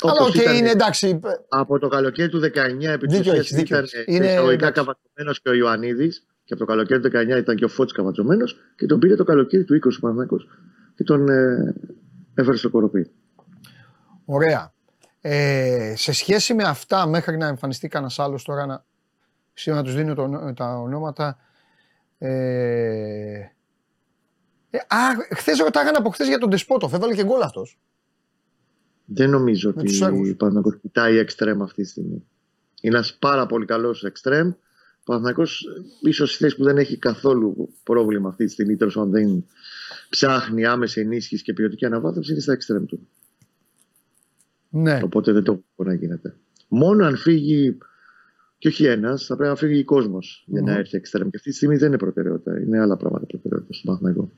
Αλλά 0.09 0.19
Όπως 0.21 0.35
οκ, 0.35 0.41
ήταν 0.41 0.55
είναι 0.55 0.69
εντάξει. 0.69 1.19
Από 1.49 1.79
το 1.79 1.87
καλοκαίρι 1.87 2.29
του 2.29 2.39
19 2.39 2.43
επί 2.89 3.07
της 3.07 3.17
Δίκιο 3.17 3.31
ουσίας 3.31 3.37
έχεις, 3.37 3.51
δίκιο 3.55 3.77
ήταν 3.77 3.83
έχεις. 3.93 3.93
ε, 3.93 4.03
Είναι, 4.07 4.25
εισαγωγικά 4.25 4.67
εντάξει. 4.67 4.73
καβατζωμένος 4.85 5.41
και 5.41 5.49
ο 5.49 5.53
Ιωαννίδης 5.53 6.27
και 6.43 6.53
από 6.53 6.65
το 6.65 6.71
καλοκαίρι 6.71 6.99
του 6.99 7.09
19 7.13 7.37
ήταν 7.37 7.55
και 7.55 7.65
ο 7.65 7.67
Φώτης 7.67 7.93
καβατζωμένος 7.93 8.55
και 8.75 8.85
τον 8.85 8.99
πήρε 8.99 9.15
το 9.15 9.23
καλοκαίρι 9.23 9.63
του 9.63 9.73
20 9.75 9.79
ο 9.97 9.99
Παναθηναϊκός 9.99 10.47
και 10.95 11.03
τον 11.03 11.29
ε, 11.29 11.73
έφερε 12.33 12.57
στο 12.57 12.69
κοροπή. 12.69 13.11
Ωραία. 14.25 14.73
Ε, 15.21 15.93
σε 15.95 16.11
σχέση 16.11 16.53
με 16.53 16.63
αυτά, 16.63 17.05
μέχρι 17.05 17.37
να 17.37 17.47
εμφανιστεί 17.47 17.87
κανένας 17.87 18.19
άλλος 18.19 18.43
τώρα 18.43 18.65
να. 18.65 18.85
Σήμερα 19.53 19.81
να 19.81 19.87
τους 19.87 19.95
δίνω 19.95 20.13
το, 20.13 20.53
τα 20.55 20.75
ονόματα. 20.77 21.37
Ε, 22.17 23.51
ε, 24.69 24.77
α, 24.77 24.97
χθες 25.35 25.57
ρωτάγανε 25.59 25.97
από 25.97 26.09
χθες 26.09 26.27
για 26.27 26.37
τον 26.37 26.49
Τεσπότοφ. 26.49 26.93
Έβαλε 26.93 27.13
και 27.15 27.23
γκολ 27.23 27.41
αυτός. 27.41 27.79
Δεν 29.13 29.29
νομίζω 29.29 29.69
Με 29.69 29.75
ότι 29.77 29.85
τους 29.87 29.97
Σέρβους. 29.97 30.29
ο 30.29 30.35
Παναθηναϊκός 30.35 30.79
κοιτάει 30.81 31.17
εξτρέμ 31.17 31.61
αυτή 31.63 31.81
τη 31.83 31.89
στιγμή. 31.89 32.23
Είναι 32.81 32.95
ένας 32.95 33.17
πάρα 33.19 33.45
πολύ 33.45 33.65
καλός 33.65 34.03
εξτρέμ. 34.03 34.47
Ο 34.49 35.03
Παναθηναϊκός 35.05 35.65
ίσως 36.01 36.29
στη 36.33 36.43
θέση 36.43 36.55
που 36.55 36.63
δεν 36.63 36.77
έχει 36.77 36.97
καθόλου 36.97 37.69
πρόβλημα 37.83 38.29
αυτή 38.29 38.45
τη 38.45 38.51
στιγμή, 38.51 38.75
τέλος 38.75 38.93
πάντων 38.93 39.11
δεν 39.11 39.45
ψάχνει 40.09 40.65
άμεση 40.65 40.99
ενίσχυση 41.01 41.43
και 41.43 41.53
ποιοτική 41.53 41.85
αναβάθμιση, 41.85 42.31
είναι 42.31 42.41
στα 42.41 42.51
εξτρέμ 42.53 42.85
του. 42.85 43.07
Ναι. 44.69 44.99
Οπότε 45.03 45.31
δεν 45.31 45.43
το 45.43 45.51
βλέπω 45.53 45.83
να 45.91 45.93
γίνεται. 45.93 46.35
Μόνο 46.67 47.05
αν 47.05 47.15
φύγει 47.17 47.77
και 48.57 48.67
όχι 48.67 48.85
ένας, 48.85 49.25
θα 49.25 49.35
πρέπει 49.35 49.49
να 49.49 49.55
φύγει 49.55 49.79
ο 49.81 49.85
κόσμος 49.85 50.43
για 50.47 50.61
να 50.61 50.71
Μμμ. 50.71 50.77
έρθει 50.77 50.97
εξτρέμ. 50.97 51.29
Και 51.29 51.37
αυτή 51.37 51.49
τη 51.49 51.55
στιγμή 51.55 51.75
δεν 51.77 51.87
είναι 51.87 51.97
προτεραιότητα. 51.97 52.59
Είναι 52.59 52.79
άλλα 52.79 52.97
πράγματα 52.97 53.25
προτεραιότητα 53.25 53.73
στον 53.73 53.85
Παναθηναϊκό. 53.85 54.31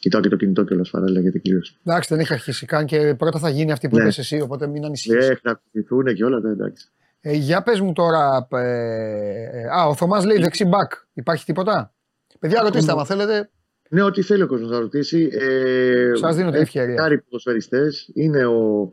Κοιτάω 0.00 0.20
και 0.20 0.28
το 0.28 0.36
κινητό 0.36 0.64
και 0.64 0.74
όλα 0.74 0.84
παράλληλα 0.90 1.20
γιατί 1.20 1.38
κλείνω 1.38 1.62
σε. 1.62 1.74
Εντάξει, 1.84 2.08
δεν 2.14 2.18
έχει 2.20 2.32
αρχίσει 2.32 2.66
καν 2.66 2.86
και 2.86 3.14
πρώτα 3.14 3.38
θα 3.38 3.48
γίνει 3.48 3.72
αυτή 3.72 3.88
που 3.88 3.96
Ναι. 3.96 4.02
είπες 4.02 4.18
εσύ, 4.18 4.40
οπότε 4.40 4.66
μην 4.66 4.84
ανησυχείς. 4.84 5.28
Ναι, 5.28 5.34
να 5.42 5.50
ακουμπηθούν 5.50 6.14
και 6.14 6.24
όλα, 6.24 6.40
ναι, 6.40 6.50
εντάξει. 6.50 6.88
Ε, 7.20 7.32
για 7.32 7.62
πες 7.62 7.80
μου 7.80 7.92
τώρα. 7.92 8.48
Ε, 8.50 8.58
ε, 8.58 9.64
α, 9.78 9.86
ο 9.86 9.94
Θωμάς 9.94 10.24
λέει 10.24 10.38
δεξί 10.38 10.64
μπακ. 10.64 10.92
Υπάρχει 11.12 11.44
τίποτα; 11.44 11.94
Παιδιά, 12.38 12.62
ρωτήστε 12.62 12.92
άμα 12.92 13.04
θέλετε. 13.04 13.50
Ναι, 13.90 14.02
ό,τι 14.02 14.22
θέλει 14.22 14.42
ο 14.42 14.46
κόσμος 14.46 14.70
να 14.70 14.78
ρωτήσει. 14.78 15.28
Ε, 15.32 16.10
Σας 16.14 16.36
δίνω 16.36 16.50
την 16.50 16.60
έχει 16.60 16.62
ευκαιρία. 16.78 16.94
Κάρι 16.94 17.20
ποδοσφαιριστές. 17.20 18.10
Είναι 18.14 18.44
ο, 18.46 18.90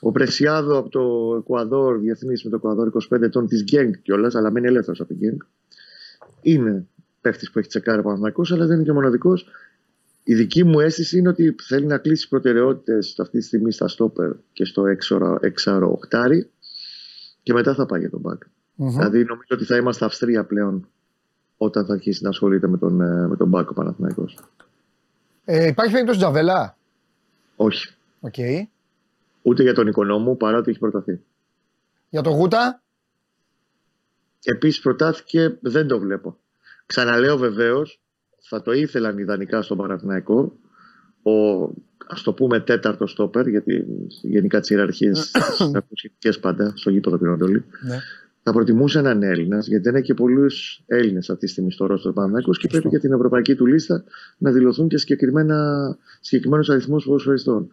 ο 0.00 0.12
Πρεσιάδο 0.12 0.78
από 0.78 0.88
το 0.88 1.34
Εκουαδόρ, 1.38 1.98
διεθνή 1.98 2.32
με 2.44 2.50
το 2.50 2.56
Εκουαδόρ 2.56 2.90
25 3.12 3.22
ετών 3.22 3.46
της 3.46 3.62
Γκένγκ 3.62 3.92
κιόλας, 4.02 4.34
αλλά 4.34 4.50
μένει 4.50 4.66
ελεύθερος 4.66 5.00
από 5.00 5.08
την 5.08 5.18
Γκένγκ. 5.18 5.40
Είναι 6.42 6.86
παίχτη 7.20 7.48
που 7.52 7.58
έχει 7.58 7.68
τσεκάρει 7.68 7.98
ο 7.98 8.02
Παναθηναϊκός, 8.02 8.52
αλλά 8.52 8.66
δεν 8.66 8.74
είναι 8.76 8.84
και 8.84 8.92
μοναδικός. 8.92 9.46
Η 10.28 10.34
δική 10.34 10.64
μου 10.64 10.80
αίσθηση 10.80 11.18
είναι 11.18 11.28
ότι 11.28 11.54
θέλει 11.62 11.86
να 11.86 11.98
κλείσει 11.98 12.28
προτεραιότητες 12.28 13.18
αυτή 13.18 13.38
τη 13.38 13.44
στιγμή 13.44 13.72
στα 13.72 13.88
στόπερ 13.88 14.32
και 14.52 14.64
στο 14.64 14.86
έξωρο, 14.86 15.38
έξαρο 15.40 15.90
οχτάρι 15.92 16.50
και 17.42 17.52
μετά 17.52 17.74
θα 17.74 17.86
πάει 17.86 18.00
για 18.00 18.10
τον 18.10 18.20
μπακ. 18.20 18.42
Μμμ. 18.74 18.90
Δηλαδή 18.90 19.18
νομίζω 19.18 19.48
ότι 19.48 19.64
θα 19.64 19.76
είμαστε 19.76 20.04
Αυστρία 20.04 20.44
πλέον 20.44 20.88
όταν 21.56 21.86
θα 21.86 21.92
αρχίσει 21.92 22.22
να 22.22 22.28
ασχολείται 22.28 22.68
με 22.68 22.78
τον, 22.78 23.00
ε, 23.00 23.26
με 23.26 23.36
τον 23.36 23.48
μπακ 23.48 23.70
ο 23.70 23.72
Παναθηναϊκός. 23.72 24.38
Ε, 25.44 25.66
υπάρχει 25.66 25.92
περίπτωση 25.92 26.18
Τζαβέλα; 26.18 26.76
Όχι. 27.56 27.94
Οκ. 28.20 28.34
Ούτε 29.42 29.62
για 29.62 29.74
τον 29.74 29.86
Οικονόμου 29.86 30.34
παρά 30.34 30.58
ότι 30.58 30.70
έχει 30.70 30.78
προταθεί. 30.78 31.20
Για 32.08 32.22
το 32.22 32.30
Γούτα; 32.30 32.82
Επίσης 34.44 34.80
προτάθηκε, 34.80 35.58
δεν 35.60 35.86
το 35.86 35.98
βλέπω. 35.98 36.38
Ξαναλέω 36.86 37.36
βεβαίως, 37.36 38.00
θα 38.48 38.62
το 38.62 38.72
ήθελαν 38.72 39.18
ιδανικά 39.18 39.62
στον 39.62 39.76
Παναθηναϊκό. 39.76 40.58
Ο, 41.22 41.64
ας 42.06 42.22
το 42.22 42.32
πούμε 42.32 42.60
τέταρτος 42.60 43.10
στόπερ, 43.10 43.48
γιατί 43.48 43.86
γενικά 44.22 44.60
τις 44.60 44.74
ιεραρχίες 44.74 45.10
έχουν 45.74 45.84
σχετικές 45.92 46.38
πάντα 46.38 46.72
στο 46.76 46.90
γήπεδο 46.90 47.18
Πυρονοτολή. 47.18 47.64
Ναι. 47.86 47.98
Θα 48.42 48.52
προτιμούσε 48.52 48.98
έναν 48.98 49.22
Έλληνα, 49.22 49.66
γιατί 49.66 49.82
δεν 49.82 49.94
έχει 49.94 50.04
και 50.04 50.14
πολλούς 50.14 50.82
Έλληνες 50.86 51.30
αυτή 51.30 51.44
τη 51.44 51.50
στιγμή 51.50 51.72
στο 51.72 51.86
ρόλο 51.86 52.00
του 52.00 52.12
Παναθηναϊκού 52.12 52.50
και 52.50 52.68
πρέπει 52.68 52.88
για 52.88 53.00
την 53.00 53.12
ευρωπαϊκή 53.12 53.54
του 53.54 53.66
λίστα 53.66 54.04
να 54.38 54.50
δηλωθούν 54.50 54.88
και 54.88 54.98
συγκεκριμένους 54.98 56.68
αριθμούς 56.68 57.04
ποδοσφαιριστών. 57.04 57.68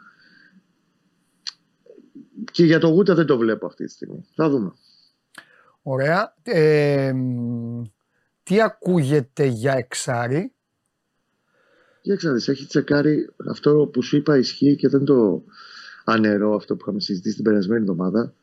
Και 2.52 2.66
για 2.66 2.80
το 2.80 2.88
Γούτα 2.88 3.16
δεν 3.16 3.26
το 3.26 3.38
βλέπω 3.38 3.66
αυτή 3.66 3.86
τη 3.86 3.92
στιγμή. 3.92 4.26
Θα 4.36 4.50
δούμε. 4.50 4.74
Ωραία. 5.82 6.36
Ε, 6.44 7.14
μ, 7.14 7.84
τι 8.44 8.62
ακούγεται 8.62 9.46
για 9.46 9.74
εξάρι; 9.74 10.55
Κοίταξε 12.06 12.28
να 12.28 12.34
δεις, 12.34 12.48
έχει 12.48 12.66
τσεκάρει 12.66 13.30
αυτό 13.50 13.90
που 13.94 14.02
σου 14.02 14.16
είπα 14.16 14.38
ισχύει 14.38 14.76
και 14.76 14.88
δεν 14.88 15.04
το 15.06 15.44
ανερώ 16.04 16.56
αυτό 16.56 16.76
που 16.76 16.82
είχαμε 16.82 17.00
συζητήσει 17.00 17.36
την 17.36 17.44
περασμένη 17.44 17.82
εβδομάδα. 17.82 18.34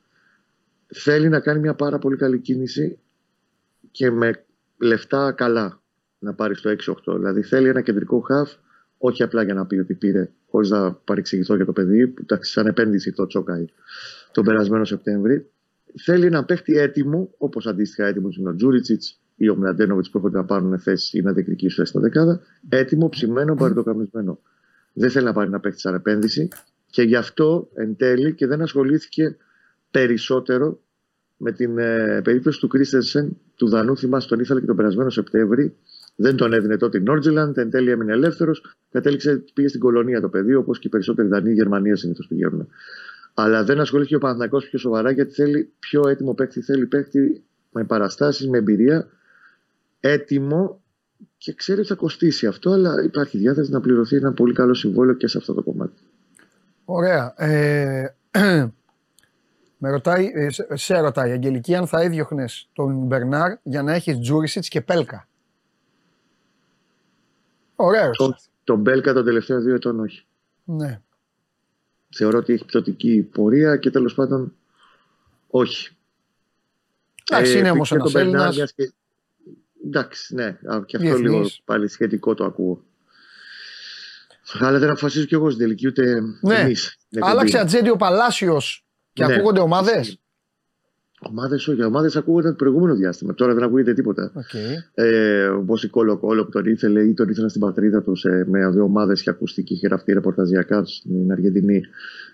Θέλει 0.87 1.29
να 1.29 1.41
κάνει 1.41 1.61
μια 1.61 1.75
πάρα 1.75 1.99
πολύ 1.99 2.17
καλή 2.17 2.39
κίνηση 2.39 2.99
και 3.91 4.11
με 4.11 4.45
λεφτά 4.79 5.33
καλά 5.33 5.83
να 6.19 6.35
πάρει 6.35 6.55
στο 6.55 6.75
6-8. 7.07 7.17
Δηλαδή 7.17 7.43
θέλει 7.43 7.69
ένα 7.69 7.81
κεντρικό 7.81 8.21
χαφ, 8.21 8.53
όχι 8.99 9.23
απλά 9.23 9.43
για 9.43 9.55
να 9.55 9.67
πει 9.67 9.79
ότι 9.79 9.95
πήρε, 9.95 10.31
χωρίς 10.51 10.71
να 10.71 10.93
παρεξηγηθώ 10.93 11.57
για 11.57 11.65
το 11.65 11.73
παιδί, 11.73 12.07
που 12.07 12.21
εντάξει, 12.23 12.53
σαν 12.53 12.67
επένδυση 12.67 13.13
το 13.13 13.27
τσόκαει 13.27 13.69
τον 14.33 14.45
περασμένο 14.45 14.85
Σεπτέμβρη. 14.85 15.51
Θέλει 16.03 16.27
ένα 16.27 16.45
παίχτη 16.45 16.79
έτοιμο, 16.79 17.35
όπως 17.39 17.67
αντίστοιχα 17.67 18.07
έτοιμος 18.07 18.37
είναι 18.37 18.49
ο 18.49 18.55
Τζούριτσιτς 18.55 19.22
ή 19.43 19.49
ο 19.49 19.57
Μλαντένοβιτ 19.57 20.05
που 20.05 20.19
έρχονται 20.19 20.37
να 20.37 20.45
πάρουν 20.45 20.79
θέση 20.79 21.19
ή 21.19 21.23
να 21.23 21.33
διεκδικήσουν 21.33 21.77
θέση 21.77 21.91
στα 21.91 22.01
δεκάδα. 22.01 22.41
Έτοιμο, 22.69 23.09
ψημένο, 23.09 23.55
παρετοκαμισμένο. 23.55 24.39
Δεν 24.93 25.11
θέλει 25.11 25.25
να 25.25 25.33
πάρει 25.33 25.49
ένα 25.49 25.61
παίχτη 25.61 25.81
σαν 25.81 25.95
επένδυση 25.95 26.49
και 26.87 27.03
γι' 27.03 27.17
αυτό 27.17 27.69
εν 27.75 27.97
τέλει 27.97 28.35
και 28.35 28.47
δεν 28.47 28.63
ασχολήθηκε 28.63 29.37
περισσότερο 29.91 30.81
με 31.37 31.53
την 31.53 31.79
ε, 31.79 32.21
περίπτωση 32.25 32.61
του 32.61 32.69
Κρίστενσεν, 32.69 33.37
του 33.57 33.69
Δανού. 33.69 33.97
Θυμάσαι, 33.97 34.29
τον 34.29 34.41
ήθελε 34.41 34.61
και 34.61 34.67
τον 34.67 34.77
περασμένο 34.77 35.11
Σεπτέμβρη. 35.11 35.77
Δεν 36.17 36.37
τον 36.37 36.53
έδινε 36.53 36.77
τότε 36.77 36.99
η 36.99 37.01
Νόρτζελαντ. 37.01 37.59
Εν 37.59 37.71
τέλει 37.71 37.91
έμεινε 37.91 38.13
ελεύθερος. 38.13 38.77
Κατέληξε, 38.91 39.45
πήγε 39.55 39.69
στην 39.69 39.81
κολονία 39.81 40.21
το 40.21 40.29
παιδί, 40.29 40.55
όπως 40.55 40.79
και 40.79 40.87
οι 40.87 40.91
περισσότεροι 40.91 41.29
Δανείοι 41.29 41.53
η 41.53 41.55
Γερμανία 41.55 41.97
συνήθως 41.97 42.27
πηγαίνουν. 42.27 42.69
Αλλά 43.35 43.65
δεν 43.65 43.81
ασχολήθηκε 43.81 44.17
ο 44.17 44.19
Παναθηναϊκός 44.19 44.69
πιο 44.69 44.79
σοβαρά 44.79 45.11
γιατί 45.11 45.33
θέλει 45.33 45.73
πιο 45.79 46.09
έτοιμο 46.09 46.35
παίκτη. 46.35 46.61
Θέλει 46.61 46.87
παίκτη 46.87 47.45
με 47.73 47.85
παραστάσεις, 47.85 48.49
με 48.49 48.59
εμπειρία, 48.59 49.09
έτοιμο 50.05 50.81
και 51.37 51.53
ξέρει 51.53 51.79
ότι 51.79 51.89
θα 51.89 51.95
κοστίσει 51.95 52.47
αυτό. 52.47 52.71
Αλλά 52.71 53.03
υπάρχει 53.03 53.39
διάθεση 53.39 53.71
να 53.71 53.81
πληρωθεί 53.81 54.17
ένα 54.17 54.33
πολύ 54.33 54.55
καλό 54.55 54.75
συμβόλαιο 54.75 55.15
και 55.15 55.27
σε 55.27 55.39
αυτό 55.39 55.55
το 55.55 55.63
κομμάτι. 55.63 56.03
Ωραία. 56.85 57.35
Ε, 57.37 58.15
με 59.83 59.91
ρωτάει, 59.91 60.31
ε, 60.35 60.51
σε, 60.51 60.67
σε 60.73 60.99
ρωτάει 60.99 61.29
η 61.31 61.33
Αγγελική 61.33 61.75
αν 61.75 61.87
θα 61.87 62.01
έδιωχνες 62.01 62.69
τον 62.73 63.07
Μπερνάρ 63.07 63.57
για 63.63 63.83
να 63.83 63.93
έχεις 63.93 64.19
Τζούρισιτς 64.19 64.69
και 64.69 64.81
Πέλκα; 64.81 65.29
Ωραία. 67.77 68.11
Το, 68.11 68.37
τον 68.65 68.81
Μπέλκα 68.81 69.13
των 69.13 69.25
τελευταίων 69.25 69.63
δύο 69.63 69.75
ετών 69.75 70.01
όχι. 70.01 70.27
Ναι. 70.65 71.01
Θεωρώ 72.15 72.39
ότι 72.39 72.53
έχει 72.53 72.65
πτωτική 72.65 73.29
πορεία 73.33 73.77
και 73.77 73.91
τέλος 73.91 74.15
πάντων 74.15 74.55
όχι. 75.51 75.97
Εντάξει, 77.31 77.59
είναι 77.59 77.71
όμως 77.71 77.89
και 77.89 77.95
ένας 77.95 78.13
τον 78.13 78.23
Μπερνάρ, 78.23 78.49
Έλληνας. 78.49 78.75
Μιας 79.83 79.93
και- 79.93 79.99
Εντάξει, 79.99 80.35
ναι, 80.35 80.45
α, 80.45 80.83
και 80.87 80.97
αυτό 80.97 81.09
Διεθνής. 81.09 81.21
λίγο 81.31 81.49
πάλι 81.65 81.89
σχετικό 81.89 82.35
το 82.35 82.45
ακούω. 82.45 82.85
Αλλά 84.61 84.79
δεν 84.79 84.89
αποφασίζω 84.91 85.25
κι 85.25 85.35
εγώ 85.35 85.51
στην 85.51 85.63
τελική, 85.63 85.87
ούτε 85.87 86.21
Ναι. 86.41 86.55
εμείς. 86.55 86.97
στην 87.07 87.25
Άλλαξε 87.25 87.57
εκπομπή. 87.57 87.59
ατζέντη 87.59 87.91
ο 87.91 87.97
Παλάσιος 87.97 88.87
και 89.13 89.25
Ναι. 89.27 89.35
ακούγονται 89.35 89.61
ομάδες; 89.61 90.17
Ομάδες 91.25 91.69
όχι, 91.69 91.83
ομάδες 91.85 92.17
ακούγονταν 92.17 92.51
το 92.51 92.57
προηγούμενο 92.57 92.95
διάστημα. 92.95 93.35
Τώρα 93.35 93.55
δεν 93.55 93.63
ακούγεται 93.63 93.95
τίποτα. 93.95 94.33
Okay. 94.35 94.77
Ε, 94.95 95.47
Όπως 95.47 95.85
η 95.85 95.89
Κόλο 95.89 96.19
Κόλο 96.19 96.45
που 96.45 96.51
τον 96.51 96.65
ήθελε 96.65 97.03
ή 97.03 97.15
τον 97.15 97.29
ήθελαν 97.29 97.49
στην 97.49 97.61
πατρίδα 97.61 98.03
του 98.03 98.15
σε, 98.17 98.45
με 98.49 98.71
δύο 98.71 98.83
ομάδες 98.83 99.23
και 99.23 99.31
ακούστηκε 99.31 99.75
είχε 99.75 99.87
γραφτεί 99.87 100.13
ρεπορταζιακά 100.13 100.85
στην 100.85 101.33
Αργεντινή. 101.33 101.81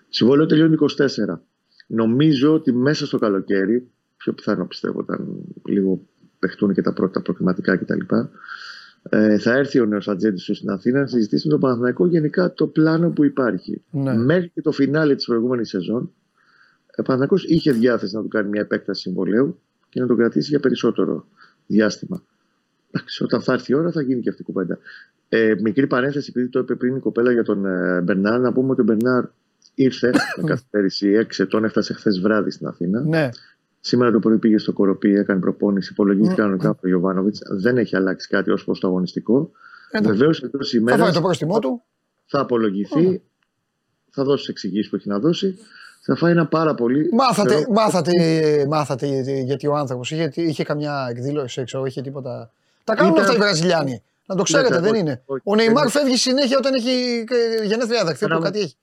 Συμβόλαιο 0.09 0.47
τελειώνει 0.47 0.75
24. 0.75 1.43
Νομίζω 1.87 2.55
ότι 2.55 2.73
μέσα 2.73 3.07
στο 3.07 3.19
καλοκαίρι, 3.19 3.91
πιο 4.17 4.33
πιθανό 4.33 4.67
πιστεύω, 4.67 4.99
όταν 5.01 5.27
λίγο 5.65 6.01
παιχτούν 6.39 6.75
και 6.75 6.83
τα 6.83 6.93
πρώτα 6.93 7.23
προκριματικά 7.23 7.77
κτλ. 7.77 8.01
Ε, 9.11 9.39
θα 9.39 9.53
έρθει 9.53 9.81
ο 9.81 9.87
νέος 9.87 10.09
ατζέντης 10.09 10.45
του 10.45 10.55
στην 10.55 10.71
Αθήνα 10.71 11.01
να 11.01 11.07
συζητήσει 11.07 11.47
με 11.47 11.53
τον 11.53 11.61
Παναθηναϊκό 11.61 12.07
γενικά 12.07 12.53
το 12.53 12.67
πλάνο 12.67 13.11
που 13.11 13.25
υπάρχει. 13.25 13.83
Ναι. 13.91 14.17
Μέχρι 14.17 14.49
και 14.55 14.63
το 14.63 14.73
φινάλε 14.73 15.15
της 15.15 15.25
προηγούμενης 15.25 15.69
σεζόν, 15.69 16.13
ο 16.97 17.03
Παναθηναϊκός 17.03 17.45
είχε 17.45 17.73
διάθεση 17.73 18.15
να 18.15 18.23
του 18.23 18.29
κάνει 18.29 18.49
μια 18.49 18.61
επέκταση 18.61 19.01
συμβολέου 19.01 19.61
και 19.89 20.01
να 20.01 20.07
τον 20.07 20.17
κρατήσει 20.17 20.49
για 20.49 20.61
περισσότερο 20.61 21.27
διάστημα. 21.67 22.23
Εντάξει, 22.91 23.23
όταν 23.23 23.43
θα 23.43 23.53
έρθει 23.53 23.73
η 23.73 23.75
ώρα 23.75 23.91
θα 23.91 24.03
γίνει 24.03 24.21
και 24.21 24.29
αυτή 24.29 24.43
η 24.43 24.45
κουβέντα. 24.45 24.79
Ε, 25.29 25.55
μικρή 25.63 25.87
παρένθεση, 25.87 26.31
επειδή 26.31 26.49
το 26.49 26.59
είπε 26.59 26.75
πριν 26.75 26.97
η 26.97 27.01
κοπέλα 27.01 27.33
για 27.33 27.43
τον 27.43 27.67
ε, 27.67 28.01
Μπερνάρ, 28.01 28.41
να 28.41 28.53
πούμε 28.53 28.71
ότι 28.71 28.81
ο 28.81 28.85
Μπερνάρ 28.85 29.25
ήρθε 29.75 30.11
με 30.37 30.49
καθυστέρηση 30.49 31.27
6 31.29 31.39
ετών, 31.39 31.65
έφτασε 31.65 31.93
χθες 31.95 32.21
βράδυ 32.21 32.51
στην 32.51 32.67
Αθήνα. 32.67 33.01
Ναι. 33.01 33.29
Σήμερα 33.81 34.11
το 34.11 34.19
πρωί 34.19 34.39
πήγε 34.39 34.59
στο 34.59 34.73
Κοροπή, 34.73 35.15
έκανε 35.15 35.41
προπόνηση, 35.41 35.89
υπολογίστηκε 35.93 36.41
κανονικά 36.41 36.69
από 36.69 36.81
τον 36.81 36.91
Γιωβάνοβιτ. 36.91 37.37
Δεν 37.51 37.79
έχει 37.79 37.97
αλλάξει 37.97 38.29
κάτι 38.29 38.51
ως 38.51 38.65
προς 38.65 38.81
το 38.81 38.87
αγωνιστικό. 38.87 39.51
Εντάξει. 39.91 40.19
Βεβαίως 40.19 40.43
εντός 40.43 40.71
Θα 40.71 40.77
ημέρας 40.79 41.01
φάει 41.01 41.13
το 41.13 41.21
πρόστιμό 41.21 41.59
του. 41.59 41.83
θα 42.27 42.41
απολογηθεί, 42.41 43.23
θα 44.11 44.25
δώσει 44.25 44.39
τις 44.41 44.49
εξηγήσεις 44.49 44.91
που 44.91 44.97
έχει 44.97 45.09
να 45.09 45.19
δώσει. 45.19 45.59
Θα 46.01 46.17
φάει 46.17 46.31
ένα 46.33 46.47
πάρα 46.47 46.75
πολύ. 46.75 47.09
Μάθατε, 47.13 47.49
θεωρώ, 47.55 47.73
μάθατε, 47.73 48.13
μάθατε 48.69 49.07
γιατί- 49.07 49.43
γιατί 49.43 49.67
ο 49.67 49.75
άνθρωπος 49.77 50.11
είχε, 50.11 50.31
είχε 50.35 50.65
καμιά 50.65 51.07
εκδήλωση 51.11 51.61
έξω, 51.61 51.87
είχε 51.87 52.01
τίποτα. 52.03 52.51
Τα 52.85 52.95
κάνουν 52.95 53.13
Ήταν- 53.13 53.25
αυτά 53.25 53.37
οι 53.37 53.39
Βραζιλιάνοι. 53.39 54.03
Να 54.27 54.35
το 54.35 54.43
ξέρετε, 54.43 54.75
Ναι, 54.75 54.81
δεν 54.81 54.91
όχι, 54.91 55.01
είναι. 55.01 55.23
όχι, 55.27 55.41
Ο 55.45 55.55
Νεϊμάρ 55.55 55.83
δεν- 55.83 55.91
φεύγει 56.03 56.17
συνέχεια 56.17 56.57
όταν 56.59 56.75
έχει 56.75 57.25
ε, 57.61 57.65
γενέθλια 57.67 58.01
αδερφή 58.01 58.21
του, 58.21 58.27
Μπράβο. 58.27 58.43
κάτι 58.45 58.59
έχει. 58.61 58.75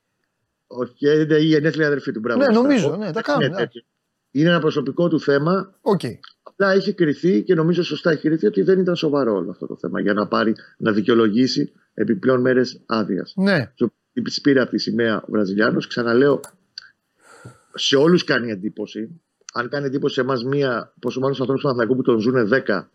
Όχι, 0.67 1.07
ε, 1.07 1.19
είναι 1.19 1.35
η 1.35 1.43
γενέθλια 1.43 1.87
αδερφή 1.87 2.11
του. 2.11 2.19
Μπράβο. 2.19 2.39
Ναι, 2.39 2.45
σωστά. 2.45 2.61
νομίζω, 2.61 2.89
Όχι, 2.89 2.97
ναι, 2.99 3.05
τα 3.05 3.11
δεν 3.11 3.23
κάνουν, 3.23 3.41
είναι 3.41 3.55
ναι. 3.55 3.67
Τέτοιο. 4.35 4.41
Είναι 4.41 4.49
ένα 4.49 4.59
προσωπικό 4.59 5.07
του 5.07 5.19
θέμα. 5.19 5.73
Οκ. 5.81 6.01
Απλά 6.43 6.71
έχει 6.71 6.93
κριθεί 6.93 7.43
και 7.43 7.55
νομίζω 7.55 7.83
σωστά 7.83 8.11
έχει 8.11 8.21
κριθεί 8.21 8.45
ότι 8.45 8.61
δεν 8.61 8.79
ήταν 8.79 8.95
σοβαρό 8.95 9.35
όλο 9.35 9.51
αυτό 9.51 9.65
το 9.67 9.77
θέμα 9.77 10.01
για 10.01 10.13
να 10.13 10.27
πάρει 10.27 10.55
να 10.77 10.91
δικαιολογήσει 10.91 11.71
επιπλέον 11.93 12.41
μέρες 12.41 12.81
άδειας. 12.85 13.33
Ναι, 13.35 13.71
Τη 14.23 14.41
πήρε 14.41 14.61
από 14.61 14.69
τη 14.69 14.77
σημαία 14.77 15.21
ο 15.21 15.25
Βραζιλιάνος. 15.27 15.87
Ξαναλέω, 15.87 16.39
σε 17.73 17.95
όλους 17.95 18.23
κάνει 18.23 18.51
εντύπωση. 18.51 19.21
Αν 19.53 19.69
κάνει 19.69 19.85
εντύπωση 19.85 20.13
σε 20.13 20.21
εμάς 20.21 20.43
μία, 20.43 20.93
πόσο 20.99 21.19
μάλλον 21.19 21.35
στους 21.35 21.47
ανθρώπους 21.47 21.63
του 21.63 21.75
Παναθηναϊκού 21.75 21.95
που 21.95 22.01
τον 22.01 22.19
ζουν 22.19 22.49
10. 22.67 22.89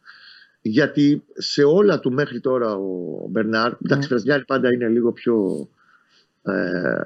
Γιατί 0.60 1.24
σε 1.32 1.62
όλα 1.62 2.00
του 2.00 2.12
μέχρι 2.12 2.40
τώρα 2.40 2.74
ο 2.74 3.26
Μπερνάρ, 3.28 3.72
εντάξει, 3.84 4.04
οι 4.04 4.08
Βραζιλιάνοι 4.08 4.44
πάντα 4.44 4.72
είναι 4.72 4.88
λίγο 4.88 5.12
πιο. 5.12 5.68
Ε, 6.42 7.00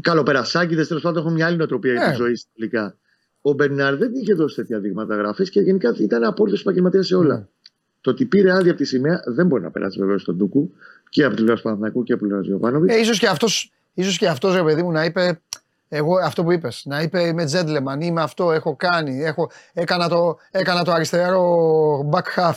καλοπερασάκιδε, 0.00 0.84
τέλος 0.86 1.02
πάντων 1.02 1.22
έχουν 1.22 1.32
μια 1.34 1.46
άλλη 1.46 1.56
νοοτροπία 1.56 1.92
για 1.92 2.02
Ναι. 2.02 2.10
τη 2.10 2.16
ζωή 2.16 2.40
τελικά. 2.54 2.96
Ο 3.40 3.52
Μπερνάρ 3.52 3.96
δεν 3.96 4.14
είχε 4.14 4.34
δώσει 4.34 4.56
τέτοια 4.56 4.78
δείγματα 4.78 5.16
γραφής 5.16 5.50
και 5.50 5.60
γενικά 5.60 5.94
ήταν 5.98 6.24
απόλυτος 6.24 6.60
επαγγελματίας 6.60 7.06
σε 7.06 7.14
όλα. 7.16 7.34
Ναι. 7.34 7.46
Το 8.00 8.10
ότι 8.10 8.24
πήρε 8.24 8.52
άδεια 8.52 8.70
από 8.70 8.80
τη 8.80 8.86
σημαία 8.86 9.22
δεν 9.26 9.46
μπορεί 9.46 9.62
να 9.62 9.70
περάσει 9.70 9.98
βεβαίω 9.98 10.18
στον 10.18 10.38
Τούκου 10.38 10.72
και 11.08 11.20
από 11.24 11.28
την 11.34 11.36
πλευράς 11.36 11.58
του 11.58 11.64
Παναθηναϊκού 11.64 12.02
και 12.02 12.12
από 12.12 12.20
την 12.20 12.30
πλευράς 12.30 12.50
του 12.50 12.56
Γιωβάνοβιτς. 12.58 12.94
Ε, 12.94 12.98
ίσως 13.00 13.18
και 13.18 13.26
αυτός, 13.28 13.72
ίσως 13.94 14.18
και 14.18 14.28
αυτός 14.28 14.54
ρε 14.54 14.62
παιδί 14.62 14.82
μου 14.82 14.90
να 14.92 15.04
είπε 15.04 15.40
εγώ 15.88 16.16
αυτό 16.18 16.42
που 16.44 16.52
είπες, 16.52 16.82
να 16.86 17.02
είπε 17.02 17.22
είμαι 17.22 17.44
gentleman, 17.52 18.00
είμαι 18.00 18.22
αυτό, 18.22 18.52
έχω 18.52 18.76
κάνει, 18.76 19.22
έχω, 19.22 19.50
έκανα, 19.72 20.08
το, 20.08 20.38
έκανα 20.50 20.84
το 20.84 20.92
αριστερό 20.92 22.10
back 22.12 22.40
half 22.40 22.54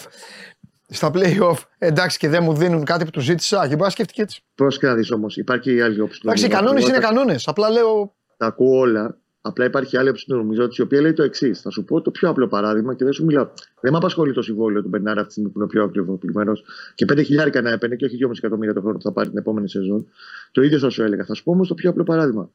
στα 0.89 1.11
play-off, 1.13 1.57
εντάξει 1.77 2.17
και 2.17 2.29
δεν 2.29 2.43
μου 2.43 2.53
δίνουν 2.53 2.83
κάτι 2.83 3.05
που 3.05 3.09
τους 3.11 3.23
ζήτησα 3.23 3.61
και 3.61 3.69
μπορεί 3.69 3.81
να 3.81 3.89
σκέφτηκε 3.89 4.21
έτσι. 4.21 4.43
Πώς 4.55 4.77
και 4.79 4.87
να 4.87 4.95
δεις 4.95 5.11
όμως, 5.11 5.37
υπάρχει 5.37 5.73
η 5.73 5.81
άλλη 5.81 5.99
όψη. 6.01 6.19
του 6.19 6.27
Εντάξει, 6.27 6.45
οι 6.45 6.49
νομίζοντα. 6.49 6.65
κανόνες 6.65 6.83
Εγώ 6.83 6.89
είναι 6.95 7.05
τα- 7.05 7.13
κανόνες, 7.13 7.47
απλά 7.47 7.69
λέω 7.69 8.15
Τα 8.37 8.45
ακούω 8.45 8.77
όλα. 8.79 9.17
Απλά 9.41 9.65
υπάρχει 9.65 9.97
άλλη 9.97 10.09
όψη 10.09 10.25
του 10.25 10.35
νομιζότη, 10.35 10.75
η 10.79 10.81
οποία 10.83 11.01
λέει 11.01 11.13
το 11.13 11.23
εξής. 11.23 11.61
Θα 11.61 11.69
σου 11.69 11.83
πω 11.83 12.01
το 12.01 12.11
πιο 12.11 12.29
απλό 12.29 12.47
παράδειγμα 12.47 12.95
και 12.95 13.03
δεν 13.03 13.13
σου 13.13 13.25
μιλάω. 13.25 13.47
Δεν 13.81 13.91
με 13.91 13.97
απασχολεί 13.97 14.33
το 14.33 14.41
συμβόλαιο 14.41 14.81
του 14.81 14.87
Μπερνάρα 14.89 15.15
αυτή 15.21 15.25
τη 15.25 15.31
στιγμή 15.31 15.49
που 15.49 15.57
είναι 15.57 15.65
ο 15.65 15.67
πιο 15.67 15.83
ακριβοποιημένο 15.83 16.53
και 16.95 17.05
5 17.05 17.23
χιλιάρικα 17.23 17.61
να 17.61 17.69
έπαιρνε 17.71 17.95
και 17.95 18.05
όχι 18.05 18.15
2,5 18.17 18.31
εκατομμύρια 18.37 18.73
το 18.73 18.81
χρόνο 18.81 18.97
που 18.97 19.03
θα 19.03 19.11
πάρει 19.11 19.29
την 19.29 19.37
επόμενη 19.37 19.69
σεζόν. 19.69 20.07
Το 20.51 20.61
ίδιο 20.61 20.79
θα 20.79 20.89
σου 20.89 21.03
έλεγα. 21.03 21.25
Θα 21.25 21.33
σου 21.33 21.43
πω 21.43 21.51
όμως 21.51 21.67
το 21.67 21.73
πιο 21.73 21.89
απλό 21.89 22.03
παράδειγμα. 22.03 22.51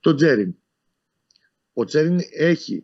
Το 0.00 0.14
Τζέριν. 0.14 0.54
Ο 1.72 1.84
Τζέριν 1.84 2.18
έχει 2.36 2.82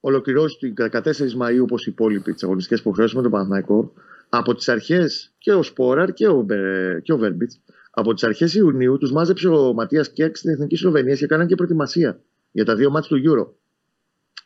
ολοκληρώσει 0.00 0.56
την 0.58 0.74
14 0.74 1.34
Μαου 1.36 1.62
όπως 1.62 1.86
οι 1.86 1.90
υπόλοιποι 1.90 2.32
τις 2.32 2.42
αγωνιστικές 2.42 2.80
υποχρεώσει 2.80 3.16
με 3.16 3.22
τον 3.22 3.30
Παναθηναϊκό 3.30 3.92
από 4.30 4.54
τις 4.54 4.68
αρχές 4.68 5.34
και 5.38 5.52
ο 5.52 5.62
Σπόραρ 5.62 6.12
και 6.12 6.26
ο, 6.28 6.42
Μπε- 6.42 7.02
και 7.02 7.12
ο 7.12 7.18
Βέρμπιτς. 7.18 7.60
Από 7.90 8.14
τις 8.14 8.24
αρχές 8.24 8.54
Ιουνίου 8.54 8.98
τους 8.98 9.12
μάζεψε 9.12 9.48
ο 9.48 9.72
Ματίας 9.72 10.10
Κέξ 10.10 10.38
στην 10.38 10.50
Εθνική 10.50 10.76
Σλοβενία 10.76 11.14
και 11.14 11.24
έκαναν 11.24 11.46
και 11.46 11.54
προετοιμασία 11.54 12.20
για 12.50 12.64
τα 12.64 12.74
δύο 12.76 12.90
μάτια 12.90 13.16
του 13.16 13.22
Euro. 13.30 13.54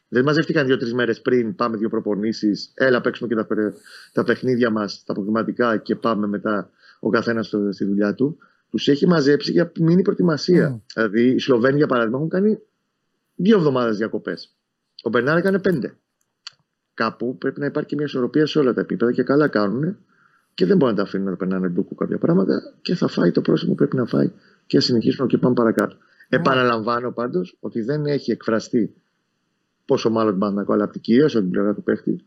Δεν 0.08 0.24
μαζεύτηκαν 0.24 0.66
δύο-τρεις 0.66 0.94
μέρες 0.94 1.20
πριν, 1.20 1.54
πάμε 1.54 1.76
δύο 1.76 1.88
προπονήσεις, 1.88 2.72
έλα 2.74 3.00
παίξουμε 3.00 3.28
και 3.28 3.34
τα, 3.34 3.46
πε- 3.46 3.74
τα 4.12 4.24
παιχνίδια 4.24 4.70
μας, 4.70 5.02
τα 5.06 5.12
προγραμματικά 5.14 5.76
και 5.76 5.96
πάμε 5.96 6.26
μετά 6.26 6.70
ο 7.00 7.08
καθένας 7.08 7.46
στη 7.70 7.84
δουλειά 7.84 8.14
του. 8.14 8.38
Τους 8.70 8.88
έχει 8.88 9.06
μαζέψει 9.06 9.52
για 9.52 9.72
μήνυ 9.80 10.02
προετοιμασία. 10.02 10.68
Μμμ. 10.68 10.80
Δηλαδή, 10.94 11.28
οι 11.30 11.38
Σλοβαίνοι, 11.38 11.76
για 11.76 11.86
παράδειγμα, 11.86 12.16
έχουν 12.16 12.28
κάνει 12.28 12.58
δύο 13.34 13.56
εβδομάδες 13.56 13.96
διακοπές. 13.96 14.56
Ο 15.02 15.08
Μπερνάρ 15.08 15.36
έκανε 15.36 15.58
πέντε. 15.58 15.96
Κάπου 16.94 17.38
πρέπει 17.38 17.60
να 17.60 17.66
υπάρχει 17.66 17.88
και 17.88 17.94
μια 17.96 18.04
ισορροπία 18.04 18.46
σε 18.46 18.58
όλα 18.58 18.72
τα 18.72 18.80
επίπεδα 18.80 19.12
και 19.12 19.22
καλά 19.22 19.48
κάνουν 19.48 19.96
και 20.54 20.66
δεν 20.66 20.76
μπορεί 20.76 20.90
να 20.90 20.96
τα 20.96 21.02
αφήνουν 21.02 21.30
να 21.30 21.36
περνάνε 21.36 21.68
ντούκου 21.68 21.94
κάποια 21.94 22.18
πράγματα 22.18 22.74
και 22.82 22.94
θα 22.94 23.08
φάει 23.08 23.30
το 23.30 23.40
πρόσημο 23.40 23.70
που 23.70 23.76
πρέπει 23.76 23.96
να 23.96 24.04
φάει 24.04 24.30
και 24.66 24.76
θα 24.76 24.82
συνεχίσουμε 24.82 25.26
και 25.26 25.38
πάμε 25.38 25.54
παρακάτω. 25.54 25.96
Επαναλαμβάνω 26.28 27.12
πάντως 27.12 27.56
ότι 27.60 27.82
δεν 27.82 28.06
έχει 28.06 28.30
εκφραστεί 28.30 28.94
πόσο 29.84 30.10
μάλλον 30.10 30.30
την 30.30 30.40
Παναθηναϊκό, 30.40 30.72
αλλά 30.72 30.84
από 30.84 30.92
την 30.92 31.00
κυρίω 31.00 31.26
από 31.26 31.38
την 31.38 31.50
πλευρά 31.50 31.74
του 31.74 31.82
παίχτη, 31.82 32.24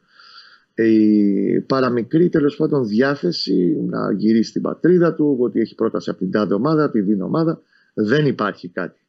η 0.74 1.62
παραμικρή 1.62 2.30
τέλος 2.30 2.56
πάντων 2.56 2.88
διάθεση 2.88 3.86
να 3.90 4.12
γυρίσει 4.12 4.50
στην 4.50 4.62
πατρίδα 4.62 5.14
του, 5.14 5.38
ότι 5.40 5.60
έχει 5.60 5.76
πρόταση 5.76 6.10
από 6.10 6.20
την 6.20 6.32
τάδε 6.32 6.54
ομάδα, 6.54 6.84
από 6.84 6.94
την 6.94 7.06
δίνω 7.06 7.26
ομάδα. 7.26 7.62
Δεν 7.94 8.26
υπάρχει 8.26 8.70
κάτι 8.70 9.00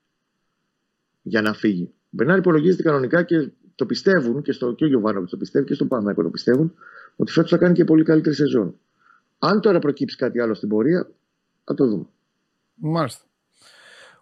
για 1.23 1.43
να 1.43 1.53
φύγει. 1.53 1.85
Ο 1.85 2.09
Μπερνάρ 2.11 2.39
υπολογίζεται 2.39 2.83
κανονικά 2.83 3.23
και 3.23 3.51
το 3.79 3.87
πιστεύουν 3.87 4.43
και, 4.43 4.53
στο, 4.53 4.73
και 4.73 4.85
ο 4.85 4.87
Γιωβάνοβιτς 4.87 5.31
το 5.31 5.37
πιστεύει 5.37 5.67
και 5.67 5.75
στον 5.75 5.89
Παναθηναϊκό 5.89 6.23
το 6.23 6.29
πιστεύουν 6.29 6.75
ότι 7.17 7.33
φέτος 7.33 7.51
θα 7.51 7.57
κάνει 7.57 7.75
και 7.75 7.85
πολύ 7.85 8.05
καλύτερη 8.05 8.35
σεζόν. 8.35 8.79
Αν 9.39 9.61
τώρα 9.61 9.79
προκύψει 9.79 10.17
κάτι 10.17 10.41
άλλο 10.41 10.55
στην 10.55 10.69
πορεία, 10.69 11.09
θα 11.65 11.75
το 11.75 11.87
δούμε. 11.87 12.05
Μάλιστα. 12.75 13.25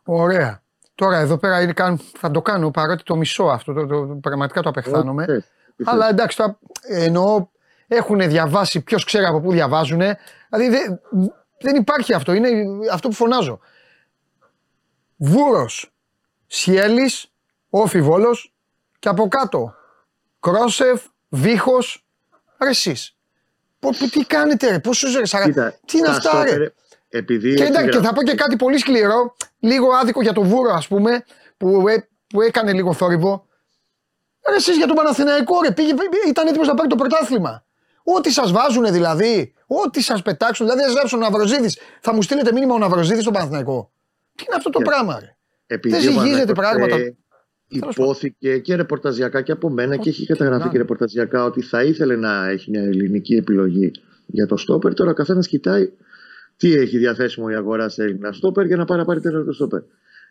Ωραία. 0.04 0.62
Τώρα 0.94 1.18
εδώ 1.18 1.38
πέρα 1.38 1.62
είναι, 1.62 1.72
καν- 1.72 2.00
θα 2.00 2.30
το 2.30 2.42
κάνω 2.42 2.70
παρότι 2.70 3.02
το 3.02 3.16
μισό 3.16 3.44
αυτό, 3.44 3.72
το, 3.72 3.86
το, 3.86 4.06
το- 4.06 4.14
πραγματικά 4.14 4.60
το 4.62 4.68
απεχθάνομαι. 4.68 5.22
Ό,τι 5.22 5.32
θες, 5.32 5.44
ό,τι 5.70 5.84
θες. 5.84 5.92
Αλλά 5.92 6.08
εντάξει, 6.08 6.36
τώρα, 6.36 6.58
εννοώ 6.82 7.46
έχουν 7.86 8.18
διαβάσει, 8.28 8.80
ποιος 8.80 9.04
ξέρει 9.04 9.24
από 9.24 9.40
πού 9.40 9.52
διαβάζουν. 9.52 9.98
Δηλαδή 9.98 10.68
δεν, 10.68 11.00
δεν 11.60 11.76
υπάρχει 11.76 12.12
αυτό. 12.14 12.32
Είναι 12.32 12.48
αυτό 12.92 13.08
που 13.08 13.14
φωνάζω. 13.14 13.60
Βούρος, 15.16 15.92
Σιέλης, 16.46 17.32
Όφι 17.70 18.02
Βόλος 18.02 18.54
και 18.98 19.08
από 19.08 19.28
κάτω 19.28 19.74
Κρόσεφ, 20.40 21.02
Βίχος, 21.28 22.04
ρε 22.62 22.68
εσείς. 22.68 23.16
Πω- 23.78 23.94
πω- 23.98 24.10
τι 24.10 24.24
κάνετε, 24.24 24.70
ρε, 24.70 24.78
πόσο 24.78 25.18
ρε, 25.18 25.26
σαρα... 25.26 25.44
Κοίτα, 25.44 25.74
τι 25.86 25.98
είναι 25.98 26.06
τα 26.06 26.12
αυτά, 26.12 26.42
ρε; 26.44 26.48
στόπερ, 26.50 26.68
Επειδή 27.08 27.54
Και, 27.54 27.62
έχει 27.62 27.70
εντάξει, 27.70 27.84
και 27.84 27.90
γραφτεί- 27.90 28.06
θα 28.08 28.12
πω 28.14 28.22
και 28.22 28.34
κάτι 28.34 28.56
πολύ 28.56 28.78
σκληρό, 28.78 29.36
λίγο 29.58 29.92
άδικο 29.92 30.22
για 30.22 30.32
τον 30.32 30.44
Βούρο, 30.46 30.72
ας 30.72 30.88
πούμε, 30.88 31.24
που, 31.56 31.88
ε, 31.88 32.08
που 32.26 32.40
έκανε 32.42 32.72
λίγο 32.72 32.92
θόρυβο. 32.92 33.46
Ρε, 34.48 34.54
εσείς 34.56 34.76
για 34.76 34.86
τον 34.86 34.96
Παναθηναϊκό, 34.96 35.60
ρε, 35.62 35.70
πήγε, 35.72 35.92
ήταν 36.28 36.46
έτοιμος 36.46 36.66
να 36.66 36.74
πάρει 36.74 36.88
το 36.88 36.94
πρωτάθλημα. 36.96 37.64
Ό,τι 38.02 38.30
σας 38.32 38.52
βάζουν 38.52 38.92
δηλαδή, 38.92 39.54
ό,τι 39.66 40.00
σας 40.02 40.22
πετάξουν, 40.22 40.66
δηλαδή, 40.66 40.84
ας 40.84 40.92
γράψουν 40.92 41.22
ο 41.22 41.28
Ναυροζίδης, 41.28 41.78
θα 42.00 42.12
μου 42.14 42.22
στείλετε 42.22 42.52
μήνυμα 42.52 42.74
ο 42.74 42.78
Ναυροζίδης 42.78 43.20
στον 43.22 43.32
Παναθηναϊκό. 43.32 43.90
Τι 44.34 44.44
είναι 44.46 44.56
αυτό 44.56 44.70
το 44.70 44.78
Και- 44.78 44.84
πράγμα, 44.84 45.18
ρε; 45.20 45.36
επειδή 45.66 45.96
Δεν 45.98 46.16
ο 46.16 46.20
ζυγίζεται 46.20 46.52
Παναθηναϊκός, 46.52 46.88
πράγματα. 46.88 46.96
ε, 46.96 47.16
Υπόθηκε 47.68 48.58
και 48.58 48.74
ρεπορταζιακά 48.76 49.42
και 49.42 49.52
από 49.52 49.70
μένα 49.70 49.96
και 49.96 50.08
έχει 50.08 50.26
καταγραφεί 50.26 50.64
να. 50.64 50.70
και 50.70 50.78
ρεπορταζιακά 50.78 51.44
ότι 51.44 51.62
θα 51.62 51.82
ήθελε 51.82 52.16
να 52.16 52.48
έχει 52.48 52.70
μια 52.70 52.82
ελληνική 52.82 53.34
επιλογή 53.34 53.90
για 54.26 54.46
το 54.46 54.56
στόπερ. 54.56 54.94
Τώρα 54.94 55.10
ο 55.10 55.14
καθένας 55.14 55.46
κοιτάει 55.46 55.90
τι 56.56 56.74
έχει 56.74 56.98
διαθέσιμο 56.98 57.46
η 57.50 57.54
αγορά 57.54 57.88
σε 57.88 58.02
Έλληνα 58.02 58.32
στόπερ 58.32 58.66
για 58.66 58.76
να 58.76 58.84
πάρει 58.84 59.00
να 59.00 59.06
πάρει 59.06 59.20
τέλο 59.20 59.44
το 59.44 59.52
στόπερ. 59.52 59.82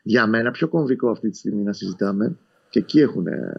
Για 0.03 0.27
μένα 0.27 0.51
πιο 0.51 0.67
κομβικό 0.67 1.09
αυτή 1.09 1.29
τη 1.29 1.37
στιγμή 1.37 1.63
να 1.63 1.73
συζητάμε 1.73 2.37
και 2.69 2.79
εκεί 2.79 2.99
έχουν 2.99 3.27
ε, 3.27 3.53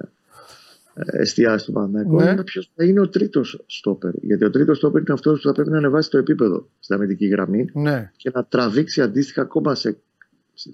ε, 0.94 1.20
εστιάσει 1.20 1.66
το 1.66 1.72
Παναθηναϊκό 1.72 2.22
Ναι. 2.22 2.30
είναι 2.30 2.44
ποιος 2.44 2.70
θα 2.74 2.84
είναι 2.84 3.00
ο 3.00 3.08
τρίτος 3.08 3.64
στόπερ. 3.66 4.10
Γιατί 4.22 4.44
ο 4.44 4.50
τρίτος 4.50 4.76
στόπερ 4.76 5.00
είναι 5.00 5.12
αυτός 5.12 5.40
που 5.40 5.46
θα 5.46 5.52
πρέπει 5.52 5.70
να 5.70 5.76
ανεβάσει 5.78 6.10
το 6.10 6.18
επίπεδο 6.18 6.68
στην 6.78 6.94
αμυντική 6.94 7.26
γραμμή 7.26 7.70
Ναι. 7.74 8.10
και 8.16 8.30
να 8.34 8.44
τραβήξει 8.44 9.02
αντίστοιχα 9.02 9.42
ακόμα 9.42 9.74
σε 9.74 9.88
σε 9.88 9.98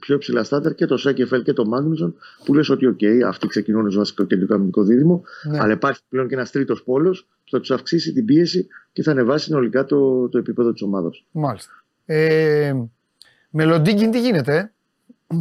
πιο 0.00 0.14
υψηλά 0.14 0.44
στάνταρ 0.44 0.74
και 0.74 0.86
το 0.86 0.96
Σένκεφελντ 0.96 1.42
και 1.42 1.52
το 1.52 1.66
Μάγνουσον 1.66 2.14
που 2.44 2.54
λες 2.54 2.68
ότι 2.68 2.86
οκ, 2.86 3.00
αυτοί 3.26 3.46
ξεκινούν 3.46 3.86
ως 3.86 3.96
βασικό 3.96 4.24
κεντρικό 4.24 4.54
αμυντικό 4.54 4.82
δίδυμο 4.82 5.24
ναι. 5.50 5.58
αλλά 5.60 5.72
υπάρχει 5.72 6.00
πλέον 6.08 6.28
και 6.28 6.34
ένας 6.34 6.50
τρίτος 6.50 6.82
πόλος 6.82 7.26
που 7.44 7.50
θα 7.50 7.58
τους 7.60 7.70
αυξήσει 7.70 8.12
την 8.12 8.24
πίεση 8.24 8.68
και 8.92 9.02
θα 9.02 9.10
ανεβάσει 9.10 9.44
συνολικά 9.44 9.84
το, 9.84 10.28
το 10.28 10.38
επίπεδο 10.38 10.72
της 10.72 10.82
ομάδας. 10.82 11.24
Μάλιστα. 11.30 11.84
Ε, 12.04 12.74
με 13.50 13.64
Λοντίγκιν 13.64 14.10
τι 14.10 14.20
γίνεται, 14.20 14.72
ε; 15.26 15.36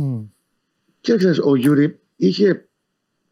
Και 1.02 1.16
ξέρεις, 1.16 1.40
ο 1.40 1.56
Γιούρι 1.56 2.00
είχε, 2.16 2.68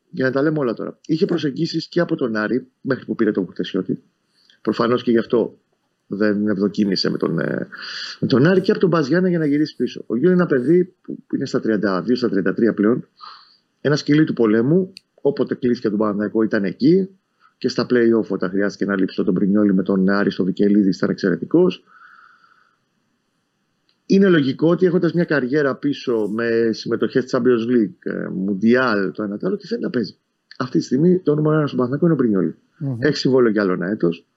για 0.10 0.26
να 0.26 0.32
τα 0.32 0.42
λέμε 0.42 0.60
όλα 0.60 0.74
τώρα, 0.74 1.00
είχε 1.06 1.26
προσεγγίσεις 1.26 1.88
και 1.88 2.00
από 2.00 2.16
τον 2.16 2.36
Άρη 2.36 2.68
μέχρι 2.82 3.06
που 3.06 3.16
πήρε 3.16 3.32
τον 3.32 3.48
Χουτεσιώτη. 3.50 4.04
Προφανώς 4.62 5.04
και 5.04 5.12
γι' 5.12 5.18
αυτό 5.18 5.58
δεν 6.10 6.48
ευδοκίμησε 6.48 7.10
με 7.10 7.18
τον, 7.18 7.40
ε, 7.40 7.68
με 8.20 8.28
τον 8.28 8.46
Άρη 8.46 8.62
και 8.62 8.72
από 8.72 8.80
τον 8.80 8.90
ΠΑΣ 8.90 9.01
Γιάννινα 9.01 9.30
για 9.30 9.40
να 9.40 9.46
γυρίσει 9.46 9.76
πίσω. 9.76 10.04
Ο 10.08 10.16
Γιούρι 10.16 10.34
είναι 10.34 10.42
ένα 10.42 10.46
παιδί 10.46 10.96
που 11.04 11.36
είναι 11.36 11.46
στα 11.46 11.60
32, 11.60 12.16
στα 12.16 12.30
33 12.30 12.74
πλέον. 12.76 13.08
Ένα 13.82 13.96
σκυλί 13.96 14.24
του 14.24 14.34
πολέμου. 14.34 14.94
Όποτε 15.22 15.56
κλήθηκε 15.56 15.90
στον 15.90 15.98
Παναθηναϊκό 15.98 16.44
ήταν 16.44 16.64
εκεί. 16.64 17.10
Και 17.58 17.68
στα 17.68 17.86
play-off 17.90 18.28
όταν 18.28 18.50
χρειάστηκε 18.50 18.86
να 18.86 18.96
λείψει 18.96 19.24
ο 19.24 19.34
Μπρινιόλι 19.34 19.74
με 19.74 19.84
τον 19.84 20.10
Άρη 20.10 20.32
στο 20.32 20.44
Βικελίδης 20.44 20.90
ήταν 20.90 21.10
εξαιρετικός. 21.10 21.84
Είναι 24.06 24.30
λογικό 24.30 24.70
ότι 24.70 24.86
έχοντας 24.86 25.14
μια 25.14 25.24
καριέρα 25.24 25.76
πίσω 25.76 26.28
με 26.28 26.70
συμμετοχές 26.72 27.26
Champions 27.32 27.72
League, 27.72 28.12
ε, 28.12 28.26
Mundial, 28.48 29.12
το 29.14 29.24
ένα 29.24 29.38
το 29.38 29.48
άλλο, 29.48 29.56
τι 29.56 29.68
θέλει 29.68 29.82
να 29.82 29.90
παίζει. 29.90 30.16
Αυτή 30.58 30.78
τη 30.78 30.84
στιγμή 30.84 31.20
το 31.20 31.36
νούμερο 31.36 31.58
ένα 31.58 31.68
στον 31.68 31.78
Παναθηναϊκό 31.78 32.06
είναι 32.06 32.14
ο 32.14 32.18
Πρινιόλη. 32.18 32.56
Μμμ. 32.78 32.98
Έχει 33.00 33.18
συμβόλαιο 33.18 33.52
για 33.52 33.62
άλλο 33.62 33.74
ένα 33.74 33.88
έτος. 33.88 34.29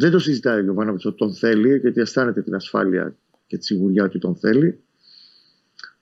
Δεν 0.00 0.10
το 0.10 0.18
συζητάει 0.18 0.58
ο 0.58 0.62
Γιωβάνοβιτ 0.62 1.06
ότι 1.06 1.16
τον 1.16 1.34
θέλει, 1.34 1.78
γιατί 1.78 2.00
αισθάνεται 2.00 2.42
την 2.42 2.54
ασφάλεια 2.54 3.16
και 3.46 3.58
τη 3.58 3.64
σιγουριά 3.64 4.04
ότι 4.04 4.18
τον 4.18 4.36
θέλει. 4.36 4.80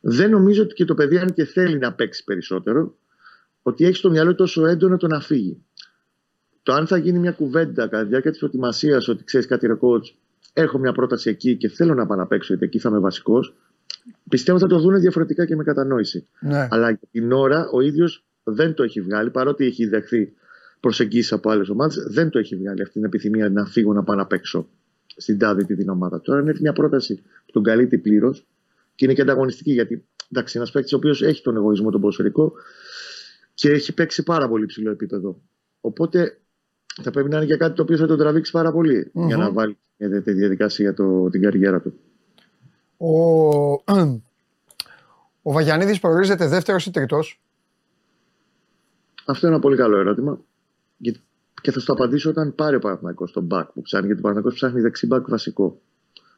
Δεν 0.00 0.30
νομίζω 0.30 0.62
ότι 0.62 0.74
και 0.74 0.84
το 0.84 0.94
παιδί, 0.94 1.18
αν 1.18 1.32
και 1.32 1.44
θέλει 1.44 1.78
να 1.78 1.92
παίξει 1.92 2.24
περισσότερο, 2.24 2.98
ότι 3.62 3.84
έχει 3.84 3.94
στο 3.96 4.10
μυαλό 4.10 4.30
του 4.30 4.36
τόσο 4.36 4.66
έντονο 4.66 4.96
το 4.96 5.06
να 5.06 5.20
φύγει. 5.20 5.64
Το 6.62 6.72
αν 6.72 6.86
θα 6.86 6.96
γίνει 6.96 7.18
μια 7.18 7.32
κουβέντα 7.32 7.86
κατά 7.86 8.02
τη 8.02 8.08
διάρκεια 8.08 8.30
της 8.30 8.38
προετοιμασίας, 8.38 9.08
ότι 9.08 9.24
ξέρεις 9.24 9.46
κάτι, 9.46 9.66
ρε 9.66 9.76
coach, 9.80 10.14
έχω 10.52 10.78
μια 10.78 10.92
πρόταση 10.92 11.30
εκεί 11.30 11.56
και 11.56 11.68
θέλω 11.68 11.94
να 11.94 12.06
πάω 12.06 12.18
να 12.18 12.26
παίξω, 12.26 12.46
γιατί 12.46 12.64
εκεί 12.64 12.78
θα 12.78 12.88
είμαι 12.88 12.98
βασικός, 12.98 13.54
πιστεύω 14.28 14.58
θα 14.58 14.66
το 14.66 14.78
δουν 14.78 15.00
διαφορετικά 15.00 15.46
και 15.46 15.56
με 15.56 15.64
κατανόηση. 15.64 16.26
ναι. 16.40 16.68
Αλλά 16.70 16.90
για 16.90 17.08
την 17.10 17.32
ώρα 17.32 17.68
ο 17.72 17.80
ίδιος 17.80 18.24
δεν 18.42 18.74
το 18.74 18.82
έχει 18.82 19.00
βγάλει, 19.00 19.30
παρότι 19.30 19.64
έχει 19.64 19.86
δεχθεί 19.86 20.32
προσεγγίσει 20.86 21.34
από 21.34 21.50
άλλες 21.50 21.68
ομάδες, 21.68 22.06
δεν 22.08 22.30
το 22.30 22.38
έχει 22.38 22.56
βγάλει 22.56 22.82
αυτή 22.82 22.92
την 22.92 23.04
επιθυμία 23.04 23.50
να 23.50 23.64
φύγω 23.64 23.92
να 23.92 24.02
πάω 24.02 24.16
να 24.16 24.26
παίξω 24.26 24.68
στην 25.16 25.38
τάδε 25.38 25.64
τη 25.64 25.76
την 25.76 25.88
ομάδα. 25.88 26.20
Τώρα, 26.20 26.38
αν 26.38 26.48
έρθει 26.48 26.60
μια 26.60 26.72
πρόταση 26.72 27.14
που 27.14 27.52
τον 27.52 27.62
καλύπτει 27.62 27.98
πλήρως 27.98 28.46
και 28.94 29.04
είναι 29.04 29.14
και 29.14 29.22
ανταγωνιστική, 29.22 29.72
γιατί 29.72 30.04
εντάξει, 30.30 30.56
ένας 30.56 30.70
παίκτης 30.70 30.92
ο 30.92 30.96
οποίος 30.96 31.22
έχει 31.22 31.42
τον 31.42 31.56
εγωισμό 31.56 31.90
τον 31.90 32.00
ποδοσφαιρικό 32.00 32.52
και 33.54 33.70
έχει 33.70 33.94
παίξει 33.94 34.22
πάρα 34.22 34.48
πολύ 34.48 34.66
ψηλό 34.66 34.90
επίπεδο. 34.90 35.42
Οπότε 35.80 36.40
θα 37.02 37.10
πρέπει 37.10 37.28
να 37.28 37.36
είναι 37.36 37.46
για 37.46 37.56
κάτι 37.56 37.74
το 37.74 37.82
οποίο 37.82 37.96
θα 37.96 38.06
τον 38.06 38.18
τραβήξει 38.18 38.52
πάρα 38.52 38.72
πολύ 38.72 39.10
Μμμ. 39.12 39.26
για 39.26 39.36
να 39.36 39.52
βάλει 39.52 39.76
μια 39.96 40.10
τέτοια 40.10 40.32
διαδικασία 40.32 40.94
το, 40.94 41.28
την 41.30 41.40
καριέρα 41.42 41.80
του. 41.80 41.94
Ο, 42.96 43.12
ο 45.48 45.52
Βαγιανίδης 45.52 46.00
προορίζεται 46.00 46.46
δεύτερος 46.46 46.86
ή 46.86 46.90
τρίτος; 46.90 47.40
Αυτό 49.24 49.46
είναι 49.46 49.54
ένα 49.54 49.64
πολύ 49.64 49.76
καλό 49.76 49.98
ερώτημα. 49.98 50.40
Γιατί- 50.96 51.20
Και 51.62 51.70
θα 51.70 51.80
σου 51.80 51.86
το 51.86 51.92
απαντήσω 51.92 52.30
όταν 52.30 52.54
πάρει 52.54 52.76
ο 52.76 52.78
Παναθηναϊκός 52.78 53.32
τον 53.32 53.46
back 53.50 53.64
που 53.74 53.82
ψάχνει. 53.82 54.06
Γιατί 54.06 54.20
ο 54.20 54.22
Παναθηναϊκός 54.22 54.54
ψάχνει 54.60 54.80
δεξί 54.80 55.08
back 55.10 55.22
βασικό. 55.28 55.80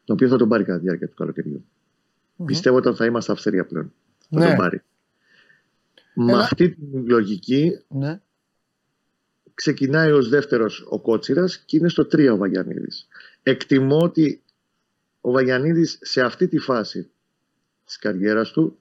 το 0.05 0.13
οποίο 0.15 0.29
θα 0.29 0.37
τον 0.37 0.49
πάρει 0.49 0.65
κατά 0.65 0.79
τη 0.79 0.85
διάρκεια 0.85 1.09
του 1.09 1.15
καλοκαιριου 1.15 1.65
Πιστεύω 2.45 2.77
ότι 2.77 2.93
θα 2.93 3.05
είμαστε 3.05 3.33
αυστηρία 3.33 3.67
πλέον. 3.67 3.93
Θα 4.31 4.39
Ναι. 4.39 4.47
τον 4.47 4.57
πάρει. 4.57 4.83
Με 6.15 6.33
Ένα- 6.33 6.41
αυτή 6.43 6.69
τη 6.71 6.77
λογική 7.07 7.79
Ναι. 7.89 8.21
ξεκινάει 9.55 10.11
ως 10.11 10.29
δεύτερος 10.29 10.87
ο 10.91 11.01
Κότσιρας 11.01 11.59
και 11.59 11.77
είναι 11.77 11.89
στο 11.89 12.05
3 12.07 12.31
ο 12.33 12.37
Βαγιανίδης. 12.37 13.09
Εκτιμώ 13.43 13.99
ότι 14.03 14.43
ο 15.21 15.31
Βαγιανίδης 15.31 15.99
σε 16.03 16.21
αυτή 16.21 16.49
τη 16.49 16.59
φάση 16.59 17.11
της 17.85 17.99
καριέρας 17.99 18.51
του 18.51 18.79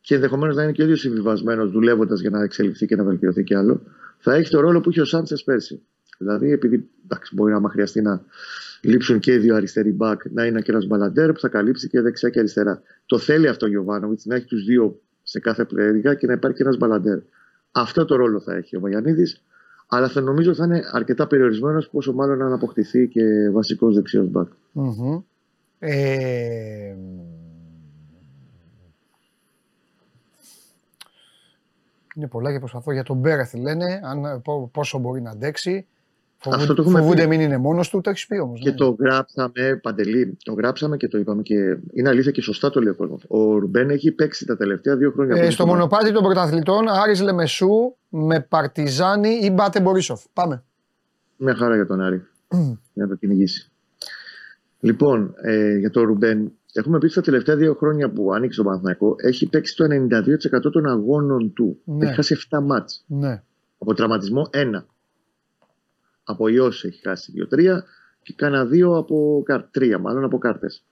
και 0.00 0.14
ενδεχομένως 0.14 0.56
να 0.56 0.62
είναι 0.62 0.72
και 0.72 0.80
ο 0.80 0.84
ίδιος 0.84 1.00
συμβιβασμένος 1.00 1.70
δουλεύοντας 1.70 2.20
για 2.20 2.30
να 2.30 2.42
εξελιχθεί 2.42 2.86
και 2.86 2.96
να 2.96 3.04
βελτιωθεί 3.04 3.44
κι 3.44 3.54
άλλο 3.54 3.82
θα 4.18 4.34
έχει 4.34 4.50
το 4.50 4.60
ρόλο 4.60 4.80
που 4.80 4.90
είχε 4.90 5.00
ο 5.00 5.04
Σάντσες 5.04 5.44
πέρσι. 5.44 5.82
Δηλαδή 6.18 6.52
επειδή 6.52 6.88
εντάξει, 7.04 7.34
μπορεί 7.34 7.60
να 7.60 7.68
χρειαστεί 7.68 8.02
να 8.02 8.24
λείψουν 8.80 9.18
και 9.18 9.32
οι 9.32 9.38
δύο 9.38 9.54
αριστεροί 9.54 9.92
μπακ 9.92 10.20
να 10.30 10.46
είναι 10.46 10.60
και 10.60 10.70
ένας 10.70 10.86
μπαλαντέρ 10.86 11.32
που 11.32 11.40
θα 11.40 11.48
καλύψει 11.48 11.88
και 11.88 12.00
δεξιά 12.00 12.28
και 12.28 12.38
αριστερά. 12.38 12.82
Το 13.06 13.18
θέλει 13.18 13.48
αυτό 13.48 13.66
ο 13.66 13.68
Γιωβάνοβιτς 13.68 14.24
να 14.24 14.34
έχει 14.34 14.46
τους 14.46 14.64
δύο 14.64 15.00
σε 15.22 15.40
κάθε 15.40 15.64
πλευρά 15.64 16.14
και 16.14 16.26
να 16.26 16.32
υπάρχει 16.32 16.56
και 16.56 16.62
ένας 16.62 16.76
μπαλαντέρ. 16.76 17.18
Αυτό 17.72 18.04
το 18.04 18.16
ρόλο 18.16 18.40
θα 18.40 18.54
έχει 18.54 18.76
ο 18.76 18.80
Βαγιανίδης 18.80 19.42
αλλά 19.88 20.08
θα 20.08 20.20
νομίζω 20.20 20.54
θα 20.54 20.64
είναι 20.64 20.82
αρκετά 20.92 21.26
περιορισμένος 21.26 21.88
πόσο 21.88 22.12
μάλλον 22.12 22.42
αν 22.42 22.52
αποκτηθεί 22.52 23.08
και 23.08 23.50
βασικός 23.52 23.94
δεξιός 23.94 24.28
μπακ. 24.28 24.48
Μμμ. 24.72 25.20
Ε, 25.78 26.96
είναι 32.18 32.26
πολλά 32.28 32.52
και 32.52 32.58
προσπαθώ 32.58 32.92
για 32.92 33.02
τον 33.02 33.16
Μπέρεθ 33.16 33.54
λένε 33.54 34.00
αν, 34.04 34.42
πο- 34.42 34.70
πόσο 34.72 34.98
μπορεί 34.98 35.20
να 35.22 35.30
αντέξει. 35.30 35.86
Φοβούνται, 36.40 36.62
Αυτό 36.62 36.74
το 36.74 36.82
έχουμε 36.82 36.98
φοβούνται 37.00 37.22
πει. 37.22 37.28
μην 37.28 37.40
είναι 37.40 37.56
μόνος 37.58 37.88
του, 37.88 38.00
το 38.00 38.10
έχεις 38.10 38.26
πει 38.26 38.38
όμως. 38.38 38.60
Και 38.60 38.70
ναι. 38.70 38.74
το 38.76 38.96
γράψαμε, 38.98 39.78
Παντελή, 39.82 40.36
το 40.44 40.52
γράψαμε 40.52 40.96
και 40.96 41.08
το 41.08 41.18
είπαμε 41.18 41.42
και 41.42 41.54
είναι 41.92 42.08
αλήθεια 42.08 42.30
και 42.32 42.40
σωστά 42.42 42.70
το 42.70 42.80
λέει 42.80 42.92
ο 42.92 42.94
κόσμος. 42.96 43.24
Ο 43.28 43.58
Ρουμπέν 43.58 43.90
έχει 43.90 44.12
παίξει 44.12 44.46
τα 44.46 44.56
τελευταία 44.56 44.96
δύο 44.96 45.10
χρόνια. 45.10 45.32
που 45.34 45.38
Ε, 45.38 45.42
είναι 45.42 45.50
στο 45.52 45.62
στο 45.62 45.72
μονοπάτι 45.72 46.12
των 46.12 46.22
πρωταθλητών, 46.22 46.88
Άρης 46.88 47.20
Λεμεσού 47.20 47.94
με 48.08 48.40
Παρτιζάνη 48.40 49.28
ή 49.28 49.50
Μπάτε 49.54 49.80
Μπορίσοφ. 49.80 50.24
Πάμε. 50.32 50.62
Μια 51.36 51.54
χαρά 51.54 51.74
για 51.74 51.86
τον 51.86 52.00
Άρη. 52.00 52.22
για 52.92 53.04
να 53.04 53.08
το 53.08 53.14
κυνηγήσει. 53.14 53.70
Λοιπόν, 54.80 55.34
ε, 55.42 55.76
για 55.76 55.90
τον 55.90 56.02
Ρουμπέν, 56.06 56.52
έχουμε 56.72 56.98
πει 56.98 57.04
ότι 57.04 57.14
τα 57.14 57.20
τελευταία 57.20 57.56
δύο 57.56 57.74
χρόνια 57.74 58.10
που 58.10 58.32
άνοιξε 58.32 58.56
τον 58.56 58.66
Παναθηναϊκός 58.66 59.14
έχει 59.18 59.48
παίξει 59.48 59.76
το 59.76 59.84
92% 59.84 60.72
των 60.72 60.86
αγώνων 60.86 61.52
του. 61.52 61.80
Ναι. 61.84 62.06
Έχει 62.06 62.14
χάσει 62.14 62.36
7 62.50 62.58
μάτς. 62.62 63.04
Ναι. 63.06 63.42
Από 63.78 63.94
τραυματισμό 63.94 64.50
1. 64.52 64.82
Από 66.24 66.48
ιός 66.48 66.84
έχει 66.84 67.00
χάσει 67.02 67.32
2-3 67.50 67.82
και 68.22 68.32
κάνα 68.36 68.68
2 68.72 68.96
από 68.96 69.42
κάρ, 69.44 69.62
3 69.78 69.96
μάλλον 70.00 70.24
από 70.24 70.38
κάρτες. 70.38 70.84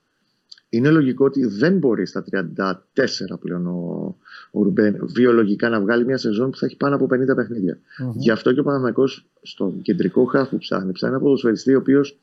Είναι 0.69 0.89
λογικό 0.89 1.25
ότι 1.25 1.45
δεν 1.45 1.77
μπορεί 1.77 2.05
στα 2.05 2.23
34 2.31 3.39
πλέον 3.39 3.67
ο, 3.67 4.15
ο 4.51 4.63
Ρουμπέν 4.63 4.99
βιολογικά 5.01 5.69
να 5.69 5.81
βγάλει 5.81 6.05
μια 6.05 6.17
σεζόν 6.17 6.49
που 6.51 6.57
θα 6.57 6.65
έχει 6.65 6.77
πάνω 6.77 6.95
από 6.95 7.05
50 7.05 7.35
παιχνίδια. 7.35 7.79
Μμμ. 7.99 8.11
Γι' 8.15 8.31
αυτό 8.31 8.53
και 8.53 8.59
ο 8.59 8.63
Παναθηναϊκός 8.63 9.25
στο 9.41 9.73
κεντρικό 9.81 10.25
χάφ 10.25 10.49
που 10.49 10.57
ψάχνει, 10.57 10.91
ψάχνει 10.91 11.15
ένα 11.15 11.23
ποδοσφαιριστή 11.23 11.75
ο 11.75 11.77
οποίος 11.77 12.19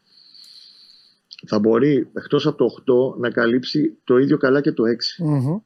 θα 1.46 1.58
μπορεί 1.58 2.08
εκτός 2.12 2.46
από 2.46 2.56
το 2.56 3.14
8 3.14 3.20
να 3.20 3.30
καλύψει 3.30 3.98
το 4.04 4.18
ίδιο 4.18 4.36
καλά 4.36 4.60
και 4.60 4.72
το 4.72 4.82
6. 5.18 5.24
Μμμ. 5.24 5.58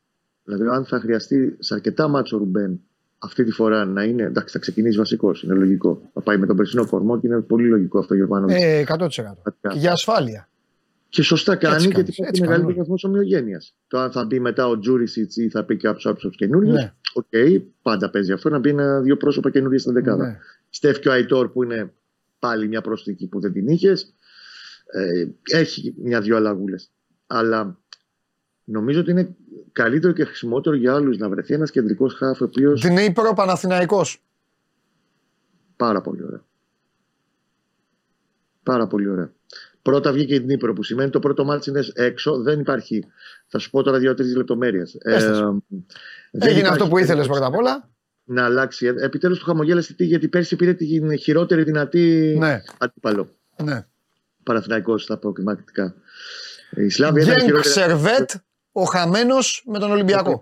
Δηλαδή, 0.45 0.77
αν 0.77 0.85
θα 0.85 1.01
χρειαστεί 1.01 1.57
σε 1.59 1.75
αρκετά 1.75 2.09
μάτσο 2.09 2.37
ο 2.37 2.39
Ρουμπέν 2.39 2.81
αυτή 3.19 3.45
τη 3.45 3.51
φορά 3.51 3.85
να 3.85 4.05
είναι. 4.05 4.23
Εντάξει, 4.23 4.53
θα 4.53 4.59
ξεκινήσει 4.59 4.99
βασικός, 4.99 5.43
είναι 5.43 5.55
λογικό. 5.55 6.11
Θα 6.13 6.21
πάει 6.21 6.39
με 6.39 6.47
τον 6.47 6.57
περσινό 6.57 6.87
κορμό 6.87 7.21
και 7.21 7.27
είναι 7.27 7.41
πολύ 7.41 7.69
λογικό 7.69 7.99
αυτό 7.99 8.15
για 8.15 8.27
πάνω. 8.27 8.47
Ε, 8.49 8.85
100%. 8.89 9.07
Και 9.61 9.79
για 9.79 9.93
ασφάλεια. 9.93 10.49
Και 11.09 11.23
σωστά 11.23 11.57
κάνει 11.57 11.75
Έτσι 11.75 11.87
γιατί 11.87 12.01
κάνεις, 12.01 12.17
υπάρχει 12.19 12.31
έτσι 12.31 12.41
μεγαλύτερο 12.41 12.69
κάνουν. 12.69 12.79
βαθμός 12.79 13.05
ομοιογένειας. 13.05 13.75
Το 13.87 13.99
αν 13.99 14.11
θα 14.11 14.25
μπει 14.25 14.41
μετά 14.41 14.69
ο 14.69 14.79
Τζούρισιτς 14.79 15.37
ή 15.37 15.49
θα 15.49 15.65
πει 15.65 15.77
κάποιο 15.77 16.11
άψο 16.11 16.29
καινούριο. 16.29 16.73
Ναι. 16.73 16.93
Οκ, 17.13 17.63
πάντα 17.83 18.11
παίζει 18.11 18.33
αυτό 18.33 18.49
να 18.49 18.59
μπει 18.59 18.69
ένα, 18.69 19.01
δύο 19.01 19.17
πρόσωπα 19.17 19.51
καινούργια 19.51 19.79
στην 19.79 19.93
δεκάδα. 19.93 20.27
Ναι. 20.27 20.39
Στεφ 20.71 20.99
και 20.99 21.09
ο 21.09 21.13
Αϊτόρ 21.13 21.49
που 21.49 21.63
είναι 21.63 21.93
πάλι 22.39 22.69
μια 22.69 22.81
προσθήκη 22.81 23.27
που 23.27 23.41
δεν 23.41 23.53
την 23.53 23.69
είχες. 23.69 24.15
Ε, 24.93 25.27
έχει 25.43 25.95
μια-δυο 26.03 26.37
αλλαγούλε. 26.37 26.77
Αλλά 27.27 27.79
νομίζω 28.65 29.01
ότι 29.01 29.11
είναι 29.11 29.37
καλύτερο 29.73 30.13
και 30.13 30.25
χρησιμότερο 30.25 30.77
για 30.77 30.95
άλλους 30.95 31.19
να 31.19 31.29
βρεθεί 31.29 31.55
ένας 31.55 31.71
κεντρικός 31.71 32.15
χάφ 32.15 32.41
ο 32.41 32.45
οποίος. 32.45 32.81
Δνήπρο 32.81 33.33
Παναθηναϊκός. 33.35 34.23
Πάρα 35.77 36.01
πολύ 36.01 36.23
ωραία. 36.25 36.45
Πάρα 38.63 38.87
πολύ 38.87 39.09
ωραία. 39.09 39.33
Πρώτα 39.83 40.13
βγήκε 40.13 40.35
η 40.35 40.39
Δνήπρο 40.39 40.73
που 40.73 40.83
σημαίνει 40.83 41.11
το 41.11 41.19
πρώτο 41.19 41.45
μάτι 41.45 41.71
είναι 41.71 41.83
έξω. 41.95 42.43
Δεν 42.43 42.61
υπάρχει. 42.61 43.05
Θα 43.47 43.59
σου 43.59 43.71
πω 43.71 43.83
τώρα 43.83 43.99
δύο-τρεις 43.99 44.35
λεπτομέρειες. 44.37 44.97
Πες 45.05 45.25
τα. 45.25 45.59
Έγινε 46.31 46.69
αυτό 46.69 46.89
που 46.89 46.99
ήθελες 46.99 47.27
πρώτα 47.27 47.47
απ' 47.47 47.55
όλα. 47.57 47.91
Να 48.25 48.45
αλλάξει. 48.45 48.87
Επιτέλους 48.87 49.39
του 49.39 49.45
χαμογέλασε 49.45 49.95
τι, 49.95 50.05
γιατί 50.05 50.29
πέρσι 50.29 50.57
πήρε 50.57 50.75
την 50.75 51.19
χειρότερη 51.19 51.63
δυνατή 51.63 52.37
Ναι, 52.39 52.63
αντίπαλο. 52.79 53.29
ναι. 53.63 53.87
Παναθηναϊκός 54.49 55.03
στα 55.03 55.17
προκριματικά. 55.19 55.95
Η 56.71 56.89
Σλάβια 56.89 57.23
ήταν 57.23 57.35
Γκένγκ 57.35 57.49
χειρότερη. 57.49 57.73
Σερβέτ, 57.75 58.31
ο 58.73 58.83
χαμένος 58.83 59.63
με 59.67 59.79
τον 59.79 59.91
Ολυμπιακό. 59.91 60.39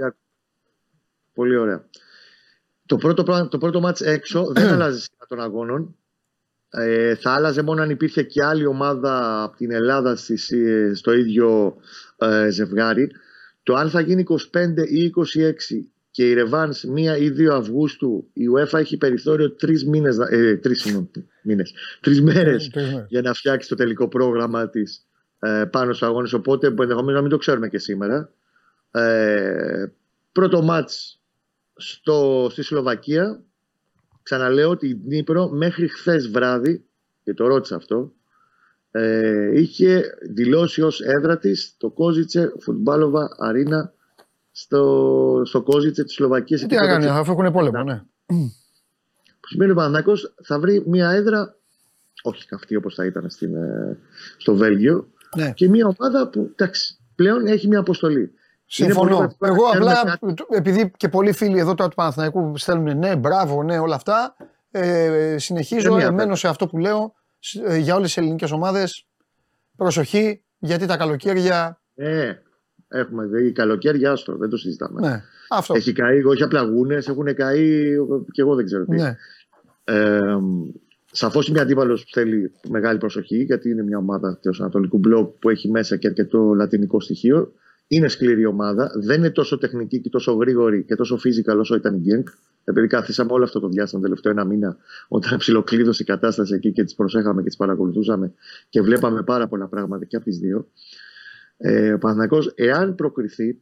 Πολύ 1.34 1.56
ωραία. 1.56 1.84
Το 2.86 2.96
πρώτο, 2.96 3.22
πράγμα- 3.22 3.48
το 3.48 3.58
πρώτο 3.58 3.80
μάτς 3.80 4.00
έξω 4.00 4.46
δεν 4.52 4.68
αλλάζει 4.74 4.98
σειρά 5.00 5.26
των 5.28 5.40
αγώνων. 5.40 5.96
Ε, 6.70 7.14
θα 7.14 7.30
άλλαζε 7.32 7.62
μόνο 7.62 7.82
αν 7.82 7.90
υπήρχε 7.90 8.22
και 8.22 8.44
άλλη 8.44 8.66
ομάδα 8.66 9.42
από 9.42 9.56
την 9.56 9.70
Ελλάδα 9.70 10.16
στις, 10.16 10.50
ε, 10.50 10.92
στο 10.94 11.12
ίδιο 11.12 11.76
ε, 12.16 12.48
ζευγάρι. 12.50 13.10
Το 13.62 13.74
αν 13.74 13.90
θα 13.90 14.00
γίνει 14.00 14.24
25 14.28 14.36
ή 14.88 15.12
26 15.16 15.22
και 16.16 16.28
η 16.28 16.34
Ρεβάνς 16.34 16.84
1 16.84 17.20
ή 17.20 17.32
2 17.38 17.48
Αυγούστου, 17.52 18.28
η 18.32 18.44
UEFA 18.56 18.78
έχει 18.78 18.96
περιθώριο 18.96 19.54
3 19.60 19.82
μήνες, 19.86 20.18
ε, 20.18 20.56
τρεις, 20.56 20.80
συγγνώμη, 20.80 21.10
μήνες, 21.42 21.74
τρεις 22.00 22.22
μέρες 22.22 22.68
Τρεις 22.70 22.84
μέρες. 22.84 23.06
για 23.08 23.22
να 23.22 23.32
φτιάξει 23.32 23.68
το 23.68 23.74
τελικό 23.74 24.08
πρόγραμμα 24.08 24.68
της 24.68 25.06
ε, 25.38 25.64
πάνω 25.70 25.92
στους 25.92 26.08
αγώνες. 26.08 26.32
Οπότε 26.32 26.66
ενδεχομένως 26.66 27.14
να 27.14 27.20
μην 27.20 27.30
το 27.30 27.36
ξέρουμε 27.36 27.68
και 27.68 27.78
σήμερα. 27.78 28.32
Ε, 28.90 29.86
πρώτο 30.32 30.62
μάτς 30.62 31.20
στο, 31.76 32.48
στη 32.50 32.62
Σλοβακία. 32.62 33.40
Ξαναλέω 34.22 34.70
ότι 34.70 34.86
η 34.86 35.00
Δνήπρο 35.04 35.48
μέχρι 35.48 35.88
χθες 35.88 36.28
βράδυ, 36.28 36.84
και 37.24 37.34
το 37.34 37.46
ρώτησα 37.46 37.76
αυτό, 37.76 38.12
ε, 38.90 39.60
είχε 39.60 40.04
δηλώσει 40.30 40.82
ως 40.82 41.00
έδρα 41.00 41.38
της 41.38 41.74
το 41.78 41.90
Κόζιτσε 41.90 42.52
Φουτμπάλοβα 42.58 43.36
Αρίνα 43.38 43.94
στο, 44.58 45.42
στο 45.44 45.62
Κόζιτσε 45.62 46.04
της 46.04 46.14
Σλοβακίας. 46.14 46.60
Τι 46.60 46.66
εκεί 46.66 46.74
να 46.74 46.80
που 46.80 46.86
κάνει, 46.86 47.04
έπαιξε 47.04 47.20
αφού 47.20 47.32
έχουν 47.32 47.52
πόλεμο, 47.52 47.82
ναι. 47.82 48.02
που 49.40 49.46
σημαίνει 49.48 49.70
ο 49.70 49.74
Παναθηναϊκός 49.74 50.34
θα 50.42 50.58
βρει 50.58 50.82
μια 50.86 51.10
έδρα, 51.10 51.56
όχι 52.22 52.46
καυτή 52.46 52.76
όπως 52.76 52.94
θα 52.94 53.04
ήταν 53.06 53.30
στην, 53.30 53.54
ε, 53.54 53.98
στο 54.36 54.54
Βέλγιο, 54.54 55.08
ναι. 55.36 55.52
και 55.52 55.68
μια 55.68 55.94
ομάδα 55.98 56.28
που 56.28 56.50
εντάξει, 56.52 56.98
πλέον 57.14 57.46
έχει 57.46 57.68
μια 57.68 57.78
αποστολή. 57.78 58.20
Είναι 58.20 58.30
Συμφωνώ. 58.66 59.16
πολύ 59.16 59.20
βασικό 59.20 59.46
να 59.46 59.48
Εγώ 59.48 59.70
ξέρουμε 59.70 59.92
απλά, 59.92 60.36
επειδή 60.48 60.90
και 60.96 61.08
πολλοί 61.08 61.32
φίλοι 61.32 61.58
εδώ 61.58 61.74
τώρα 61.74 61.88
του 61.88 61.96
Παναθηναϊκού 61.96 62.56
στέλνουν 62.56 62.98
ναι, 62.98 63.16
μπράβο, 63.16 63.62
ναι, 63.62 63.78
όλα 63.78 63.94
αυτά. 63.94 64.36
Ε, 64.70 65.36
συνεχίζω, 65.38 65.88
Καμία 65.88 66.04
εμένω 66.04 66.18
βέβαια. 66.18 66.34
σε 66.34 66.48
αυτό 66.48 66.66
που 66.66 66.78
λέω 66.78 67.14
σ- 67.38 67.62
ε, 67.64 67.76
για 67.76 67.94
όλες 67.94 68.06
τις 68.06 68.16
ελληνικές 68.16 68.50
ομάδες. 68.50 69.06
Προσοχή, 69.76 70.42
γιατί 70.58 70.86
τα 70.86 70.96
καλοκαίρια. 70.96 71.80
Ε, 71.94 72.32
έχουμε 72.96 73.26
δει 73.26 73.52
καλοκαίρια, 73.52 74.12
άστρο, 74.12 74.36
δεν 74.36 74.48
το 74.48 74.56
συζητάμε. 74.56 75.00
Ναι, 75.00 75.22
αυτό. 75.50 75.74
Έχει 75.74 75.92
καεί, 75.92 76.22
όχι 76.24 76.42
απλά 76.42 76.62
γούνες, 76.62 77.08
έχουν 77.08 77.34
καεί 77.34 77.96
και 78.32 78.40
εγώ 78.40 78.54
δεν 78.54 78.64
ξέρω 78.64 78.84
τι. 78.84 78.96
Ναι. 78.96 79.16
Ε, 79.84 80.36
Σαφώς 81.16 81.46
είναι 81.46 81.54
μια 81.54 81.66
αντίπαλος 81.66 82.04
που 82.04 82.10
θέλει 82.12 82.52
μεγάλη 82.68 82.98
προσοχή, 82.98 83.42
γιατί 83.42 83.70
είναι 83.70 83.82
μια 83.82 83.98
ομάδα 83.98 84.38
του 84.42 84.50
Ανατολικού 84.58 84.98
Μπλοκ 84.98 85.38
που 85.38 85.50
έχει 85.50 85.70
μέσα 85.70 85.96
και 85.96 86.06
αρκετό 86.06 86.54
λατινικό 86.54 87.00
στοιχείο. 87.00 87.52
Είναι 87.88 88.08
σκληρή 88.08 88.46
ομάδα, 88.46 88.90
δεν 88.94 89.18
είναι 89.18 89.30
τόσο 89.30 89.58
τεχνική 89.58 90.00
και 90.00 90.08
τόσο 90.08 90.32
γρήγορη 90.32 90.84
και 90.84 90.94
τόσο 90.94 91.18
physical 91.24 91.58
όσο 91.58 91.74
ήταν 91.74 91.94
η 91.94 91.98
Γκένκ. 91.98 92.28
Επειδή 92.64 92.86
καθίσαμε 92.86 93.32
όλο 93.32 93.44
αυτό 93.44 93.60
το 93.60 93.68
διάστημα, 93.68 94.00
το 94.00 94.06
τελευταίο 94.06 94.32
ένα 94.32 94.44
μήνα, 94.44 94.76
όταν 95.08 95.38
ψιλοκλείδωσε 95.38 96.02
η 96.02 96.06
κατάσταση 96.06 96.54
εκεί 96.54 96.72
και 96.72 96.84
τις 96.84 96.94
προσέχαμε 96.94 97.42
και 97.42 97.48
τις 97.48 97.56
παρακολουθούσαμε 97.56 98.32
και 98.68 98.82
βλέπαμε 98.82 99.22
πάρα 99.22 99.48
πολλά 99.48 99.66
πράγματα 99.66 100.04
και 100.04 100.16
από 100.16 100.24
τις 100.24 100.38
δύο. 100.38 100.68
Ε, 101.56 101.92
ο 101.92 101.98
Παναθηναϊκός, 101.98 102.52
εάν 102.54 102.94
προκριθεί, 102.94 103.60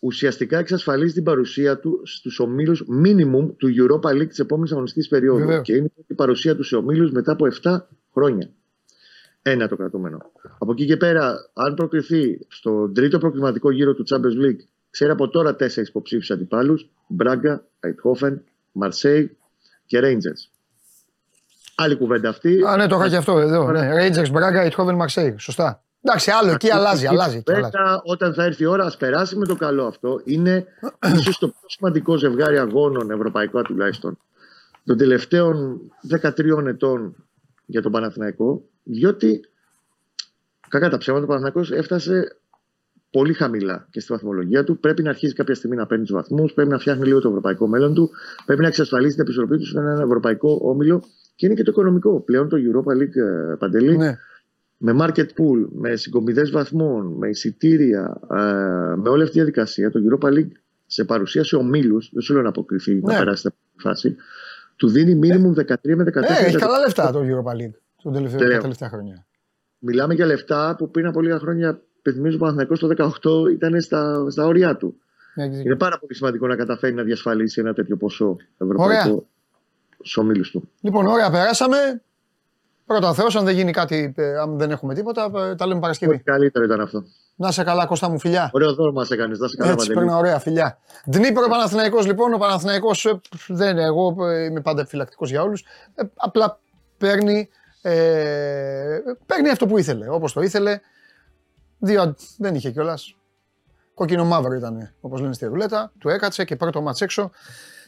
ουσιαστικά 0.00 0.58
εξασφαλίζει 0.58 1.12
την 1.12 1.22
παρουσία 1.22 1.78
του 1.78 2.00
στους 2.04 2.38
ομίλους 2.38 2.84
minimum 3.04 3.54
του 3.56 3.68
Europa 3.76 4.10
League 4.10 4.28
της 4.28 4.38
επόμενης 4.38 4.72
αγωνιστικής 4.72 5.08
περίοδου. 5.08 5.38
Βεβαίως. 5.38 5.62
Και 5.62 5.74
είναι 5.74 5.90
η 6.06 6.14
παρουσία 6.14 6.56
του 6.56 6.62
σε 6.62 6.76
ομίλους 6.76 7.10
μετά 7.10 7.32
από 7.32 7.46
7 7.62 7.78
χρόνια. 8.12 8.50
Ένα 9.42 9.68
το 9.68 9.76
κρατούμενο. 9.76 10.32
Από 10.58 10.72
εκεί 10.72 10.86
και 10.86 10.96
πέρα, 10.96 11.50
αν 11.52 11.74
προκριθεί 11.74 12.46
στο 12.48 12.90
τρίτο 12.90 13.18
προκριματικό 13.18 13.70
γύρο 13.70 13.94
του 13.94 14.04
Champions 14.10 14.46
League, 14.46 14.60
ξέρει 14.90 15.10
από 15.10 15.28
τώρα 15.28 15.56
τέσσερις 15.56 15.88
υποψήφιους 15.88 16.30
αντιπάλους, 16.30 16.90
Μπράγκα, 17.08 17.66
Αιτχόφεν, 17.80 18.44
Μαρσέη 18.72 19.36
και 19.86 20.00
Rangers. 20.02 20.51
Άλλη 21.74 21.96
κουβέντα 21.96 22.28
αυτή. 22.28 22.64
Α, 22.66 22.76
ναι, 22.76 22.86
το 22.86 22.96
είχα 22.96 23.08
και 23.08 23.16
αυτό 23.16 23.38
εδώ. 23.38 23.70
Ναι. 23.70 23.90
Rangers, 23.92 24.32
Braga, 24.32 24.70
Eindhoven, 24.70 24.96
Marseille. 24.98 25.34
Σωστά. 25.36 25.82
Εντάξει, 26.04 26.30
άλλο 26.30 26.50
εκεί 26.50 26.70
αλλάζει, 26.70 27.06
αλλάζει. 27.06 27.36
εκεί 27.36 27.52
αλλάζει. 27.52 27.70
Βέβαια, 27.70 28.00
όταν 28.04 28.34
θα 28.34 28.44
έρθει 28.44 28.62
η 28.62 28.66
ώρα, 28.66 28.84
ας 28.84 28.96
περάσει 28.96 29.36
με 29.36 29.46
το 29.46 29.56
καλό 29.56 29.86
αυτό. 29.86 30.20
Είναι 30.24 30.66
ίσως 31.16 31.38
το 31.38 31.48
πιο 31.48 31.68
σημαντικό 31.68 32.16
ζευγάρι 32.16 32.58
αγώνων, 32.58 33.10
ευρωπαϊκό 33.10 33.62
τουλάχιστον, 33.62 34.18
των 34.84 34.96
τελευταίων 34.96 35.80
13 36.22 36.66
ετών 36.66 37.14
για 37.66 37.82
τον 37.82 37.92
Παναθηναϊκό, 37.92 38.62
διότι 38.82 39.40
κακά 40.68 40.90
τα 40.90 40.98
ψέματα, 40.98 41.24
ο 41.24 41.26
Παναθηναϊκός 41.26 41.70
έφτασε 41.70 42.36
πολύ 43.12 43.32
χαμηλά 43.32 43.86
και 43.90 44.00
στη 44.00 44.12
βαθμολογία 44.12 44.64
του. 44.64 44.78
Πρέπει 44.78 45.02
να 45.02 45.10
αρχίσει 45.10 45.34
κάποια 45.34 45.54
στιγμή 45.54 45.76
να 45.76 45.86
παίρνει 45.86 46.04
τους 46.04 46.12
βαθμούς, 46.14 46.52
πρέπει 46.52 46.70
να 46.70 46.78
φτιάχνει 46.78 47.06
λίγο 47.06 47.20
το 47.20 47.28
ευρωπαϊκό 47.28 47.66
μέλλον 47.66 47.94
του, 47.94 48.10
πρέπει 48.46 48.60
να 48.60 48.66
εξασφαλίσει 48.66 49.12
την 49.14 49.22
επιστροφή 49.22 49.56
του 49.56 49.66
σε 49.66 49.78
έναν 49.78 50.00
ευρωπαϊκό 50.00 50.60
όμιλο 50.62 51.02
και 51.34 51.46
είναι 51.46 51.54
και 51.54 51.62
το 51.62 51.70
οικονομικό. 51.70 52.20
Πλέον 52.20 52.48
το 52.48 52.56
Europa 52.56 52.92
League 52.96 53.16
ε, 53.50 53.54
Παντελή, 53.58 53.96
Ναι. 53.96 54.18
με 54.76 54.96
market 55.00 55.26
pool, 55.26 55.66
με 55.70 55.96
συγκομιδές 55.96 56.50
βαθμών, 56.50 57.06
με 57.18 57.28
εισιτήρια, 57.28 58.20
ε, 58.30 58.36
με 58.96 59.08
όλη 59.08 59.22
αυτή 59.22 59.32
τη 59.34 59.38
διαδικασία, 59.38 59.90
το 59.90 60.00
Europa 60.10 60.28
League 60.28 60.50
σε 60.86 61.04
παρουσίαση 61.04 61.56
ομίλους, 61.56 62.10
δεν 62.12 62.22
σου 62.22 62.32
λέω 62.32 62.42
να 62.42 62.48
αποκριθεί, 62.48 62.94
να 62.94 63.12
Ναι. 63.12 63.18
περάσει 63.18 63.38
στην 63.38 63.52
φάση, 63.76 64.16
του 64.76 64.88
δίνει 64.88 65.18
minimum 65.22 65.54
13 65.54 65.94
με 65.96 66.04
14 66.04 66.42
Ε, 66.42 66.44
έχει 66.46 66.56
καλά 66.56 66.78
λεφτά 66.78 67.10
το 67.12 67.20
Europa 67.20 67.50
League 67.52 67.74
τον 68.02 68.12
τελευταίο, 68.12 68.38
Τέλεια. 68.40 68.54
τα 68.56 68.62
τελευταία 68.62 68.88
χρόνια. 68.88 69.26
Μιλάμε 69.78 70.14
για 70.14 70.26
λεφτά 70.26 70.74
που 70.78 70.90
πριν 70.90 71.06
από 71.06 71.20
λίγα 71.20 71.38
χρόνια, 71.38 71.80
πενθυμίζω 72.02 72.36
ο 72.36 72.38
Παναθηναϊκός 72.38 72.78
το 72.78 72.88
18 73.46 73.50
ήταν 73.52 73.80
στα, 73.80 74.26
στα 74.30 74.46
όρια 74.46 74.76
του. 74.76 74.96
Ναι, 75.34 75.44
έχεις 75.44 75.56
δίκιο. 75.56 75.70
Είναι 75.70 75.78
πάρα 75.80 75.98
πολύ 75.98 76.14
σημαντικό 76.14 76.46
να 76.46 76.56
καταφέρει 76.56 76.94
να 76.94 77.02
διασφαλίσει 77.02 77.60
ένα 77.60 77.72
τέτοιο 77.74 77.96
ποσό 77.96 78.36
ευρωπαϊκό 78.58 79.26
στους 79.94 80.16
ομίλους 80.16 80.50
του. 80.50 80.68
Λοιπόν, 80.80 81.06
ωραία, 81.06 81.30
περάσαμε. 81.30 82.02
Πρώτα 82.86 83.14
Θεός, 83.14 83.36
αν 83.36 83.44
δεν 83.44 83.54
γίνει 83.54 83.72
κάτι, 83.72 84.14
ε, 84.16 84.38
αν 84.38 84.58
δεν 84.58 84.70
έχουμε 84.70 84.94
τίποτα, 84.94 85.30
ε, 85.34 85.54
τα 85.54 85.66
λέμε 85.66 85.80
Παρασκευή. 85.80 86.14
Ό,τι 86.14 86.22
καλύτερο 86.22 86.64
ήταν 86.64 86.80
αυτό. 86.80 87.04
Να 87.36 87.50
σε 87.50 87.62
καλά, 87.64 87.86
Κώστα 87.86 88.08
μου, 88.08 88.18
φιλιά. 88.18 88.50
Ωραίο 88.52 88.74
δώρο 88.74 88.92
μας 88.92 89.10
έκανες. 89.10 89.38
Να 89.38 89.48
σε 89.48 89.56
καλά, 89.56 89.72
Έτσι, 89.72 89.86
Παντελή. 89.86 90.06
παίρνω 90.06 90.18
ωραία, 90.18 90.38
φιλιά. 90.38 90.78
Δνήπρο 91.04 91.48
Παναθηναϊκός 91.48 92.06
λοιπόν, 92.06 92.34
ο 92.34 92.38
Παναθηναϊκός 92.38 93.04
ε, 93.04 93.20
δεν 93.48 93.78
εγώ 93.78 94.16
ε, 94.26 94.44
είμαι 94.44 94.60
πάντα 94.60 94.80
επιφυλακτικός 94.80 95.30
για 95.30 95.42
όλους. 95.42 95.64
Ε, 95.94 96.02
απλά 96.14 96.58
παίρνει, 96.98 97.48
ε, 97.82 98.98
παίρνει 99.26 99.48
αυτό 99.48 99.66
που 99.66 99.78
ήθελε, 99.78 100.06
όπως 100.08 100.32
το 100.32 100.40
ήθελε. 100.40 100.80
Δύο, 101.84 102.14
δεν 102.38 102.54
είχε 102.54 102.70
κιόλας. 102.70 103.16
Κόκκινο 103.94 104.24
μαύρο 104.24 104.54
ήταν, 104.54 104.94
όπως 105.00 105.20
λένε 105.20 105.32
στη 105.32 105.44
ρουλέτα. 105.44 105.92
Του 105.98 106.08
έκατσε 106.08 106.44
και 106.44 106.56
πρώτο 106.56 106.80
μάτς 106.80 107.00
έξω. 107.00 107.30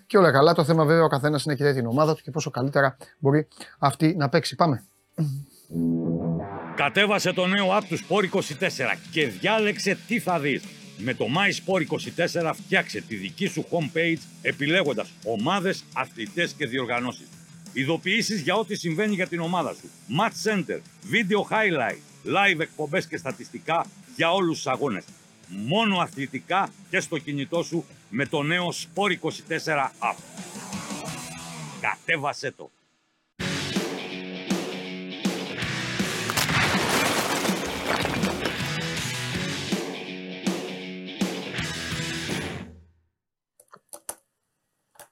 Και 0.06 0.18
όλα 0.18 0.32
καλά. 0.32 0.54
Το 0.54 0.64
θέμα 0.64 0.84
βέβαια 0.84 1.04
ο 1.04 1.08
καθένας 1.08 1.44
είναι 1.44 1.54
και 1.54 1.72
την 1.72 1.86
ομάδα 1.86 2.14
του 2.14 2.22
και 2.22 2.30
πόσο 2.30 2.50
καλύτερα 2.50 2.96
μπορεί 3.18 3.48
αυτή 3.78 4.14
να 4.16 4.28
παίξει. 4.28 4.54
Πάμε. 4.54 4.84
Κατέβασε 6.74 7.32
το 7.32 7.46
νέο 7.46 7.66
app 7.78 7.82
του 7.88 7.98
Sport 7.98 8.36
24 8.36 8.40
και 9.10 9.26
διάλεξε 9.26 9.98
τι 10.06 10.18
θα 10.18 10.38
δεις. 10.38 10.62
Με 10.98 11.14
το 11.14 11.24
My 11.24 11.72
Sport 11.72 11.82
24 12.40 12.52
φτιάξε 12.54 13.00
τη 13.00 13.16
δική 13.16 13.46
σου 13.46 13.64
homepage 13.70 14.18
επιλέγοντας 14.42 15.10
ομάδες, 15.24 15.84
αθλητές 15.94 16.52
και 16.52 16.66
διοργανώσεις. 16.66 17.26
Ειδοποιήσεις 17.72 18.40
για 18.40 18.54
ό,τι 18.54 18.74
συμβαίνει 18.74 19.14
για 19.14 19.26
την 19.26 19.40
ομάδα 19.40 19.74
σου. 19.74 19.90
Match 20.18 20.50
Center, 20.50 20.78
Video 21.12 21.52
Highlight, 21.52 22.13
Live 22.24 22.60
εκπομπές 22.60 23.06
και 23.06 23.16
στατιστικά 23.16 23.86
για 24.16 24.32
όλους 24.32 24.56
τους 24.56 24.66
αγώνες. 24.66 25.04
Μόνο 25.48 25.98
αθλητικά 25.98 26.68
και 26.90 27.00
στο 27.00 27.18
κινητό 27.18 27.62
σου 27.62 27.84
με 28.08 28.26
το 28.26 28.42
νέο 28.42 28.68
Sport 28.68 29.10
24 29.10 29.90
app. 29.98 30.16
Κατέβασέ 31.80 32.50
το. 32.50 32.70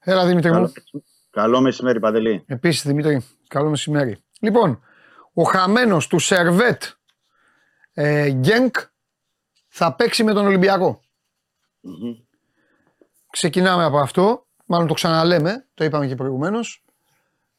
Έλα 0.04 0.26
Δημήτρη 0.26 0.50
μου. 0.50 0.54
Καλό, 0.54 0.72
καλό 1.30 1.60
μεσημέρι, 1.60 2.00
Παντελή. 2.00 2.44
Επίσης, 2.46 2.86
Δημήτρη, 2.86 3.26
καλό 3.48 3.70
μεσημέρι. 3.70 4.18
Λοιπόν, 4.40 4.82
ο 5.34 5.42
χαμένος 5.42 6.06
του 6.06 6.18
Σερβέτ 6.18 6.82
ε, 7.94 8.30
Γκένκ 8.30 8.76
θα 9.68 9.94
παίξει 9.94 10.24
με 10.24 10.32
τον 10.32 10.46
Ολυμπιακό. 10.46 11.00
Μμμ. 11.80 12.14
Ξεκινάμε 13.30 13.84
από 13.84 13.98
αυτό. 13.98 14.46
Μάλλον 14.66 14.86
το 14.86 14.94
ξαναλέμε, 14.94 15.66
το 15.74 15.84
είπαμε 15.84 16.06
και 16.06 16.14
προηγουμένως. 16.14 16.84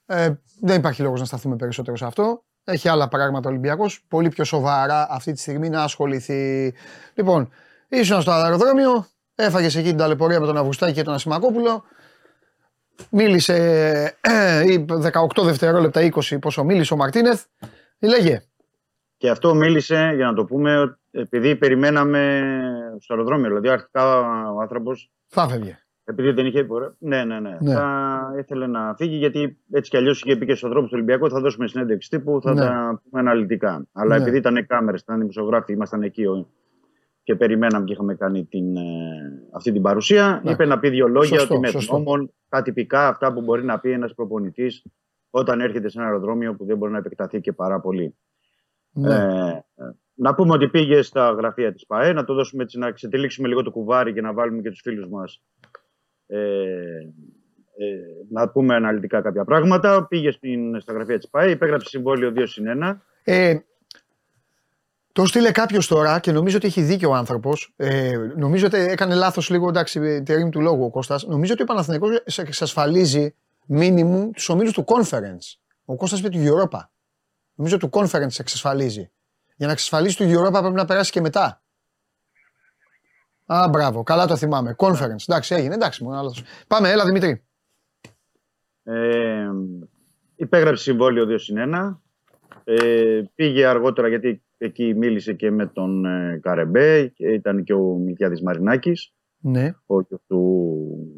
Ε, 0.05 0.33
δεν 0.61 0.77
υπάρχει 0.77 1.01
λόγος 1.01 1.19
να 1.19 1.25
σταθούμε 1.25 1.55
περισσότερο 1.55 1.97
σε 1.97 2.05
αυτό. 2.05 2.43
Έχει 2.63 2.89
άλλα 2.89 3.07
πράγματα 3.07 3.49
ο 3.49 3.51
Ολυμπιακός. 3.51 4.03
Πολύ 4.07 4.29
πιο 4.29 4.43
σοβαρά 4.43 5.07
αυτή 5.09 5.31
τη 5.31 5.39
στιγμή 5.39 5.69
να 5.69 5.83
ασχοληθεί. 5.83 6.73
Λοιπόν, 7.13 7.49
ήσουν 7.87 8.21
στο 8.21 8.31
αεροδρόμιο, 8.31 9.07
έφαγες 9.35 9.75
εκεί 9.75 9.87
την 9.87 9.97
ταλαιπωρία 9.97 10.39
με 10.39 10.45
τον 10.45 10.57
Αυγουστάκη 10.57 10.93
και 10.93 11.03
τον 11.03 11.13
Ασημακόπουλο. 11.13 11.83
Μίλησε 13.09 13.55
ε, 14.21 14.71
ή 14.71 14.85
18 14.87 15.43
δευτερόλεπτα, 15.43 16.09
20 16.13 16.37
πόσο 16.41 16.63
μίλησε 16.63 16.93
ο 16.93 16.97
Μαρτίνεθ. 16.97 17.43
Λέγε. 17.99 18.43
Και 19.23 19.29
αυτό 19.29 19.55
μίλησε, 19.55 20.11
για 20.15 20.25
να 20.25 20.33
το 20.33 20.45
πούμε, 20.45 20.97
επειδή 21.11 21.55
περιμέναμε 21.55 22.41
στο 22.99 23.13
αεροδρόμιο. 23.13 23.47
Δηλαδή, 23.47 23.69
αρχικά 23.69 24.19
ο 24.51 24.59
άνθρωπος, 24.61 25.11
Θα 25.27 25.47
φεύγε. 25.47 25.77
επειδή 26.03 26.31
δεν 26.31 26.45
είχε 26.45 26.63
πορεία. 26.63 26.95
Ναι, 26.99 27.23
ναι, 27.23 27.39
ναι. 27.39 27.57
Ναι. 27.61 27.73
Θα 27.73 28.19
ήθελε 28.39 28.67
να 28.67 28.93
φύγει, 28.97 29.15
γιατί 29.15 29.57
έτσι 29.71 29.89
κι 29.89 29.97
αλλιώς 29.97 30.21
είχε 30.23 30.35
πει 30.35 30.45
και 30.45 30.55
στον 30.55 30.69
δρόμο 30.69 30.85
του 30.85 30.91
Ολυμπιακού 30.95 31.29
θα 31.29 31.39
δώσουμε 31.39 31.67
συνέντευξη 31.67 32.09
τύπου, 32.09 32.41
θα 32.41 32.53
Ναι. 32.53 32.59
τα 32.59 33.01
πούμε 33.03 33.19
αναλυτικά. 33.21 33.87
Αλλά 33.91 34.15
Ναι. 34.15 34.21
επειδή 34.21 34.37
ήταν 34.37 34.65
κάμερες, 34.67 35.01
ήταν 35.01 35.19
δημοσιογράφοι, 35.19 35.73
ήμασταν 35.73 36.01
εκεί 36.03 36.25
ο- 36.25 36.47
και 37.23 37.35
περιμέναμε 37.35 37.85
και 37.85 37.93
είχαμε 37.93 38.15
κάνει 38.15 38.45
την, 38.45 38.75
ε, 38.75 38.81
αυτή 39.55 39.71
την 39.71 39.81
παρουσία, 39.81 40.41
Ναι. 40.43 40.51
είπε 40.51 40.65
να 40.65 40.79
πει 40.79 40.89
δύο 40.89 41.07
λόγια 41.07 41.37
Σωστό, 41.39 41.53
ότι 41.53 41.63
με 41.63 41.67
σωστό. 41.71 41.97
νόμων, 41.97 42.33
τα 42.49 42.61
τυπικά 42.61 43.07
αυτά 43.07 43.33
που 43.33 43.41
μπορεί 43.41 43.63
να 43.63 43.79
πει 43.79 43.91
ένας 43.91 44.13
προπονητής 44.13 44.83
όταν 45.29 45.59
έρχεται 45.61 45.89
σε 45.89 45.97
ένα 45.99 46.07
αεροδρόμιο 46.07 46.55
που 46.55 46.65
δεν 46.65 46.77
μπορεί 46.77 46.91
να 46.91 46.97
επεκταθεί 46.97 47.41
και 47.41 47.53
πάρα 47.53 47.79
πολύ. 47.79 48.15
Ναι. 48.93 49.15
Ε, 49.15 49.63
να 50.15 50.35
πούμε 50.35 50.53
ότι 50.53 50.69
πήγε 50.69 51.01
στα 51.01 51.31
γραφεία 51.31 51.73
της 51.73 51.85
ΠαΕ, 51.85 52.13
να 52.13 52.23
το 52.23 52.33
δώσουμε 52.33 52.63
έτσι, 52.63 52.77
να 52.77 52.91
ξετυλίξουμε 52.91 53.47
λίγο 53.47 53.63
το 53.63 53.71
κουβάρι 53.71 54.13
και 54.13 54.21
να 54.21 54.33
βάλουμε 54.33 54.61
και 54.61 54.69
τους 54.69 54.81
φίλους 54.83 55.07
μας 55.07 55.41
ε, 56.27 56.37
ε, 57.77 57.85
να 58.29 58.49
πούμε 58.49 58.75
αναλυτικά 58.75 59.21
κάποια 59.21 59.43
πράγματα. 59.43 60.07
Πήγε 60.07 60.31
στην, 60.31 60.81
στα 60.81 60.93
γραφεία 60.93 61.17
της 61.17 61.29
ΠαΕ, 61.29 61.49
υπέγραψε 61.49 61.89
συμβόλαιο 61.89 62.33
2 62.35 62.43
συν 62.45 62.65
1. 62.83 62.97
Ε, 63.23 63.57
το 65.11 65.25
στείλε 65.25 65.51
κάποιος 65.51 65.87
τώρα 65.87 66.19
και 66.19 66.31
νομίζω 66.31 66.57
ότι 66.57 66.67
έχει 66.67 66.81
δίκιο 66.81 67.09
ο 67.09 67.13
άνθρωπος. 67.13 67.73
Ε, 67.75 68.17
νομίζω 68.35 68.65
ότι 68.65 68.77
έκανε 68.77 69.15
λάθος 69.15 69.49
λίγο 69.49 69.67
εντάξει, 69.67 70.23
τη 70.23 70.35
ρήμη 70.35 70.49
του 70.49 70.61
λόγου 70.61 70.83
ο 70.83 70.89
Κώστας. 70.89 71.27
Νομίζω 71.27 71.53
ότι 71.53 71.61
ο 71.61 71.65
Παναθηναϊκός 71.65 72.37
εξασφαλίζει 72.37 73.35
μίνιμουμ 73.65 74.31
τους 74.31 74.49
ομίλους 74.49 74.73
του 74.73 74.85
conference. 74.87 75.59
Ο 75.85 75.95
Κώστας 75.95 76.19
είπε 76.19 76.29
του 76.29 76.39
Europa. 76.39 76.79
Νομίζω 77.63 77.77
του 77.77 77.89
conference 77.91 78.39
εξασφαλίζει. 78.39 79.11
Για 79.55 79.65
να 79.65 79.71
εξασφαλίσει 79.71 80.17
του 80.17 80.23
Europa 80.23 80.59
πρέπει 80.59 80.73
να 80.73 80.85
περάσει 80.85 81.11
και 81.11 81.21
μετά. 81.21 81.61
Α, 83.45 83.67
μπράβο, 83.69 84.03
καλά 84.03 84.27
το 84.27 84.35
θυμάμαι. 84.35 84.75
Conference. 84.77 85.23
Εντάξει, 85.27 85.55
έγινε. 85.55 85.73
Εντάξει, 85.73 86.03
μόνο 86.03 86.15
λάθος. 86.15 86.43
Πάμε, 86.67 86.89
έλα 86.89 87.05
Δημήτρη. 87.05 87.43
Ε, 88.83 89.49
υπέγραψε 90.35 90.83
συμβόλαιο 90.83 91.25
2 91.25 91.35
συν 91.39 91.57
1. 91.75 91.99
Ε, 92.63 93.21
πήγε 93.35 93.65
αργότερα 93.65 94.07
γιατί 94.07 94.43
εκεί 94.57 94.93
μίλησε 94.93 95.33
και 95.33 95.51
με 95.51 95.65
τον 95.65 96.05
ε, 96.05 96.39
Καρεμπέ, 96.41 97.07
και 97.07 97.27
ήταν 97.27 97.63
και 97.63 97.73
ο 97.73 97.83
Μιλκιάδης 97.83 98.41
Μαρινάκης. 98.41 99.13
Ναι. 99.45 99.75
ο 99.85 100.01
γιος 100.01 100.21
του 100.27 100.69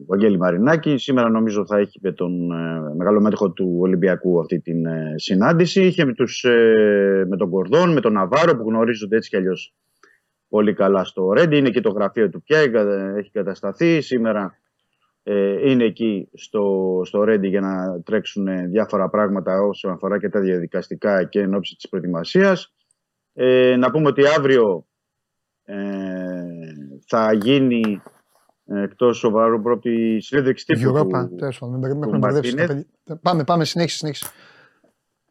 Βαγγέλη 0.08 0.38
Μαρινάκη. 0.38 0.98
Σήμερα 0.98 1.30
νομίζω 1.30 1.66
θα 1.66 1.78
έχει 1.78 2.00
με 2.02 2.12
τον 2.12 2.52
ε, 2.52 2.94
μεγάλο 2.96 3.22
μέτοχο 3.22 3.52
του 3.52 3.78
Ολυμπιακού 3.80 4.40
αυτή 4.40 4.60
την 4.60 4.86
ε, 4.86 5.14
συνάντηση. 5.16 5.86
Είχε 5.86 6.06
με, 6.06 6.14
τους, 6.14 6.44
ε, 6.44 7.26
με 7.30 7.38
τον 7.38 7.50
Κορδόν, 7.50 7.94
με 7.94 8.02
τον 8.02 8.14
Ναβάρο 8.14 8.58
που 8.58 8.70
γνωρίζονται 8.70 9.16
έτσι 9.16 9.30
κι 9.30 9.36
αλλιώς 9.36 9.76
πολύ 10.48 10.74
καλά 10.74 11.04
στο 11.04 11.32
Ρέντι. 11.32 11.58
Είναι 11.58 11.70
και 11.70 11.82
το 11.82 11.92
γραφείο 11.92 12.30
του 12.30 12.44
πια, 12.44 12.60
εγκα- 12.60 13.16
έχει 13.18 13.32
κατασταθεί. 13.32 14.02
Σήμερα 14.02 14.58
ε, 15.24 15.70
είναι 15.70 15.84
εκεί 15.84 16.30
στο, 16.34 17.02
στο 17.04 17.24
Ρέντι 17.24 17.48
για 17.48 17.62
να 17.62 18.02
τρέξουν 18.02 18.48
ε, 18.48 18.68
διάφορα 18.68 19.10
πράγματα 19.10 19.62
όσον 19.62 19.92
αφορά 19.92 20.20
και 20.20 20.30
τα 20.30 20.40
διαδικαστικά 20.40 21.24
και 21.24 21.40
εν 21.40 21.54
ώψη 21.54 21.76
της 21.76 21.90
προετοιμασίας. 21.90 22.74
Ε, 23.34 23.76
να 23.76 23.92
πούμε 23.92 24.08
ότι 24.08 24.22
αύριο 24.38 24.88
ε, 25.64 25.76
θα 27.08 27.34
γίνει 27.34 28.02
ε, 28.66 28.82
εκτός 28.84 29.18
σοβαρού 29.18 29.62
πρώτη 29.62 30.18
συνέντευξη 30.22 30.66
τύπου 30.66 30.90
Europa. 30.98 31.10
του, 31.30 31.36
Τέλος 31.36 31.60
πάντων, 31.60 31.80
με 31.80 31.90
του 31.90 32.00
έχουν 32.08 32.20
μπερδέψει 32.20 32.52
τα 32.56 32.58
Μαρτίνεθ. 32.58 32.86
παιδιά. 33.06 33.20
Πάμε, 33.22 33.44
πάμε, 33.44 33.66
συνέχισε, 33.66 33.98
συνέχισε. 33.98 34.26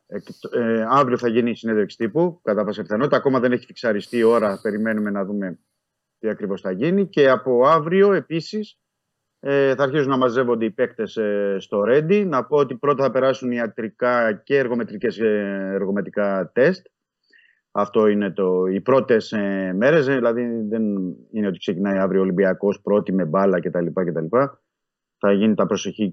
Εκ- 0.06 0.55
ε, 0.55 0.85
αύριο 0.89 1.19
θα 1.19 1.28
γίνει 1.28 1.51
η 1.51 1.55
συνέντευξη 1.55 1.97
τύπου, 1.97 2.40
κατά 2.43 2.65
πάσα 2.65 2.82
πιθανότητα. 2.82 3.16
Ακόμα 3.16 3.40
δεν 3.40 3.52
έχει 3.52 3.65
φιξαριστεί 3.66 4.16
η 4.16 4.23
ώρα. 4.23 4.59
Περιμένουμε 4.62 5.11
να 5.11 5.24
δούμε 5.24 5.59
τι 6.19 6.28
ακριβώς 6.28 6.61
θα 6.61 6.70
γίνει. 6.70 7.06
Και 7.09 7.31
από 7.31 7.66
αύριο 7.66 8.12
επίσης 8.12 8.78
Ε, 9.47 9.74
θα 9.74 9.82
αρχίσουν 9.82 10.09
να 10.09 10.16
μαζεύονται 10.16 10.65
οι 10.65 10.70
παίκτες 10.70 11.16
ε, 11.16 11.56
στο 11.61 11.85
Ρέντι. 11.85 12.24
Να 12.24 12.44
πω 12.44 12.56
ότι 12.56 12.74
πρώτα 12.77 13.02
θα 13.05 13.11
περάσουν 13.11 13.51
ιατρικά 13.52 14.32
και 14.32 14.56
εργομετρικές 14.59 15.19
ε, 15.19 15.70
εργομετρικά 15.73 16.51
τεστ. 16.55 16.86
Αυτό 17.76 18.06
είναι 18.06 18.30
το, 18.30 18.66
οι 18.66 18.80
πρώτες 18.80 19.32
ε, 19.32 19.72
μέρες. 19.76 20.06
Δηλαδή 20.06 20.42
δεν 20.68 20.82
είναι 21.30 21.46
ότι 21.46 21.59
ξεκινάει 21.59 21.98
αύριο 21.98 22.20
ο 22.20 22.22
Ολυμπιακός 22.22 22.80
πρώτη 22.80 23.12
με 23.12 23.24
μπάλα 23.24 23.60
κτλ. 23.60 23.86
κτλ. 23.92 24.36
Θα 25.18 25.32
γίνει 25.32 25.55
τα 25.55 25.66
προσεχή 25.66 26.12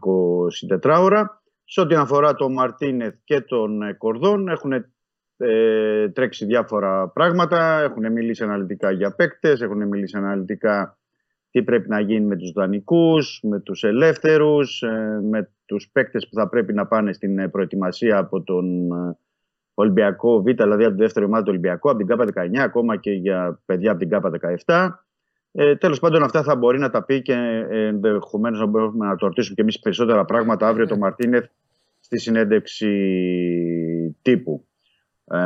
24 0.80 1.00
ώρα. 1.02 1.44
Σε 1.64 1.82
ό,τι 1.82 1.96
αφορά 1.96 2.34
τον 2.34 2.54
Μαρτίνεθ 2.54 3.16
και 3.24 3.42
τον 3.42 3.82
ε, 3.82 3.94
Κορδόν, 3.94 4.48
έχουν 4.48 4.72
ε, 5.38 6.10
τρέξει 6.10 6.46
διάφορα 6.46 7.10
πράγματα. 7.10 7.82
Έχουν 7.82 8.12
μιλήσει 8.12 8.44
αναλυτικά 8.44 8.92
για 8.92 9.16
παίκτες, 9.16 9.62
έχουν 9.62 9.88
μιλήσει 9.88 10.18
αναλυτικά 10.18 10.98
τι 11.52 11.64
πρέπει 11.64 11.90
να 11.90 12.00
γίνει 12.00 12.26
με 12.26 12.36
τους 12.36 12.52
δανεικούς, 12.52 13.40
με 13.44 13.60
τους 13.60 13.84
ελεύθερους, 13.84 14.82
ε, 14.82 15.20
με 15.24 15.52
τους 15.66 15.90
παίκτες 15.92 16.28
που 16.30 16.36
θα 16.36 16.50
πρέπει 16.50 16.74
να 16.74 16.88
πάνε 16.88 17.14
στην 17.14 17.40
ε, 17.40 17.50
προετοιμασία 17.50 18.18
από 18.18 18.44
τον 18.44 18.90
Ολυμπιακό 19.82 20.42
Β, 20.42 20.46
δηλαδή 20.46 20.84
από 20.84 20.96
τη 20.96 21.02
δεύτερη 21.02 21.26
ομάδα 21.26 21.44
του 21.44 21.50
Ολυμπιακού, 21.50 21.90
από 21.90 21.98
την 21.98 22.08
ΚΑΠΑ 22.08 22.26
19, 22.36 22.58
ακόμα 22.58 22.98
και 22.98 23.12
για 23.12 23.62
παιδιά 23.66 23.92
από 23.92 24.00
την 24.00 24.10
ΚΑΠΑ 24.10 24.32
17. 24.66 24.90
Ε, 25.52 25.76
Τέλος 25.76 26.00
πάντων, 26.00 26.24
αυτά 26.24 26.44
θα 26.44 26.56
μπορεί 26.56 26.80
να 26.80 26.90
τα 26.90 27.04
πει 27.04 27.22
και 27.22 27.66
ενδεχομένως 27.70 28.60
να 28.60 28.66
μπορούμε 28.66 29.06
να 29.06 29.16
το 29.16 29.26
ρωτήσουμε 29.26 29.56
και 29.56 29.62
εμείς 29.62 29.80
περισσότερα 29.80 30.26
πράγματα 30.26 30.68
αύριο 30.68 30.88
το 30.88 30.98
Μαρτίνεθ 30.98 31.46
στη 32.00 32.20
συνέντευξη 32.20 32.90
τύπου. 34.22 34.68
Ε, 35.26 35.40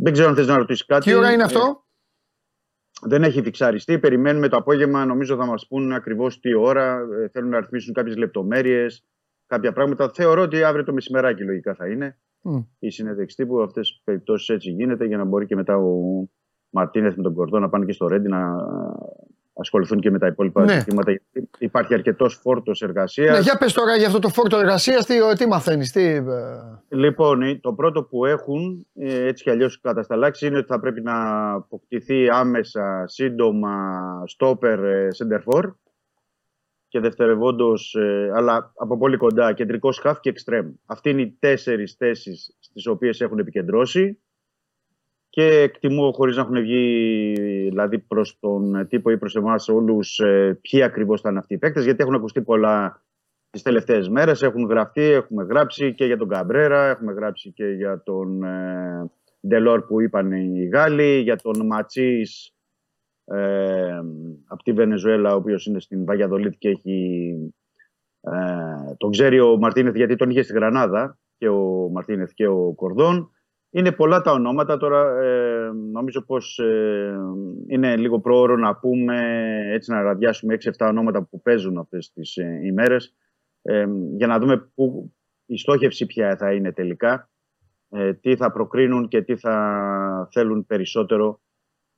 δεν 0.00 0.12
ξέρω 0.12 0.28
αν 0.28 0.34
θες 0.34 0.46
να 0.46 0.56
ρωτήσεις 0.56 0.86
κάτι. 0.86 1.10
Τι 1.10 1.16
ώρα 1.16 1.32
είναι 1.32 1.42
αυτό; 1.42 1.84
Ε, 3.02 3.08
δεν 3.08 3.22
έχει 3.22 3.42
φιξαριστεί. 3.42 3.98
Περιμένουμε 3.98 4.48
το 4.48 4.56
απόγευμα. 4.56 5.04
Νομίζω 5.04 5.36
θα 5.36 5.46
μας 5.46 5.66
πούν 5.66 5.92
ακριβώς 5.92 6.40
τι 6.40 6.54
ώρα. 6.54 7.00
Ε, 7.22 7.28
θέλουν 7.28 7.48
να 7.48 7.60
ρυθμίσουν 7.60 7.94
κάποιες 7.94 8.16
λεπτομέρειες, 8.16 9.04
κάποια 9.46 9.72
πράγματα. 9.72 10.10
Θεωρώ 10.14 10.42
ότι 10.42 10.62
αύριο 10.62 10.84
το 10.84 10.92
μεσημεράκι 10.92 11.42
λογικά 11.42 11.74
θα 11.74 11.88
είναι 11.88 12.18
mm. 12.42 12.64
η 12.78 12.90
συνέντευξη 12.90 13.36
τύπου. 13.36 13.62
Αυτές 13.62 13.88
τις 13.88 14.00
περιπτώσεις 14.04 14.48
έτσι 14.48 14.70
γίνεται 14.70 15.04
για 15.04 15.16
να 15.16 15.24
μπορεί 15.24 15.46
και 15.46 15.56
μετά 15.56 15.76
ο 15.76 16.24
Μαρτίνεθ 16.70 17.16
με 17.16 17.22
τον 17.22 17.34
Κορδό 17.34 17.58
να 17.58 17.68
πάνε 17.68 17.84
και 17.84 17.92
στο 17.92 18.06
Ρέντι 18.06 18.28
να 18.28 18.54
ασχοληθούν 19.60 20.00
και 20.00 20.10
με 20.10 20.18
τα 20.18 20.26
υπόλοιπα 20.26 20.64
ναι. 20.64 20.78
ζητήματα. 20.78 21.20
Υπάρχει 21.58 21.94
αρκετός 21.94 22.34
φόρτος 22.34 22.82
εργασίας. 22.82 23.36
Ναι, 23.36 23.42
για 23.42 23.56
πες 23.58 23.72
τώρα 23.72 23.96
για 23.96 24.06
αυτό 24.06 24.18
το 24.18 24.28
φόρτο 24.28 24.58
εργασίας, 24.58 25.06
τι, 25.06 25.14
τι 25.38 25.46
μαθαίνεις, 25.46 25.92
τι. 25.92 26.04
Ε, 26.04 26.24
λοιπόν, 26.88 27.60
το 27.60 27.72
πρώτο 27.72 28.02
που 28.02 28.24
έχουν 28.24 28.86
ε, 28.94 29.26
έτσι 29.26 29.42
κι 29.42 29.50
αλλιώς 29.50 29.80
κατασταλάξει 29.80 30.46
είναι 30.46 30.58
ότι 30.58 30.66
θα 30.66 30.80
πρέπει 30.80 31.00
να 31.00 31.50
αποκτηθεί 31.52 32.28
άμεσα, 32.28 33.04
σύντομα, 33.06 33.76
στόπερ, 34.26 34.80
σεντερφόρ 35.12 35.72
και 36.88 37.00
δευτερευόντως, 37.00 37.94
ε, 37.94 38.30
αλλά 38.34 38.72
από 38.76 38.98
πολύ 38.98 39.16
κοντά, 39.16 39.52
κεντρικό 39.52 39.92
σκάφ 39.92 40.20
και 40.20 40.28
εξτρέμ. 40.28 40.72
Αυτοί 40.86 41.10
είναι 41.10 41.20
οι 41.20 41.36
τέσσερις 41.38 41.94
θέσεις 41.94 42.56
στις 42.60 42.86
οποίες 42.86 43.20
έχουν 43.20 43.38
επικεντρώσει 43.38 44.18
και 45.28 45.44
εκτιμώ 45.44 46.12
χωρίς 46.12 46.36
να 46.36 46.42
έχουν 46.42 46.60
βγει 46.60 47.32
δηλαδή 47.68 47.98
προς 47.98 48.38
τον 48.40 48.86
τύπο 48.88 49.10
ή 49.10 49.18
προς 49.18 49.36
εμάς 49.36 49.68
όλους 49.68 50.18
ε, 50.18 50.58
ποιοι 50.60 50.82
ακριβώς 50.82 51.20
θα 51.20 51.30
είναι 51.30 51.38
αυτοί 51.38 51.54
οι 51.54 51.58
παίκτες 51.58 51.84
γιατί 51.84 52.02
έχουν 52.02 52.14
ακουστεί 52.14 52.42
πολλά 52.42 53.02
τις 53.50 53.62
τελευταίες 53.62 54.08
μέρες 54.08 54.42
έχουν 54.42 54.64
γραφτεί, 54.64 55.02
έχουμε 55.02 55.44
γράψει 55.44 55.94
και 55.94 56.04
για 56.04 56.16
τον 56.16 56.28
Καμπρέρα 56.28 56.88
έχουμε 56.88 57.12
γράψει 57.12 57.52
και 57.52 57.64
για 57.64 58.02
τον 58.02 58.42
ε, 58.42 59.10
Ντελόρ 59.46 59.82
που 59.86 60.00
είπαν 60.00 60.32
οι 60.32 60.68
Γάλλοι 60.72 61.20
για 61.20 61.36
τον 61.36 61.66
Ματσίς 61.66 62.52
ε, 63.30 63.98
από 64.46 64.62
τη 64.62 64.72
Βενεζουέλα 64.72 65.32
ο 65.32 65.36
οποίος 65.36 65.66
είναι 65.66 65.80
στην 65.80 66.04
Βαγιαδολίτ 66.04 66.54
και 66.58 66.68
έχει 66.68 67.32
ε, 68.20 68.94
τον 68.96 69.10
ξέρει 69.10 69.40
ο 69.40 69.56
Μαρτίνεθ 69.56 69.94
γιατί 69.94 70.16
τον 70.16 70.30
είχε 70.30 70.42
στη 70.42 70.52
Γρανάδα 70.52 71.18
και 71.38 71.48
ο 71.48 71.88
Μαρτίνεθ 71.92 72.30
και 72.34 72.46
ο 72.46 72.72
Κορδόν 72.74 73.30
είναι 73.70 73.92
πολλά 73.92 74.20
τα 74.20 74.32
ονόματα 74.32 74.76
τώρα. 74.76 75.22
Ε, 75.22 75.70
νομίζω 75.92 76.22
πως 76.22 76.58
ε, 76.58 77.16
είναι 77.66 77.96
λίγο 77.96 78.20
πρόωρο 78.20 78.56
να 78.56 78.76
πούμε, 78.76 79.20
έτσι 79.72 79.90
να 79.90 80.02
ραδιάσουμε 80.02 80.56
6-7 80.64 80.70
ονόματα 80.78 81.22
που 81.22 81.42
παίζουν 81.42 81.78
αυτές 81.78 82.12
τις 82.12 82.36
ε, 82.36 82.60
ημέρες 82.64 83.14
ε, 83.62 83.86
για 84.16 84.26
να 84.26 84.38
δούμε 84.38 84.70
που, 84.74 85.12
η 85.46 85.58
στόχευση 85.58 86.06
ποια 86.06 86.36
θα 86.36 86.52
είναι 86.52 86.72
τελικά, 86.72 87.30
ε, 87.88 88.14
τι 88.14 88.36
θα 88.36 88.52
προκρίνουν 88.52 89.08
και 89.08 89.22
τι 89.22 89.36
θα 89.36 90.28
θέλουν 90.32 90.66
περισσότερο 90.66 91.40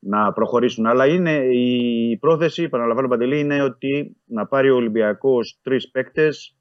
να 0.01 0.33
προχωρήσουν. 0.33 0.87
Αλλά 0.87 1.07
είναι 1.07 1.37
η 1.37 2.17
πρόθεση, 2.21 2.63
επαναλαμβάνω 2.63 3.09
Παντελή, 3.09 3.39
είναι 3.39 3.63
ότι 3.63 4.17
να 4.25 4.47
πάρει 4.47 4.71
ο 4.71 4.75
Ολυμπιακός 4.75 5.59
τρεις 5.63 5.91
παίκτες 5.91 6.57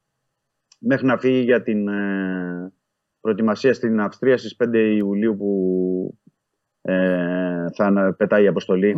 μέχρι 0.80 1.06
να 1.06 1.18
φύγει 1.18 1.42
για 1.42 1.62
την 1.62 1.88
προετοιμασία 3.22 3.74
στην 3.74 4.00
Αυστρία 4.00 4.38
στις 4.38 4.56
5 4.64 4.74
Ιουλίου 4.74 5.38
που 5.38 6.20
ε, 6.82 7.66
θα 7.74 8.16
πετάει 8.18 8.44
η 8.44 8.48
αποστολη 8.48 8.96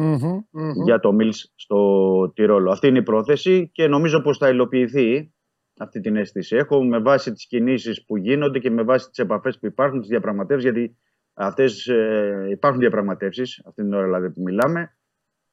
για 0.86 1.00
το 1.00 1.14
Μίλς 1.14 1.54
στο 1.56 2.32
Τυρόλο. 2.36 2.72
Αυτή 2.72 2.88
είναι 2.88 2.98
η 2.98 3.04
πρόθεση 3.04 3.70
και 3.72 3.88
νομίζω 3.88 4.22
πως 4.22 4.38
θα 4.38 4.50
υλοποιηθεί 4.50 5.34
αυτή 5.78 6.00
την 6.00 6.16
αίσθηση. 6.16 6.56
Έχω 6.56 6.84
με 6.84 7.00
βάση 7.00 7.32
τις 7.32 7.48
κινήσεις 7.48 8.06
που 8.06 8.18
γίνονται 8.18 8.60
και 8.60 8.70
με 8.70 8.84
βάση 8.84 9.10
τις 9.10 9.18
επαφές 9.18 9.60
που 9.60 9.66
υπάρχουν, 9.66 10.00
τις 10.00 10.10
διαπραγματεύσεις, 10.10 10.72
γιατί 10.72 10.98
αυτές 11.34 11.88
ε, 11.88 12.48
υπάρχουν 12.50 12.80
διαπραγματεύσεις 12.80 13.62
αυτή 13.66 13.82
την 13.82 13.94
ώρα 13.94 14.04
δηλαδή 14.04 14.32
που 14.32 14.42
μιλάμε. 14.42 14.96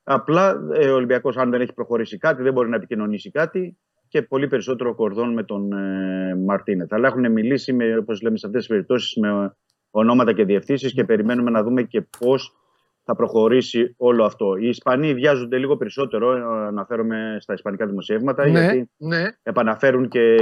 Απλά 0.02 0.68
ε, 0.72 0.90
ο 0.90 0.94
Ολυμπιακός 0.94 1.36
αν 1.36 1.50
δεν 1.50 1.60
έχει 1.60 1.72
προχωρήσει 1.72 2.18
κάτι, 2.18 2.42
δεν 2.42 2.52
μπορεί 2.52 2.68
να 2.68 2.76
επικοινωνήσει 2.76 3.30
κάτι 3.30 3.78
και 4.08 4.22
πολύ 4.22 4.46
περισσότερο 4.46 4.94
κορδόν 4.94 5.32
με 5.32 5.42
τον 5.42 5.72
ε, 5.72 6.34
Μαρτίνετ. 6.34 6.92
Αλλά 6.92 7.08
έχουν 7.08 7.32
μιλήσει, 7.32 7.76
όπως 7.98 8.22
λέμε 8.22 8.38
σε 8.38 8.46
αυτές 8.46 8.60
τις 8.60 8.70
περιπτώσεις, 8.70 9.16
με 9.16 9.56
ονόματα 9.90 10.32
και 10.32 10.44
διευθύνσεις 10.44 10.92
και 10.92 11.04
περιμένουμε 11.04 11.50
να 11.50 11.62
δούμε 11.62 11.82
και 11.82 12.06
πώς 12.18 12.56
θα 13.04 13.16
προχωρήσει 13.16 13.94
όλο 13.96 14.24
αυτό. 14.24 14.56
Οι 14.56 14.68
Ισπανοί 14.68 15.14
βιάζονται 15.14 15.58
λίγο 15.58 15.76
περισσότερο, 15.76 16.36
ε, 16.36 16.66
αναφέρομαι 16.66 17.36
στα 17.40 17.52
ισπανικά 17.52 17.86
δημοσιεύματα, 17.86 18.44
ναι, 18.44 18.50
γιατί 18.50 18.90
ναι. 18.96 19.22
επαναφέρουν 19.42 20.08
και 20.08 20.36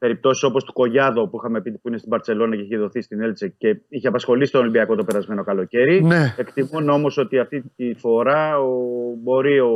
περιπτώσεις 0.00 0.42
όπως 0.42 0.64
του 0.64 0.72
Κογιάδο 0.72 1.28
που 1.28 1.36
είχαμε 1.36 1.60
πει 1.60 1.70
που 1.72 1.88
είναι 1.88 1.98
στην 1.98 2.10
Παρσελόνα 2.10 2.56
και 2.56 2.62
είχε 2.62 2.76
δοθεί 2.76 3.00
στην 3.00 3.20
Έλτσε 3.20 3.48
και 3.48 3.80
είχε 3.88 4.08
απασχολήσει 4.08 4.52
τον 4.52 4.60
Ολυμπιακό 4.60 4.96
το 4.96 5.04
περασμένο 5.04 5.44
καλοκαίρι. 5.44 6.02
Ναι. 6.02 6.34
Εκτιμούν 6.36 6.88
όμως 6.88 7.16
ότι 7.16 7.38
αυτή 7.38 7.72
τη 7.76 7.94
φορά 7.94 8.58
ο, 8.60 8.78
μπορεί 9.22 9.60
ο 9.60 9.72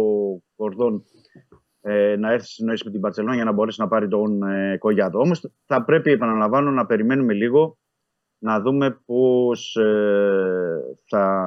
Κορδόν 0.56 1.02
ε, 1.80 2.16
να 2.16 2.32
έρθει 2.32 2.46
συνεννόηση 2.46 2.84
με 2.84 2.90
την 2.90 3.00
Παρσελόνα 3.00 3.34
για 3.34 3.44
να 3.44 3.52
μπορέσει 3.52 3.80
να 3.80 3.88
πάρει 3.88 4.08
τον 4.08 4.42
ε, 4.42 4.76
Κογιάδο. 4.78 5.20
Όμως 5.20 5.50
θα 5.66 5.84
πρέπει, 5.84 6.10
επαναλαμβάνω, 6.10 6.70
να 6.70 6.86
περιμένουμε 6.86 7.32
λίγο 7.32 7.78
να 8.38 8.60
δούμε 8.60 9.00
πώς 9.04 9.76
ε, 9.76 10.80
θα 11.08 11.46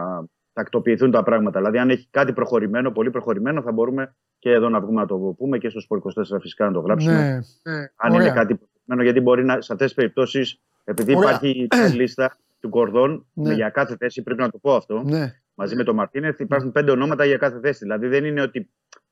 τακτοποιηθούν 0.53 1.11
τα 1.11 1.23
πράγματα. 1.23 1.59
Δηλαδή, 1.59 1.77
αν 1.77 1.89
έχει 1.89 2.07
κάτι 2.09 2.33
προχωρημένο, 2.33 2.91
πολύ 2.91 3.09
προχωρημένο, 3.09 3.61
θα 3.61 3.71
μπορούμε 3.71 4.15
και 4.39 4.51
εδώ 4.51 4.69
να 4.69 4.79
βγούμε 4.79 5.01
να 5.01 5.07
το 5.07 5.15
πούμε 5.17 5.57
και 5.57 5.69
στο 5.69 5.79
Σπορ 5.79 6.01
24 6.03 6.37
φυσικά 6.41 6.65
να 6.65 6.71
το 6.71 6.79
γράψουμε. 6.79 7.13
Ναι, 7.13 7.73
ναι. 7.73 7.91
Αν 7.95 8.11
Ωραία. 8.11 8.25
είναι 8.25 8.35
κάτι 8.35 8.55
προχωρημένο, 8.55 9.03
γιατί 9.03 9.19
μπορεί 9.19 9.45
να, 9.45 9.61
σε 9.61 9.73
αυτές 9.73 9.87
τις 9.87 9.93
περιπτώσεις, 9.93 10.59
επειδή 10.83 11.15
Ωραία. 11.15 11.29
υπάρχει 11.29 11.67
η 11.93 11.95
λίστα 11.95 12.37
του 12.59 12.69
Κορδόν, 12.69 13.25
ναι. 13.33 13.53
για 13.53 13.69
κάθε 13.69 13.95
θέση, 13.95 14.21
πρέπει 14.21 14.41
να 14.41 14.49
το 14.49 14.57
πω 14.57 14.75
αυτό, 14.75 15.03
ναι. 15.05 15.33
μαζί 15.53 15.75
με 15.75 15.83
τον 15.83 15.95
Μαρτίνεθ, 15.95 16.39
υπάρχουν 16.39 16.71
πέντε 16.71 16.91
ονόματα 16.91 17.25
για 17.25 17.37
κάθε 17.37 17.59
θέση. 17.59 17.79
Δηλαδή, 17.81 18.07
δεν 18.07 18.25
είναι 18.25 18.41
ότι 18.41 18.69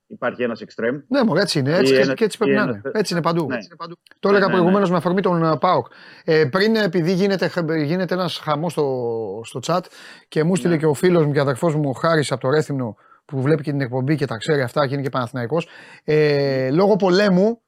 υπάρχει 0.07 0.43
ένας 0.43 0.61
εξτρέμ. 0.61 0.99
Ναι, 1.07 1.23
μόνο 1.23 1.39
έτσι 1.39 1.59
είναι. 1.59 1.77
Έτσι, 1.77 1.93
και, 1.93 2.13
και 2.13 2.23
έτσι 2.23 2.37
πρέπει 2.37 2.55
να 2.55 2.61
είναι. 2.61 2.81
Έτσι 2.93 3.13
είναι 3.13 3.21
παντού. 3.21 3.45
Ναι. 3.45 3.57
παντού. 3.77 3.95
Το 4.19 4.29
έλεγα 4.29 4.45
ναι, 4.45 4.51
ναι, 4.51 4.57
προηγουμένως 4.57 4.89
με 4.89 4.97
αφορμή 4.97 5.21
τον 5.21 5.51
uh, 5.51 5.59
Πάοκ. 5.59 5.87
Ε, 6.23 6.45
πριν, 6.45 6.75
επειδή 6.75 7.13
γίνεται, 7.13 7.51
γίνεται 7.83 8.13
ένας 8.13 8.37
χαμός 8.37 8.71
στο, 8.71 9.41
στο 9.43 9.59
chat 9.65 9.81
και 10.27 10.43
μου 10.43 10.55
στείλε 10.55 10.77
και 10.77 10.85
ο 10.85 10.93
φίλος 10.93 11.25
μου 11.25 11.31
και 11.31 11.39
αδερφός 11.39 11.75
μου 11.75 11.89
ο 11.89 11.91
Χάρης 11.93 12.31
από 12.31 12.41
το 12.41 12.49
Ρέθυμνο 12.49 12.95
που 13.25 13.41
βλέπει 13.41 13.63
και 13.63 13.71
την 13.71 13.81
εκπομπή 13.81 14.15
και 14.15 14.25
τα 14.25 14.37
ξέρει 14.37 14.61
αυτά 14.61 14.87
και 14.87 14.93
είναι 14.93 15.03
και 15.03 15.09
Παναθηναϊκός. 15.09 15.67
Ε, 16.03 16.69
λόγω 16.71 16.95
πολέμου, 16.95 17.61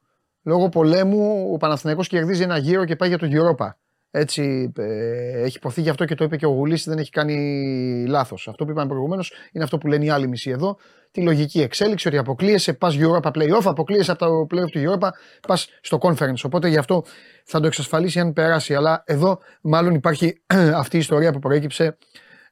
λόγω 0.44 0.70
πολέμου 0.70 1.50
ο 1.54 1.58
Παναθηναϊκός 1.58 2.08
κερδίζει 2.08 2.44
ένα 2.44 2.58
γύρο 2.58 2.86
και 2.86 2.96
πάει 2.96 3.10
για 3.10 3.18
το 3.18 3.28
Europa. 3.32 3.70
Έτσι 4.12 4.74
ε, 4.78 5.42
έχει 5.42 5.58
υποθεί 5.58 5.82
γι' 5.82 5.90
αυτό 5.90 6.06
και 6.06 6.16
το 6.16 6.24
είπε 6.24 6.38
και 6.38 6.46
ο 6.46 6.50
Γουλής, 6.50 6.84
δεν 6.84 6.98
έχει 6.98 7.10
κάνει 7.10 8.06
λάθος. 8.08 8.48
Αυτό 8.48 8.66
που 8.66 8.72
είπαμε 8.72 8.88
προηγουμένως 8.88 9.34
είναι 9.52 9.64
αυτό 9.64 9.78
που 9.78 9.88
λένε 9.88 10.06
οι 10.06 10.10
άλλοι 10.10 10.28
μισοί 10.28 10.50
εδώ. 10.50 10.78
Τη 11.12 11.22
λογική 11.22 11.62
εξέλιξη 11.62 12.08
ότι 12.08 12.18
αποκλείεσαι, 12.18 12.74
πας 12.74 12.98
Europa 13.00 13.32
Playoff, 13.32 13.62
αποκλείεσαι 13.64 14.12
από 14.12 14.26
το 14.26 14.56
Playoff 14.56 14.70
του 14.72 14.80
Europa, 14.80 15.10
πας 15.48 15.70
στο 15.82 15.98
Conference. 16.02 16.42
Οπότε 16.44 16.68
γι' 16.68 16.78
αυτό 16.78 17.04
θα 17.44 17.60
το 17.60 17.68
εξασφαλίσει 17.68 18.20
αν 18.20 18.34
περάσει. 18.34 18.76
Αλλά 18.76 19.04
εδώ 19.06 19.40
μάλλον 19.62 19.94
υπάρχει 19.94 20.42
αυτή 20.82 20.96
η 20.96 21.00
ιστορία 21.00 21.32
που 21.32 21.40
προέκυψε 21.40 21.98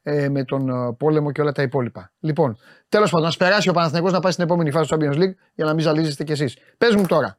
ε, 0.08 0.28
με 0.28 0.44
τον 0.44 0.68
ε, 0.68 0.92
πόλεμο 0.92 1.32
και 1.32 1.40
όλα 1.40 1.52
τα 1.52 1.62
υπόλοιπα. 1.62 2.12
Λοιπόν, 2.18 2.58
τέλος 2.88 3.10
πάντων, 3.10 3.26
ας 3.26 3.36
περάσει 3.36 3.68
ο 3.68 3.72
Παναθηναϊκός 3.72 4.12
να 4.12 4.20
πάει 4.20 4.32
στην 4.32 4.44
επόμενη 4.44 4.70
φάση 4.70 4.88
του 4.88 4.96
Champions 4.96 5.14
League 5.14 5.34
για 5.54 5.64
να 5.64 5.74
μην 5.74 5.84
ζαλίζεστε 5.84 6.24
κι 6.24 6.32
εσείς. 6.32 6.56
Πες 6.78 6.94
μου 6.94 7.06
τώρα. 7.06 7.38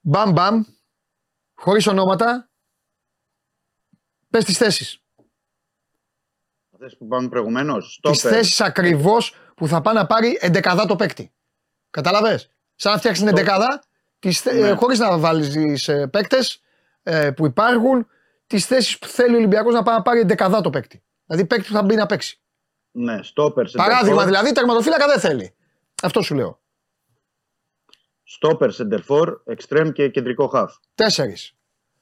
Μπαμ 0.00 0.32
μπαμ, 0.32 0.62
χωρίς 1.54 1.86
ονόματα, 1.86 2.50
πες 4.30 4.44
τις 4.44 4.56
θέσεις. 4.56 4.98
Αυτέ 6.72 6.96
που 6.98 7.06
πάμε 7.06 7.28
προηγουμένως. 7.28 8.00
Τις 8.02 8.20
θέσεις 8.20 8.60
ακριβώς 8.60 9.34
που 9.56 9.68
θα 9.68 9.80
πάει 9.80 9.94
να 9.94 10.06
πάρει 10.06 10.38
εντεκαδά 10.40 10.86
το 10.86 10.96
παίκτη. 10.96 11.32
Κατάλαβε. 11.90 12.40
Σαν 12.74 12.92
να 12.92 12.98
φτιάξεις 12.98 13.24
την 13.24 13.32
εντεκάδα 13.32 13.82
Ναι. 14.54 14.74
χωρίς 14.74 14.98
να 14.98 15.18
βάλεις 15.18 15.88
ε, 15.88 16.06
παίκτες 16.06 16.60
ε, 17.02 17.30
που 17.30 17.46
υπάρχουν, 17.46 18.06
τις 18.46 18.66
θέσεις 18.66 18.98
που 18.98 19.06
θέλει 19.06 19.34
ο 19.34 19.36
Ολυμπιακός 19.36 19.74
να 19.74 19.82
πάει 19.82 19.96
να 19.96 20.02
πάρει 20.02 20.20
εντεκαδά 20.20 20.60
το 20.60 20.70
παίκτη. 20.70 21.02
Δηλαδή 21.26 21.46
παίκτη 21.46 21.66
που 21.66 21.72
θα 21.72 21.82
μπει 21.82 21.94
να 21.94 22.06
παίξει. 22.06 22.38
Ναι, 22.90 23.22
στόπερ. 23.22 23.70
Παράδειγμα 23.70 24.24
δηλαδή, 24.24 24.52
τερματοφύλακα 24.52 25.06
δεν 25.06 25.20
θέλει. 25.20 25.54
Αυτό 26.02 26.22
σου 26.22 26.34
λέω. 26.34 26.60
Στόπερ, 28.22 28.72
σεντερφόρ, 28.72 29.40
εξτρέμ 29.44 29.90
και 29.90 30.08
κεντρικό 30.08 30.46
χαφ. 30.46 30.74
Τέσσερις. 30.94 31.54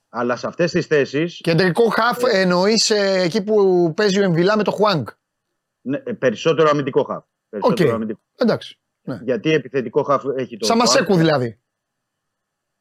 Αλλά 0.09 0.37
σε 0.37 0.47
αυτές 0.47 0.71
τις 0.71 0.87
θέσεις. 0.87 1.27
Κεντρικό 1.27 1.89
χαφ 1.89 2.19
εννοείς 2.33 2.91
ε, 2.91 3.21
εκεί 3.21 3.43
που 3.43 3.93
παίζει 3.97 4.21
ο 4.21 4.23
Εμβιλά 4.23 4.57
με 4.57 4.63
το 4.63 4.71
Χουάνγκ. 4.71 5.07
Ναι, 5.81 5.99
περισσότερο 5.99 6.69
αμυντικό 6.71 7.03
χαφ. 7.03 7.25
Περισσότερο 7.49 7.89
Οκ. 7.89 7.95
αμυντικό. 7.95 8.21
Εντάξει. 8.37 8.79
Ναι. 9.03 9.21
Γιατί 9.23 9.53
επιθετικό 9.53 10.03
χαφ 10.03 10.25
έχει 10.37 10.57
το. 10.57 10.67
Σαν 10.67 10.77
Μασέκου 10.77 11.17
δηλαδή. 11.17 11.59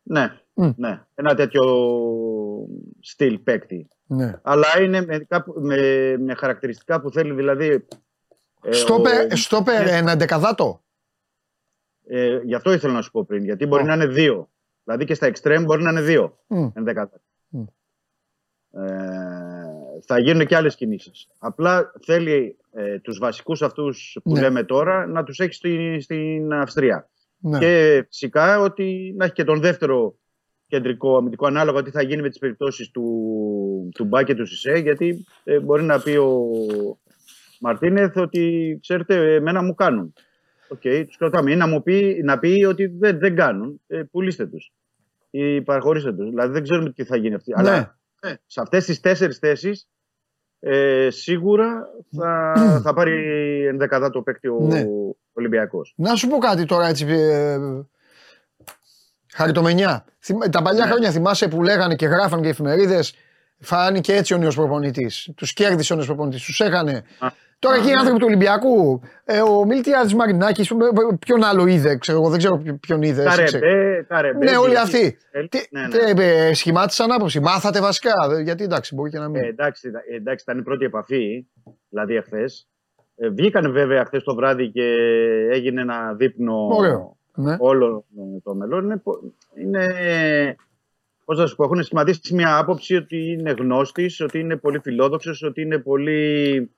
Ναι, 0.03 0.39
Μμ. 0.53 0.69
ναι. 0.75 1.05
Ένα 1.15 1.35
τέτοιο 1.35 1.63
στυλ 2.99 3.37
παίκτη. 3.39 3.87
Ναι. 4.07 4.33
Αλλά 4.41 4.81
είναι 4.81 5.05
με, 5.05 5.17
κάπου- 5.19 5.57
με, 5.59 5.77
με 6.19 6.33
χαρακτηριστικά 6.33 7.01
που 7.01 7.11
θέλει 7.11 7.33
δηλαδή. 7.33 7.85
ε, 8.63 8.71
Στόπερ, 8.71 9.25
ο- 9.25 9.35
στόπερ 9.35 9.83
ναι. 9.83 9.91
ένα 9.97 10.11
εντεκαδάτο. 10.11 10.83
ε, 12.07 12.39
γι' 12.43 12.55
αυτό 12.55 12.71
ήθελα 12.73 12.93
να 12.93 13.01
σου 13.01 13.11
πω 13.11 13.25
πριν. 13.25 13.43
Γιατί 13.43 13.65
μπορεί 13.65 13.83
Ω. 13.83 13.85
να 13.85 13.93
είναι 13.93 14.07
δύο. 14.07 14.49
Δηλαδή 14.83 15.05
και 15.05 15.13
στα 15.13 15.25
εξτρέμ 15.25 15.63
μπορεί 15.63 15.83
να 15.83 15.89
είναι 15.91 16.01
δύο. 16.01 16.37
Μμ. 16.47 16.67
ενδεκάτα. 16.73 17.21
Μμ. 17.47 17.63
Ε, 18.71 18.81
θα 20.05 20.19
γίνουν 20.19 20.45
και 20.45 20.55
άλλες 20.55 20.75
κινήσεις. 20.75 21.27
Απλά 21.39 21.91
θέλει 22.05 22.57
ε, 22.73 22.99
τους 22.99 23.17
βασικούς 23.19 23.61
αυτούς 23.61 24.17
που 24.23 24.31
Ναι. 24.33 24.39
λέμε 24.39 24.63
τώρα 24.63 25.05
να 25.07 25.23
τους 25.23 25.39
έχει 25.39 25.53
στη, 25.53 25.99
στην 26.01 26.53
Αυστρία. 26.53 27.09
Ναι. 27.37 27.59
Και 27.59 28.03
φυσικά 28.07 28.59
ότι 28.59 29.13
να 29.17 29.25
έχει 29.25 29.33
και 29.33 29.43
τον 29.43 29.59
δεύτερο 29.59 30.15
κεντρικό 30.71 31.17
αμυντικό 31.17 31.45
ανάλογα 31.45 31.81
τι 31.81 31.91
θα 31.91 32.01
γίνει 32.01 32.21
με 32.21 32.29
τις 32.29 32.39
περιπτώσεις 32.39 32.91
του, 32.91 33.03
του 33.93 34.05
Μπα 34.05 34.23
και 34.23 34.35
του 34.35 34.45
Σισέ 34.45 34.73
γιατί 34.73 35.25
ε, 35.43 35.59
μπορεί 35.59 35.83
να 35.83 35.99
πει 36.01 36.11
ο 36.11 36.49
Μαρτίνεθ 37.59 38.17
ότι 38.17 38.77
ξέρετε 38.81 39.33
εμένα 39.33 39.61
μου 39.61 39.75
κάνουν. 39.75 40.13
Οκ, 40.67 40.81
τους 40.81 41.17
κρατάμε. 41.17 41.51
Ή 41.51 41.55
να, 41.55 41.67
μου 41.67 41.83
πει, 41.83 42.21
να 42.23 42.39
πει 42.39 42.65
ότι 42.69 42.85
δεν, 42.85 43.19
δεν 43.19 43.35
κάνουν. 43.35 43.81
Ε, 43.87 44.01
πουλήστε 44.11 44.45
τους. 44.45 44.73
Ή 45.29 45.61
παραχωρήστε 45.61 46.13
τους. 46.13 46.29
Δηλαδή 46.29 46.53
δεν 46.53 46.63
ξέρουμε 46.63 46.91
τι 46.91 47.03
θα 47.03 47.15
γίνει 47.15 47.35
αυτή. 47.35 47.53
Ναι. 47.53 47.59
Αλλά 47.59 47.99
ε, 48.21 48.33
σε 48.45 48.61
αυτές 48.61 48.85
τις 48.85 48.99
τέσσερις 48.99 49.37
θέσεις 49.37 49.87
ε, 50.59 51.07
σίγουρα 51.09 51.89
θα, 52.17 52.53
θα 52.83 52.93
πάρει 52.93 53.13
ενδεκαδάτο 53.67 54.21
παίκτη 54.21 54.47
ο 54.47 54.57
Ναι. 54.61 54.83
Ολυμπιακός. 55.33 55.93
Να 55.97 56.15
σου 56.15 56.27
πω 56.27 56.37
κάτι 56.37 56.65
τώρα 56.65 56.87
έτσι. 56.87 57.05
Ε, 59.33 59.37
χαριτομενιά. 59.37 60.05
Θυμ- 60.19 60.49
Τα 60.49 60.61
παλιά 60.61 60.83
Ναι. 60.85 60.91
χρόνια 60.91 61.11
θυμάσαι 61.11 61.47
που 61.47 61.63
λέγανε 61.63 61.95
και 61.95 62.05
γράφαν 62.05 62.41
και 62.41 62.47
οι 62.47 62.49
εφημερίδες. 62.49 63.13
Φάνηκε 63.59 64.13
έτσι 64.15 64.33
ο 64.33 64.37
νέος 64.37 64.55
προπονητής. 64.55 65.29
Τους 65.35 65.53
κέρδισε 65.53 65.93
ο 65.93 65.95
νέος 65.95 66.07
προπονητής. 66.07 66.43
Τους 66.45 66.59
έκανε. 66.59 67.03
Α, 67.19 67.27
Τώρα 67.59 67.75
α, 67.75 67.77
εκεί 67.77 67.87
οι 67.87 67.91
ναι. 67.91 67.97
άνθρωποι 67.97 68.19
του 68.19 68.25
Ολυμπιακού. 68.27 69.01
Ε, 69.25 69.39
ο 69.41 69.65
Μιλτιάδης 69.65 70.13
Μαρινάκης. 70.13 70.71
Ποιον 71.19 71.43
άλλο 71.43 71.65
είδε, 71.67 71.97
ξέρω 71.97 72.17
εγώ, 72.17 72.29
δεν 72.29 72.37
ξέρω 72.37 72.57
ποιο- 72.57 72.77
ποιον 72.79 73.01
είδε. 73.01 73.23
εσύ 73.23 73.43
ξέρεις. 73.43 73.51
Καρεμπέ, 73.51 74.05
καρεμπέ. 74.07 74.45
Ναι, 74.51 74.57
όλοι 74.57 74.71
γιατί- 74.73 74.95
αυτοί. 74.97 75.17
Ε, 75.31 75.47
Τι, 75.47 75.59
ναι, 75.69 75.81
ναι. 75.81 76.13
τι, 76.13 76.21
ε, 76.23 76.53
σχημάτισαν 76.53 77.11
άποψη. 77.11 77.39
Μάθατε 77.39 77.81
βασικά. 77.81 78.11
δε- 78.29 78.41
Γιατί 78.41 78.63
εντάξει, 78.63 78.95
μπορεί 78.95 79.09
και 79.09 79.17
να 79.19 79.27
μην. 79.29 79.43
Ε, 79.43 79.47
εντάξει, 79.47 79.91
ε, 80.11 80.15
εντάξει, 80.15 80.45
ήταν 80.47 80.59
η 80.59 80.63
πρώτη 80.63 80.85
επαφή, 80.85 81.47
δηλαδή 81.89 82.15
εχθές. 82.15 82.67
Ε, 83.15 83.29
βγήκαν 83.29 83.71
βέβαια 83.71 84.05
χθες 84.05 84.23
το 84.23 84.35
βράδυ 84.35 84.67
και 84.71 84.83
έγινε 85.51 85.81
ένα 85.81 86.13
δείπνο 86.13 86.67
Ωραίο. 86.71 87.17
Ναι. 87.35 87.55
όλο 87.59 88.05
ε, 88.17 88.39
το 88.43 88.55
μέλλον. 88.55 88.83
Είναι, 88.83 88.97
πο- 88.97 89.33
είναι 89.55 89.85
πώς 91.25 91.37
να 91.37 91.45
σου 91.47 91.55
πω, 91.55 91.63
έχουν 91.63 91.83
σχηματίσει 91.83 92.33
μια 92.33 92.57
άποψη 92.57 92.95
ότι 92.95 93.31
είναι 93.31 93.51
γνώστης, 93.51 94.19
ότι 94.21 94.39
είναι 94.39 94.57
πολύ 94.57 94.79
φιλόδοξος, 94.79 95.43
ότι 95.43 95.61
είναι 95.61 95.77
πολύ 95.77 96.71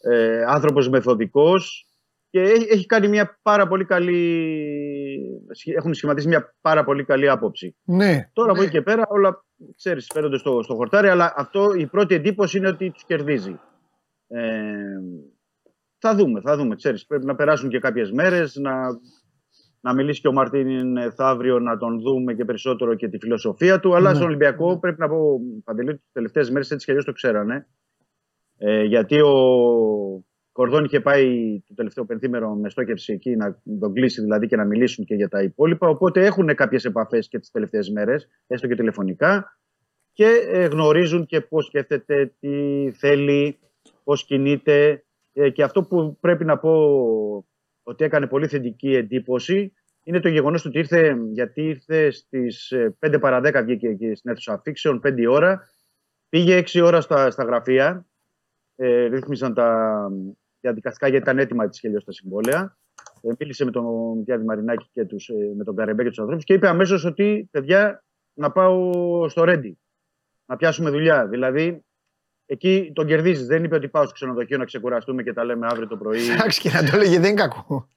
ε, 0.00 0.44
άνθρωπος 0.44 0.88
μεθοδικός 0.88 1.86
και 2.30 2.40
έχει, 2.40 2.66
έχει 2.70 2.86
κάνει 2.86 3.08
μια 3.08 3.38
πάρα 3.42 3.66
πολύ 3.68 3.84
καλή, 3.84 5.42
έχουν 5.76 5.94
σχηματίσει 5.94 6.28
μια 6.28 6.54
πάρα 6.60 6.84
πολύ 6.84 7.04
καλή 7.04 7.28
άποψη. 7.28 7.76
ναι. 7.84 8.30
Τώρα 8.32 8.52
από 8.52 8.62
εκεί 8.62 8.70
και 8.70 8.82
πέρα 8.82 9.06
όλα, 9.08 9.44
ξέρεις, 9.76 10.10
φέρονται 10.12 10.38
στο, 10.38 10.62
στο 10.62 10.74
χορτάρι, 10.74 11.08
αλλά 11.08 11.32
αυτό 11.36 11.74
η 11.74 11.86
πρώτη 11.86 12.14
εντύπωση 12.14 12.58
είναι 12.58 12.68
ότι 12.68 12.90
τους 12.90 13.04
κερδίζει. 13.04 13.60
Ε, 14.28 14.72
θα 15.98 16.14
δούμε, 16.14 16.40
θα 16.40 16.56
δούμε, 16.56 16.74
ξέρεις, 16.74 17.06
πρέπει 17.06 17.24
να 17.24 17.34
περάσουν 17.34 17.68
και 17.68 17.78
κάποιες 17.78 18.10
μέρες, 18.12 18.54
να, 18.56 18.72
να 19.84 19.94
μιλήσει 19.94 20.20
και 20.20 20.28
ο 20.28 20.32
Μαρτίν 20.32 20.98
αύριο 21.16 21.58
να 21.58 21.76
τον 21.76 22.00
δούμε 22.00 22.34
και 22.34 22.44
περισσότερο 22.44 22.94
και 22.94 23.08
τη 23.08 23.18
φιλοσοφία 23.18 23.80
του, 23.80 23.94
αλλά 23.94 24.08
Ναι. 24.08 24.14
στον 24.14 24.26
Ολυμπιακό 24.26 24.78
πρέπει 24.78 25.00
να 25.00 25.08
πω, 25.08 25.40
Παντελή, 25.64 25.94
τις 25.94 26.12
τελευταίες 26.12 26.50
μέρες 26.50 26.70
έτσι 26.70 26.84
κι 26.84 26.90
αλλιώς 26.90 27.06
το 27.06 27.12
ξέρανε, 27.12 27.66
ε, 28.58 28.82
γιατί 28.82 29.20
ο 29.20 29.34
Κορδόν 30.52 30.84
είχε 30.84 31.00
πάει 31.00 31.60
το 31.66 31.74
τελευταίο 31.74 32.04
πενθήμερο 32.04 32.54
με 32.54 32.70
στόχευση 32.70 33.12
εκεί 33.12 33.36
να 33.36 33.62
τον 33.80 33.92
κλείσει 33.92 34.20
δηλαδή 34.20 34.46
και 34.46 34.56
να 34.56 34.64
μιλήσουν 34.64 35.04
και 35.04 35.14
για 35.14 35.28
τα 35.28 35.42
υπόλοιπα. 35.42 35.88
Οπότε 35.88 36.24
έχουν 36.24 36.54
κάποιες 36.54 36.84
επαφές 36.84 37.28
και 37.28 37.38
τις 37.38 37.50
τελευταίες 37.50 37.90
μέρες, 37.90 38.28
έστω 38.46 38.66
και 38.66 38.74
τηλεφωνικά, 38.74 39.58
και 40.12 40.26
ε, 40.48 40.66
γνωρίζουν 40.66 41.26
και 41.26 41.40
πώς 41.40 41.64
σκέφτεται, 41.64 42.34
τι 42.40 42.90
θέλει, 42.92 43.58
πώς 44.04 44.24
κινείται. 44.24 45.04
Ε, 45.32 45.50
και 45.50 45.62
αυτό 45.62 45.82
που 45.82 46.16
πρέπει 46.20 46.44
να 46.44 46.58
πω 46.58 46.72
ότι 47.84 48.04
έκανε 48.04 48.26
πολύ 48.26 48.48
θετική 48.48 48.94
εντύπωση 48.94 49.72
είναι 50.04 50.20
το 50.20 50.28
γεγονός 50.28 50.64
ότι 50.64 50.78
ήρθε, 50.78 51.16
γιατί 51.32 51.62
ήρθε 51.62 52.10
στις 52.10 52.72
5 53.00 53.20
παρα 53.20 53.40
10 53.44 53.62
βγήκε 53.64 53.88
εκεί 53.88 54.14
στην 54.14 54.30
αίθουσα 54.30 54.52
αφήξεων, 54.52 55.00
5 55.04 55.18
η 55.18 55.26
ώρα. 55.26 55.68
Πήγε 56.28 56.62
6 56.66 56.82
ώρα 56.84 57.00
στα, 57.00 57.30
στα 57.30 57.44
γραφεία. 57.44 58.06
Ε, 58.76 59.06
ρύθμισαν 59.06 59.54
τα 59.54 60.08
διαδικαστικά 60.60 61.08
γιατί 61.08 61.24
ήταν 61.24 61.38
έτοιμα 61.38 61.68
τη 61.68 61.78
χελιό 61.78 62.02
τα 62.02 62.12
συμβόλαια. 62.12 62.76
Ε, 63.20 63.30
μίλησε 63.38 63.64
με 63.64 63.70
τον 63.70 64.22
Γιάννη 64.22 64.44
Μαρινάκη 64.44 64.88
και 64.92 65.04
τους, 65.04 65.28
ε, 65.28 65.52
με 65.56 65.64
τον 65.64 65.76
Καρεμπέ 65.76 66.02
και 66.02 66.08
τους 66.08 66.18
ανθρώπους 66.18 66.44
και 66.44 66.52
είπε 66.52 66.68
αμέσως 66.68 67.04
ότι 67.04 67.48
παιδιά 67.50 68.04
να 68.34 68.50
πάω 68.50 69.28
στο 69.28 69.44
Ρέντι. 69.44 69.78
Να 70.46 70.56
πιάσουμε 70.56 70.90
δουλειά. 70.90 71.26
Δηλαδή 71.26 71.84
εκεί 72.46 72.92
τον 72.94 73.06
κερδίζεις. 73.06 73.46
Δεν 73.46 73.64
είπε 73.64 73.74
ότι 73.74 73.88
πάω 73.88 74.04
στο 74.04 74.12
ξενοδοχείο 74.12 74.58
να 74.58 74.64
ξεκουραστούμε 74.64 75.22
και 75.22 75.32
τα 75.32 75.44
λέμε 75.44 75.66
αύριο 75.70 75.86
το 75.88 75.96
πρωί. 75.96 76.30
Εντάξει 76.32 76.60
και 76.60 76.70
να 76.70 76.90
το 76.90 76.96
λέγε 76.96 77.18
δεν 77.18 77.30
είναι 77.30 77.40
κακό. 77.40 77.88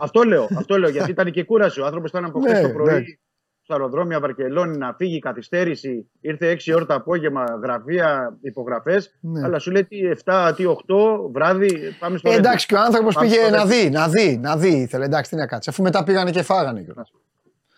αυτό 0.00 0.22
λέω, 0.22 0.48
αυτό 0.56 0.78
λέω. 0.78 0.88
Γιατί 0.90 1.10
ήταν 1.10 1.30
και 1.30 1.44
κούραση. 1.44 1.80
Ο 1.80 1.84
άνθρωπος 1.84 2.10
ήταν 2.10 2.24
από 2.24 2.40
χθες 2.40 2.52
Ναι, 2.60 2.66
το 2.68 2.72
πρωί 2.74 2.88
εντάξει. 2.94 3.18
στο 3.62 3.72
αεροδρόμια 3.74 4.20
Βαρκελόνη 4.20 4.76
να 4.76 4.94
φύγει, 4.94 5.18
καθυστέρηση. 5.18 6.10
Ήρθε 6.20 6.50
6 6.66 6.72
ώρα 6.74 6.86
το 6.86 6.94
απόγευμα, 6.94 7.44
γραφεία, 7.62 8.36
υπογραφές. 8.40 9.14
Ναι. 9.20 9.42
Αλλά 9.44 9.58
σου 9.58 9.70
λέει 9.70 9.84
τι 9.84 9.98
7, 10.24 10.52
τι 10.56 10.64
8 10.66 11.30
βράδυ, 11.32 11.78
πάμε 11.98 12.18
στο 12.18 12.28
Ε, 12.28 12.32
Ρέντι. 12.34 12.46
εντάξει 12.46 12.66
και 12.66 12.74
ο 12.74 12.80
άνθρωπος 12.80 13.14
Πάμε 13.14 13.26
πήγε 13.28 13.40
στο 13.40 13.50
να 13.50 13.56
Ρέντι. 13.64 13.74
δει, 13.82 13.90
να 13.90 14.08
δει, 14.08 14.36
να 14.42 14.56
δει 14.56 14.68
ήθελε. 14.80 15.04
Εντάξει, 15.04 15.30
τι 15.30 15.36
να 15.36 15.46
κάτσει. 15.46 15.70
Αφού 15.70 15.82
μετά 15.82 16.04
πήγανε 16.04 16.30
και 16.30 16.42
φάγανε 16.42 16.82
κιόλας. 16.82 17.12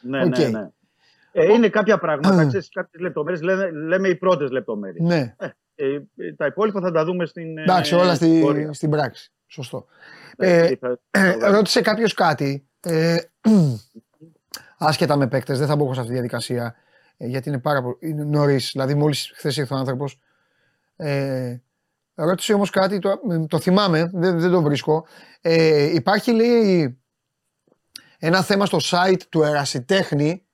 Ναι, 0.01 0.23
Οκ. 0.25 0.39
ναι, 0.39 0.49
ναι. 0.49 0.69
Ε, 1.33 1.45
είναι 1.53 1.69
κάποια 1.69 1.99
πράγματα, 1.99 2.47
ξέρεις, 2.47 2.69
κάποιες 2.73 3.03
λεπτομέρειες, 3.03 3.43
λέμε, 3.43 3.71
λέμε 3.71 4.09
οι 4.09 4.15
πρώτες 4.17 4.51
λεπτομέρειες. 4.51 5.07
Ναι, 5.07 5.35
Ε, 5.39 5.47
ε, 5.77 6.33
τα 6.37 6.47
υπόλοιπα 6.47 6.81
θα 6.81 6.91
τα 6.93 7.05
δούμε 7.05 7.27
στην 7.27 7.59
εντάξει, 7.59 7.95
ε, 7.95 7.99
όλα 7.99 8.15
στη, 8.15 8.41
πορεία. 8.43 8.73
στην 8.73 8.91
πράξη. 8.91 9.31
Σωστό. 9.47 9.87
Ε, 10.37 10.67
Ε, 10.67 10.77
θα- 10.77 10.99
ε, 11.11 11.33
θα- 11.39 11.51
ρώτησε 11.51 11.81
κάποιος 11.81 12.15
κάτι. 12.15 12.69
Ε, 12.81 13.17
άσχετα 14.79 15.17
με 15.17 15.29
παίκτες, 15.29 15.59
δεν 15.59 15.67
θα 15.69 15.77
μπω 15.77 15.85
σε 15.85 15.91
αυτή 16.01 16.07
τη 16.07 16.13
διαδικασία. 16.13 16.75
ε, 17.17 17.27
γιατί 17.27 17.49
είναι 17.49 17.59
πάρα 17.59 17.83
πολύ 17.83 18.15
νωρίς. 18.15 18.71
Δηλαδή, 18.73 18.95
μόλις 18.95 19.33
χθες 19.35 19.57
ήρθε 19.57 19.75
ο 19.75 19.77
άνθρωπος. 19.77 20.19
Ε, 20.97 21.57
ρώτησε 22.15 22.53
όμως 22.53 22.71
κάτι, 22.71 22.99
το, 22.99 23.09
ε, 23.31 23.47
το 23.47 23.59
θυμάμαι, 23.59 24.11
δεν, 24.15 24.41
δεν 24.41 24.51
το 24.51 24.63
βρίσκω. 24.63 25.07
Ε, 25.41 25.83
υπάρχει, 25.95 26.33
λέει, 26.33 26.99
ένα 28.19 28.43
θέμα 28.43 28.67
στο 28.67 28.79
site 28.83 29.21
του 29.29 29.43
ερασιτέχνη, 29.43 30.46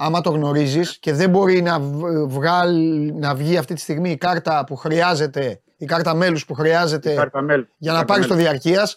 άμα 0.00 0.20
το 0.20 0.30
γνωρίζεις 0.30 0.98
και 0.98 1.12
δεν 1.12 1.30
μπορεί 1.30 1.62
να, 1.62 1.80
β- 1.80 2.26
βγάλει, 2.28 3.12
να 3.12 3.34
βγει 3.34 3.56
αυτή 3.56 3.74
τη 3.74 3.80
στιγμή 3.80 4.10
η 4.10 4.16
κάρτα 4.16 4.64
που 4.66 4.76
χρειάζεται, 4.76 5.60
η 5.76 5.84
κάρτα 5.86 6.14
μέλους 6.14 6.44
που 6.46 6.54
χρειάζεται 6.54 7.14
κάρτα 7.14 7.40
μέλους 7.42 7.66
για 7.76 7.92
να 7.92 7.98
Κάρτα 7.98 8.12
πάρεις 8.12 8.26
το 8.28 8.34
μέλους 8.34 8.42
διαρκείας. 8.42 8.96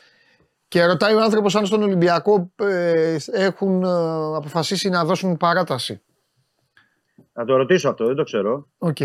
Και 0.67 0.85
ρωτάει 0.85 1.13
ο 1.13 1.21
άνθρωπος 1.21 1.55
αν 1.55 1.65
στον 1.65 1.81
Ολυμπιακό 1.83 2.51
ε, 2.55 3.15
έχουν 3.31 3.83
ε, 3.83 3.87
αποφασίσει 4.35 4.89
να 4.89 5.05
δώσουν 5.05 5.37
παράταση. 5.37 6.01
Θα 7.33 7.45
το 7.45 7.55
ρωτήσω 7.55 7.89
αυτό, 7.89 8.05
δεν 8.05 8.15
το 8.15 8.23
ξέρω. 8.23 8.67
Οκ. 8.77 8.97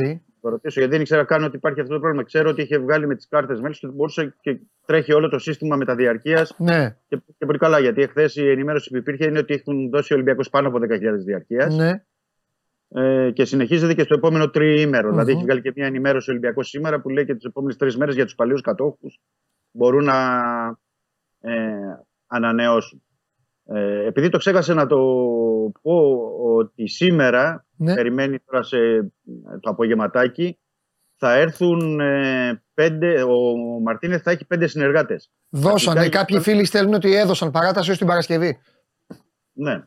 Θα 0.47 0.52
το 0.52 0.59
ρωτήσω 0.62 0.78
γιατί 0.78 0.93
δεν 0.93 1.01
ήξερα 1.01 1.24
καν 1.24 1.44
ότι 1.44 1.56
υπάρχει 1.56 1.81
αυτό 1.81 1.94
το 1.94 2.01
πρόβλημα. 2.01 2.24
Ξέρω 2.24 2.51
ότι 2.51 2.62
είχε 2.62 2.78
βγάλει 2.78 3.06
με 3.06 3.14
τις 3.14 3.28
κάρτες 3.28 3.60
μέλη 3.60 3.74
και 3.74 3.86
μπορούσε 3.86 4.35
και 4.40 4.59
τρέχει 4.86 5.12
όλο 5.12 5.28
το 5.28 5.39
σύστημα 5.39 5.77
μεταδιαρκείας 5.77 6.55
Ναι, 6.59 6.97
και, 7.09 7.16
και 7.39 7.47
πολύ 7.47 7.59
καλά. 7.59 7.78
Γιατί 7.78 8.02
εχθές 8.02 8.36
η 8.36 8.51
ενημέρωση 8.51 8.90
που 8.90 8.97
υπήρχε 8.97 9.27
είναι 9.27 9.39
ότι 9.39 9.55
έχουν 9.55 9.90
δώσει 9.90 10.12
ο 10.12 10.16
Ολυμπιακός 10.16 10.51
πάνω 10.51 10.68
από 10.68 10.78
10.000 10.78 11.24
διαρκείας. 11.24 11.77
ναι. 11.77 12.05
Ε, 12.89 13.31
και 13.31 13.44
συνεχίζεται 13.44 13.94
και 13.94 14.02
στο 14.02 14.14
επόμενο 14.14 14.51
τριήμερο. 14.51 15.10
Δηλαδή, 15.10 15.31
Μμμ. 15.31 15.36
έχει 15.36 15.47
βγάλει 15.47 15.60
και 15.60 15.73
μια 15.74 15.86
ενημέρωση 15.86 16.31
ο 16.31 16.32
Ολυμπιακός 16.32 16.68
σήμερα 16.68 17.01
που 17.01 17.09
λέει 17.09 17.24
και 17.24 17.35
τις 17.35 17.44
επόμενες 17.44 17.77
τρεις 17.77 17.97
μέρες 17.97 18.14
για 18.14 18.24
τους 18.24 18.35
παλιούς 18.35 18.60
κατόχους 18.60 19.20
μπορούν 19.70 20.05
να 20.05 20.18
ε, 21.40 21.52
ανανεώσουν. 22.27 23.02
Ε, 23.69 24.07
επειδή 24.07 24.29
το 24.29 24.39
ξέχασα 24.39 24.75
να 24.75 24.87
το 24.87 24.97
πω 25.83 26.17
ότι 26.57 26.89
σήμερα 26.89 27.67
Ναι. 27.77 27.95
περιμένει 27.95 28.39
τώρα 28.39 28.63
σε 28.63 28.77
το 29.61 29.71
απογευματάκι 29.71 30.59
θα 31.17 31.35
έρθουν 31.35 32.01
ε, 32.01 32.63
πέντε, 32.75 33.23
ο 33.23 33.55
Μαρτίνεθ 33.83 34.21
θα 34.25 34.31
έχει 34.31 34.45
πέντε 34.45 34.67
συνεργάτες. 34.67 35.31
Δώσανε. 35.49 35.99
Αρχικά 35.99 36.19
Κάποιοι 36.19 36.37
ήταν- 36.41 36.53
φίλοι 36.55 36.65
στέλνουν 36.65 36.95
ότι 36.95 37.15
έδωσαν 37.15 37.51
παράταση 37.51 37.91
ως 37.91 37.99
την 37.99 38.07
Παρασκευή. 38.07 38.59
Ναι. 39.53 39.85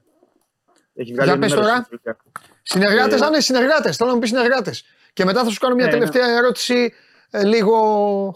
Έχει 0.93 1.13
βγάλει 1.13 1.29
Για 1.29 1.39
πες 1.39 1.51
ενημέρωση 1.51 1.55
τώρα. 1.55 1.75
στην 1.75 1.89
Τουρκία. 1.89 2.17
Συνεργάτες, 2.61 3.21
Ε, 3.21 3.25
αν 3.25 3.31
είναι 3.31 3.41
συνεργάτες. 3.41 3.95
Θέλω 3.97 4.09
να 4.09 4.15
μου 4.15 4.21
πεις 4.21 4.29
συνεργάτες. 4.29 4.83
Και 5.13 5.25
μετά 5.25 5.43
θα 5.43 5.49
σου 5.49 5.59
κάνω 5.59 5.75
μια 5.75 5.85
Ναι, 5.85 5.91
τελευταία 5.91 6.37
ερώτηση 6.37 6.93
ε, 7.31 7.43
λίγο 7.45 7.75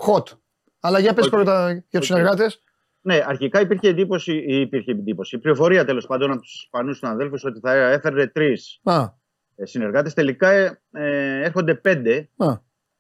hot. 0.07 0.23
Αλλά 0.79 0.99
για 0.99 1.13
πες 1.13 1.25
Οκ. 1.25 1.31
πρώτα 1.31 1.71
για 1.71 1.99
τους 1.99 2.09
Οκ. 2.09 2.15
συνεργάτες. 2.17 2.62
Ναι, 3.05 3.19
αρχικά 3.27 3.61
υπήρχε 3.61 3.87
εντύπωση, 3.87 4.33
ή 4.47 4.59
υπήρχε 4.61 4.91
εντύπωση. 4.91 5.35
Η 5.35 5.39
πληροφορία 5.39 5.85
τέλος 5.85 6.05
πάντων 6.05 6.31
από 6.31 6.41
τους 6.41 6.53
Ισπανούς 6.63 6.97
συναδέλφους 6.97 7.43
ότι 7.43 7.59
θα 7.59 7.73
έφερνε 7.73 8.27
τρεις 8.27 8.79
Α, 8.83 9.05
συνεργάτες. 9.63 10.13
Τελικά 10.13 10.49
ε, 10.49 10.81
ε, 10.91 11.43
έρχονται 11.43 11.75
πέντε. 11.75 12.29
α. 12.37 12.53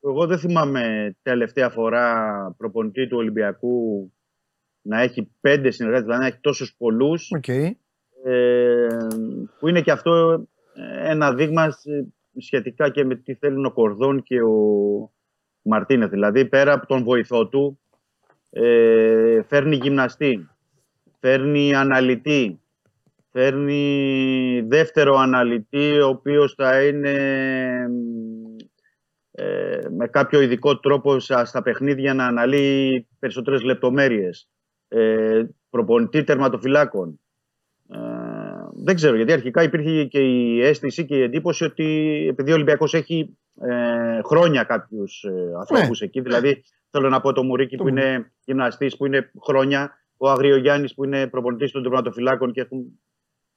Εγώ 0.05 0.25
δεν 0.27 0.37
θυμάμαι 0.37 1.15
τελευταία 1.21 1.69
φορά 1.69 2.55
προπονητή 2.57 3.07
του 3.07 3.17
Ολυμπιακού 3.17 4.11
να 4.81 5.01
έχει 5.01 5.31
πέντε 5.41 5.71
συνεργάτες, 5.71 6.05
δηλαδή 6.05 6.21
να 6.21 6.27
έχει 6.27 6.39
τόσους 6.41 6.75
πολλούς. 6.77 7.31
Οκ. 7.35 7.47
Ε, 7.47 8.87
που 9.59 9.67
είναι 9.67 9.81
και 9.81 9.91
αυτό 9.91 10.43
ε, 10.73 11.11
ένα 11.11 11.33
δείγμα 11.33 11.69
σε- 11.71 12.13
σχετικά 12.37 12.89
και 12.89 13.03
με 13.05 13.15
τι 13.15 13.33
θέλουν 13.35 13.65
ο 13.65 13.71
Κορδόν 13.71 14.23
και 14.23 14.41
ο 14.41 14.57
Μαρτίνεθ. 15.61 16.09
Δηλαδή 16.09 16.45
πέρα 16.45 16.73
από 16.73 16.85
τον 16.87 17.03
βοηθό 17.03 17.47
του 17.47 17.79
ε, 18.53 19.41
φέρνει 19.47 19.75
γυμναστή, 19.75 20.49
φέρνει 21.19 21.75
αναλυτή, 21.75 22.61
φέρνει 23.31 24.61
δεύτερο 24.67 25.15
αναλυτή 25.15 25.99
ο 25.99 26.07
οποίος 26.07 26.53
θα 26.53 26.85
είναι 26.85 27.15
ε, 29.31 29.79
με 29.89 30.07
κάποιο 30.07 30.41
ειδικό 30.41 30.79
τρόπο 30.79 31.19
στα, 31.19 31.45
στα 31.45 31.61
παιχνίδια 31.61 32.13
να 32.13 32.25
αναλύει 32.25 33.07
περισσότερες 33.19 33.63
λεπτομέρειες. 33.63 34.49
Ε, 34.87 35.43
προπονητή 35.69 36.23
τερματοφυλάκων. 36.23 37.19
Ε, 37.89 37.97
δεν 38.83 38.95
ξέρω, 38.95 39.15
γιατί 39.15 39.31
αρχικά 39.31 39.63
υπήρχε 39.63 40.05
και 40.05 40.19
η 40.19 40.61
αίσθηση 40.61 41.05
και 41.05 41.15
η 41.15 41.21
εντύπωση 41.21 41.63
ότι 41.63 41.85
επειδή 42.29 42.51
ο 42.51 42.53
Ολυμπιακός 42.53 42.93
έχει 42.93 43.37
ε, 43.61 44.21
χρόνια 44.23 44.63
κάποιους 44.63 45.23
ε, 45.23 45.51
ανθρώπους 45.59 46.01
εκεί, 46.01 46.21
δηλαδή 46.21 46.63
θέλω 46.97 47.09
να 47.09 47.21
πω 47.21 47.33
το 47.33 47.43
Μουρίκι 47.43 47.77
Το 47.77 47.83
που 47.83 47.89
Μου- 47.89 47.97
είναι 47.97 48.31
γυμναστής, 48.45 48.97
που 48.97 49.05
είναι 49.05 49.31
χρόνια, 49.45 49.97
ο 50.17 50.29
Αγριογιάννης 50.29 50.93
που 50.93 51.03
είναι 51.03 51.27
προπονητής 51.27 51.71
των 51.71 51.81
τερματοφυλάκων 51.83 52.51
και 52.51 52.61
έχουν 52.61 52.99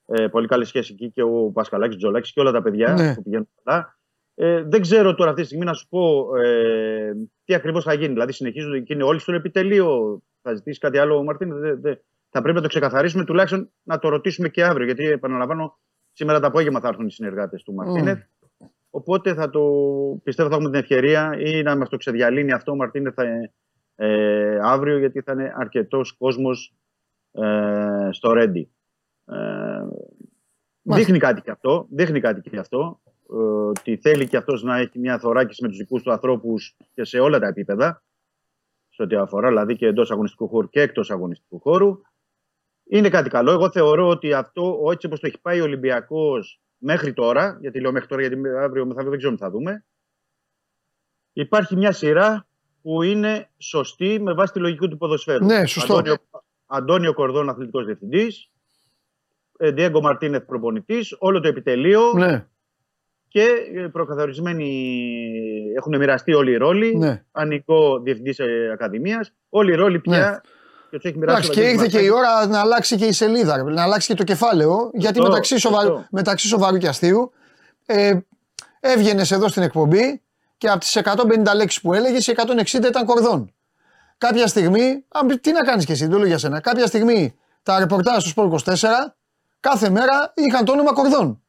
ε, 0.05 0.27
πολύ 0.27 0.47
καλή 0.47 0.65
σχέση 0.65 0.93
εκεί 0.93 1.11
και 1.11 1.21
ο 1.21 1.51
Πασκαλάκης, 1.53 1.97
Τζολάκης 1.97 2.31
και 2.33 2.39
όλα 2.39 2.51
τα 2.51 2.61
παιδιά 2.61 2.93
Ναι. 2.93 3.13
που 3.15 3.23
πηγαίνουν 3.23 3.49
καλά. 3.63 3.97
Ε, 4.35 4.61
δεν 4.63 4.81
ξέρω 4.81 5.15
τώρα 5.15 5.29
αυτή 5.29 5.41
τη 5.41 5.47
στιγμή 5.47 5.65
να 5.65 5.73
σου 5.73 5.87
πω 5.87 6.29
ε, 6.37 7.11
τι 7.43 7.53
ακριβώς 7.53 7.83
θα 7.83 7.93
γίνει. 7.93 8.13
Δηλαδή 8.13 8.31
συνεχίζονται 8.31 8.79
και 8.79 8.93
είναι 8.93 9.03
όλοι 9.03 9.19
στο 9.19 9.33
επιτελείο. 9.33 10.21
Θα 10.41 10.53
ζητήσεις 10.53 10.79
κάτι 10.79 10.97
άλλο 10.97 11.15
ο 11.17 11.23
Μαρτίν; 11.23 11.59
Δεν- 11.59 11.81
δεν- 11.81 11.99
θα 12.29 12.41
πρέπει 12.41 12.55
να 12.55 12.61
το 12.61 12.67
ξεκαθαρίσουμε 12.67 13.23
τουλάχιστον 13.23 13.71
να 13.83 13.99
το 13.99 14.09
ρωτήσουμε 14.09 14.49
και 14.49 14.63
αύριο. 14.63 14.85
Γιατί 14.85 15.05
επαναλαμβάνω, 15.05 15.79
σήμερα 16.13 16.39
το 16.39 16.47
απόγευμα 16.47 16.79
θα 16.79 16.87
έρθουν 16.87 17.05
οι 17.07 17.11
συνεργάτες 17.11 17.63
του 17.63 17.73
Μαρτίνεθ. 17.73 18.19
Οπότε 18.97 19.33
θα 19.33 19.49
το 19.49 19.61
πιστεύω 20.23 20.49
θα 20.49 20.55
έχουμε 20.55 20.69
την 20.69 20.79
ευκαιρία 20.79 21.35
ή 21.39 21.61
να 21.61 21.75
μας 21.75 21.89
το 21.89 21.97
ξεδιαλύνει 21.97 22.51
αυτό 22.51 22.71
ο 22.71 22.75
Μαρτίνεθ 22.75 23.13
θα, 23.15 23.23
ε, 23.95 24.59
αύριο, 24.61 24.97
γιατί 24.97 25.21
θα 25.21 25.31
είναι 25.31 25.53
αρκετός 25.55 26.11
κόσμος 26.11 26.73
ε, 27.31 28.09
στο 28.11 28.31
Ρέντι. 28.31 28.71
Ε, 29.25 29.35
δείχνει 30.81 31.17
κάτι 31.17 31.41
και 31.41 31.51
αυτό. 31.51 31.87
Δείχνει 31.89 32.19
κάτι 32.19 32.49
και 32.49 32.57
αυτό. 32.57 33.01
Ε, 33.29 33.35
ότι 33.69 33.97
θέλει 33.97 34.27
και 34.27 34.37
αυτός 34.37 34.63
να 34.63 34.77
έχει 34.77 34.99
μια 34.99 35.19
θωράκιση 35.19 35.61
με 35.61 35.67
τους 35.67 35.77
δικούς 35.77 36.03
του 36.03 36.11
ανθρώπους 36.11 36.75
και 36.93 37.03
σε 37.03 37.19
όλα 37.19 37.39
τα 37.39 37.47
επίπεδα. 37.47 38.03
Σε 38.89 39.01
ό,τι 39.03 39.15
αφορά 39.15 39.47
δηλαδή 39.47 39.75
και 39.75 39.85
εντός 39.85 40.11
αγωνιστικού 40.11 40.47
χώρου 40.47 40.69
και 40.69 40.81
εκτός 40.81 41.11
αγωνιστικού 41.11 41.59
χώρου. 41.59 42.01
Είναι 42.89 43.09
κάτι 43.09 43.29
καλό. 43.29 43.51
Εγώ 43.51 43.69
θεωρώ 43.71 44.07
ότι 44.07 44.33
αυτό, 44.33 44.89
έτσι 44.91 45.05
όπως 45.05 45.19
το 45.19 45.27
έχει 45.27 45.41
πάει 45.41 45.59
ο 45.59 45.63
Ολυμπιακός 45.63 46.61
μέχρι 46.77 47.13
τώρα, 47.13 47.57
γιατί 47.61 47.79
λέω 47.79 47.91
μέχρι 47.91 48.07
τώρα, 48.07 48.21
γιατί 48.21 48.35
αύριο 48.49 48.85
μεθαύριο 48.85 49.09
δεν 49.09 49.17
ξέρουμε 49.17 49.37
τι 49.37 49.43
θα 49.43 49.51
δούμε. 49.51 49.85
Υπάρχει 51.33 51.75
μια 51.75 51.91
σειρά 51.91 52.47
που 52.81 53.01
είναι 53.01 53.49
σωστή 53.57 54.19
με 54.21 54.33
βάση 54.33 54.53
τη 54.53 54.59
λογική 54.59 54.87
του 54.87 54.97
ποδοσφαίρου. 54.97 55.45
Ναι, 55.45 55.65
σωστό. 55.65 55.93
Αντώνιο, 55.93 56.15
Αντώνιο 56.65 57.13
Κορδόν, 57.13 57.49
αθλητικός 57.49 57.85
διευθυντής. 57.85 58.51
Ντιέγκο 59.73 60.01
Μαρτίνεθ, 60.01 60.45
προπονητής. 60.45 61.15
Όλο 61.19 61.39
το 61.39 61.47
επιτελείο 61.47 62.13
Ναι, 62.13 62.47
και 63.27 63.45
ε, 63.73 63.87
προκαθορισμένοι 63.87 64.91
έχουν 65.75 65.97
μοιραστεί 65.97 66.33
όλοι 66.33 66.51
οι 66.51 66.57
ρόλοι. 66.57 66.95
ναι. 66.97 67.25
Ανικό 67.31 67.99
διευθυντής 67.99 68.39
Ακαδημίας. 68.73 69.33
Όλοι 69.49 69.71
οι 69.71 69.75
ρόλοι 69.75 69.99
πια. 69.99 70.29
Ναι. 70.45 70.49
Και 70.89 70.95
τους 70.95 71.05
έχει 71.05 71.17
μοιράσει 71.17 71.37
Εντάξει, 71.37 71.49
ο 71.49 71.53
και 71.53 71.61
Βαγγέλης 71.61 71.83
ήρθε 71.85 71.97
και 71.99 72.05
η 72.05 72.09
Μαρσάκης. 72.09 72.35
ώρα 72.41 72.47
να 72.47 72.59
αλλάξει 72.59 72.95
και 72.95 73.05
η 73.05 73.11
σελίδα, 73.11 73.63
να 73.63 73.81
αλλάξει 73.83 74.07
και 74.07 74.13
το 74.13 74.23
κεφάλαιο. 74.23 74.89
γιατί 74.93 75.15
Σωστό, 75.15 75.29
μεταξύ, 75.31 75.57
σοβαρού, 75.57 75.87
σωστό. 75.87 76.07
μεταξύ 76.11 76.47
σοβαρού 76.47 76.77
και 76.77 76.87
αστείου 76.87 77.31
ε, 77.85 78.17
έβγαινες 78.79 79.31
εδώ 79.31 79.47
στην 79.47 79.63
εκπομπή 79.63 80.21
και 80.57 80.69
από 80.69 80.79
τις 80.79 80.99
150 81.03 81.55
λέξεις 81.55 81.81
που 81.81 81.93
έλεγες, 81.93 82.27
οι 82.27 82.33
160 82.37 82.73
ήταν 82.87 83.05
κορδόν. 83.05 83.53
Κάποια 84.17 84.47
στιγμή, 84.47 85.05
α, 85.07 85.19
τι 85.41 85.51
να 85.51 85.63
κάνεις 85.63 85.85
και 85.85 85.91
εσύ, 85.91 86.01
δεν 86.03 86.11
το 86.11 86.17
λέω 86.17 86.27
για 86.27 86.37
σένα. 86.37 86.59
Κάποια 86.59 86.87
στιγμή 86.87 87.35
τα 87.63 87.79
ρεπορτάζ 87.79 88.23
του 88.23 88.29
Σπορ 88.29 88.45
24 88.65 89.15
κάθε 89.59 89.89
μέρα 89.89 90.33
είχαν 90.35 90.65
το 90.65 90.71
όνομα 90.71 90.93
κορδόν. 90.93 91.41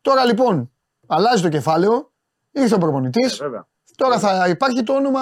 Τώρα 0.00 0.24
λοιπόν 0.24 0.70
αλλάζει 1.06 1.42
το 1.42 1.48
κεφάλαιο, 1.48 2.12
ήρθε 2.50 2.74
ο 2.74 2.78
προπονητής. 2.78 3.40
Ε, 3.40 3.44
βέβαια. 3.44 3.66
Τώρα 3.96 4.18
θα 4.18 4.48
υπάρχει 4.48 4.82
το 4.82 4.92
όνομα 4.94 5.20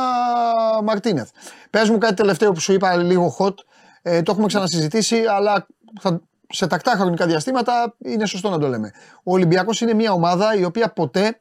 Μαρτίνεθ. 0.84 1.30
Πες 1.70 1.90
μου 1.90 1.98
κάτι 1.98 2.14
τελευταίο 2.14 2.52
που 2.52 2.60
σου 2.60 2.72
είπα 2.72 2.96
λίγο 2.96 3.36
hot. 3.38 3.54
Ε, 4.02 4.22
το 4.22 4.32
έχουμε 4.32 4.46
ξανασυζητήσει, 4.46 5.24
αλλά 5.24 5.66
θα, 6.00 6.20
σε 6.48 6.66
τακτά 6.66 6.90
χρονικά 6.90 7.26
διαστήματα 7.26 7.94
είναι 7.98 8.26
σωστό 8.26 8.50
να 8.50 8.58
το 8.58 8.68
λέμε. 8.68 8.92
Ο 9.22 9.32
Ολυμπιακός 9.32 9.80
είναι 9.80 9.94
μια 9.94 10.12
ομάδα 10.12 10.54
η 10.54 10.64
οποία 10.64 10.92
ποτέ, 10.92 11.40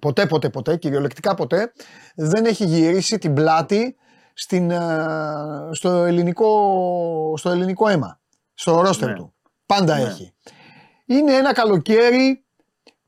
ποτέ, 0.00 0.26
ποτέ, 0.26 0.48
ποτέ, 0.48 0.76
κυριολεκτικά 0.76 1.34
ποτέ, 1.34 1.72
δεν 2.14 2.44
έχει 2.44 2.64
γυρίσει 2.64 3.18
την 3.18 3.34
πλάτη 3.34 3.96
στην, 4.34 4.70
ε, 4.70 4.78
στο, 5.72 5.90
ελληνικό, 5.90 7.34
στο 7.36 7.50
ελληνικό 7.50 7.88
αίμα. 7.88 8.20
Στο 8.54 8.80
ρόστερ 8.80 9.08
Ναι. 9.08 9.14
του. 9.14 9.34
Πάντα 9.66 9.96
Ναι. 9.96 10.02
έχει. 10.02 10.34
Είναι 11.06 11.32
ένα 11.34 11.52
καλοκαίρι 11.52 12.43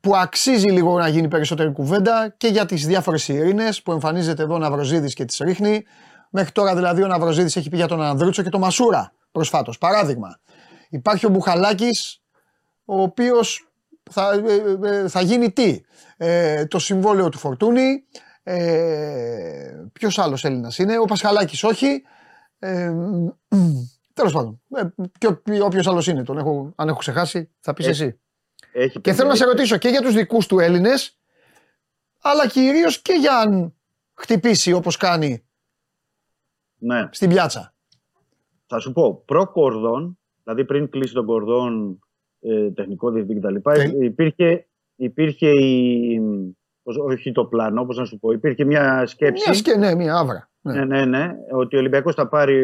που 0.01 0.16
αξίζει 0.16 0.68
λίγο 0.68 0.98
να 0.98 1.09
γίνει 1.09 1.28
περισσότερη 1.28 1.73
κουβέντα 1.73 2.35
και 2.36 2.48
για 2.48 2.66
τις 2.66 2.86
διάφορες 2.86 3.28
ειρήνες 3.28 3.82
που 3.82 3.93
εμφανίζεται 3.93 4.43
εδώ 4.43 4.55
ο 4.55 4.59
Ναυροζίδης 4.59 5.14
και 5.14 5.24
τις 5.24 5.39
ρίχνει. 5.39 5.85
Μέχρι 6.31 6.52
τώρα 6.52 6.74
δηλαδή 6.74 7.02
ο 7.02 7.06
Ναυροζίδης 7.06 7.56
έχει 7.56 7.68
πει 7.68 7.77
για 7.77 7.86
τον 7.86 8.02
Ανδρούτσο 8.02 8.43
και 8.43 8.48
τον 8.48 8.60
Μασούρα 8.60 9.12
προσφάτως. 9.32 9.78
Παράδειγμα. 9.78 10.39
Υπάρχει 10.89 11.27
ο 11.27 11.28
Μπουχαλάκης 11.28 12.23
ο 12.85 13.02
οποίος 13.02 13.68
θα, 14.10 14.43
ε, 14.82 14.89
ε, 14.89 15.09
θα 15.09 15.20
γίνει 15.20 15.52
τι; 15.52 15.81
Ε, 16.16 16.66
το 16.66 16.78
συμβόλαιο 16.78 17.28
του 17.28 17.39
Φορτούνη. 17.39 18.05
Ε, 18.43 19.85
ποιος 19.93 20.18
άλλος 20.18 20.44
Έλληνας 20.44 20.78
είναι; 20.78 20.98
Ο 20.98 21.05
Πασχαλάκης 21.05 21.64
όχι. 21.64 22.02
Ε, 22.59 22.93
Τέλος 24.14 24.32
πάντων. 24.32 24.60
Ε, 24.77 24.82
και 25.18 25.36
όποιος 25.62 25.86
άλλος 25.86 26.06
είναι, 26.06 26.23
τον 26.23 26.39
έχω, 26.39 26.73
αν 26.77 26.89
έχω 26.89 26.98
ξεχάσει, 26.98 27.51
θα 27.60 27.73
πεις 27.73 27.86
Ε, 27.86 27.90
εσύ. 27.90 28.20
Έχει 28.78 29.00
Και 29.00 29.12
θέλω 29.12 29.28
να 29.28 29.34
σε 29.34 29.42
έχει- 29.44 29.52
ρωτήσω 29.52 29.76
και 29.76 29.88
για 29.88 30.00
τους 30.00 30.14
δικούς 30.14 30.46
του 30.46 30.58
Έλληνες, 30.58 31.18
αλλά 32.22 32.48
κυρίως 32.48 33.02
και 33.02 33.12
για 33.12 33.36
αν 33.38 33.74
χτυπήσει 34.14 34.72
όπως 34.72 34.96
κάνει 34.96 35.44
Ναι. 36.78 37.08
στην 37.10 37.28
πιάτσα. 37.28 37.74
Θα 38.66 38.78
σου 38.78 38.92
πω, 38.92 39.22
προ 39.24 39.46
κορδόν, 39.50 40.18
δηλαδή 40.42 40.64
πριν 40.64 40.88
κλείσει 40.90 41.14
τον 41.14 41.26
κορδόν 41.26 42.00
ε, 42.40 42.70
τεχνικό 42.70 43.10
διευθυντή 43.10 43.40
κτλ. 43.40 43.70
Τε- 43.70 44.02
Υπήρχε, 44.02 44.66
υπήρχε 44.96 45.48
η, 45.50 46.20
πώς- 46.82 46.98
όχι 46.98 47.32
το 47.32 47.44
πλάνο, 47.44 47.80
όπως 47.80 47.96
να 47.96 48.04
σου 48.04 48.18
πω, 48.18 48.30
υπήρχε 48.32 48.64
μια 48.64 49.06
σκέψη. 49.06 49.42
Μιας 49.46 49.58
σκε, 49.58 49.76
ναι, 49.76 49.94
μια 49.94 50.16
άβρα. 50.18 50.50
Ναι. 50.60 50.72
Ναι, 50.72 50.84
ναι, 50.84 51.04
ναι, 51.04 51.34
ότι 51.52 51.76
ο 51.76 51.78
Ολυμπιακός 51.78 52.14
θα 52.14 52.28
πάρει, 52.28 52.60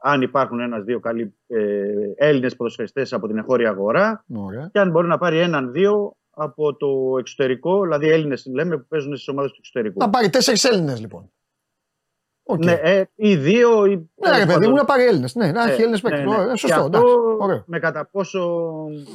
αν 0.00 0.22
υπάρχουν 0.22 0.60
ένας-δύο 0.60 1.00
καλοί 1.00 1.34
ε, 1.46 1.84
Έλληνες 2.16 2.56
ποδοσφαιριστές 2.56 3.12
από 3.12 3.26
την 3.26 3.38
εγχώρια 3.38 3.70
αγορά 3.70 4.24
Ωραία. 4.36 4.68
και 4.72 4.78
αν 4.78 4.90
μπορεί 4.90 5.06
να 5.08 5.18
πάρει 5.18 5.38
έναν-δύο 5.38 6.16
από 6.30 6.76
το 6.76 7.16
εξωτερικό, 7.18 7.82
δηλαδή 7.82 8.08
Έλληνες 8.08 8.46
λέμε 8.54 8.76
που 8.78 8.86
παίζουν 8.88 9.14
στις 9.16 9.28
ομάδες 9.28 9.50
του 9.50 9.56
εξωτερικού. 9.58 9.98
Να 9.98 10.10
πάρει 10.10 10.30
τέσσερις 10.30 10.64
Έλληνες 10.64 11.00
λοιπόν. 11.00 11.30
Οκ. 12.48 12.64
Ναι, 12.64 12.72
ε, 12.72 13.04
ή 13.14 13.36
δύο. 13.36 13.84
Ή, 13.86 14.10
Ναι, 14.14 14.38
ρε 14.38 14.46
παιδί 14.46 14.68
μου, 14.68 14.74
να 14.74 14.84
πάρει 14.84 15.04
Έλληνες. 15.04 15.34
Ναι, 15.34 15.52
να 15.52 15.62
έχει 15.62 15.70
Ε, 15.72 15.82
Έλληνες 15.82 16.02
ναι, 16.02 16.10
παίκτες. 16.10 16.28
ναι. 16.28 16.34
Ωραία, 16.36 16.52
Και 16.52 16.58
Σωστό, 16.58 16.74
αυτό 16.80 16.86
εντάξει. 16.86 17.14
Ωραίο. 17.38 17.64
με 17.66 17.78
κατά 17.78 18.08
πόσο 18.12 18.64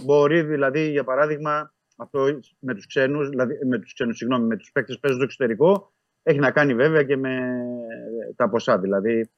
μπορεί, 0.05 0.41
δηλαδή, 0.41 0.89
για 0.89 1.03
παράδειγμα, 1.03 1.73
αυτό 1.97 2.25
με 2.59 2.73
τους 2.73 2.87
ξένους, 2.87 3.29
δηλαδή 3.29 3.53
με 3.67 3.79
τους 3.79 3.93
ξένους, 3.93 4.17
συγγνώμη, 4.17 4.45
με 4.45 4.57
τους 4.57 4.71
παίκτες 4.71 4.95
που 4.95 5.01
παίζουν 5.01 5.19
στο 5.19 5.25
εξωτερικό, 5.29 5.91
έχει 6.23 6.39
να 6.39 6.51
κάνει 6.51 6.73
βέβαια 6.73 7.03
και 7.03 7.17
με 7.17 7.39
τα 8.35 8.49
ποσά. 8.49 8.79
Δηλαδή, 8.79 9.29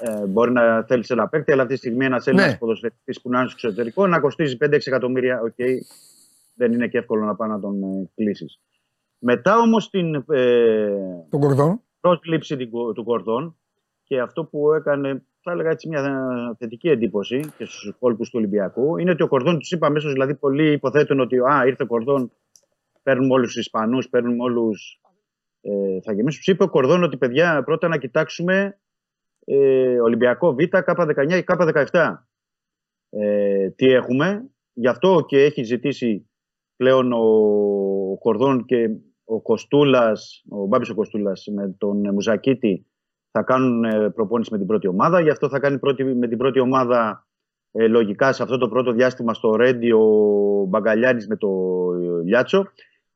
ε, 0.00 0.26
μπορεί 0.26 0.52
να 0.52 0.82
θέλεις 0.82 1.10
ένα 1.10 1.28
παίκτη, 1.28 1.52
αλλά 1.52 1.62
αυτή 1.62 1.74
τη 1.74 1.80
στιγμή 1.80 2.04
ένας 2.04 2.26
Έλληνας 2.26 2.50
Ναι. 2.50 2.56
ποδοσφαιριστής 2.58 3.20
που 3.20 3.30
να 3.30 3.38
είναι 3.40 3.48
στο 3.48 3.58
εξωτερικό 3.66 4.06
να 4.06 4.20
κοστίζει 4.20 4.56
5-6 4.56 4.86
εκατομμύρια. 4.86 5.40
Οκ, 5.40 5.54
δεν 6.54 6.72
είναι 6.72 6.88
και 6.88 6.98
εύκολο 6.98 7.24
να 7.24 7.34
πάει 7.36 7.48
να 7.48 7.60
τον 7.60 7.82
ε, 7.82 8.10
κλείσεις. 8.14 8.60
Μετά 9.18 9.58
όμως 9.58 9.90
την 9.90 10.14
ε, 10.14 10.88
Τον 11.30 11.40
Κορδόν. 11.40 11.80
πρόσληψη 12.00 12.56
του- 12.56 12.92
του 12.94 13.04
Κορδόν 13.04 13.56
και 14.04 14.20
αυτό 14.20 14.44
που 14.44 14.72
έκανε, 14.72 15.24
θα 15.42 15.52
έλεγα 15.52 15.70
έτσι, 15.70 15.88
μια 15.88 16.02
θετική 16.58 16.88
εντύπωση 16.88 17.40
και 17.56 17.64
στους 17.64 17.84
υπόλοιπους 17.84 18.28
του 18.30 18.34
Ολυμπιακού 18.38 18.96
είναι 18.98 19.10
ότι 19.10 19.22
ο 19.22 19.28
Κορδόν 19.28 19.58
τους 19.58 19.70
είπε 19.70 19.86
αμέσω, 19.86 20.08
δηλαδή 20.10 20.34
πολλοί 20.34 20.72
υποθέτουν 20.72 21.20
ότι 21.20 21.36
α, 21.38 21.62
ήρθε 21.66 21.82
ο 21.82 21.86
Κορδόν, 21.86 22.32
παίρνουμε 23.02 23.32
όλους 23.32 23.46
τους 23.52 23.56
Ισπανούς, 23.56 24.08
παίρνουμε 24.08 24.42
όλους. 24.42 25.00
Ε, 25.60 26.00
θα 26.02 26.12
γεμίσουν. 26.12 26.38
Τους 26.38 26.46
είπε 26.54 26.62
ο 26.62 26.68
Κορδόν 26.68 27.02
ότι 27.02 27.16
παιδιά 27.16 27.62
πρώτα 27.64 27.88
να 27.88 27.96
κοιτάξουμε 27.98 28.78
ε, 29.48 30.00
Ολυμπιακό 30.00 30.54
Β, 30.54 30.58
K19 30.70 31.30
ή 31.30 31.44
K17. 31.46 32.14
Ε, 33.10 33.70
τι 33.70 33.86
έχουμε. 33.86 34.50
Γι' 34.72 34.88
αυτό 34.88 35.24
και 35.26 35.42
έχει 35.42 35.62
ζητήσει 35.62 36.30
πλέον 36.76 37.12
ο 37.12 38.18
Κορδόν 38.18 38.64
και 38.64 38.88
ο 39.24 39.40
Κοστούλας, 39.40 40.44
ο 40.48 40.66
Μπάμπης 40.66 40.90
ο 40.90 40.94
Κοστούλας 40.94 41.46
με 41.54 41.74
τον 41.78 42.12
Μουζακίτη 42.12 42.86
θα 43.30 43.42
κάνουν 43.42 43.84
ε, 43.84 44.10
προπόνηση 44.10 44.52
με 44.52 44.58
την 44.58 44.66
πρώτη 44.66 44.88
ομάδα. 44.88 45.20
Γι' 45.20 45.30
αυτό 45.30 45.48
θα 45.48 45.58
κάνει 45.58 45.78
πρώτη, 45.78 46.04
με 46.04 46.28
την 46.28 46.38
πρώτη 46.38 46.60
ομάδα 46.60 47.26
ε, 47.72 47.86
λογικά 47.86 48.32
σε 48.32 48.42
αυτό 48.42 48.58
το 48.58 48.68
πρώτο 48.68 48.92
διάστημα 48.92 49.34
στο 49.34 49.56
Ρέντι 49.56 49.92
ο 49.92 50.04
Μπαγκαλιάνης 50.68 51.28
με 51.28 51.36
το 51.36 51.48
ε, 51.94 52.24
Λιάτσο. 52.24 52.66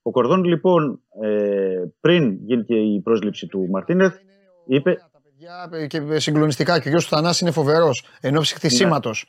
Ο 0.02 0.10
Κορδόν 0.10 0.44
λοιπόν 0.44 1.00
ε, 1.22 1.84
πριν 2.00 2.38
γίνει 2.42 2.64
και 2.64 2.74
η 2.74 3.00
πρόσληψη 3.00 3.46
του 3.46 3.68
Μαρτίνεθ 3.70 4.18
είπε 4.66 4.94
Τα 4.94 5.09
παιδιά 5.40 5.86
και 5.86 6.18
συγκλονιστικά 6.18 6.80
και 6.80 6.88
ο 6.88 6.90
γιος 6.90 7.04
του 7.06 7.14
Θανάση 7.16 7.44
είναι 7.44 7.52
φοβερός 7.52 8.04
εν 8.20 8.36
ώψη 8.36 8.54
χτισήματος. 8.54 9.26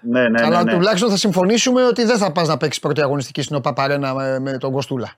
ναι, 0.00 0.28
ναι, 0.28 0.42
Αλλά 0.44 0.62
ναι, 0.62 0.70
ναι. 0.70 0.76
τουλάχιστον 0.78 1.10
θα 1.10 1.16
συμφωνήσουμε 1.16 1.84
ότι 1.84 2.04
δεν 2.04 2.18
θα 2.18 2.32
πας 2.32 2.48
να 2.48 2.56
παίξεις 2.56 2.80
πρώτη 2.82 3.00
αγωνιστική 3.02 3.42
στην 3.42 3.56
ΟΠΑΠΑΡΕΝΑ 3.56 4.14
με, 4.14 4.38
με 4.38 4.58
τον 4.58 4.72
Κοστούλα. 4.72 5.12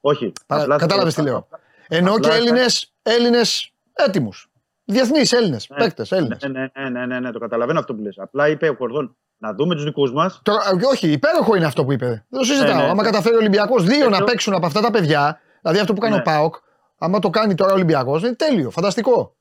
Όχι. 0.00 0.32
Παρα- 0.46 0.62
απλά- 0.62 0.78
Κατάλαβες 0.78 1.14
τι 1.14 1.22
λέω. 1.22 1.48
Ενώ 1.88 2.10
απλά 2.10 2.20
και 2.20 2.28
θα- 2.28 2.34
Έλληνες, 2.34 2.92
Έλληνες 3.02 3.72
έτοιμους. 3.92 4.50
Διεθνείς 4.84 5.32
Έλληνες, 5.32 5.66
Ναι, 5.70 5.76
παίκτες 5.76 6.12
Έλληνες. 6.12 6.42
Ναι, 6.42 6.48
ναι, 6.48 6.70
ναι, 6.82 6.88
ναι, 6.90 7.06
ναι, 7.06 7.20
ναι, 7.20 7.30
το 7.30 7.38
καταλαβαίνω 7.38 7.78
αυτό 7.78 7.94
που 7.94 8.02
λες. 8.02 8.18
Απλά 8.18 8.48
είπε 8.48 8.68
ο 8.68 8.76
Κορδόν 8.76 9.16
να 9.38 9.54
δούμε 9.54 9.74
τους 9.74 9.84
δικούς 9.84 10.12
μας 10.12 10.40
Τώρα, 10.42 10.62
ε, 10.82 10.86
όχι, 10.86 11.08
υπέροχο 11.12 11.54
είναι 11.56 11.66
αυτό 11.66 11.84
που 11.84 11.92
είπε. 11.92 12.06
Δεν 12.06 12.40
το 12.40 12.44
συζητάω. 12.44 12.76
Ναι, 12.76 12.82
ναι. 12.82 12.88
άμα 12.88 13.02
καταφέρει 13.02 13.34
ο 13.34 13.38
Ολυμπιακός 13.38 13.84
δύο 13.84 14.06
Ε, 14.06 14.08
να 14.08 14.18
το- 14.18 14.24
παίξουν 14.24 14.54
από 14.54 14.66
αυτά 14.66 14.80
τα 14.80 14.90
παιδιά, 14.90 15.40
δηλαδή 15.62 15.78
αυτό 15.80 15.92
που 15.92 16.00
κάνει 16.00 16.14
Ναι. 16.14 16.20
ο 16.20 16.22
Πάοκ, 16.22 16.54
άμα 16.98 17.18
το 17.18 17.30
κάνει 17.30 17.54
τώρα 17.54 17.70
ο 17.70 17.74
Ολυμπιακός, 17.74 18.22
είναι 18.22 18.34
τέλειο, 18.34 18.70
φανταστικό. 18.70 19.36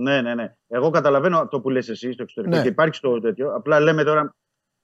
Ναι, 0.00 0.20
ναι, 0.20 0.34
ναι. 0.34 0.54
Εγώ 0.68 0.90
καταλαβαίνω 0.90 1.38
αυτό 1.38 1.60
που 1.60 1.70
λες 1.70 1.88
εσύ 1.88 2.12
στο 2.12 2.22
εξωτερικό 2.22 2.56
Ναι. 2.56 2.62
και 2.62 2.68
υπάρχει 2.68 2.94
στο 2.94 3.20
τέτοιο. 3.20 3.54
Απλά 3.54 3.80
λέμε 3.80 4.04
τώρα, 4.04 4.34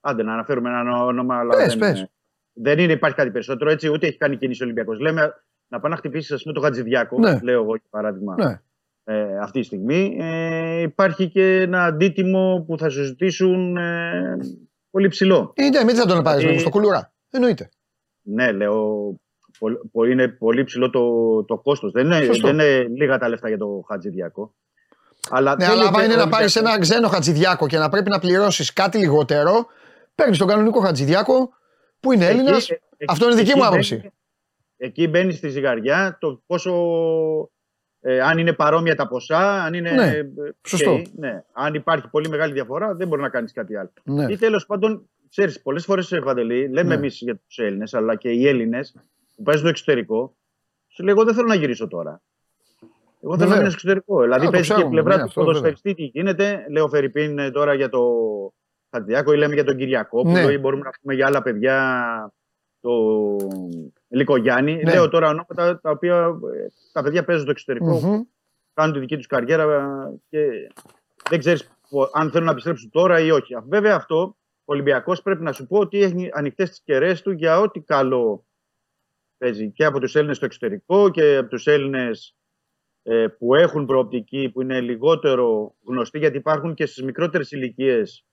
άντε 0.00 0.22
να 0.22 0.32
αναφέρουμε 0.32 0.68
ένα 0.68 1.04
όνομα, 1.04 1.38
αλλά 1.38 1.56
Πες, 1.56 1.66
δεν, 1.66 1.78
πες. 1.78 1.98
είναι- 1.98 2.10
δεν 2.52 2.78
είναι, 2.78 2.92
υπάρχει 2.92 3.16
κάτι 3.16 3.30
περισσότερο 3.30 3.70
έτσι, 3.70 3.88
ούτε 3.88 4.06
έχει 4.06 4.16
κάνει 4.16 4.36
κίνηση 4.36 4.62
ο 4.62 4.64
Ολυμπιακός. 4.64 4.98
Λέμε 5.00 5.32
να 5.68 5.80
πάει 5.80 5.90
να 5.90 5.96
χτυπήσεις, 5.96 6.30
ας 6.32 6.42
πούμε, 6.42 6.54
το 6.54 6.60
Χατζηδιάκο, 6.60 7.18
Ναι. 7.18 7.38
λέω 7.42 7.62
εγώ 7.62 7.70
για 7.74 7.86
παράδειγμα, 7.90 8.34
Ναι. 8.38 8.60
ε, 9.04 9.38
αυτή 9.38 9.60
τη 9.60 9.66
στιγμή. 9.66 10.16
Ε, 10.20 10.80
υπάρχει 10.80 11.28
και 11.28 11.60
ένα 11.60 11.84
αντίτιμο 11.84 12.64
που 12.66 12.78
θα 12.78 12.88
συζητήσουν 12.90 13.76
ε, 13.76 14.36
πολύ 14.90 15.08
ψηλό. 15.08 15.52
Είναι, 15.56 15.84
μην 15.84 15.94
θα 15.94 16.06
τον 16.06 16.22
πάρεις 16.22 16.38
Δηλαδή- 16.38 16.54
με 16.54 16.60
στο 16.60 16.70
κουλουρά. 16.70 17.12
Εννοείται. 17.30 17.68
Ναι, 18.22 18.52
λέω, 18.52 19.14
πολ- 19.58 19.78
πο- 19.92 20.04
είναι 20.04 20.28
πολύ 20.28 20.64
ψηλό 20.64 20.90
το, 20.90 21.44
το 21.44 21.58
κόστος. 21.58 21.92
Δεν 21.92 22.06
είναι, 22.06 22.20
Σωστό. 22.24 22.46
δεν 22.46 22.54
είναι 22.58 22.82
λίγα 22.88 23.18
τα 23.18 23.28
λεφτά 23.28 23.48
για 23.48 23.58
το 23.58 23.84
Χατζηδιάκο. 23.88 24.54
Αλλά 25.30 25.56
Ναι, 25.56 25.64
θέλει 25.64 25.76
αλλά 25.78 25.88
άμα 25.88 25.98
ο 25.98 26.04
είναι 26.04 26.14
να 26.14 26.20
Ολυμπιακός- 26.20 26.30
πάρεις 26.38 26.56
ένα 26.56 26.78
ξένο 26.78 27.08
Χατζηδιάκο 27.08 27.66
και 27.66 27.78
να 27.78 27.88
πρέπει 27.88 28.10
να 28.10 28.18
πληρώσεις 28.18 28.72
κάτι 28.72 28.98
λιγότερο, 28.98 29.66
παίρνεις 30.14 30.38
τον 30.38 30.46
κανονικό 30.48 30.80
Χατζηδιάκο 30.80 31.50
που 32.00 32.12
είναι 32.12 32.24
Εκεί- 32.26 32.38
Έλληνας. 32.38 32.70
ε- 32.70 32.80
ε- 32.96 33.04
Αυτό 33.08 33.24
είναι 33.26 33.34
δική 33.34 33.50
εκεί 33.50 33.58
μου 33.58 33.64
μπαίνει- 33.70 33.86
άποψη. 33.92 34.10
Εκεί 34.76 35.08
μπαίνει 35.08 35.32
στη 35.32 35.48
ζυγαριά 35.48 36.16
το 36.20 36.42
πόσο. 36.46 36.72
Ε, 38.00 38.20
αν 38.20 38.38
είναι 38.38 38.52
παρόμοια 38.52 38.94
τα 38.96 39.08
ποσά, 39.08 39.62
αν 39.62 39.74
είναι. 39.74 39.90
Ναι, 39.90 40.06
ε, 40.06 40.24
σωστό. 40.66 40.92
οκ, 40.92 41.06
ναι. 41.16 41.44
Αν 41.52 41.74
υπάρχει 41.74 42.08
πολύ 42.08 42.28
μεγάλη 42.28 42.52
διαφορά, 42.52 42.94
δεν 42.94 43.08
μπορεί 43.08 43.22
να 43.22 43.28
κάνεις 43.28 43.52
κάτι 43.52 43.76
άλλο. 43.76 43.92
Ναι. 44.04 44.32
Ή 44.32 44.36
τέλος 44.36 44.66
πάντων, 44.66 45.08
ξέρεις, 45.28 45.62
πολλές 45.62 45.84
φορές, 45.84 46.18
Παντελή, 46.24 46.68
λέμε 46.68 46.88
Ναι. 46.88 46.94
εμείς 46.94 47.18
για 47.20 47.36
τους 47.46 47.58
Έλληνες, 47.58 47.94
αλλά 47.94 48.14
και 48.16 48.28
οι 48.30 48.48
Έλληνες 48.48 48.94
που 49.36 49.42
παίζουν 49.42 49.60
στο 49.62 49.68
εξωτερικό, 49.70 50.36
σου 50.88 51.02
λέει: 51.04 51.14
Εγώ 51.14 51.24
δεν 51.24 51.34
θέλω 51.34 51.46
να 51.46 51.54
γυρίσω 51.54 51.88
τώρα. 51.88 52.22
Εγώ 53.26 53.36
θέλω 53.36 53.50
να 53.50 53.56
Βεβαίως. 53.56 53.56
μείνω 53.56 53.70
στο 53.70 53.90
εξωτερικό. 53.90 54.22
Δηλαδή, 54.22 54.44
το 54.44 54.50
παίζει 54.50 54.66
και 54.66 54.72
η 54.72 54.76
ξέρουμε, 54.76 54.94
πλευρά 54.94 55.14
ναι, 55.16 55.22
του 55.22 55.28
αυτό 55.28 55.40
ποδοσφαιριστή 55.40 55.94
τι 55.94 56.04
γίνεται. 56.04 56.66
Λέω 56.70 56.88
Φερρυπίν 56.88 57.38
ε, 57.38 57.50
τώρα 57.50 57.74
για 57.74 57.88
το 57.88 58.02
Χατζιάκο 58.90 59.32
ή 59.32 59.36
λέμε 59.36 59.54
για 59.54 59.64
τον 59.64 59.76
Κυριακόπουλο 59.76 60.32
Ναι. 60.32 60.52
ή 60.52 60.58
μπορούμε 60.58 60.82
να 60.84 60.90
πούμε 61.00 61.14
για 61.14 61.26
άλλα 61.26 61.42
παιδιά 61.42 62.32
το 62.80 62.90
Λικογιάννη. 64.08 64.74
Ναι. 64.74 64.92
Λέω 64.92 65.08
τώρα 65.08 65.28
ονόματα 65.28 65.80
τα 65.80 65.90
οποία 65.90 66.16
ε, 66.54 66.66
τα 66.92 67.02
παιδιά 67.02 67.24
παίζουν 67.24 67.42
στο 67.42 67.50
εξωτερικό, 67.50 68.00
Μμμ. 68.00 68.22
κάνουν 68.74 68.92
τη 68.94 68.98
δική 68.98 69.16
τους 69.16 69.26
καριέρα 69.26 69.62
ε, 69.62 70.16
και 70.28 70.48
δεν 71.30 71.38
ξέρεις 71.38 71.70
αν 72.12 72.30
θέλουν 72.30 72.46
να 72.46 72.52
επιστρέψουν 72.52 72.90
τώρα 72.90 73.20
ή 73.20 73.30
όχι. 73.30 73.54
Βέβαια 73.68 73.94
αυτό 73.94 74.36
ο 74.64 74.72
Ολυμπιακός 74.72 75.22
πρέπει 75.22 75.42
να 75.42 75.52
σου 75.52 75.66
πω 75.66 75.78
ότι 75.78 76.02
έχει 76.02 76.28
ανοιχτές 76.32 76.68
τις 76.68 76.80
κεραίες 76.84 77.22
του 77.22 77.30
για 77.30 77.60
ό,τι 77.60 77.80
καλό 77.80 78.46
παίζει 79.38 79.70
και 79.70 79.84
από 79.84 80.00
τους 80.00 80.14
Έλληνες 80.14 80.36
στο 80.36 80.44
εξωτερικό 80.44 81.10
και 81.10 81.36
από 81.36 81.48
τους 81.48 81.66
Έλληνες 81.66 82.28
ε, 82.28 82.34
που 83.38 83.54
έχουν 83.54 83.86
προοπτική, 83.86 84.50
που 84.52 84.62
είναι 84.62 84.80
λιγότερο 84.80 85.74
γνωστοί, 85.86 86.18
γιατί 86.18 86.36
υπάρχουν 86.36 86.74
και 86.74 86.86
στις 86.86 87.04
μικρότερες 87.04 87.50
ηλικίες 87.50 88.26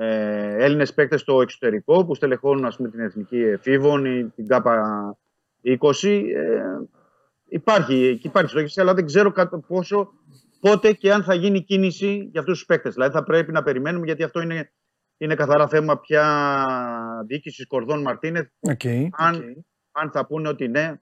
ε, 0.00 0.64
Έλληνες 0.64 0.94
παίκτες 0.94 1.20
στο 1.20 1.40
εξωτερικό 1.40 2.04
που 2.04 2.14
στελεχώνουν 2.14 2.64
ας 2.64 2.76
πούμε, 2.76 2.88
την 2.88 3.00
εθνική 3.00 3.38
εφήβων 3.38 4.04
ή 4.04 4.24
την 4.24 4.46
ΚΑΠΑ 4.46 5.18
20. 5.62 5.78
Ε, 6.34 6.62
υπάρχει, 7.48 8.04
εκεί 8.04 8.26
υπάρχει 8.26 8.50
στόχευση, 8.50 8.80
αλλά 8.80 8.94
δεν 8.94 9.06
ξέρω 9.06 9.32
κατά 9.32 9.58
πόσο, 9.58 10.12
πότε 10.60 10.92
και 10.92 11.12
αν 11.12 11.22
θα 11.22 11.34
γίνει 11.34 11.62
κίνηση 11.62 12.28
για 12.30 12.40
αυτούς 12.40 12.58
τους 12.58 12.66
παίκτες. 12.66 12.94
Δηλαδή 12.94 13.12
θα 13.12 13.22
πρέπει 13.22 13.52
να 13.52 13.62
περιμένουμε, 13.62 14.04
γιατί 14.04 14.22
αυτό 14.22 14.40
είναι, 14.40 14.72
είναι 15.16 15.34
καθαρά 15.34 15.68
θέμα 15.68 15.98
πια 16.00 16.64
διοίκησης 17.26 17.66
Κορδόν 17.66 18.00
Μαρτίνεθ. 18.00 18.46
Οκ. 18.60 18.84
Αν, 19.10 19.64
αν 19.92 20.10
θα 20.10 20.26
πούνε 20.26 20.48
ότι 20.48 20.68
ναι, 20.68 20.92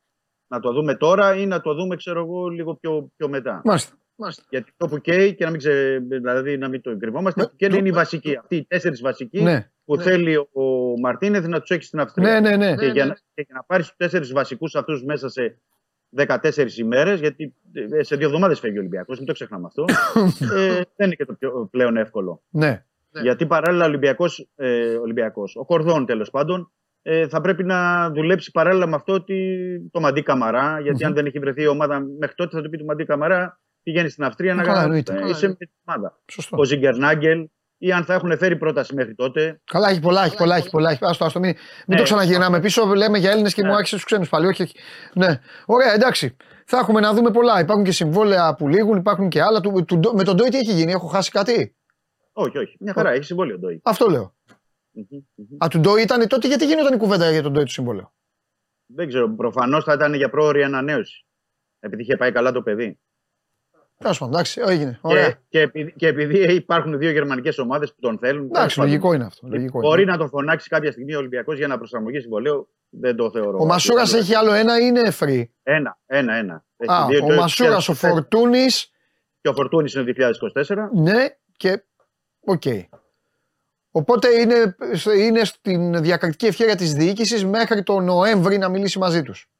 να 0.49 0.61
το 0.61 0.73
δούμε 0.73 0.95
τώρα 0.95 1.37
ή 1.37 1.47
να 1.47 1.61
το 1.61 1.75
δούμε, 1.75 1.97
ξέρω 1.97 2.21
εγώ, 2.21 2.49
λίγο 2.49 2.75
πιο, 2.75 3.11
πιο 3.17 3.29
μετά. 3.29 3.61
Μάλιστα. 3.65 3.95
Γιατί 4.49 4.73
το 4.77 4.87
που 4.89 4.99
καίει 4.99 5.35
και 5.35 5.45
να 5.45 5.51
μην, 5.51 5.59
ξε... 5.59 5.99
δηλαδή, 6.09 6.59
να 6.59 6.69
μην 6.69 6.81
το 6.81 6.91
κρυβόμαστε, 6.91 7.41
Ναι, 7.41 7.47
που 7.47 7.57
καίει 7.57 7.69
το- 7.69 7.77
είναι 7.77 7.89
οι 7.89 7.93
βασικοί. 7.93 8.37
Αυτοί 8.37 8.57
οι 8.57 8.65
τέσσερις 8.67 9.01
βασικοί 9.01 9.43
Ναι. 9.43 9.71
που 9.85 9.97
θέλει 9.97 10.37
ο 10.37 10.99
Μαρτίνεθ 11.01 11.47
να 11.47 11.61
τους 11.61 11.71
έχει 11.71 11.83
στην 11.83 12.01
Αυστρία. 12.01 12.41
Ναι, 12.41 12.49
ναι, 12.51 12.57
ναι. 12.57 12.75
Και, 12.77 12.87
για 12.87 13.07
να, 13.07 13.15
και 13.15 13.43
για 13.47 13.55
να 13.55 13.63
πάρεις 13.63 13.87
τους 13.87 13.97
τέσσερις 13.97 14.33
βασικούς 14.33 14.75
αυτούς 14.75 15.05
μέσα 15.05 15.29
σε 15.29 15.59
14 16.17 16.77
ημέρες, 16.79 17.21
γιατί 17.21 17.55
ε, 17.93 18.03
σε 18.03 18.17
δύο 18.17 18.27
εβδομάδες 18.27 18.59
φεύγει 18.61 18.77
ο 18.77 18.81
Ολυμπιακός, 18.81 19.17
μην 19.19 19.27
το 19.27 19.33
ξεχνάμε 19.33 19.67
αυτό. 19.67 19.85
ε, 20.57 20.81
δεν 20.97 21.07
είναι 21.07 21.15
και 21.15 21.25
το 21.25 21.33
πιο, 21.35 21.69
πλέον 21.71 21.97
εύκολο. 21.97 22.43
ναι. 22.51 22.85
Γιατί 23.23 23.47
παράλληλα 23.47 23.85
ο 23.85 23.89
Ολυμπιακός, 23.89 24.49
ε, 24.57 24.95
Ολυμπιακός, 24.97 25.57
ο 25.57 25.65
Κορδόν 25.65 26.07
τέλος 26.07 26.31
πάντων, 26.31 26.73
ε, 27.09 27.29
θα 27.29 27.41
πρέπει 27.41 27.65
να 27.65 28.11
δουλέψει 28.11 28.51
παράλληλα 28.51 28.87
με 28.87 28.95
αυτό 28.95 29.13
ότι, 29.13 29.57
το 29.93 30.01
Μαντί 30.01 30.23
Καμαρά. 30.23 30.81
Γιατί 30.81 31.05
αν 31.05 31.15
δεν 31.15 31.27
έχει 31.27 31.39
βρεθεί 31.39 31.63
η 31.63 31.67
ομάδα 31.67 32.01
μέχρι 32.19 32.35
τότε, 32.35 32.57
θα 32.57 32.63
του 32.63 32.71
πει 32.71 32.77
του 32.79 32.85
Μαντί 32.85 33.05
Καμαρά, 33.05 33.61
πηγαίνει 33.83 34.09
στην 34.09 34.25
Αυστρία 34.25 34.51
Ε, 34.51 34.55
να 34.55 34.63
καλά, 34.63 34.75
κάνει. 34.75 34.85
εννοείται. 34.85 35.31
είσαι 35.31 35.49
με 35.49 35.55
την 35.55 35.71
ομάδα. 35.87 36.19
Σωστό. 36.33 36.57
Ο 36.59 36.65
Ζιγκερνάγκελ, 36.65 37.49
ή 37.79 37.93
αν 37.93 38.05
θα 38.05 38.15
έχουν 38.15 38.37
φέρει 38.39 38.57
πρόταση 38.57 38.95
μέχρι 38.95 39.15
τότε. 39.15 39.61
Καλά, 39.65 39.89
έχει 39.89 40.01
πολλά, 40.01 40.25
έχει 40.25 40.37
πολλά, 40.37 40.57
έχει 40.57 40.71
πολλά. 40.71 40.91
Έχει... 40.91 40.99
Άστο, 41.05 41.25
άστο, 41.25 41.39
μην, 41.41 41.49
μην 41.51 41.59
Ναι. 41.87 41.97
το 41.97 42.03
ξαναγυρνάμε 42.03 42.61
πίσω. 42.61 42.85
Λέμε 42.95 43.19
για 43.19 43.31
Έλληνες 43.31 43.55
και 43.55 43.63
Ναι. 43.63 43.69
μου 43.69 43.75
άρχισε 43.75 43.95
τους 43.95 44.05
ξένους 44.05 44.29
πάλι. 44.29 44.47
Όχι, 44.47 44.63
όχι. 44.63 44.75
Ναι. 45.15 45.41
Ωραία, 45.67 45.93
εντάξει. 45.95 46.37
Θα 46.67 46.79
έχουμε 46.79 47.01
να 47.01 47.13
δούμε 47.15 47.31
πολλά. 47.31 47.61
Υπάρχουν 47.61 47.85
και 47.85 47.93
συμβόλαια 47.93 48.55
που 48.55 48.69
λήγουν, 48.69 48.97
υπάρχουν 48.97 49.29
και 49.29 49.43
άλλα. 49.43 49.61
Του, 49.61 49.85
του, 49.87 50.13
με 50.15 50.25
τον 50.25 50.37
Ντόι 50.37 50.49
τι 50.49 50.57
έχει 50.59 50.73
γίνει, 50.73 50.93
έχω 50.93 51.07
χάσει 51.07 51.31
κάτι; 51.31 51.77
Όχι, 52.33 52.59
όχι. 52.59 52.77
Μια 52.81 52.93
χαρά, 52.93 53.11
έχει 53.11 53.23
συμβόλαιο 53.25 53.57
ο 53.57 53.59
Ντόι. 53.59 53.81
Αυτό 53.85 54.07
λέω. 54.09 54.36
Μμμ, 54.97 55.23
μμμ. 55.35 55.65
Α, 55.65 55.69
του 55.69 55.79
Ντόι 55.81 56.03
ήταν 56.03 56.29
τότε, 56.29 56.47
γιατί 56.47 56.67
γίνονταν 56.67 56.95
η 56.95 56.97
κουβέντα 56.97 57.31
για 57.31 57.43
τον 57.43 57.53
Ντόι 57.53 57.65
του 57.65 57.71
συμβόλαιο. 57.71 58.13
Δεν 58.87 59.09
ξέρω, 59.09 59.31
προφανώς 59.35 59.85
θα 59.85 59.93
ήταν 59.93 60.15
για 60.15 60.31
πρόορη 60.31 60.63
ανανέωση. 60.63 61.27
Επειδή 61.81 62.03
είχε 62.03 62.17
πάει 62.17 62.33
καλά 62.33 62.53
το 62.53 62.63
παιδί. 62.63 62.99
Τέλος 63.99 64.19
πάντων, 64.19 64.35
εντάξει, 64.35 64.63
έγινε. 64.67 64.99
Ωραία. 65.03 65.31
Και, 65.31 65.37
και, 65.49 65.61
επειδή, 65.61 65.93
και 65.97 66.07
επειδή 66.07 66.55
υπάρχουν 66.55 66.99
δύο 66.99 67.11
γερμανικές 67.11 67.59
ομάδες 67.59 67.91
που 67.95 68.01
τον 68.01 68.19
θέλουν. 68.19 68.45
εντάξει, 68.45 68.59
τέλος 68.61 68.75
πάντων, 68.75 68.91
λογικό 68.91 69.13
είναι 69.13 69.25
αυτό. 69.25 69.47
Λογικό 69.49 69.81
Μπορεί 69.81 70.03
είναι. 70.03 70.11
να 70.11 70.19
τον 70.19 70.29
φωνάξει 70.29 70.69
κάποια 70.69 70.93
στιγμή 70.93 71.15
ο 71.15 71.19
Ολυμπιακός 71.19 71.57
για 71.59 71.67
να 71.67 71.79
προσαρμογεί 71.79 72.21
συμβολέου. 72.21 72.69
Δεν 72.89 73.17
το 73.17 73.31
θεωρώ. 73.31 73.59
Ο 73.61 73.65
Μασούρας 73.65 74.13
Άλλο. 74.13 74.23
έχει 74.23 74.35
άλλο 74.35 74.53
ένα 74.53 74.79
ή 74.81 74.85
είναι 74.89 75.13
free; 75.21 75.45
Ένα, 75.63 75.99
ένα, 76.07 76.35
ένα. 76.35 76.65
Έχει 76.77 76.93
Α, 76.93 77.07
δύο- 77.09 77.25
ο 77.25 77.29
το- 77.29 77.35
Μασούρας, 77.35 77.89
ο 77.89 77.93
και- 77.93 77.99
Φορτούνης. 77.99 78.91
Και 79.41 79.49
ο 79.49 79.53
Φορτούνης 79.55 79.95
είναι 79.95 80.05
2024. 80.05 80.91
Ναι, 80.95 81.27
και. 81.57 81.85
Οκ. 82.41 82.63
Οπότε 83.97 84.29
είναι, 84.41 84.77
είναι 85.17 85.45
στην 85.45 86.03
διακριτική 86.03 86.47
ευχέρεια 86.47 86.77
της 86.77 86.93
διοίκησης 86.95 87.45
μέχρι 87.45 87.83
τον 87.83 88.05
Νοέμβρη 88.05 88.59
να 88.59 88.69
μιλήσει 88.69 88.99
μαζί 88.99 89.23
τους. 89.23 89.51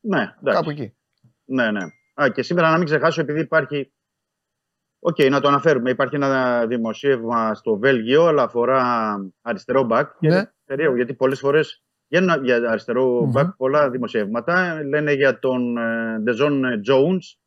Ναι, 0.00 0.20
εντάξει. 0.20 0.58
Κάπου 0.58 0.70
εκεί. 0.70 0.96
Ναι, 1.44 1.70
ναι. 1.70 1.84
Α, 2.22 2.28
και 2.28 2.42
σήμερα 2.42 2.70
να 2.70 2.76
μην 2.76 2.86
ξεχάσω, 2.86 3.20
επειδή 3.20 3.40
υπάρχει 3.40 3.92
Οκ, 4.98 5.18
να 5.18 5.40
το 5.40 5.48
αναφέρουμε. 5.48 5.90
Υπάρχει 5.90 6.14
ένα 6.14 6.66
δημοσίευμα 6.66 7.54
στο 7.54 7.76
Βέλγιο, 7.78 8.26
αλλά 8.26 8.42
αφορά 8.42 9.16
αριστερό 9.42 9.82
μπακ. 9.82 10.10
Και 10.18 10.28
Ναι. 10.28 10.34
είναι 10.34 10.54
περίεργο, 10.64 10.96
γιατί 10.96 11.14
πολλές 11.14 11.38
φορές 11.38 11.60
βγαίνουν 12.08 12.44
για 12.44 12.56
αριστερό 12.56 13.20
Μμμ. 13.22 13.30
μπακ 13.30 13.56
πολλά 13.56 13.90
δημοσιεύματα. 13.90 14.82
Λένε 14.84 15.12
για 15.12 15.38
τον 15.38 15.76
ε, 15.76 16.18
Ντεζόν 16.18 16.62
Jones. 16.88 17.38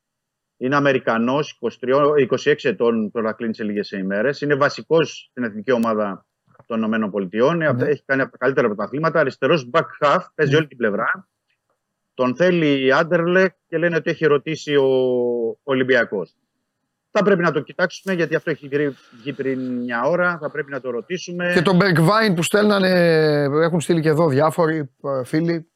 Είναι 0.57 0.75
Αμερικανός, 0.75 1.59
26 1.59 2.69
ετών, 2.69 3.11
τώρα 3.11 3.33
κλείνει 3.33 3.55
σε 3.55 3.63
λίγες 3.63 3.91
ημέρες. 3.91 4.41
Είναι 4.41 4.55
βασικός 4.55 5.27
στην 5.29 5.43
εθνική 5.43 5.71
ομάδα 5.71 6.25
των 6.65 6.93
ΗΠΑ. 6.93 7.55
Ναι. 7.55 7.65
Έχει 7.65 8.03
κάνει 8.05 8.21
από 8.21 8.31
τα 8.31 8.37
καλύτερα 8.37 8.67
πρωταθλήματα. 8.67 9.19
Αριστερός 9.19 9.69
back 9.73 9.85
half, 9.99 10.19
παίζει 10.35 10.51
Ναι. 10.51 10.57
όλη 10.57 10.67
την 10.67 10.77
πλευρά. 10.77 11.27
Τον 12.13 12.35
θέλει 12.35 12.85
η 12.85 12.91
Άντερλεκ 12.91 13.53
και 13.67 13.77
λένε 13.77 13.95
ότι 13.95 14.09
έχει 14.09 14.25
ρωτήσει 14.25 14.75
ο 14.75 14.87
Ολυμπιακός. 15.63 16.35
Θα 17.11 17.23
πρέπει 17.23 17.41
να 17.41 17.51
το 17.51 17.59
κοιτάξουμε 17.59 18.13
γιατί 18.13 18.35
αυτό 18.35 18.49
έχει 18.49 18.67
βγει 18.67 18.95
βγει 19.19 19.33
πριν 19.33 19.59
μια 19.77 20.03
ώρα. 20.03 20.37
Θα 20.41 20.51
πρέπει 20.51 20.71
να 20.71 20.81
το 20.81 20.89
ρωτήσουμε. 20.89 21.51
Και 21.53 21.61
τον 21.61 21.77
Bergwijn 21.81 22.35
που 22.35 22.43
στέλνανε, 22.43 22.89
έχουν 23.43 23.81
στείλει 23.81 24.01
και 24.01 24.09
εδώ 24.09 24.27
διάφοροι 24.29 24.89
ε, 25.03 25.23
φίλοι. 25.23 25.67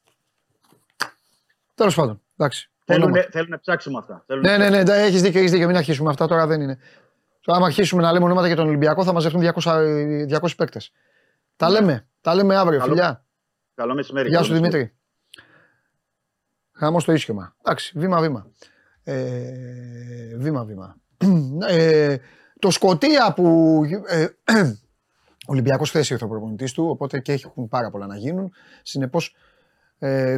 Τέλος 1.74 1.94
πάντων. 1.94 2.20
Εντάξει. 2.36 2.70
Θέλουν, 2.92 3.02
Ονόματα. 3.08 3.28
θέλουν 3.30 3.48
να 3.50 3.58
ψάξουμε 3.60 3.98
αυτά. 3.98 4.22
Θέλουν 4.26 4.42
Ναι, 4.42 4.56
να 4.58 4.70
ναι, 4.70 4.82
ναι, 4.82 4.92
έχεις 4.92 5.22
δίκιο, 5.22 5.38
έχεις 5.40 5.50
δίκιο. 5.50 5.66
Μην 5.66 5.76
αρχίσουμε 5.76 6.10
αυτά 6.10 6.26
τώρα 6.26 6.46
δεν 6.46 6.60
είναι. 6.60 6.78
Τώρα, 7.40 7.58
άμα 7.58 7.66
αρχίσουμε 7.66 8.02
να 8.02 8.12
λέμε 8.12 8.24
ονόματα 8.24 8.46
για 8.46 8.56
τον 8.56 8.66
Ολυμπιακό, 8.68 9.04
θα 9.04 9.12
μαζευτούν 9.12 9.40
200, 9.40 10.26
200 10.40 10.54
παίκτες. 10.56 10.92
Τα 11.56 11.70
λέμε. 11.70 12.08
Τα 12.20 12.34
λέμε 12.34 12.56
αύριο, 12.56 12.78
Καλό- 12.78 12.92
φιλιά. 12.92 13.24
Καλό 13.74 13.94
μεσημέρι. 13.94 14.28
Γεια 14.28 14.36
Καλό 14.36 14.46
σου 14.48 14.52
μεσημέρι. 14.52 14.76
Δημήτρη. 14.78 14.96
Χαμό 16.72 16.98
το 17.02 17.12
ίσχυμα. 17.12 17.56
Εντάξει, 17.62 17.92
βήμα-βήμα. 17.98 18.46
Ε, 19.02 20.36
βήμα-βήμα. 20.36 20.96
ε, 21.68 22.16
το 22.58 22.70
Σκοτία 22.70 23.32
που. 23.36 23.80
Ε, 24.06 24.26
ο 25.48 25.52
Ολυμπιακός 25.52 25.88
χθε 25.88 25.98
ήρθε 25.98 26.24
ο 26.24 26.28
προπονητή 26.28 26.72
του, 26.72 26.88
οπότε 26.88 27.20
και 27.20 27.32
έχουν 27.32 27.68
πάρα 27.68 27.90
πολλά 27.90 28.06
να 28.06 28.16
γίνουν. 28.16 28.52
Συνεπώς, 28.82 29.26
ε, 29.28 29.49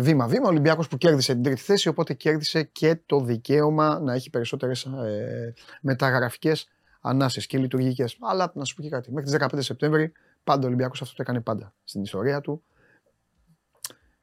βήμα-βήμα. 0.00 0.44
Ο 0.44 0.48
Ολυμπιακός 0.48 0.88
που 0.88 0.96
κέρδισε 0.96 1.32
την 1.32 1.42
τρίτη 1.42 1.60
θέση, 1.60 1.88
οπότε 1.88 2.14
κέρδισε 2.14 2.62
και 2.62 3.00
το 3.06 3.20
δικαίωμα 3.20 4.00
να 4.00 4.12
έχει 4.14 4.30
περισσότερες 4.30 4.84
ε, 4.84 5.54
μεταγραφικές 5.80 6.68
ανάσει 7.00 7.46
και 7.46 7.58
λειτουργικές. 7.58 8.16
Αλλά 8.20 8.52
να 8.54 8.64
σου 8.64 8.74
πω 8.74 8.82
και 8.82 8.88
κάτι. 8.88 9.12
Μέχρι 9.12 9.30
τις 9.30 9.48
15 9.48 9.58
Σεπτέμβρη, 9.58 10.12
πάντα 10.44 10.64
ο 10.64 10.66
Ολυμπιακός 10.66 11.02
αυτό 11.02 11.14
το 11.16 11.22
έκανε 11.22 11.40
πάντα 11.40 11.74
στην 11.84 12.02
ιστορία 12.02 12.40
του 12.40 12.62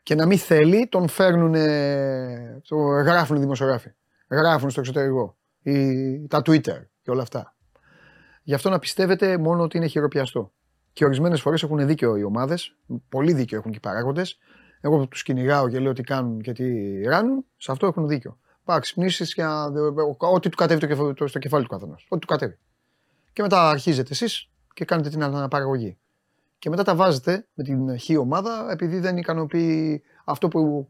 και 0.09 0.15
να 0.15 0.25
μην 0.25 0.37
θέλει, 0.37 0.87
τον 0.87 1.07
φέρνουν, 1.07 1.53
το 2.67 2.75
γράφουν 2.77 3.35
οι 3.35 3.39
δημοσιογράφοι. 3.39 3.89
Γράφουν 4.29 4.69
στο 4.69 4.79
εξωτερικό. 4.79 5.37
Ή, 5.61 6.27
τα 6.27 6.41
Twitter 6.45 6.81
και 7.01 7.11
όλα 7.11 7.21
αυτά. 7.21 7.55
Γι' 8.43 8.53
αυτό 8.53 8.69
να 8.69 8.79
πιστεύετε 8.79 9.37
μόνο 9.37 9.63
ότι 9.63 9.77
είναι 9.77 9.87
χειροπιαστό. 9.87 10.51
Και 10.93 11.05
ορισμένες 11.05 11.41
φορές 11.41 11.63
έχουν 11.63 11.87
δίκιο 11.87 12.17
οι 12.17 12.23
ομάδες. 12.23 12.75
Πολύ 13.09 13.33
δίκιο 13.33 13.57
έχουν 13.57 13.71
και 13.71 13.77
οι 13.77 13.79
παράγοντες. 13.79 14.37
Εγώ 14.81 14.97
που 14.97 15.07
τους 15.07 15.23
κυνηγάω 15.23 15.69
και 15.69 15.79
λέω 15.79 15.93
τι 15.93 16.01
κάνουν 16.03 16.41
και 16.41 16.51
τι 16.51 17.01
ράνουν, 17.01 17.45
σε 17.57 17.71
αυτό 17.71 17.85
έχουν 17.87 18.07
δίκιο. 18.07 18.37
Πάει 18.63 18.79
ξυπνήσεις 18.79 19.33
και 19.33 19.43
να- 19.43 19.71
ό,τι 20.17 20.49
του 20.49 20.57
κατέβει 20.57 20.79
το 20.79 20.87
κεφ- 20.87 21.13
το- 21.17 21.27
στο 21.27 21.39
κεφάλι 21.39 21.63
του 21.63 21.69
καθενός. 21.69 22.05
Ό,τι 22.09 22.21
του 22.21 22.27
κατέβει. 22.27 22.57
Και 23.33 23.41
μετά 23.41 23.69
αρχίζετε 23.69 24.09
εσείς 24.11 24.49
και 24.73 24.85
κάνετε 24.85 25.09
την 25.09 25.23
αναπαραγωγή. 25.23 25.97
Και 26.59 26.69
μετά 26.69 26.83
τα 26.83 26.95
βάζετε 26.95 27.47
με 27.53 27.63
την 27.63 27.99
χ 27.99 28.09
ομάδα 28.19 28.71
επειδή 28.71 28.99
δεν 28.99 29.17
ικανοποιεί 29.17 30.01
αυτό 30.25 30.47
που 30.47 30.89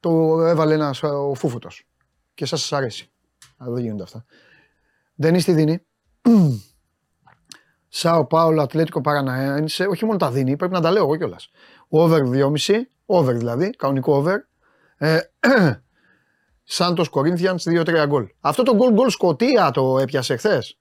το 0.00 0.40
έβαλε 0.42 0.74
ένας 0.74 1.02
ο 1.02 1.34
φούφωτος. 1.34 1.88
Και 2.34 2.44
εσά 2.44 2.56
σας 2.56 2.72
αρέσει. 2.72 3.10
Αλλά 3.56 3.74
δεν 3.74 3.82
γίνονται 3.82 4.02
αυτά. 4.02 4.24
Δεν 5.14 5.34
είστε 5.34 5.52
δίνει; 5.52 5.86
Σάο 7.88 8.26
Πάολο, 8.26 8.62
Ατλέτικο 8.62 9.00
Παραναένσε. 9.00 9.84
Όχι 9.84 10.04
μόνο 10.04 10.18
τα 10.18 10.30
δίνει, 10.30 10.56
πρέπει 10.56 10.72
να 10.72 10.80
τα 10.80 10.90
λέω 10.90 11.02
εγώ 11.02 11.16
κιόλας. 11.16 11.50
Over 11.88 12.20
2,5. 12.20 12.74
Over 13.06 13.34
δηλαδή, 13.34 13.70
κανονικό 13.70 14.24
over. 14.24 14.36
Ε, 14.96 15.18
Σάντο 16.64 17.08
Κορίνθιαν 17.10 17.58
2-3 17.64 18.04
γκολ. 18.06 18.28
Αυτό 18.40 18.62
το 18.62 18.74
γκολ 18.74 18.92
γκολ 18.92 19.08
Σκοτία 19.08 19.70
το 19.70 19.98
έπιασε 19.98 20.36
χθες. 20.36 20.78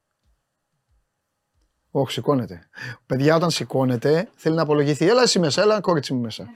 Όχι, 1.92 2.12
σηκώνεται. 2.12 2.68
Παιδιά, 3.06 3.36
όταν 3.36 3.50
σηκώνεται, 3.50 4.30
θέλει 4.36 4.56
να 4.56 4.62
απολογηθεί. 4.62 5.08
Έλα 5.08 5.22
εσύ 5.22 5.40
μέσα, 5.40 5.62
έλα 5.62 5.82
κόριτσι 5.82 6.14
μου 6.14 6.22
μέσα. 6.22 6.48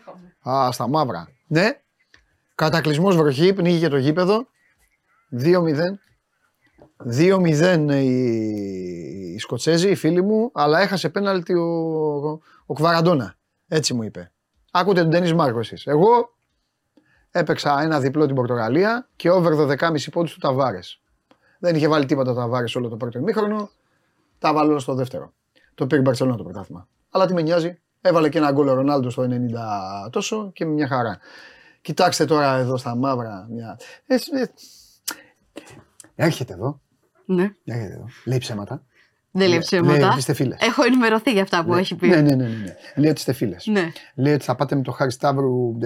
Α, 0.50 0.72
στα 0.72 0.88
μαύρα. 0.88 1.28
Ναι. 1.48 1.70
Κατακλυσμός 2.56 3.16
βροχή, 3.16 3.54
πνίγηκε 3.54 3.88
το 3.88 3.98
γήπεδο. 3.98 4.48
2-0. 5.40 6.00
2-0 7.18 7.90
οι, 7.90 9.34
οι 9.34 9.40
Σκοτσέζοι, 9.40 9.90
οι 9.90 9.96
φίλοι 9.96 10.22
μου, 10.22 10.52
αλλά 10.54 10.80
έχασε 10.80 11.10
πέναλτι 11.10 11.54
ο, 11.54 12.42
ο 12.66 12.74
Κβαραντόνα. 12.74 13.36
Έτσι 13.68 13.94
μου 13.94 14.04
είπε. 14.04 14.32
Άκουτε 14.72 15.02
τον 15.02 15.10
Ντένις 15.10 15.34
Μάρκος 15.34 15.72
εσείς. 15.72 15.88
Εγώ 15.88 16.34
έπαιξα 17.32 17.82
ένα 17.82 18.00
διπλό 18.00 18.26
την 18.26 18.36
Πορτογαλία 18.36 19.10
και 19.16 19.32
over 19.32 19.78
12,5 19.80 20.10
πόντους 20.12 20.34
του 20.34 20.40
Ταβάρες. 20.40 21.02
Δεν 21.60 21.76
είχε 21.76 21.88
βάλει 21.88 22.06
τίποτα 22.06 22.32
ο 22.32 22.34
Ταβάρες 22.34 22.76
όλο 22.76 22.90
το 22.90 22.98
πρώτο 22.98 23.20
ημίχρονο. 23.20 23.70
Τα 24.40 24.54
βάλω 24.54 24.80
στο 24.80 24.94
δεύτερο. 24.94 25.34
Το 25.76 25.88
πήρε 25.88 26.00
η 26.00 26.04
Μπαρσελόνα 26.06 26.38
το 26.38 26.44
πρωτάθλημα. 26.44 26.88
Αλλά 27.10 27.26
τι 27.26 27.34
με 27.34 27.42
νοιάζει. 27.42 27.82
Έβαλε 28.02 28.30
και 28.30 28.38
ένα 28.38 28.52
γκολ 28.52 28.68
ο 28.68 28.74
Ρονάλντο 28.74 29.10
στο 29.10 29.28
90 30.06 30.10
τόσο 30.10 30.52
και 30.54 30.66
μια 30.66 30.88
χαρά. 30.88 31.20
Κοιτάξτε 31.82 32.26
τώρα 32.26 32.58
εδώ 32.58 32.78
στα 32.78 32.96
μαύρα. 32.96 33.48
Μια... 33.50 33.80
Ε, 34.06 34.16
ε, 34.16 34.46
έρχεται 36.16 36.54
εδώ. 36.54 36.82
Ναι. 37.26 37.56
Έρχεται 37.64 37.94
εδώ. 37.94 38.06
Λέει 38.26 38.38
ψέματα. 38.38 38.84
Δεν 39.34 39.42
λέει 39.42 39.50
Λέει 39.50 39.60
ψέματα. 39.60 40.08
ότι 40.08 40.18
είστε 40.18 40.34
φίλες. 40.34 40.58
Έχω 40.62 40.84
ενημερωθεί 40.84 41.32
για 41.32 41.42
αυτά 41.42 41.64
που 41.64 41.74
Ναι. 41.74 41.80
έχει 41.80 41.96
πει. 41.96 42.08
Ναι, 42.08 42.16
ναι, 42.16 42.22
ναι. 42.22 42.36
ναι, 42.36 42.44
ναι. 42.44 42.76
Λέει 42.96 43.10
ότι 43.10 43.20
είστε 43.20 43.34
φίλες. 43.34 43.66
Ναι. 43.68 43.92
Λέει 44.16 44.34
ότι 44.34 44.44
θα 44.44 44.56
πάτε 44.56 44.76
με 44.76 44.82
το 44.82 44.92
Χάρη 44.92 45.12
Σταύρου 45.12 45.78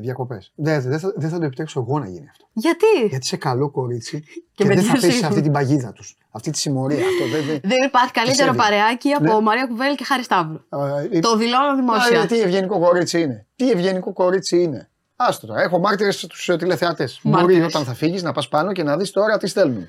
διακοπές. 0.00 0.52
Δεν 0.54 0.80
δεν 0.82 0.98
θα, 0.98 1.12
δεν 1.16 1.30
θα 1.30 1.38
το 1.38 1.44
επιτρέψω 1.44 1.80
εγώ 1.80 1.98
να 1.98 2.06
γίνει 2.08 2.26
αυτό. 2.30 2.48
Γιατί; 2.52 2.86
Γιατί 3.08 3.24
είσαι 3.24 3.36
καλό 3.36 3.70
κορίτσι 3.70 4.24
και, 4.54 4.64
με 4.64 4.74
δεν 4.74 4.82
θα 4.84 4.90
νοιάζει. 4.92 5.06
πέσει 5.06 5.18
σε 5.18 5.26
αυτή 5.26 5.40
την 5.40 5.52
παγίδα 5.52 5.92
τους. 5.92 6.16
Αυτή 6.30 6.50
τη 6.50 6.58
συμμορία. 6.58 6.98
Αυτό 7.06 7.24
δεν. 7.36 7.44
δεν... 7.46 7.60
Δεν 7.62 7.86
υπάρχει 7.86 8.12
καλύτερο 8.12 8.52
Πιστεύει. 8.52 8.56
παρεάκι 8.70 9.10
από 9.12 9.34
Ναι. 9.34 9.40
Μαρία 9.40 9.66
Κουβέλη 9.66 9.94
και 9.94 10.04
Χάρη 10.04 10.22
Σταύρου. 10.22 10.60
Α, 10.68 11.00
ε, 11.12 11.18
Το 11.20 11.36
δηλώνω 11.36 11.72
Α, 11.72 11.74
δημόσια. 11.74 12.26
τι 12.26 12.40
ευγενικό 12.40 12.78
κορίτσι 12.78 13.20
είναι. 13.20 13.46
Τι 13.56 13.70
ευγενικό 13.70 14.12
κορίτσι 14.12 14.62
είναι. 14.62 14.88
Άστο 15.16 15.46
τώρα. 15.46 15.62
Έχω 15.62 15.78
μάρτυρες 15.78 16.18
στους 16.20 16.50
τηλεθεατές. 16.58 17.20
Μπορεί 17.22 17.36
Μάρτυρες. 17.42 17.66
όταν 17.66 17.84
θα 17.84 17.94
φύγεις 17.94 18.22
να 18.22 18.32
πας 18.32 18.48
πάνω 18.48 18.72
και 18.72 18.82
να 18.82 18.96
δεις 18.96 19.10
τώρα 19.10 19.36
τι 19.38 19.46
στέλνουν. 19.46 19.88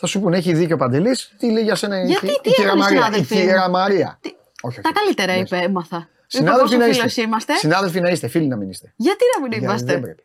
Θα 0.00 0.06
σου 0.06 0.20
πούνε 0.20 0.36
έχει 0.36 0.52
δίκιο 0.52 0.74
ο 0.74 0.78
Παντελής, 0.78 1.32
τι 1.38 1.50
λέει 1.50 1.62
για 1.62 1.74
σένα 1.74 2.00
η- 2.02 2.06
Γιατί, 2.06 2.26
η, 2.26 2.38
τι 2.42 2.48
η 2.48 2.52
κυρία 2.52 2.64
έκανε, 2.64 2.80
Μαρία; 2.82 2.98
Η 2.98 3.02
συνάδελφοι; 3.02 3.34
κυρία 3.34 3.68
Μαρία. 3.68 4.18
Τι- 4.20 4.28
Όχι, 4.62 4.78
όχι. 4.78 4.80
Τα 4.80 4.90
καλύτερα 5.00 5.32
Ναι. 5.32 5.38
είπε, 5.38 5.56
έμαθα. 5.56 6.08
Συνάδελφοι 6.26 6.62
Πόσο 6.76 6.76
να 6.76 6.84
φίλος 6.92 7.04
είστε. 7.06 7.22
είμαστε; 7.22 7.52
Συνάδελφοι 7.54 8.00
να 8.00 8.08
είστε, 8.08 8.28
φίλοι 8.28 8.46
να 8.46 8.56
μην 8.56 8.70
είστε. 8.70 8.92
Γιατί 8.96 9.24
να 9.34 9.42
μην 9.42 9.50
Γιατί 9.50 9.64
είμαστε; 9.66 9.92
Δεν 9.92 10.00
πρέπει. 10.00 10.22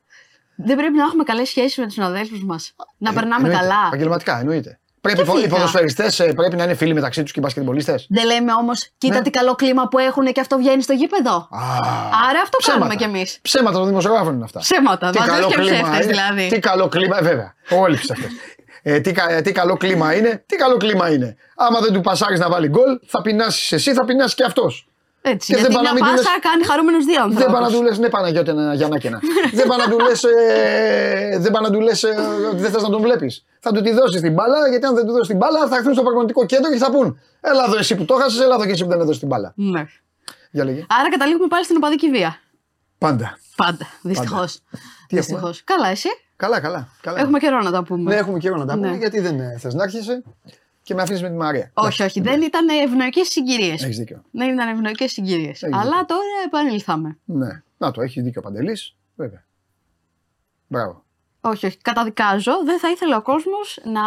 Δεν 0.55 0.75
πρέπει 0.77 0.97
να 0.97 1.03
έχουμε 1.03 1.23
καλές 1.23 1.47
σχέσεις 1.47 1.77
με 1.77 1.83
τους 1.85 1.93
συναδέλφους 1.93 2.43
μας. 2.43 2.75
Να 2.97 3.09
Ε, 3.09 3.13
περνάμε 3.13 3.35
εννοείται. 3.47 3.59
καλά. 3.59 3.83
Επαγγελματικά, 3.87 4.39
εννοείται. 4.39 4.77
Πρέπει 5.01 5.21
οι 5.21 5.25
φυσικά. 5.25 5.47
ποδοσφαιριστές 5.55 6.15
πρέπει 6.35 6.55
να 6.55 6.63
είναι 6.63 6.73
φίλοι 6.73 6.93
μεταξύ 6.93 7.21
τους 7.23 7.31
και 7.31 7.39
οι 7.39 7.43
μπασκετμπολίστες. 7.45 8.05
Δεν 8.09 8.25
λέμε 8.25 8.53
όμως, 8.53 8.89
κοίτα 8.97 9.15
Ναι. 9.15 9.21
τι 9.21 9.29
καλό 9.29 9.55
κλίμα 9.55 9.87
που 9.87 9.97
έχουν 9.99 10.25
και 10.31 10.39
αυτό 10.39 10.57
βγαίνει 10.57 10.81
στο 10.81 10.93
γήπεδο. 10.93 11.47
Άρα 12.29 12.39
αυτό 12.43 12.57
κάνουμε 12.71 12.95
κι 12.95 13.03
εμείς. 13.03 13.39
Ψέματα 13.41 13.77
των 13.77 13.87
δημοσιογράφων 13.87 14.33
είναι 14.33 14.43
αυτά. 14.43 14.59
Ψέματα. 14.59 15.09
Τι 15.09 15.17
Βάζεις 15.17 15.33
καλό 15.33 15.47
και 15.47 15.55
κλίμα 15.55 15.69
ψεύτες 15.71 16.03
είναι. 16.03 16.13
δηλαδή. 16.13 16.47
Τι 16.47 16.59
καλό 16.59 16.87
κλίμα, 16.87 17.17
ε, 17.17 17.21
βέβαια. 17.21 17.53
Όλοι 17.69 17.97
ψεύτες. 17.97 18.31
Ε, 18.85 18.99
τι, 18.99 19.11
κα- 19.11 19.31
ε, 19.31 19.41
τι 19.41 19.51
καλό 19.51 19.77
κλίμα 19.77 20.13
είναι, 20.15 20.43
τι 20.45 20.55
καλό 20.55 20.77
κλίμα 20.77 21.11
είναι. 21.13 21.35
Άμα 21.55 21.79
δεν 21.79 21.93
του 21.93 22.01
πασάρεις 22.01 22.39
να 22.39 22.49
βάλει 22.49 22.67
γκολ, 22.67 22.99
θα 23.05 23.21
πεινάσει 23.21 23.75
εσύ, 23.75 23.93
θα 23.93 24.05
πεινάσει 24.05 24.35
και 24.35 24.43
αυτός. 24.43 24.87
Έτσι. 25.21 25.53
Και 25.53 25.61
δεν 25.61 25.71
γιατί 25.71 25.75
πάει 25.75 25.83
να 25.83 25.93
μια 25.93 26.03
μην 26.05 26.15
του 26.15 26.21
πάσα 26.23 26.33
λες- 26.35 26.43
κάνει 26.51 26.63
χαρούμενου 26.65 27.03
δύο 27.03 27.21
Δεν 27.27 27.33
πάει 27.35 27.47
να 27.47 27.57
ανθρώπους. 27.57 27.77
του 27.77 27.83
λες, 27.83 27.97
ναι, 27.99 28.09
Παναγιώτη, 28.09 28.49
ένα 28.49 28.73
Γιαννάκενα. 28.73 29.19
δεν 29.57 29.67
πάει 29.67 29.77
να 29.77 29.89
του 29.89 29.99
λες, 29.99 30.23
ε, 30.23 31.37
δεν 31.39 31.51
πάει 31.51 31.63
να 31.63 31.71
του 31.71 31.79
λες 31.81 32.03
ότι 32.51 32.61
δεν 32.61 32.71
θες 32.71 32.81
να 32.83 32.89
τον 32.89 33.01
βλέπεις. 33.01 33.45
Θα 33.59 33.71
του 33.71 33.81
τη 33.81 33.91
δώσεις 33.91 34.21
την 34.21 34.33
μπάλα, 34.33 34.67
γιατί 34.69 34.85
αν 34.85 34.95
δεν 34.95 35.05
του 35.05 35.11
δώσεις 35.11 35.27
την 35.27 35.37
μπάλα, 35.37 35.67
θα 35.67 35.75
έρθουν 35.75 35.93
στο 35.93 36.03
πραγματικό 36.03 36.45
κέντρο 36.45 36.71
και 36.71 36.77
θα 36.77 36.91
πούν 36.91 37.19
Έλα 37.41 37.63
εδώ 37.67 37.77
εσύ 37.77 37.95
που 37.95 38.05
το 38.05 38.13
χάσε, 38.15 38.43
έλα 38.43 38.55
εδώ 38.55 38.65
και 38.65 38.71
εσύ 38.71 38.83
που 38.83 38.89
δεν 38.89 38.99
έδωσες 38.99 39.19
την 39.19 39.27
μπάλα. 39.27 39.53
Ναι. 39.55 39.85
Για 40.51 40.63
λέγε. 40.63 40.85
Άρα 40.99 41.09
καταλήγουμε 41.09 41.47
πάλι 41.47 41.63
στην 41.63 41.75
οπαδική 41.77 42.09
βία. 42.09 42.39
Πάντα. 42.97 43.37
Πάντα. 43.55 43.87
Δυστυχώς. 44.01 44.59
Τι 45.07 45.17
έχουμε; 45.17 45.51
Καλά, 45.63 45.87
εσύ; 45.87 46.09
Καλά, 46.35 46.59
καλά. 46.59 46.87
καλά. 47.01 47.19
Έχουμε 47.19 47.39
καιρό 47.39 47.61
να 47.61 47.71
τα 47.71 47.83
πούμε. 47.83 48.11
Ναι, 48.13 48.19
έχουμε 48.19 48.39
καιρό 48.39 48.57
να 48.57 48.65
τα 48.65 48.73
πούμε 48.73 48.89
Ναι. 48.89 48.97
γιατί 48.97 49.19
δεν 49.19 49.59
θες 49.59 49.73
να 49.73 49.83
έρχεσαι 49.83 50.23
και 50.83 50.93
με 50.93 51.01
αφήνει 51.01 51.21
με 51.21 51.29
τη 51.29 51.35
Μαρία. 51.35 51.71
Όχι, 51.73 52.03
όχι. 52.03 52.21
Δεν 52.21 52.41
ήταν 52.41 52.67
ευνοϊκές 52.83 53.27
συγκυρίες. 53.27 53.83
Έχεις 53.83 53.97
δίκιο. 53.97 54.23
Δεν 54.31 54.53
ήταν 54.53 54.69
ευνοϊκές 54.69 55.11
συγκυρίες. 55.11 55.63
Έχεις 55.63 55.75
Αλλά 55.77 55.89
δίκιο. 55.91 56.05
τώρα 56.05 56.21
επανήλθαμε. 56.45 57.17
Ναι. 57.25 57.61
Να 57.77 57.91
το, 57.91 58.01
έχεις 58.01 58.23
δίκιο 58.23 58.41
ο 58.45 58.47
Παντελής. 58.49 58.95
Βέβαια. 59.15 59.43
Μπράβο. 60.67 61.03
Όχι, 61.41 61.65
όχι. 61.65 61.77
Καταδικάζω. 61.81 62.51
Δεν 62.65 62.79
θα 62.79 62.89
ήθελε 62.89 63.15
ο 63.15 63.21
κόσμος 63.21 63.79
να 63.83 64.01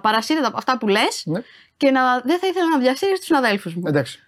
παρασύρεται 0.00 0.46
από 0.46 0.56
αυτά 0.56 0.78
που 0.78 0.88
λες 0.88 1.22
Ναι. 1.26 1.40
και 1.76 1.90
να, 1.90 2.20
δεν 2.20 2.38
θα 2.38 2.46
ήθελα 2.46 2.68
να 2.68 2.78
διασύρει 2.78 3.12
τους 3.16 3.24
συναδέλφου 3.24 3.70
μου. 3.74 3.82
Εντάξει. 3.86 4.18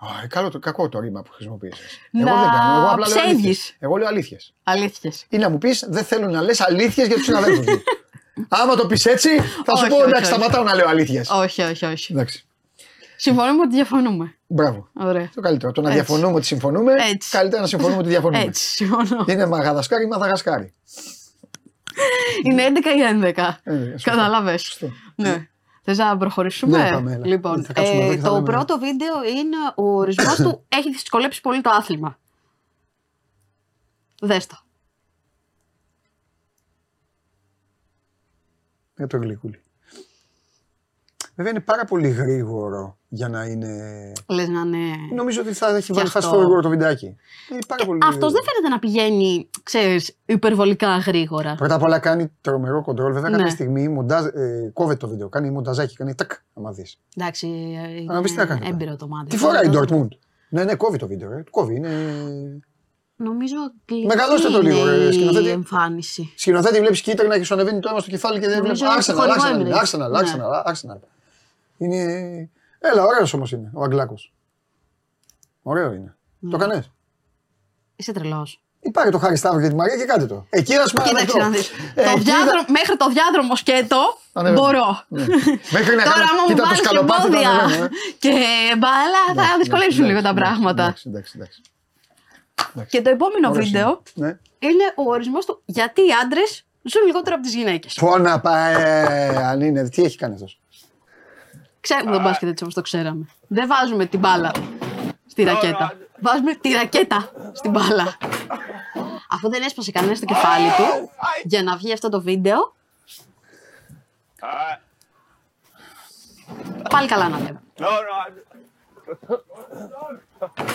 Α, 0.00 0.26
καλό 0.28 0.50
το, 0.50 0.58
κακό 0.58 0.88
το 0.88 1.00
ρήμα 1.00 1.22
που 1.22 1.30
χρησιμοποίησες. 1.32 1.98
Να 2.10 2.30
Εγώ 2.30 2.38
δεν 2.40 2.48
κάνω. 2.50 2.76
Εγώ 2.80 2.88
απλά 2.90 3.08
λέω 3.08 3.16
ψεύγεις. 3.16 3.34
αλήθειες. 3.34 3.74
Εγώ 3.78 3.96
λέω 3.96 4.06
αλήθειες. 4.08 4.54
Αλήθειες. 4.62 5.26
Ή 5.28 5.36
να 5.38 5.48
μου 5.50 5.58
πεις, 5.58 5.84
δεν 5.88 6.04
θέλω 6.04 6.28
να 6.28 6.42
λες 6.42 6.60
αλήθειες 6.60 7.06
για 7.06 7.16
τους 7.16 7.24
συναδέλφους 7.24 7.66
μου. 7.66 7.82
Άμα 8.48 8.74
το 8.76 8.86
πεις 8.86 9.06
έτσι, 9.06 9.28
θα 9.38 9.76
σου 9.76 9.82
Όχι, 9.82 9.88
πω 9.88 9.96
όχι, 9.96 10.04
εντάξει, 10.08 10.32
όχι. 10.32 10.40
σταματάω 10.40 10.62
να 10.62 10.74
λέω 10.74 10.88
αλήθειες. 10.88 11.28
Όχι, 11.30 11.62
όχι, 11.62 11.84
όχι. 11.84 12.12
Εντάξει. 12.12 12.42
Συμφωνούμε 13.16 13.60
ότι 13.60 13.74
διαφωνούμε. 13.74 14.34
Μπράβο. 14.46 14.88
Ωραία. 14.92 15.30
Το 15.34 15.40
καλύτερο. 15.40 15.72
Το 15.72 15.80
να 15.80 15.88
Έτσι. 15.90 16.00
διαφωνούμε 16.02 16.36
ότι 16.36 16.46
συμφωνούμε, 16.46 16.92
Έτσι. 17.10 17.30
καλύτερα 17.30 17.62
να 17.62 17.68
συμφωνούμε 17.68 17.98
ότι 18.00 18.08
διαφωνούμε. 18.08 18.42
Έτσι, 18.42 18.68
συμφωνώ. 18.68 19.24
Είναι 19.28 19.46
Μαγαδασκάρι 19.46 20.04
ή 20.04 20.06
Μαδαγασκάρι. 20.06 20.72
Είναι 22.44 22.62
11 22.66 22.70
ή 22.96 23.02
11. 23.34 23.60
Ε, 23.62 23.90
σωστό. 23.90 24.10
Κατάλαβε. 24.10 24.56
Σωστό. 24.56 24.90
Ναι. 25.14 25.48
Θες 25.90 25.98
να 25.98 26.16
προχωρήσουμε; 26.16 26.82
Ναι, 26.82 26.90
πάμε, 26.90 27.12
έλα. 27.12 27.26
λοιπόν, 27.26 27.64
Θα 27.64 27.72
κάτσουμε 27.72 28.02
εδώ 28.02 28.12
ε, 28.12 28.14
και 28.14 28.20
θα 28.20 28.28
το 28.28 28.34
λέμε. 28.34 28.44
πρώτο 28.46 28.78
βίντεο 28.78 29.24
είναι 29.24 29.56
ο 29.76 29.82
ορισμός 29.96 30.34
του. 30.36 30.64
Έχεις 30.76 30.92
δυσκολέψει 30.92 31.40
πολύ 31.40 31.60
το 31.60 31.70
άθλημα. 31.70 32.18
Δες 34.20 34.46
το. 34.46 34.58
Για 38.96 39.06
το 39.06 39.16
γλυκούλι. 39.16 39.60
Βέβαια 41.38 41.52
είναι 41.52 41.60
πάρα 41.60 41.84
πολύ 41.84 42.08
γρήγορο 42.08 42.98
για 43.08 43.28
να 43.28 43.44
είναι. 43.44 43.68
Λες 44.28 44.48
να 44.48 44.60
είναι. 44.60 44.78
Νομίζω 45.14 45.40
ότι 45.40 45.52
θα 45.52 45.76
έχει 45.76 45.92
βάλει 45.92 46.10
αυτό. 46.14 46.30
φast 46.30 46.34
forward 46.34 46.62
το 46.62 46.68
βιντεάκι. 46.68 47.16
Είναι 47.50 47.60
πάρα 47.66 47.84
πολύ 47.84 47.98
Αυτός 48.02 48.14
γρήγορο. 48.14 48.32
δεν 48.32 48.42
φαίνεται 48.44 48.68
να 48.68 48.78
πηγαίνει, 48.78 49.50
ξέρεις, 49.62 50.16
υπερβολικά 50.26 50.96
γρήγορα. 50.96 51.54
Πρώτα 51.54 51.74
απ' 51.74 51.82
όλα 51.82 51.98
κάνει 51.98 52.32
τρομερό 52.40 52.82
κοντρόλ. 52.82 53.12
Βέβαια, 53.12 53.30
κάποια 53.30 53.44
Ναι. 53.44 53.50
στιγμή 53.50 53.88
μοντάζ, 53.88 54.24
ε, 54.24 54.70
κόβεται 54.72 54.98
το 54.98 55.08
βίντεο. 55.08 55.28
Κάνει 55.28 55.50
μονταζάκι, 55.50 55.94
κάνει 55.94 56.14
τάκ, 56.14 56.32
άμα 56.54 56.72
δεις. 56.72 56.98
Εντάξει, 57.16 57.48
ε, 58.08 58.12
Να 58.12 58.20
πεις 58.22 58.30
τι 58.30 58.36
θα 58.36 58.42
είναι 58.42 58.54
κάνει. 58.54 58.68
έμπειρο 58.68 58.96
το 58.96 59.08
μάτι. 59.08 59.28
Τι 59.30 59.36
φοράει 59.36 59.66
η 59.66 59.70
Dortmund; 59.74 60.08
Ναι, 60.48 60.64
ναι, 60.64 60.74
κόβει 60.74 60.98
το 60.98 61.06
βίντεο. 61.06 61.32
Ε. 61.32 61.44
Κόβει. 61.50 61.74
Είναι... 61.76 61.88
Νομίζω 63.16 63.56
ότι 63.66 64.06
Μεγαλώστε 64.06 64.48
το 64.48 64.60
λίγο, 64.62 64.84
ρε, 64.84 64.94
η 64.96 65.12
σκηνοθέτη. 65.12 65.48
εμφάνιση. 65.48 66.32
Σκηνοθέτη 66.36 66.78
βλέπεις 66.80 67.00
κίτρινα 67.00 67.38
και 67.38 67.44
σου 67.44 67.54
ανεβαίνει 67.54 67.80
το 67.80 67.88
αίμα 67.90 68.00
στο 68.00 68.10
κεφάλι 68.10 68.40
και 68.40 68.48
δεν 68.48 68.60
βλέπεις. 68.62 68.80
Νομίζω 68.80 68.96
ότι 68.96 69.04
Arsenal, 69.10 69.14
χορηγό 69.14 69.56
Arsenal, 69.56 69.60
είναι. 69.60 69.70
Arsenal, 69.74 70.10
Ναι. 70.10 70.18
Arsenal, 70.18 70.70
Arsenal. 70.72 71.00
Είναι. 71.78 72.02
Έλα, 72.78 73.04
ωραίος 73.04 73.32
όμως 73.32 73.52
είναι 73.52 73.70
ο 73.74 73.82
Αγγλάκος. 73.82 74.32
Ωραίο 75.62 75.92
είναι. 75.92 76.16
Ναι. 76.38 76.50
Το 76.50 76.56
κανέ. 76.56 76.84
Είσαι 77.96 78.12
τρελός. 78.12 78.62
Υπάρχει 78.80 79.10
το 79.10 79.18
Χάρι 79.18 79.36
Σταύρος 79.36 79.62
και 79.62 79.68
τη 79.68 79.74
Μαρία 79.74 79.96
και 79.96 80.04
κάντε 80.04 80.26
το. 80.26 80.46
Εκεί 80.50 80.74
α 80.74 80.82
πούμε. 80.94 81.08
Κοίταξε 81.08 81.38
να 81.38 81.48
δεις. 81.50 81.70
Ε, 81.94 82.04
Το 82.04 82.16
διάδρο- 82.18 82.68
Μέχρι 82.68 82.96
το 82.96 83.08
διάδρομο 83.08 83.56
σκέτο 83.56 84.18
Ανεβαίνω. 84.32 84.60
μπορώ. 84.60 85.02
Ναι. 85.08 85.26
Μέχρι 85.70 85.96
να 85.96 86.02
Τώρα, 86.02 86.14
κάνω. 86.16 86.28
άμα 86.30 86.42
μου 86.42 86.48
Κοίτα 86.48 86.62
το 86.62 86.64
βάλεις 86.68 86.80
και 86.80 86.84
σκαλοπάτι 86.86 87.20
το 87.20 87.26
εμπόδια 87.26 87.50
ανεβαίνω, 87.50 87.84
ε. 87.84 87.88
και 88.18 88.30
μπάλα, 88.78 89.22
θα 89.26 89.32
Εντάξει, 89.32 89.58
δυσκολέψουν 89.58 90.04
εντάξει, 90.04 90.10
λίγο 90.10 90.20
τα 90.22 90.28
εντάξει, 90.28 90.42
πράγματα. 90.44 90.82
Εντάξει, 90.82 91.08
εντάξει, 91.08 91.32
εντάξει. 91.36 91.60
Και 92.88 93.02
το 93.02 93.10
επόμενο 93.10 93.48
Ωραίος 93.48 93.64
βίντεο 93.66 94.02
είναι. 94.14 94.26
Ναι. 94.26 94.38
είναι 94.68 94.84
ο 94.96 95.02
ορισμός 95.02 95.44
του 95.46 95.62
γιατί 95.64 96.00
οι 96.00 96.12
άντρες 96.22 96.50
ζουν 96.82 97.02
λιγότερο 97.06 97.34
από 97.34 97.44
τις 97.44 97.54
γυναίκες. 97.54 97.92
Φώνα 97.98 98.40
πάει. 98.40 98.74
Αν 99.36 99.60
είναι, 99.60 99.88
τι 99.88 100.02
έχει 100.04 100.16
κάνει 100.16 100.34
αυτός; 100.34 100.60
Ξέρουμε 101.88 102.12
τον 102.12 102.22
μπάσκετ 102.22 102.48
έτσι 102.48 102.62
όπως 102.62 102.74
το 102.74 102.80
ξέραμε. 102.82 103.26
Δεν 103.46 103.68
βάζουμε 103.68 104.06
την 104.06 104.18
μπάλα 104.18 104.52
στη 105.26 105.42
ρακέτα. 105.42 105.92
Βάζουμε 106.20 106.54
τη 106.54 106.72
ρακέτα 106.72 107.30
στην 107.52 107.70
μπάλα. 107.70 108.16
Αφού 109.30 109.50
δεν 109.50 109.62
έσπασε 109.62 109.90
κανένα 109.90 110.14
στο 110.14 110.24
κεφάλι 110.24 110.66
του 110.76 111.10
για 111.44 111.62
να 111.62 111.76
βγει 111.76 111.92
αυτό 111.92 112.08
το 112.08 112.20
βίντεο. 112.20 112.74
Πάλι 116.90 117.08
καλά 117.08 117.28
να 117.28 117.38
λέμε. 117.38 117.62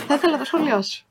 Θα 0.07 0.13
ήθελα 0.13 0.37
το 0.37 0.45
σχόλιο 0.45 0.81
σου. 0.81 1.05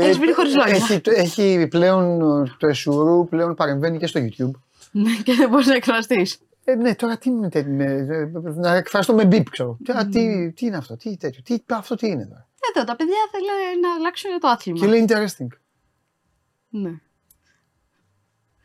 Έχεις 0.00 0.18
μείνει 0.18 0.32
χωρίς 0.32 0.54
λόγια. 0.56 0.74
Έχει, 0.74 1.00
έχει 1.04 1.66
πλέον 1.70 2.18
το 2.58 2.66
Εσουρού 2.66 3.28
πλέον 3.28 3.54
παρεμβαίνει 3.54 3.98
και 3.98 4.06
στο 4.06 4.20
YouTube. 4.20 4.60
Ναι, 4.90 5.12
και 5.24 5.34
δεν 5.34 5.48
μπορείς 5.48 5.66
να 5.66 5.74
εκφραστείς. 5.74 6.38
Ε, 6.68 6.74
ναι, 6.74 6.94
τώρα 6.94 7.18
τι 7.18 7.30
με, 7.30 7.48
με, 7.66 7.84
ε, 7.84 8.30
να 8.54 8.74
εκφραστώ 8.74 9.14
με 9.14 9.24
μπιπ, 9.24 9.50
ξέρω. 9.50 9.78
Τώρα, 9.84 10.06
τι, 10.06 10.52
τι 10.52 10.66
είναι 10.66 10.76
αυτό, 10.76 10.96
τι 10.96 11.16
τέτοιο, 11.16 11.42
τι, 11.42 11.62
αυτό 11.66 11.94
τι 11.94 12.06
είναι 12.06 12.26
τώρα. 12.26 12.48
Εδώ 12.74 12.84
τα 12.84 12.96
παιδιά 12.96 13.16
θέλουν 13.30 13.80
να 13.80 13.94
αλλάξουν 13.94 14.30
το 14.40 14.48
άθλημα. 14.48 14.78
Και 14.78 14.86
λέει 14.86 15.04
interesting. 15.08 15.46
Ναι. 16.68 16.90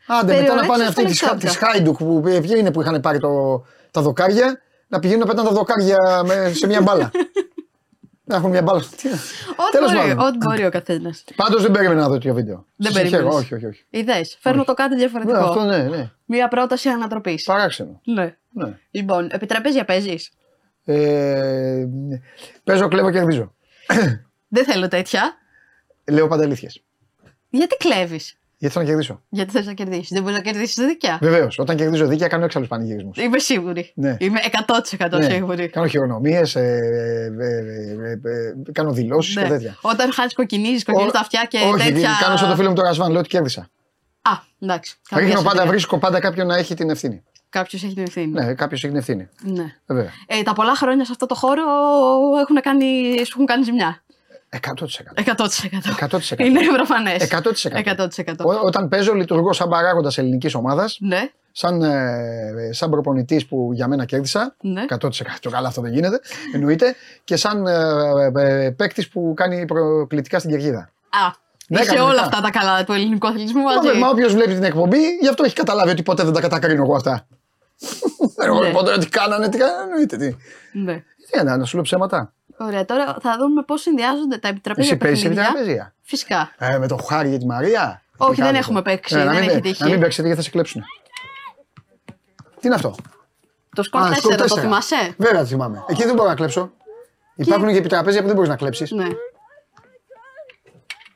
Άντε, 0.06 0.40
μετά 0.40 0.54
να 0.54 0.60
Περιορέξεις 0.60 0.68
πάνε 0.68 0.82
τα 0.82 0.88
αυτοί 0.88 1.04
της, 1.04 1.22
λεπτά. 1.22 1.36
της 1.36 1.56
Χάιντουκ 1.56 1.96
που 1.96 2.22
ε, 2.26 2.40
ποιοι 2.40 2.54
είναι 2.56 2.70
που 2.70 2.80
είχαν 2.80 3.00
πάρει 3.00 3.18
το, 3.18 3.64
τα 3.90 4.00
δοκάρια, 4.02 4.60
να 4.88 4.98
πηγαίνουν 4.98 5.20
να 5.20 5.26
πετάνε 5.26 5.48
τα 5.48 5.54
δοκάρια 5.54 6.22
με, 6.26 6.52
σε 6.54 6.66
μια 6.66 6.82
μπάλα. 6.82 7.10
να 8.24 8.36
έχουν 8.36 8.50
μια 8.50 8.62
μπάλα. 8.62 8.80
Τι 8.80 9.08
είναι. 9.08 9.16
Ό,τι 9.56 9.70
Τέλος 9.70 9.92
μπορεί, 9.92 10.08
πάντων. 10.08 10.26
ό,τι 10.26 10.36
μπορεί 10.36 10.64
ο 10.64 10.70
καθένας. 10.70 11.24
Πάντως 11.36 11.62
δεν 11.62 11.70
περίμενα 11.70 12.00
να 12.00 12.06
δω 12.08 12.12
τέτοιο 12.12 12.34
βίντεο. 12.34 12.66
Δεν 12.76 12.92
Σας 12.92 13.00
συγχαίρω. 13.00 13.22
περίμενες. 13.22 13.44
Όχι, 13.44 13.54
όχι, 13.54 13.66
όχι. 13.66 13.84
Ιδέε. 13.90 14.20
Φέρνω 14.40 14.64
το 14.64 14.74
κάτι 14.74 14.94
Ναι, 14.94 15.04
αυτό 15.04 15.18
διαφορετικό. 15.20 15.64
ναι, 15.64 15.82
ναι. 15.96 16.10
Μία 16.24 16.48
πρόταση 16.48 16.88
ανατροπής. 16.88 17.44
Παράξενο. 17.44 18.00
Ναι. 18.04 18.36
Ναι. 18.50 18.78
Λοιπόν, 18.90 19.28
επιτραπέζια 19.30 19.84
παίζεις; 19.84 20.30
Ε, 20.84 21.86
παίζω, 22.64 22.88
κλέβω, 22.88 23.10
κερδίζω. 23.10 23.54
Δεν 24.48 24.64
θέλω 24.64 24.88
τέτοια. 24.88 25.34
Λέω 26.10 26.28
πάντα 26.28 26.42
αλήθειες. 26.44 26.82
Γιατί 27.50 27.76
κλέβεις; 27.76 28.38
Γιατί 28.64 28.78
θέλω 28.78 28.84
να 28.84 28.90
κερδίσω. 28.90 29.22
Γιατί 29.28 29.50
θες 29.50 29.66
να 29.66 29.72
κερδίσεις. 29.72 30.08
Δεν 30.08 30.22
μπορείς 30.22 30.36
να 30.36 30.42
κερδίσεις 30.42 30.84
δίκαια. 30.86 31.18
Βεβαίως. 31.20 31.58
Όταν 31.58 31.76
κερδίζω 31.76 32.06
δίκαια 32.06 32.28
κάνω 32.28 32.44
έξαλλους 32.44 32.68
πανηγυρισμούς. 32.68 33.18
Είμαι 33.18 33.38
σίγουρη. 33.38 33.92
Ναι. 33.94 34.16
Είμαι 34.20 34.40
100% 34.66 35.22
σίγουρη. 35.30 35.68
Κάνω 35.68 35.86
χειρονομίες, 35.86 36.54
ε, 36.56 36.60
ε, 36.60 37.44
ε, 37.44 38.08
ε, 38.08 38.30
ε, 38.30 38.72
κάνω 38.72 38.92
δηλώσεις 38.92 39.36
Ναι. 39.36 39.42
και 39.42 39.48
τέτοια. 39.48 39.76
Όταν 39.80 40.12
χάνει 40.12 40.30
κοκκινίζεις, 40.32 40.84
κοκκινίζεις 40.84 41.12
τα 41.12 41.20
αυτιά 41.20 41.46
και 41.48 41.58
όχι, 41.58 41.88
τέτοια. 41.88 42.10
κάνω 42.20 42.36
σαν 42.36 42.48
το 42.48 42.56
φίλο 42.56 42.68
μου 42.68 42.74
τον 42.74 42.84
Ρασβάν, 42.84 43.10
λέω 43.10 43.18
ότι 43.20 43.28
κέρδισα. 43.28 43.60
Α, 44.22 44.30
εντάξει. 44.60 44.96
Ρίχνω 45.16 45.42
πάντα, 45.42 45.66
βρίσκω 45.66 45.98
πάντα 45.98 46.20
κάποιον 46.20 46.46
να 46.46 46.56
έχει 46.56 46.74
την 46.74 46.90
ευθύνη. 46.90 47.22
Κάποιος 47.48 47.82
έχει 47.84 47.94
την 47.94 48.02
ευθύνη. 48.02 48.26
Ναι, 48.26 48.54
κάποιος 48.54 48.80
έχει 48.84 48.92
την 48.92 49.00
ευθύνη. 49.00 49.28
Ναι. 49.42 49.64
Βέβαια. 49.86 50.10
Ε, 50.26 50.42
τα 50.42 50.52
πολλά 50.52 50.74
χρόνια 50.74 51.04
σε 51.04 51.12
αυτό 51.12 51.26
το 51.26 51.34
χώρο 51.34 51.62
έχουν 52.40 52.60
κάνει, 52.60 52.86
σου 53.16 53.32
έχουν 53.34 53.46
κάνει 53.46 53.64
ζημιά. 53.64 54.03
100%. 54.60 55.14
100%. 55.14 55.94
100%. 55.98 56.38
Είναι 56.38 56.60
προφανές. 56.76 57.22
100%. 57.22 57.82
100%. 57.82 58.44
Ό- 58.44 58.60
Όταν 58.66 58.88
παίζω, 58.88 59.14
λειτουργώ 59.14 59.52
σαν 59.52 59.68
παράγοντας 59.68 60.18
ελληνικής 60.18 60.54
ομάδας, 60.54 60.96
Ναι, 61.00 61.30
σαν, 61.52 61.82
ε, 61.82 62.72
σαν 62.72 62.90
προπονητής 62.90 63.46
που 63.46 63.70
για 63.72 63.88
μένα 63.88 64.04
κέρδισα. 64.04 64.54
ναι. 64.60 64.84
100% 64.88 65.50
καλά 65.50 65.68
αυτό 65.68 65.80
δεν 65.80 65.92
γίνεται, 65.92 66.20
εννοείται. 66.54 66.94
Και 67.24 67.36
σαν 67.36 67.66
ε, 67.66 68.64
ε, 68.64 68.70
παίκτης 68.70 69.08
που 69.08 69.32
κάνει 69.36 69.64
προκλητικά 69.64 70.38
στην 70.38 70.50
κερκίδα. 70.50 70.78
Α, 70.78 71.42
Ναι, 71.68 71.80
είσαι 71.80 71.90
κανονικά. 71.94 72.12
όλα 72.16 72.22
αυτά 72.28 72.40
τα 72.40 72.50
καλά 72.50 72.84
του 72.84 72.92
ελληνικού 72.92 73.26
αθλητισμού 73.26 73.62
μαζί. 73.62 73.98
Μα 73.98 74.08
όποιος 74.08 74.32
βλέπει 74.34 74.54
την 74.54 74.64
εκπομπή, 74.64 74.98
γι' 75.20 75.28
αυτό 75.28 75.44
έχει 75.44 75.54
καταλάβει 75.54 75.90
ότι 75.90 76.02
ποτέ 76.02 76.22
δεν 76.24 76.32
τα 76.32 76.40
κατακρίνω 76.40 76.82
εγώ 76.82 76.94
αυτά. 76.94 77.26
Εγώ 78.44 78.60
Ναι. 78.60 78.66
λοιπόν 78.66 78.84
τώρα 78.84 78.98
τι 78.98 79.08
κάνανε, 79.08 79.48
τι 79.48 79.58
κάνανε, 79.58 79.82
εννοείται. 79.82 80.16
Τι, 80.16 80.34
Ναι. 80.72 81.02
τι 81.30 81.44
να, 81.44 81.56
να 81.56 81.64
σου 81.64 81.74
λέω 81.74 81.82
ψέματα. 81.84 82.33
Ωραία, 82.56 82.84
τώρα 82.84 83.16
θα 83.22 83.36
δούμε 83.38 83.62
πώς 83.62 83.80
συνδυάζονται 83.80 84.38
τα 84.38 84.48
επιτραπέζια 84.48 84.90
Εσύ 84.92 85.00
παίζεις 85.00 85.20
παιχνίδια. 85.22 85.44
επιτραπέζια; 85.48 85.94
Φυσικά. 86.02 86.54
Ε, 86.58 86.78
με 86.78 86.86
το 86.88 86.96
Χάρη 86.96 87.28
για 87.28 87.38
τη 87.38 87.46
Μαρία; 87.46 88.02
Όχι, 88.16 88.30
Τι 88.30 88.36
δεν 88.36 88.44
κάνετε. 88.44 88.58
έχουμε 88.64 88.82
παίξει, 88.82 89.14
Ε, 89.14 89.18
να 89.18 89.24
δεν 89.24 89.32
μην, 89.34 89.42
έχει 89.42 89.50
παί- 89.52 89.62
τύχει. 89.62 89.82
Να 89.82 89.88
μην 89.88 90.00
παίξετε 90.00 90.22
γιατί 90.26 90.38
θα 90.42 90.44
σε 90.46 90.50
κλέψουν. 90.52 90.82
Τι 92.60 92.66
είναι 92.66 92.74
αυτό; 92.74 92.94
Το 93.74 93.82
σκορ 93.82 94.00
Α, 94.02 94.08
4, 94.08 94.14
σκορ 94.16 94.34
το 94.34 94.42
τέσσερα. 94.42 94.60
θυμάσαι; 94.62 95.14
Βέβαια 95.16 95.40
το 95.40 95.46
θυμάμαι. 95.46 95.84
Εκεί 95.88 96.04
δεν 96.04 96.14
μπορώ 96.14 96.28
να 96.28 96.34
κλέψω. 96.34 96.72
Υπάρχουν 97.34 97.68
και 97.68 97.76
επιτραπέζια 97.76 98.20
που 98.20 98.26
δεν 98.26 98.34
μπορείς 98.36 98.50
να 98.50 98.56
κλέψεις. 98.56 98.90
Ναι. 98.90 99.06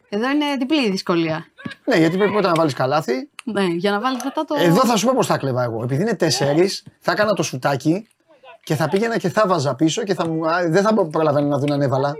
Εδώ 0.08 0.30
είναι 0.30 0.44
διπλή 0.58 0.86
η 0.86 0.90
δυσκολία. 0.90 1.46
Ναι, 1.84 1.96
γιατί 1.96 2.16
πρέπει 2.16 2.32
πρώτα 2.32 2.48
να 2.48 2.54
βάλεις 2.54 2.74
καλάθι. 2.74 3.30
Ναι, 3.44 3.62
για 3.64 3.90
να 3.90 4.00
βάλεις 4.00 4.24
μετά 4.24 4.44
το. 4.44 4.54
Εδώ 4.58 4.84
θα 4.86 4.96
σου 4.96 5.06
πω 5.06 5.12
πώς 5.14 5.26
θα 5.26 5.38
κλέβα 5.38 5.62
εγώ. 5.62 5.82
Επειδή 5.82 6.02
είναι 6.02 6.14
τέσσερις, 6.14 6.84
θα 6.98 7.12
έκανα 7.12 7.32
το 7.32 7.42
σουτάκι 7.42 8.08
και 8.68 8.74
θα 8.74 8.88
πήγαινα 8.88 9.18
και 9.18 9.28
θα 9.28 9.46
βάζα 9.46 9.74
πίσω 9.74 10.02
και 10.04 10.14
θα 10.14 10.28
μου... 10.28 10.46
α, 10.50 10.68
δεν 10.68 10.82
θα 10.82 10.94
προλαβαίνω 10.94 11.46
να 11.46 11.58
δουν 11.58 11.72
αν 11.72 11.80
έβαλα 11.80 12.14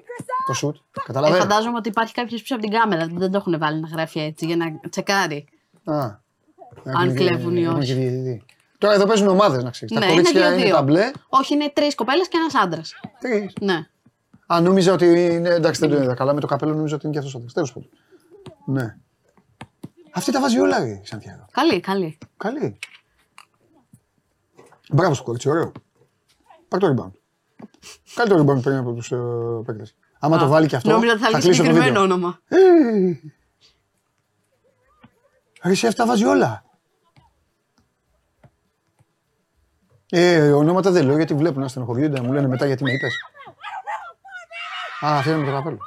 το 0.46 0.52
σουτ. 0.52 0.76
Ε, 0.76 1.00
Καταλαβαίνω. 1.04 1.40
φαντάζομαι 1.42 1.76
ότι 1.76 1.88
υπάρχει 1.88 2.14
κάποιος 2.14 2.40
πίσω 2.40 2.54
από 2.54 2.62
την 2.62 2.72
κάμερα. 2.72 3.06
Δεν 3.12 3.30
το 3.30 3.36
έχουν 3.36 3.58
βάλει 3.58 3.80
να 3.80 3.88
γράφει 3.88 4.20
έτσι 4.20 4.46
για 4.46 4.56
να 4.56 4.64
τσεκάρει. 4.90 5.46
Α, 5.84 6.18
Αν 6.84 7.14
κλέβουν 7.14 7.56
ή 7.56 7.62
έχουμε 7.62 7.78
όχι. 7.78 7.86
και 7.86 7.94
διαιτητή. 7.94 8.44
Τώρα 8.78 8.94
εδώ 8.94 9.06
παίζουν 9.06 9.28
ομάδες 9.28 9.62
να 9.64 9.70
ξέρεις. 9.70 9.94
Ναι, 9.94 10.00
τα 10.00 10.06
είναι 10.06 10.14
κορίτσια 10.14 10.46
είναι, 10.46 10.56
δύο-δύο. 10.56 10.74
τα 10.74 10.82
μπλε. 10.82 11.10
Όχι, 11.28 11.54
είναι 11.54 11.70
τρεις 11.74 11.94
κοπέλες 11.94 12.28
και 12.28 12.36
ένας 12.36 12.54
άντρας. 12.64 12.92
Τρεις. 13.20 13.52
Ναι. 13.60 13.86
Α, 14.46 14.60
νόμιζα 14.60 14.92
ότι 14.92 15.06
είναι. 15.06 15.48
Εντάξει, 15.48 15.80
δεν 15.80 15.90
το 15.90 16.02
είδα 16.02 16.14
καλά. 16.14 16.34
Με 16.34 16.40
το 16.40 16.46
καπέλο 16.46 16.74
νόμιζα 16.74 16.94
ότι 16.94 17.06
είναι 17.06 17.12
και 17.12 17.26
αυτός 17.26 17.34
ο 17.34 17.44
Τέλος 17.52 17.72
πάντων. 17.72 17.90
Ναι. 18.66 18.96
Αυτή 20.12 20.32
τα 20.32 20.40
βάζει 20.40 20.58
όλα, 20.58 20.78
ρε, 20.78 21.00
Σαντιάγο. 21.04 21.46
Καλή, 21.50 21.80
καλή. 21.80 22.18
Καλή. 22.36 22.78
Μπράβο 24.92 25.14
σου, 25.14 25.22
κορίτσι, 25.22 25.48
ωραίο. 25.48 25.72
Πάρ 26.68 26.80
το 26.80 26.86
rebound. 26.86 27.12
Κάνε 28.14 28.30
το 28.30 28.40
rebound 28.52 28.62
πριν 28.62 28.76
από 28.76 28.92
τους 28.92 29.12
uh, 29.14 29.64
παίκτες. 29.64 29.94
Άμα 30.18 30.38
το 30.38 30.48
βάλει 30.48 30.66
και 30.66 30.76
αυτό. 30.76 30.90
Νόμιζα 30.90 31.12
ότι 31.12 31.22
θα 31.22 31.30
λέει 31.30 31.40
κλείσω 31.40 31.62
το 31.62 31.68
συγκεκριμένο 31.68 32.00
βίντεο. 32.00 32.16
όνομα. 32.16 32.40
Ε, 32.48 32.58
Ρε, 35.62 35.70
εσύ 35.70 35.86
αυτά 35.86 36.06
βάζει 36.06 36.24
όλα. 36.24 36.64
Ε, 40.10 40.50
ονόματα 40.52 40.90
δεν 40.90 41.06
λέω 41.06 41.16
γιατί 41.16 41.34
βλέπουν 41.34 41.60
να 41.62 41.68
στενοχωριούνται, 41.68 42.20
να 42.20 42.26
μου 42.26 42.32
λένε 42.32 42.48
μετά 42.48 42.66
γιατί 42.66 42.82
με 42.82 42.92
είπες. 42.92 43.14
Α, 45.04 45.16
αυτό 45.18 45.30
είναι 45.30 45.38
με 45.38 45.46
το 45.46 45.52
καπέλο. 45.52 45.78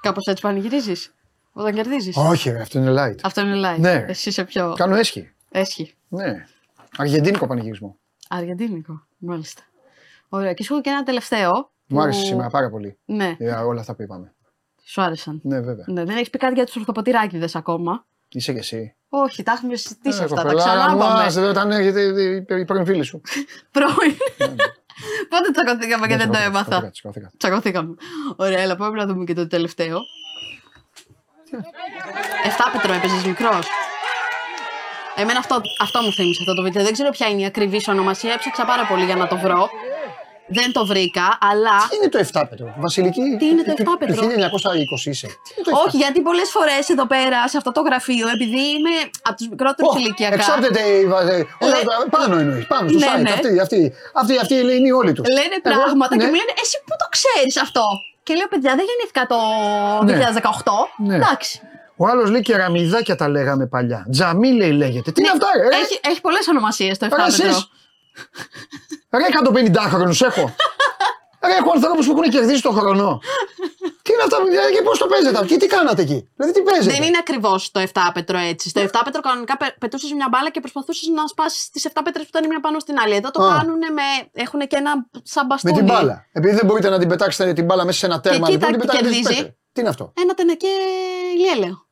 Κάπως 0.00 0.26
έτσι 0.26 0.42
πανηγυρίζεις. 0.42 1.14
Όταν 1.52 1.74
κερδίζεις. 1.74 2.16
Όχι, 2.16 2.50
ρε, 2.50 2.60
αυτό 2.60 2.78
είναι 2.78 2.92
light. 2.98 3.18
Αυτό 3.22 3.40
είναι 3.40 3.74
live. 3.74 3.78
Ναι. 3.80 4.04
Εσύ 4.08 4.28
είσαι 4.28 4.44
πιο. 4.44 4.74
Κάνω 4.76 4.96
έσχη. 4.96 5.32
Έσχη. 5.50 5.94
Ναι. 6.08 6.46
Αργεντίνικο 6.96 7.46
πανηγυρισμό. 7.46 7.96
Αργεντίνικο. 8.28 9.06
Μάλιστα. 9.26 9.62
Ωραία. 10.28 10.52
Και 10.52 10.62
σου 10.64 10.72
έχω 10.72 10.82
και 10.82 10.90
ένα 10.90 11.02
τελευταίο. 11.02 11.72
Μου 11.86 12.00
άρεσε 12.00 12.20
που- 12.20 12.26
σήμερα 12.26 12.48
πάρα 12.48 12.70
πολύ 12.70 12.98
Ναι, 13.04 13.36
για 13.38 13.64
όλα 13.64 13.80
αυτά 13.80 13.94
που 13.94 14.02
είπαμε. 14.02 14.34
σου 14.84 15.02
άρεσαν. 15.02 15.40
Ναι, 15.42 15.60
βέβαια. 15.60 15.84
Ναι, 15.88 16.04
δεν 16.04 16.16
έχεις 16.16 16.30
πει 16.30 16.38
κάτι 16.38 16.54
για 16.54 16.64
τους 16.66 16.76
ορθοποτηράκιδε 16.76 17.48
ακόμα. 17.52 18.06
Είσαι 18.28 18.52
και 18.52 18.58
εσύ. 18.58 18.94
Όχι, 19.08 19.42
τα 19.42 19.52
έχουμε 19.52 19.76
συζητήσει 19.76 20.20
Ε, 20.20 20.24
αυτά. 20.24 20.36
Τα 20.36 20.42
κοπελάρα 20.42 20.90
μου, 20.90 20.96
ξανάπαμε. 20.98 21.22
άσε, 21.24 21.40
Όταν 21.40 21.70
έρχεται 21.70 22.00
η- 22.02 22.44
η 22.60 22.64
πρώην 22.64 22.84
φίλη 22.86 23.02
σου. 23.02 23.20
Πρώην. 23.70 24.16
Πότε 25.28 25.50
τσακωθήκαμε 25.52 26.06
και 26.06 26.12
Ναι, 26.16 26.18
δεν 26.18 26.26
το 26.26 26.32
τσακωθήκατε, 26.32 26.44
έμαθα. 26.44 26.68
τσακωθήκατε, 26.90 26.90
τσακωθήκατε. 26.90 27.36
Τσακωθήκαμε. 27.36 27.94
Ωραία, 28.36 28.62
αλλά 28.62 28.76
πάμε 28.76 28.96
να 28.96 29.06
δούμε 29.06 29.24
και 29.24 29.34
το 29.34 29.46
τελευταίο. 29.46 29.98
Εφτάπετρο 32.44 32.92
έπαιζε 32.92 33.26
μικρός. 33.28 33.66
Εμένα 35.16 35.38
αυτό, 35.38 35.60
αυτό 35.80 36.00
μου 36.02 36.12
θύμισε 36.12 36.40
αυτό 36.42 36.54
το 36.54 36.62
βίντεο. 36.62 36.82
Δεν 36.82 36.92
ξέρω 36.92 37.10
ποια 37.10 37.26
είναι 37.28 37.40
η 37.40 37.44
ακριβή 37.44 37.80
ονομασία. 37.88 38.32
Έψαξα 38.32 38.64
πάρα 38.64 38.84
πολύ 38.90 39.04
για 39.04 39.16
να 39.16 39.26
το 39.26 39.36
βρω. 39.36 39.68
Δεν 40.58 40.72
το 40.72 40.86
βρήκα, 40.86 41.26
αλλά. 41.50 41.76
Τι 41.90 41.96
είναι 41.96 42.08
το 42.14 42.18
7 42.32 42.44
πέτρο, 42.50 42.66
Βασιλική; 42.86 43.20
Τι 43.40 43.46
είναι 43.52 43.62
το 43.62 43.72
του- 43.74 43.82
εφτάπετρο; 43.82 44.14
Του 44.20 44.26
1920 44.28 45.10
είσαι. 45.12 45.26
Τι 45.26 45.50
είναι 45.56 45.64
το 45.70 45.72
Όχι, 45.86 45.96
γιατί 46.02 46.18
πολλές 46.28 46.48
φορές 46.56 46.88
εδώ 46.94 47.06
πέρα, 47.14 47.48
σε 47.48 47.56
αυτό 47.60 47.70
το 47.76 47.80
γραφείο, 47.88 48.26
επειδή 48.36 48.60
είμαι 48.74 48.94
από 49.28 49.36
τους 49.36 49.48
μικρότερους 49.52 49.94
Ω, 49.94 49.98
ηλικιακά. 49.98 50.34
Εξάπτεται 50.34 50.80
η 51.00 51.04
βα- 51.12 51.16
όλα 51.64 51.74
Λέ- 51.74 51.84
τα- 51.88 52.06
πάνω 52.16 52.34
εννοείς, 52.42 52.66
πάνω 52.66 52.88
στο 52.88 52.98
Ναι, 52.98 53.06
site. 53.16 53.22
ναι. 53.26 53.30
Αυτή, 53.36 53.60
αυτή, 53.64 53.80
αυτή, 54.20 54.32
αυτή, 54.42 54.54
είναι 54.76 54.92
όλοι 55.00 55.12
τους. 55.16 55.24
Λένε 55.38 55.56
πράγματα 55.68 56.12
και 56.20 56.26
μου 56.30 56.36
λένε 56.40 56.52
Εσύ 56.62 56.76
πού 56.86 56.94
το 57.02 57.06
ξέρεις 57.16 57.54
αυτό; 57.66 57.84
Και 58.26 58.34
λέω, 58.38 58.48
παιδιά, 58.52 58.72
δεν 58.78 58.84
γεννήθηκα 58.90 59.22
το 59.32 59.38
Ναι. 60.04 60.12
2018. 60.12 60.72
Ναι. 61.08 61.14
Εντάξει. 61.20 61.52
Ο 61.96 62.06
άλλος 62.06 62.30
λέει 62.30 62.40
κεραμιδάκια 62.42 63.16
τα 63.16 63.28
λέγαμε 63.28 63.66
παλιά. 63.66 64.06
Τζαμίλε 64.10 64.70
λέγεται. 64.70 65.12
Τι 65.12 65.20
είναι 65.20 65.30
αυτά, 65.30 65.46
ρε. 65.56 65.68
Ναι, 65.68 65.76
Έχει, 65.76 66.00
έχει 66.02 66.20
πολλές 66.20 66.48
ονομασίες 66.48 66.98
το 66.98 67.06
Ρε, 67.06 67.12
7 67.16 67.26
εσείς. 67.26 67.68
Ρε 69.10 69.24
150χρονους 69.42 70.20
έχω. 70.20 70.54
Ρε 71.46 71.54
έχω 71.60 71.70
ανθρώπους 71.74 72.06
που 72.06 72.12
έχουν 72.12 72.30
κερδίσει 72.30 72.62
το 72.62 72.70
χρόνο. 72.70 73.18
τι 74.02 74.12
είναι 74.12 74.22
αυτά, 74.22 74.36
παιδιά, 74.42 74.60
και 74.74 74.82
πώς 74.82 74.98
το 74.98 75.06
παίζετε 75.06 75.44
και 75.46 75.56
τι 75.56 75.66
κάνατε 75.66 76.02
εκεί; 76.02 76.28
Δηλαδή 76.36 76.52
τι 76.54 76.62
παίζετε; 76.62 76.94
Δεν 76.94 77.02
είναι 77.02 77.16
ακριβώς 77.20 77.70
το 77.70 77.80
7 77.80 78.00
πέτρο 78.14 78.38
έτσι. 78.38 78.68
Στο 78.68 78.80
7 78.80 78.86
πέτρο 79.04 79.20
κανονικά 79.20 79.56
πετούσες 79.78 80.12
μια 80.12 80.28
μπάλα 80.30 80.50
και 80.50 80.60
προσπαθούσες 80.60 81.08
να 81.08 81.26
σπάσεις 81.26 81.70
τις 81.70 81.86
7 81.88 82.00
πέτρε 82.04 82.22
που 82.22 82.28
ήταν 82.32 82.44
η 82.44 82.46
μία 82.46 82.60
πάνω 82.60 82.78
στην 82.78 82.94
άλλη. 83.02 83.14
Εδώ 83.14 83.30
το 83.30 83.42
Α. 83.42 83.56
κάνουν 83.56 83.78
με. 83.78 84.06
Έχουν 84.32 84.60
και 84.60 84.76
ένα 84.76 84.92
σαν 85.22 85.42
Με 85.42 85.48
μπαστούνι. 85.48 85.74
την 85.74 85.84
μπάλα. 85.84 86.26
Επειδή 86.32 86.54
δεν 86.54 86.66
μπορείτε 86.66 86.88
να 86.88 86.98
την 86.98 87.08
πετάξετε 87.08 87.52
την 87.52 87.64
μπάλα 87.64 87.84
μέσα 87.84 87.98
σε 87.98 88.06
ένα 88.06 88.20
τέρμα, 88.20 88.48
κοίτα 88.48 88.70
λοιπόν, 88.70 88.70
την 88.70 88.80
τι 88.80 88.86
πετάξετε 88.86 89.14
στις 89.22 89.26
κερδίζει. 89.36 89.56
Πέτρες. 89.74 89.76
Τι 89.76 89.80
είναι 89.80 89.88
αυτό; 89.88 90.12
Ένα 90.22 90.34
τενεκέ 90.34 90.66
ηλιέλαιο. 91.36 91.86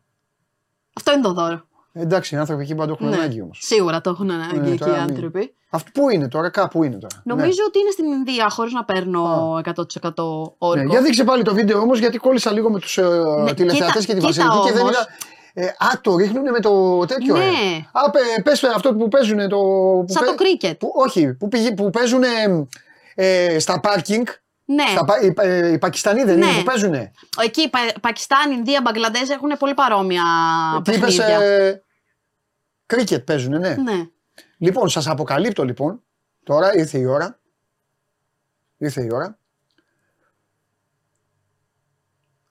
Αυτό 0.97 1.13
είναι 1.13 1.23
το 1.23 1.33
δώρο. 1.33 1.65
Ε, 1.93 2.01
εντάξει, 2.01 2.35
οι 2.35 2.39
άνθρωποι 2.39 2.63
εκεί 2.63 2.75
παντού 2.75 2.93
έχουν 2.93 3.09
Ναι. 3.09 3.17
ανάγκη 3.17 3.41
όμως. 3.43 3.59
Σίγουρα 3.63 4.01
το 4.01 4.11
έχουν 4.11 4.31
ανάγκη 4.31 4.59
Ναι, 4.59 4.69
εκεί 4.69 4.79
τώρα 4.79 4.97
οι 4.97 5.01
μην- 5.01 5.11
άνθρωποι. 5.11 5.55
Αυτό 5.71 5.91
πού 5.95 6.11
είναι 6.11 6.29
τώρα, 6.29 6.49
κάπου 6.51 6.83
είναι 6.85 6.99
τώρα. 6.99 7.23
Νομίζω 7.25 7.59
ότι 7.67 7.79
είναι 7.79 7.91
στην 7.91 8.05
Ινδία, 8.05 8.49
χωρίς 8.51 8.73
να 8.73 8.85
παίρνω 8.85 9.57
100% 9.65 10.55
όρκο. 10.59 10.83
Ναι. 10.83 10.91
Για 10.91 11.03
δείξε 11.03 11.25
πάλι 11.25 11.43
το 11.43 11.55
βίντεο 11.55 11.81
όμως, 11.81 11.99
γιατί 11.99 12.19
κόλλησα 12.19 12.53
λίγο 12.53 12.71
με 12.71 12.79
τους 12.79 12.99
ε, 12.99 13.03
Ναι, 13.43 13.55
τηλεθεατές 13.55 14.05
κοίτα- 14.07 14.15
και 14.15 14.21
τη 14.21 14.27
κοίτα 14.27 14.27
Βασιλική 14.27 14.67
και 14.67 14.73
δεν 14.73 14.81
όμως. 14.83 14.93
είδα. 14.95 15.07
Ε, 15.55 15.67
α, 15.67 16.01
το 16.01 16.17
ρίχνουν 16.17 16.51
με 16.51 16.61
το 16.61 17.05
τέτοιο. 17.07 17.37
Ναι. 17.37 17.45
Ε. 17.45 17.89
Α, 17.93 18.11
πε, 18.11 18.19
πες 18.43 18.63
αυτό 18.65 18.95
που 18.95 19.09
παίζουν. 19.09 19.49
Το, 19.49 19.57
που 20.07 20.13
Σαν 20.13 20.25
το 20.27 20.35
κρίκετ. 20.35 20.79
Που, 20.79 20.93
όχι, 20.97 21.35
που, 21.35 21.49
πηγα- 21.49 21.75
που 21.75 21.91
παίζουν 21.91 22.23
ε, 23.15 23.59
στα 23.59 23.81
πάρκινγκ. 23.81 24.27
Ναι. 24.75 24.87
Στα, 24.91 25.05
πα- 25.05 25.21
οι, 25.23 25.33
ε, 25.37 25.73
οι 25.73 25.79
Πακιστανοί 25.79 26.23
δεν 26.25 26.39
Ναι. 26.39 26.47
είναι 26.47 26.59
που 26.59 26.63
παίζουν. 26.65 26.95
Εκεί, 27.43 27.71
Πα- 27.71 27.95
Πακιστάν, 28.01 28.51
Ινδία, 28.53 28.81
Μπαγκλαντές 28.83 29.29
έχουν 29.31 29.49
πολύ 29.59 29.75
παρόμοια 29.75 30.25
Τι 30.85 30.93
είπες, 30.93 31.17
παιχνίδια. 31.17 31.41
ε, 31.41 31.83
κρίκετ 32.87 33.25
παίζουν, 33.25 33.59
ναι. 33.61 33.75
Ναι. 33.75 34.07
Λοιπόν, 34.59 34.89
σας 34.89 35.07
αποκαλύπτω 35.07 35.65
λοιπόν. 35.65 36.03
Τώρα 36.43 36.75
ήρθε 36.75 36.99
η 36.99 37.05
ώρα. 37.05 37.41
Ήρθε 38.79 39.03
η 39.03 39.09
ώρα. 39.13 39.39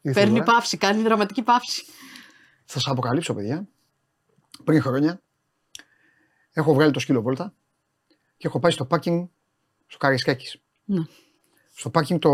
Ήρθε 0.02 0.20
η 0.20 0.24
Παίρνει 0.24 0.42
ώρα. 0.42 0.52
παύση, 0.54 0.78
κάνει 0.78 1.02
δραματική 1.02 1.42
παύση. 1.42 1.86
Θα 2.66 2.80
σας 2.80 2.88
αποκαλύψω, 2.88 3.34
παιδιά. 3.34 3.68
Πριν 4.64 4.82
χρόνια 4.82 5.22
έχω 6.54 6.74
βγάλει 6.74 6.92
το 6.92 7.00
σκύλο 7.00 7.22
βόλτα 7.22 7.54
και 8.38 8.48
έχω 8.48 8.60
πάει 8.60 8.72
στο 8.72 8.86
πάρκινγκ 8.86 9.28
στο 9.88 9.98
Καραϊσκάκης. 9.98 10.62
Ναι. 10.86 11.02
Στο 11.82 11.90
πάρκινγκ 11.90 12.20
το. 12.20 12.32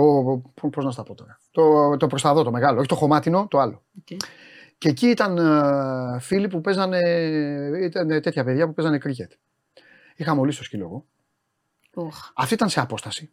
Πώς 0.72 0.86
να 0.86 0.92
στα 0.92 1.04
πω 1.04 1.16
τώρα. 1.16 1.40
Το, 1.52 1.98
το 1.98 2.08
μπροστά 2.08 2.31
εδώ, 2.31 2.44
το 2.44 2.52
μεγάλο. 2.52 2.78
Όχι 2.80 2.88
το 2.88 2.96
χωμάτινο, 2.96 3.48
το 3.50 3.60
άλλο. 3.60 3.84
Οκ. 4.00 4.18
Και 4.78 4.90
εκεί 4.90 5.08
ήταν 5.08 5.38
ε, 5.38 6.20
φίλοι 6.20 6.48
που 6.48 6.62
παίζανε. 6.62 7.00
ήταν 7.82 8.08
τέτοια 8.08 8.44
παιδιά 8.44 8.68
που 8.68 8.74
παίζανε 8.74 8.98
κρίκετ. 8.98 9.32
Είχα 10.16 10.36
αμολήσει 10.36 10.58
το 10.58 10.64
σκύλο 10.64 10.84
εγώ. 10.84 11.06
Οχ. 11.94 12.32
Αυτή 12.36 12.54
ήταν 12.54 12.70
σε 12.70 12.80
απόσταση. 12.80 13.32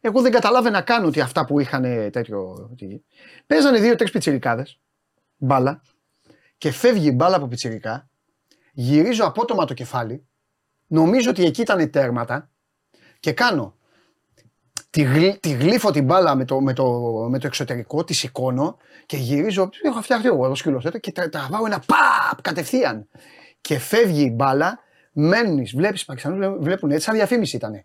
Εγώ 0.00 0.20
δεν 0.20 0.32
καταλάβαινα 0.32 0.80
καν 0.80 1.04
ότι 1.04 1.20
αυτά 1.20 1.44
που 1.44 1.60
είχαν 1.60 1.82
τέτοιο. 2.10 2.70
τι- 2.76 3.00
Παίζανε 3.46 3.78
δύο-τρεις 3.80 4.10
πιτσιρικάδες. 4.10 4.80
Μπάλα. 5.36 5.82
Και 6.58 6.70
φεύγει 6.70 7.08
η 7.08 7.12
μπάλα 7.14 7.36
από 7.36 7.46
πιτσιρικά. 7.46 8.08
Γυρίζω 8.72 9.24
απότομα 9.24 9.64
το 9.64 9.74
κεφάλι. 9.74 10.26
Νομίζω 10.86 11.30
ότι 11.30 11.44
εκεί 11.44 11.60
ήταν 11.60 11.90
τέρματα. 11.90 12.50
Και 13.20 13.32
κάνω. 13.32 13.76
Τη, 14.92 15.02
γλύ- 15.02 15.40
τη 15.40 15.50
γλύφω 15.50 15.90
την 15.90 16.04
μπάλα 16.04 16.34
με 16.34 16.44
το, 16.44 16.60
με 16.60 16.72
το, 16.72 16.84
με 17.30 17.38
το 17.38 17.46
εξωτερικό, 17.46 18.04
τη 18.04 18.14
σηκώνω 18.14 18.76
και 19.06 19.16
γυρίζω. 19.16 19.68
Έχω 19.82 20.02
φτιαχτεί 20.02 20.26
εγώ 20.28 20.48
το 20.48 20.54
σκύλο 20.54 20.80
τέτοιο 20.80 20.98
και 20.98 21.12
τρα- 21.12 21.28
τραβάω 21.28 21.66
ένα 21.66 21.78
παπ 21.86 22.42
κατευθείαν. 22.42 23.08
Και 23.60 23.78
φεύγει 23.78 24.22
η 24.22 24.32
μπάλα, 24.34 24.78
μένεις, 25.12 25.74
βλέπεις 25.74 26.02
οι 26.02 26.04
Πακιστανού 26.04 26.56
βλέπουν 26.60 26.90
έτσι, 26.90 27.04
σαν 27.04 27.14
διαφήμιση 27.14 27.56
ήταν. 27.56 27.84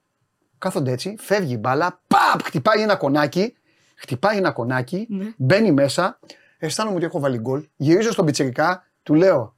Κάθονται 0.58 0.92
έτσι, 0.92 1.16
φεύγει 1.20 1.54
η 1.54 1.58
μπάλα, 1.60 2.02
παπ, 2.08 2.44
χτυπάει 2.44 2.82
ένα 2.82 2.96
κονάκι, 2.96 3.54
χτυπάει 3.96 4.38
ένα 4.38 4.52
κονάκι, 4.52 5.08
Ναι. 5.10 5.26
μπαίνει 5.38 5.72
μέσα, 5.72 6.20
αισθάνομαι 6.58 6.96
ότι 6.96 7.06
έχω 7.06 7.20
βάλει 7.20 7.38
γκολ, 7.38 7.68
γυρίζω 7.76 8.12
στον 8.12 8.26
πιτσιρικά, 8.26 8.88
του 9.04 9.14
λέω, 9.14 9.56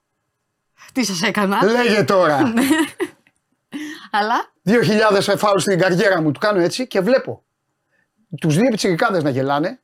Τι 0.94 1.04
σας 1.06 1.22
έκανα; 1.22 1.64
λέγε 1.66 2.04
τώρα, 2.04 2.54
Αλλά 4.12 4.52
2.000 4.70 5.38
φάουλ 5.38 5.58
στην 5.60 5.80
καριέρα 5.80 6.22
μου, 6.22 6.32
του 6.32 6.40
κάνω 6.40 6.60
έτσι 6.60 6.88
και 6.88 7.00
βλέπω 7.00 7.44
τους 8.40 8.56
δύο 8.56 8.70
πιτσιρικάδες 8.70 9.24
να 9.24 9.30
γελάνε, 9.30 9.82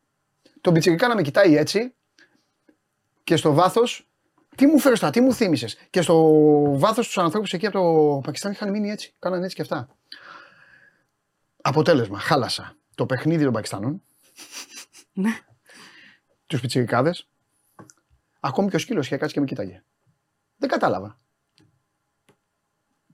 τον 0.61 0.73
πιτσιρικά 0.73 1.07
να 1.07 1.15
με 1.15 1.21
κοιτάει 1.21 1.57
έτσι 1.57 1.93
και 3.23 3.35
στο 3.35 3.53
βάθος, 3.53 4.07
τι 4.55 4.67
μου 4.67 4.79
φέρεις 4.79 4.99
τώρα, 4.99 5.11
τι 5.11 5.21
μου 5.21 5.33
θύμισες; 5.33 5.77
Και 5.89 6.01
στο 6.01 6.15
βάθος 6.79 7.05
τους 7.05 7.17
ανθρώπους 7.17 7.53
εκεί 7.53 7.65
από 7.65 7.77
το 7.79 8.19
Πακιστάν 8.23 8.51
είχαν 8.51 8.69
μείνει 8.69 8.89
έτσι, 8.89 9.13
κάνανε 9.19 9.43
έτσι 9.43 9.55
και 9.55 9.61
αυτά. 9.61 9.87
Αποτέλεσμα, 11.61 12.19
χάλασα 12.19 12.75
το 12.95 13.05
παιχνίδι 13.05 13.43
των 13.43 13.53
Πακιστανών, 13.53 14.03
Ναι. 15.13 15.39
τους 16.47 16.61
πιτσιρικάδες, 16.61 17.27
ακόμη 18.39 18.69
και 18.69 18.75
ο 18.75 18.79
σκύλος 18.79 19.05
είχε 19.05 19.17
κάτσει 19.17 19.33
και 19.33 19.39
με 19.39 19.45
κοίταγε. 19.45 19.83
Δεν 20.57 20.69
κατάλαβα. 20.69 21.19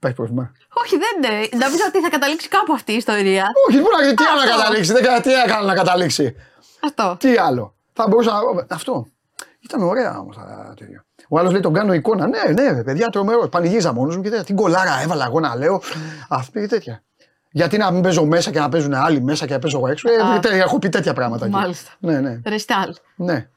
Υπάρχει 0.02 0.18
πρόβλημα. 0.18 0.52
όχι, 0.74 0.96
δεν 0.98 1.32
είναι. 1.32 1.48
Νομίζω 1.66 1.84
ότι 1.88 2.02
θα 2.02 2.10
καταλήξει 2.10 2.48
κάπου 2.48 2.74
αυτή 2.74 2.92
η 2.92 2.96
ιστορία. 2.96 3.46
Όχι, 3.68 3.78
πού 3.82 3.88
να, 3.98 4.14
τι 4.14 4.24
άλλο 4.32 4.38
να 4.42 4.44
Αυτό. 4.52 4.58
καταλήξει, 4.58 4.92
δεν, 4.94 5.04
κα- 5.04 5.22
τι 5.22 5.34
έκανα 5.34 5.66
να 5.66 5.74
καταλήξει. 5.74 6.36
Αυτό. 6.84 7.16
Τι 7.20 7.38
άλλο. 7.38 7.76
Θα 7.94 8.08
μπορούσα 8.08 8.32
να. 8.32 8.66
Αυτό. 8.76 9.08
Ήταν 9.60 9.82
ωραία 9.84 10.20
όμως 10.20 10.36
τα 10.36 10.74
τέτοια. 10.78 11.06
Ο 11.30 11.40
άλλος 11.40 11.52
λέει 11.52 11.62
τον 11.62 11.74
κάνω 11.74 11.94
εικόνα. 11.94 12.28
Ναι, 12.28 12.40
ναι, 12.54 12.72
ρε, 12.72 12.84
παιδιά, 12.84 13.08
τρομερός. 13.10 13.50
Πανηγίζα 13.50 13.94
μόνος 13.94 14.16
μου 14.16 14.22
και 14.22 14.30
τέτοια. 14.30 14.44
Τι 14.46 14.54
γκολάρα 14.54 15.02
έβαλα 15.02 15.26
εγώ 15.26 15.40
να 15.40 15.56
λέω. 15.56 15.82
Αυτή 16.30 16.60
και 16.60 16.68
τέτοια. 16.68 17.04
Γιατί 17.52 17.78
να 17.78 17.92
μην 17.92 18.02
παίζω 18.02 18.26
μέσα 18.26 18.52
και 18.52 18.60
να 18.60 18.70
παίζουν 18.70 18.94
άλλοι 18.94 19.22
μέσα 19.22 19.46
και 19.46 19.54
να 19.54 19.60
παίζω 19.60 19.78
εγώ 19.78 19.88
έξω. 19.88 20.10
Ε, 20.10 20.16
Α. 20.36 20.40
τε- 20.40 20.52
έχω 20.52 20.80
πει 20.80 20.90
τέτοια 20.90 21.14
πράγματα. 21.14 21.46
εκεί. 21.46 21.54
Μάλιστα. 21.56 21.92
Ναι, 22.00 22.20
ναι, 22.20 22.40
Ρεστάλ. 22.46 22.96
ναι. 23.16 23.50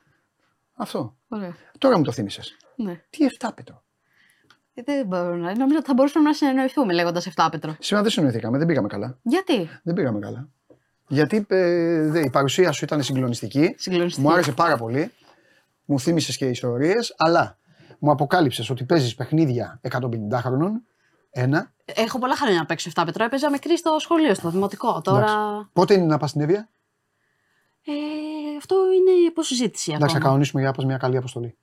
Αυτό. 0.77 1.15
Ωραία. 1.29 1.55
Τώρα 1.79 1.99
μου 1.99 2.05
το 2.05 2.13
θύμισες. 2.13 2.57
Ναι. 2.77 3.01
Τι 3.11 3.25
7 3.41 3.49
πέτρο. 3.55 3.75
Ε, 3.75 3.84
Δεν 4.75 5.07
μπορώ 5.07 5.37
να. 5.37 5.57
Νομίζω 5.57 5.79
ότι 5.79 5.87
θα 5.87 5.95
μπορούσαμε 5.95 6.29
να 6.29 6.35
συνεννοηθούμε 6.35 6.93
λέγοντας 6.93 7.29
7 7.37 7.49
πέτρο. 7.51 7.77
Σήμερα 7.79 8.03
δεν 8.03 8.13
συνοηθήκαμε, 8.13 8.59
δεν 8.59 8.67
πήγαμε 8.67 8.89
καλά. 8.89 9.19
Γιατί; 9.23 9.69
Δεν 9.83 9.95
πήγαμε 9.95 10.19
καλά. 10.19 10.49
Γιατί 11.09 11.47
ε, 11.49 12.09
δε, 12.09 12.21
η 12.21 12.31
παρουσία 12.31 12.73
σου 12.73 12.85
ήταν 12.85 13.03
συγκλονιστική. 13.03 13.75
Συγκλονιστική. 13.79 14.27
Μου 14.27 14.33
άρεσε 14.33 14.53
πάρα 14.53 14.77
πολύ. 14.77 15.13
Μου 15.85 16.01
θύμισες 16.01 16.37
και 16.37 16.47
ιστορίες, 16.47 17.15
αλλά 17.17 17.59
μου 17.99 18.11
αποκάλυψες 18.11 18.71
ότι 18.71 18.85
παίζεις 18.85 19.15
παιχνίδια 19.15 19.81
150 19.91 19.99
χρονών. 20.33 20.83
Ένα. 21.31 21.73
Έχω 21.85 22.19
πολλά 22.19 22.37
χρόνια 22.37 22.59
να 22.59 22.67
παίξω 22.67 22.91
7 22.95 23.03
πέτρο. 23.07 23.25
Έπαιζα 23.25 23.51
μικρή 23.51 23.79
στο 23.79 23.97
σχολείο, 23.99 24.35
στο 24.35 24.51
δημοτικό. 24.51 25.01
Τώρα. 25.01 25.25
Εντάξει. 25.25 25.69
Πότε 25.73 25.95
είναι 25.95 26.05
να 26.05 26.19
πας 26.19 26.31
στην 26.31 26.41
Εύβοια; 26.41 26.69
Ε, 27.87 27.93
αυτό 28.57 28.75
είναι 28.93 29.11
υποσυζήτηση 29.27 29.91
Εντάξει, 29.91 30.07
θα 30.07 30.11
ακόμα. 30.11 30.25
κανονίσουμε 30.25 30.61
για 30.61 30.71
να 30.71 30.77
πας 30.77 30.85
μια 30.85 30.97
καλή 30.97 31.17
αποστολή. 31.17 31.57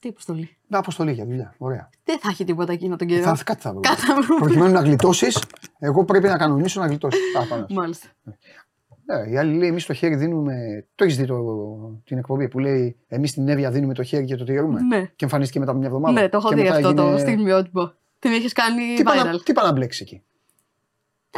Τι 0.00 0.08
υποστολή. 0.08 0.56
Μια 0.68 0.78
αποστολή 0.78 1.12
για 1.12 1.24
δουλειά. 1.24 1.54
Ωραία. 1.58 1.90
Δεν 2.04 2.18
θα 2.18 2.28
έχει 2.28 2.44
τίποτα 2.44 2.72
εκείνο 2.72 2.96
τον 2.96 3.06
καιρό. 3.06 3.36
Θα, 3.36 3.44
κάτι 3.44 3.60
θα 3.60 3.70
βρούμε. 3.70 3.88
Κάτι 3.88 4.00
θα 4.00 4.14
βρούμε. 4.22 4.40
Προκειμένου 4.40 4.72
να 4.72 4.80
γλιτώσεις, 4.80 5.42
εγώ 5.78 6.04
πρέπει 6.04 6.28
να 6.28 6.36
κανονίσω 6.36 6.80
να 6.80 6.86
γλιτώσει. 6.86 7.18
Α, 7.42 7.46
πάνω. 7.46 7.66
Μάλιστα. 7.70 8.06
Ε, 9.06 9.30
η 9.30 9.38
άλλη 9.38 9.56
λέει: 9.58 9.68
Εμείς 9.68 9.86
το 9.86 9.92
χέρι 9.92 10.14
δίνουμε. 10.16 10.86
Το 10.94 11.04
έχεις 11.04 11.16
δει 11.16 11.24
το, 11.26 11.36
την 12.04 12.18
εκπομπή 12.18 12.48
που 12.48 12.58
λέει: 12.58 12.96
Εμείς 13.08 13.30
στην 13.30 13.48
Εύβοια 13.48 13.70
δίνουμε 13.70 13.94
το 13.94 14.02
χέρι 14.02 14.24
και 14.24 14.36
το 14.36 14.44
τηρούμε. 14.44 14.80
Ναι. 14.80 15.04
Και 15.04 15.24
εμφανίστηκε 15.24 15.58
μετά 15.58 15.70
από 15.70 15.80
μια 15.80 15.88
εβδομάδα. 15.88 16.20
Ναι, 16.20 16.28
το 16.28 16.36
έχω 16.36 16.48
Και 16.48 16.54
δει 16.54 16.62
μετά 16.62 16.74
αυτό 16.74 16.94
το 16.94 17.02
έγινε- 17.02 17.18
στιγμιότυπο. 17.20 17.92
Την 18.18 18.32
έχει 18.32 18.48
κάνει 18.48 18.94
Τι 18.96 19.02
πάει 19.02 19.18
viral. 19.20 19.24
να- 19.24 19.42
Τι 19.42 19.52
πάει 19.52 19.66
να 19.66 19.72
μπλέξει 19.72 20.02
εκεί; 20.02 20.22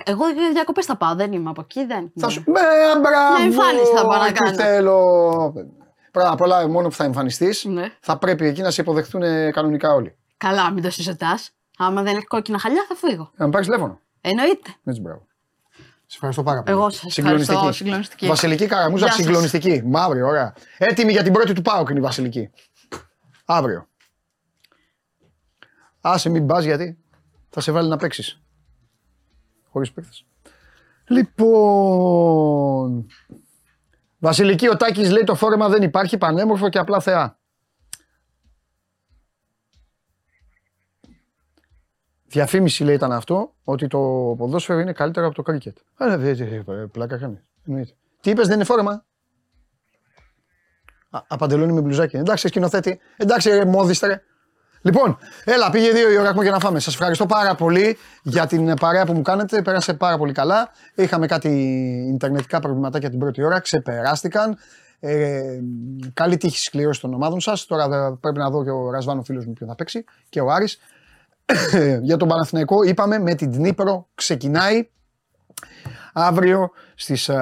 Εγώ 0.04 0.28
για 0.28 0.50
διακοπές 0.52 0.84
θα 0.86 0.96
πάω, 0.96 1.14
δεν 1.14 1.32
είμαι 1.32 1.50
από 1.50 1.60
εκεί, 1.60 1.84
δεν. 1.84 2.12
Θα 2.16 2.26
Ναι. 2.26 2.32
σου. 2.32 2.42
Με 2.46 2.60
μπράβο! 3.00 3.36
Μια 3.36 3.44
εμφάνιση 3.44 3.92
θα 3.96 4.06
πάω 4.06 4.18
να 4.18 4.26
εκεί 4.26 4.32
κάνω. 4.38 4.54
Θέλω. 4.56 5.52
Πρώτα 6.12 6.30
απ' 6.32 6.40
όλα, 6.40 6.68
μόνο 6.68 6.88
που 6.88 6.94
θα 6.94 7.04
εμφανιστείς, 7.04 7.64
Ναι. 7.64 7.96
θα 8.00 8.18
πρέπει 8.18 8.46
εκεί 8.46 8.60
να 8.62 8.70
σε 8.70 8.80
υποδεχτούν 8.80 9.22
ε, 9.22 9.50
κανονικά 9.50 9.92
όλοι. 9.94 10.16
Καλά, 10.36 10.70
μην 10.70 10.82
το 10.82 10.90
συζητάς. 10.90 11.50
Άμα 11.78 12.02
δεν 12.02 12.16
έχει 12.16 12.24
κόκκινα 12.26 12.58
χαλιά, 12.58 12.84
θα 12.88 12.94
φύγω. 12.94 13.30
Να 13.36 13.44
με 13.44 13.50
πάρεις 13.50 13.66
τηλέφωνο. 13.66 14.00
Εννοείται. 14.20 14.74
Έτσι, 14.84 15.00
μπράβο. 15.00 15.26
Σε 16.06 16.18
ευχαριστώ 16.18 16.42
πάρα 16.42 16.62
πολύ. 16.62 16.76
Εγώ 16.76 16.90
σας 16.90 17.12
Συγκλονιστική. 17.12 17.52
ευχαριστώ, 17.52 17.72
συγκλονιστική. 17.84 18.26
Βασιλική 18.26 18.66
Καραμούζα, 18.66 19.04
Γεια 19.04 19.12
σας. 19.14 19.24
συγκλονιστική. 19.24 19.82
Μαύρη, 19.84 20.22
ωραία. 20.22 20.54
Έτοιμη 20.78 21.12
για 21.12 21.22
την 21.22 21.32
πρώτη 21.32 21.52
του 21.52 21.62
Πάοκ 21.62 21.88
είναι 21.88 21.98
η 21.98 22.02
Βασιλική. 22.02 22.50
Αύριο. 23.44 23.86
Άσε 26.00 26.28
μην 26.28 26.46
πας 26.46 26.64
γιατί 26.64 26.98
θα 27.50 27.60
σε 27.60 27.72
βάλει 27.72 27.88
να 27.88 27.96
παίξεις. 27.96 28.40
Χωρίς 29.70 29.92
παίκτες. 29.92 30.24
Λοιπόν. 31.06 33.06
Βασιλική, 34.22 34.68
ο 34.68 34.76
Τάκης 34.76 35.10
λέει 35.10 35.24
το 35.24 35.34
φόρεμα 35.34 35.68
δεν 35.68 35.82
υπάρχει, 35.82 36.18
πανέμορφο 36.18 36.68
και 36.68 36.78
απλά 36.78 37.00
θεά. 37.00 37.38
Διαφήμιση 42.24 42.84
λέει 42.84 42.94
ήταν 42.94 43.12
αυτό, 43.12 43.54
ότι 43.64 43.86
το 43.86 43.98
ποδόσφαιρο 44.38 44.78
είναι 44.80 44.92
καλύτερο 44.92 45.26
από 45.26 45.34
το 45.34 45.42
κρίκετ. 45.42 45.76
Α, 45.96 46.06
ναι, 46.06 46.16
δε- 46.16 46.32
δε- 46.34 46.62
δε- 46.62 46.86
πλάκα 46.86 47.18
κάνει. 47.18 47.40
Εννοείται. 47.66 47.92
Τι 48.20 48.30
είπες, 48.30 48.46
δεν 48.46 48.54
είναι 48.56 48.64
φόρεμα; 48.64 49.04
Α, 51.10 51.20
απαντελώνει 51.28 51.72
με 51.72 51.80
μπλουζάκι. 51.80 52.16
Εντάξει, 52.16 52.48
σκηνοθέτη. 52.48 53.00
Εντάξει, 53.16 53.50
ρε, 53.50 53.64
μόδιστρε. 53.64 54.22
Λοιπόν, 54.82 55.18
έλα, 55.44 55.70
πήγε 55.70 55.90
δύο 55.90 56.10
η 56.12 56.16
ώρα 56.18 56.28
έχουμε 56.28 56.42
για 56.42 56.52
να 56.52 56.58
φάμε. 56.58 56.80
Σας 56.80 56.94
ευχαριστώ 56.94 57.26
πάρα 57.26 57.54
πολύ 57.54 57.98
για 58.22 58.46
την 58.46 58.74
παρέα 58.74 59.06
που 59.06 59.12
μου 59.12 59.22
κάνετε. 59.22 59.62
Πέρασε 59.62 59.94
πάρα 59.94 60.18
πολύ 60.18 60.32
καλά. 60.32 60.70
Είχαμε 60.94 61.26
κάτι 61.26 61.48
ιντερνετικά 62.12 62.60
προβληματάκια 62.60 63.10
την 63.10 63.18
πρώτη 63.18 63.42
ώρα. 63.44 63.60
Ξεπεράστηκαν. 63.60 64.56
Ε, 65.00 65.42
καλή 66.14 66.36
τύχη 66.36 66.58
στι 66.58 66.70
κληρώσει 66.70 67.00
των 67.00 67.14
ομάδων 67.14 67.40
σας. 67.40 67.66
Τώρα 67.66 67.88
δε- 67.88 68.10
πρέπει 68.20 68.38
να 68.38 68.50
δω 68.50 68.64
και 68.64 68.70
ο 68.70 68.90
Ρασβάνο 68.90 69.22
φίλος 69.22 69.46
μου 69.46 69.52
ποιο 69.52 69.66
θα 69.66 69.74
παίξει 69.74 70.04
και 70.28 70.40
ο 70.40 70.50
Άρης. 70.50 70.78
για 72.02 72.16
τον 72.16 72.28
Παναθηναϊκό 72.28 72.82
είπαμε 72.82 73.18
με 73.18 73.34
την 73.34 73.52
Δνήπρο 73.52 74.08
ξεκινάει 74.14 74.88
αύριο 76.12 76.70
στις 76.94 77.30
12, 77.30 77.34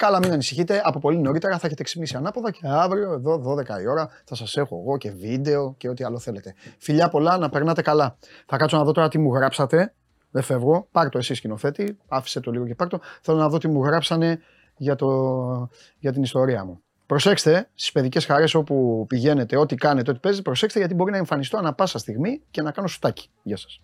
αλλά 0.00 0.18
μην 0.18 0.32
ανησυχείτε, 0.32 0.82
από 0.84 0.98
πολύ 0.98 1.18
νωρίτερα 1.18 1.58
θα 1.58 1.66
έχετε 1.66 1.82
ξυπνήσει 1.82 2.16
ανάποδα 2.16 2.50
και 2.50 2.60
αύριο 2.62 3.12
εδώ 3.12 3.54
12 3.56 3.80
η 3.82 3.86
ώρα 3.86 4.08
θα 4.24 4.34
σας 4.34 4.56
έχω 4.56 4.82
εγώ 4.86 4.96
και 4.96 5.10
βίντεο 5.10 5.74
και 5.76 5.88
ό,τι 5.88 6.04
άλλο 6.04 6.18
θέλετε. 6.18 6.54
Φιλιά 6.78 7.08
πολλά, 7.08 7.38
να 7.38 7.48
περνάτε 7.48 7.82
καλά. 7.82 8.16
Θα 8.46 8.56
κάτσω 8.56 8.76
να 8.76 8.84
δω 8.84 8.92
τώρα 8.92 9.08
τι 9.08 9.18
μου 9.18 9.34
γράψατε. 9.34 9.94
Δεν 10.30 10.42
φεύγω. 10.42 10.88
Πάρ 10.90 11.08
το 11.08 11.18
εσύ 11.18 11.34
σκηνοθέτη. 11.34 11.98
Άφησε 12.08 12.40
το 12.40 12.50
λίγο 12.50 12.66
και 12.66 12.74
πάρ 12.74 12.88
το. 12.88 13.00
Θέλω 13.20 13.38
να 13.38 13.48
δω 13.48 13.58
τι 13.58 13.68
μου 13.68 13.84
γράψανε 13.84 14.38
για, 14.76 14.94
το, 14.94 15.68
για 15.98 16.12
την 16.12 16.22
ιστορία 16.22 16.64
μου. 16.64 16.80
Προσέξτε 17.06 17.68
στις 17.74 17.92
παιδικές 17.92 18.26
χαρές 18.26 18.54
όπου 18.54 19.04
πηγαίνετε, 19.08 19.56
ό,τι 19.56 19.74
κάνετε, 19.74 20.10
ό,τι 20.10 20.20
παίζετε, 20.20 20.42
προσέξτε 20.42 20.78
γιατί 20.78 20.94
μπορεί 20.94 21.10
να 21.10 21.16
εμφανιστώ 21.16 21.56
ανα 21.58 21.72
πάσα 21.72 21.98
στιγμή 21.98 22.42
και 22.50 22.62
να 22.62 22.70
κάνω 22.70 22.86
σουτάκι. 22.86 23.28
Γεια 23.42 23.56
σας. 23.56 23.80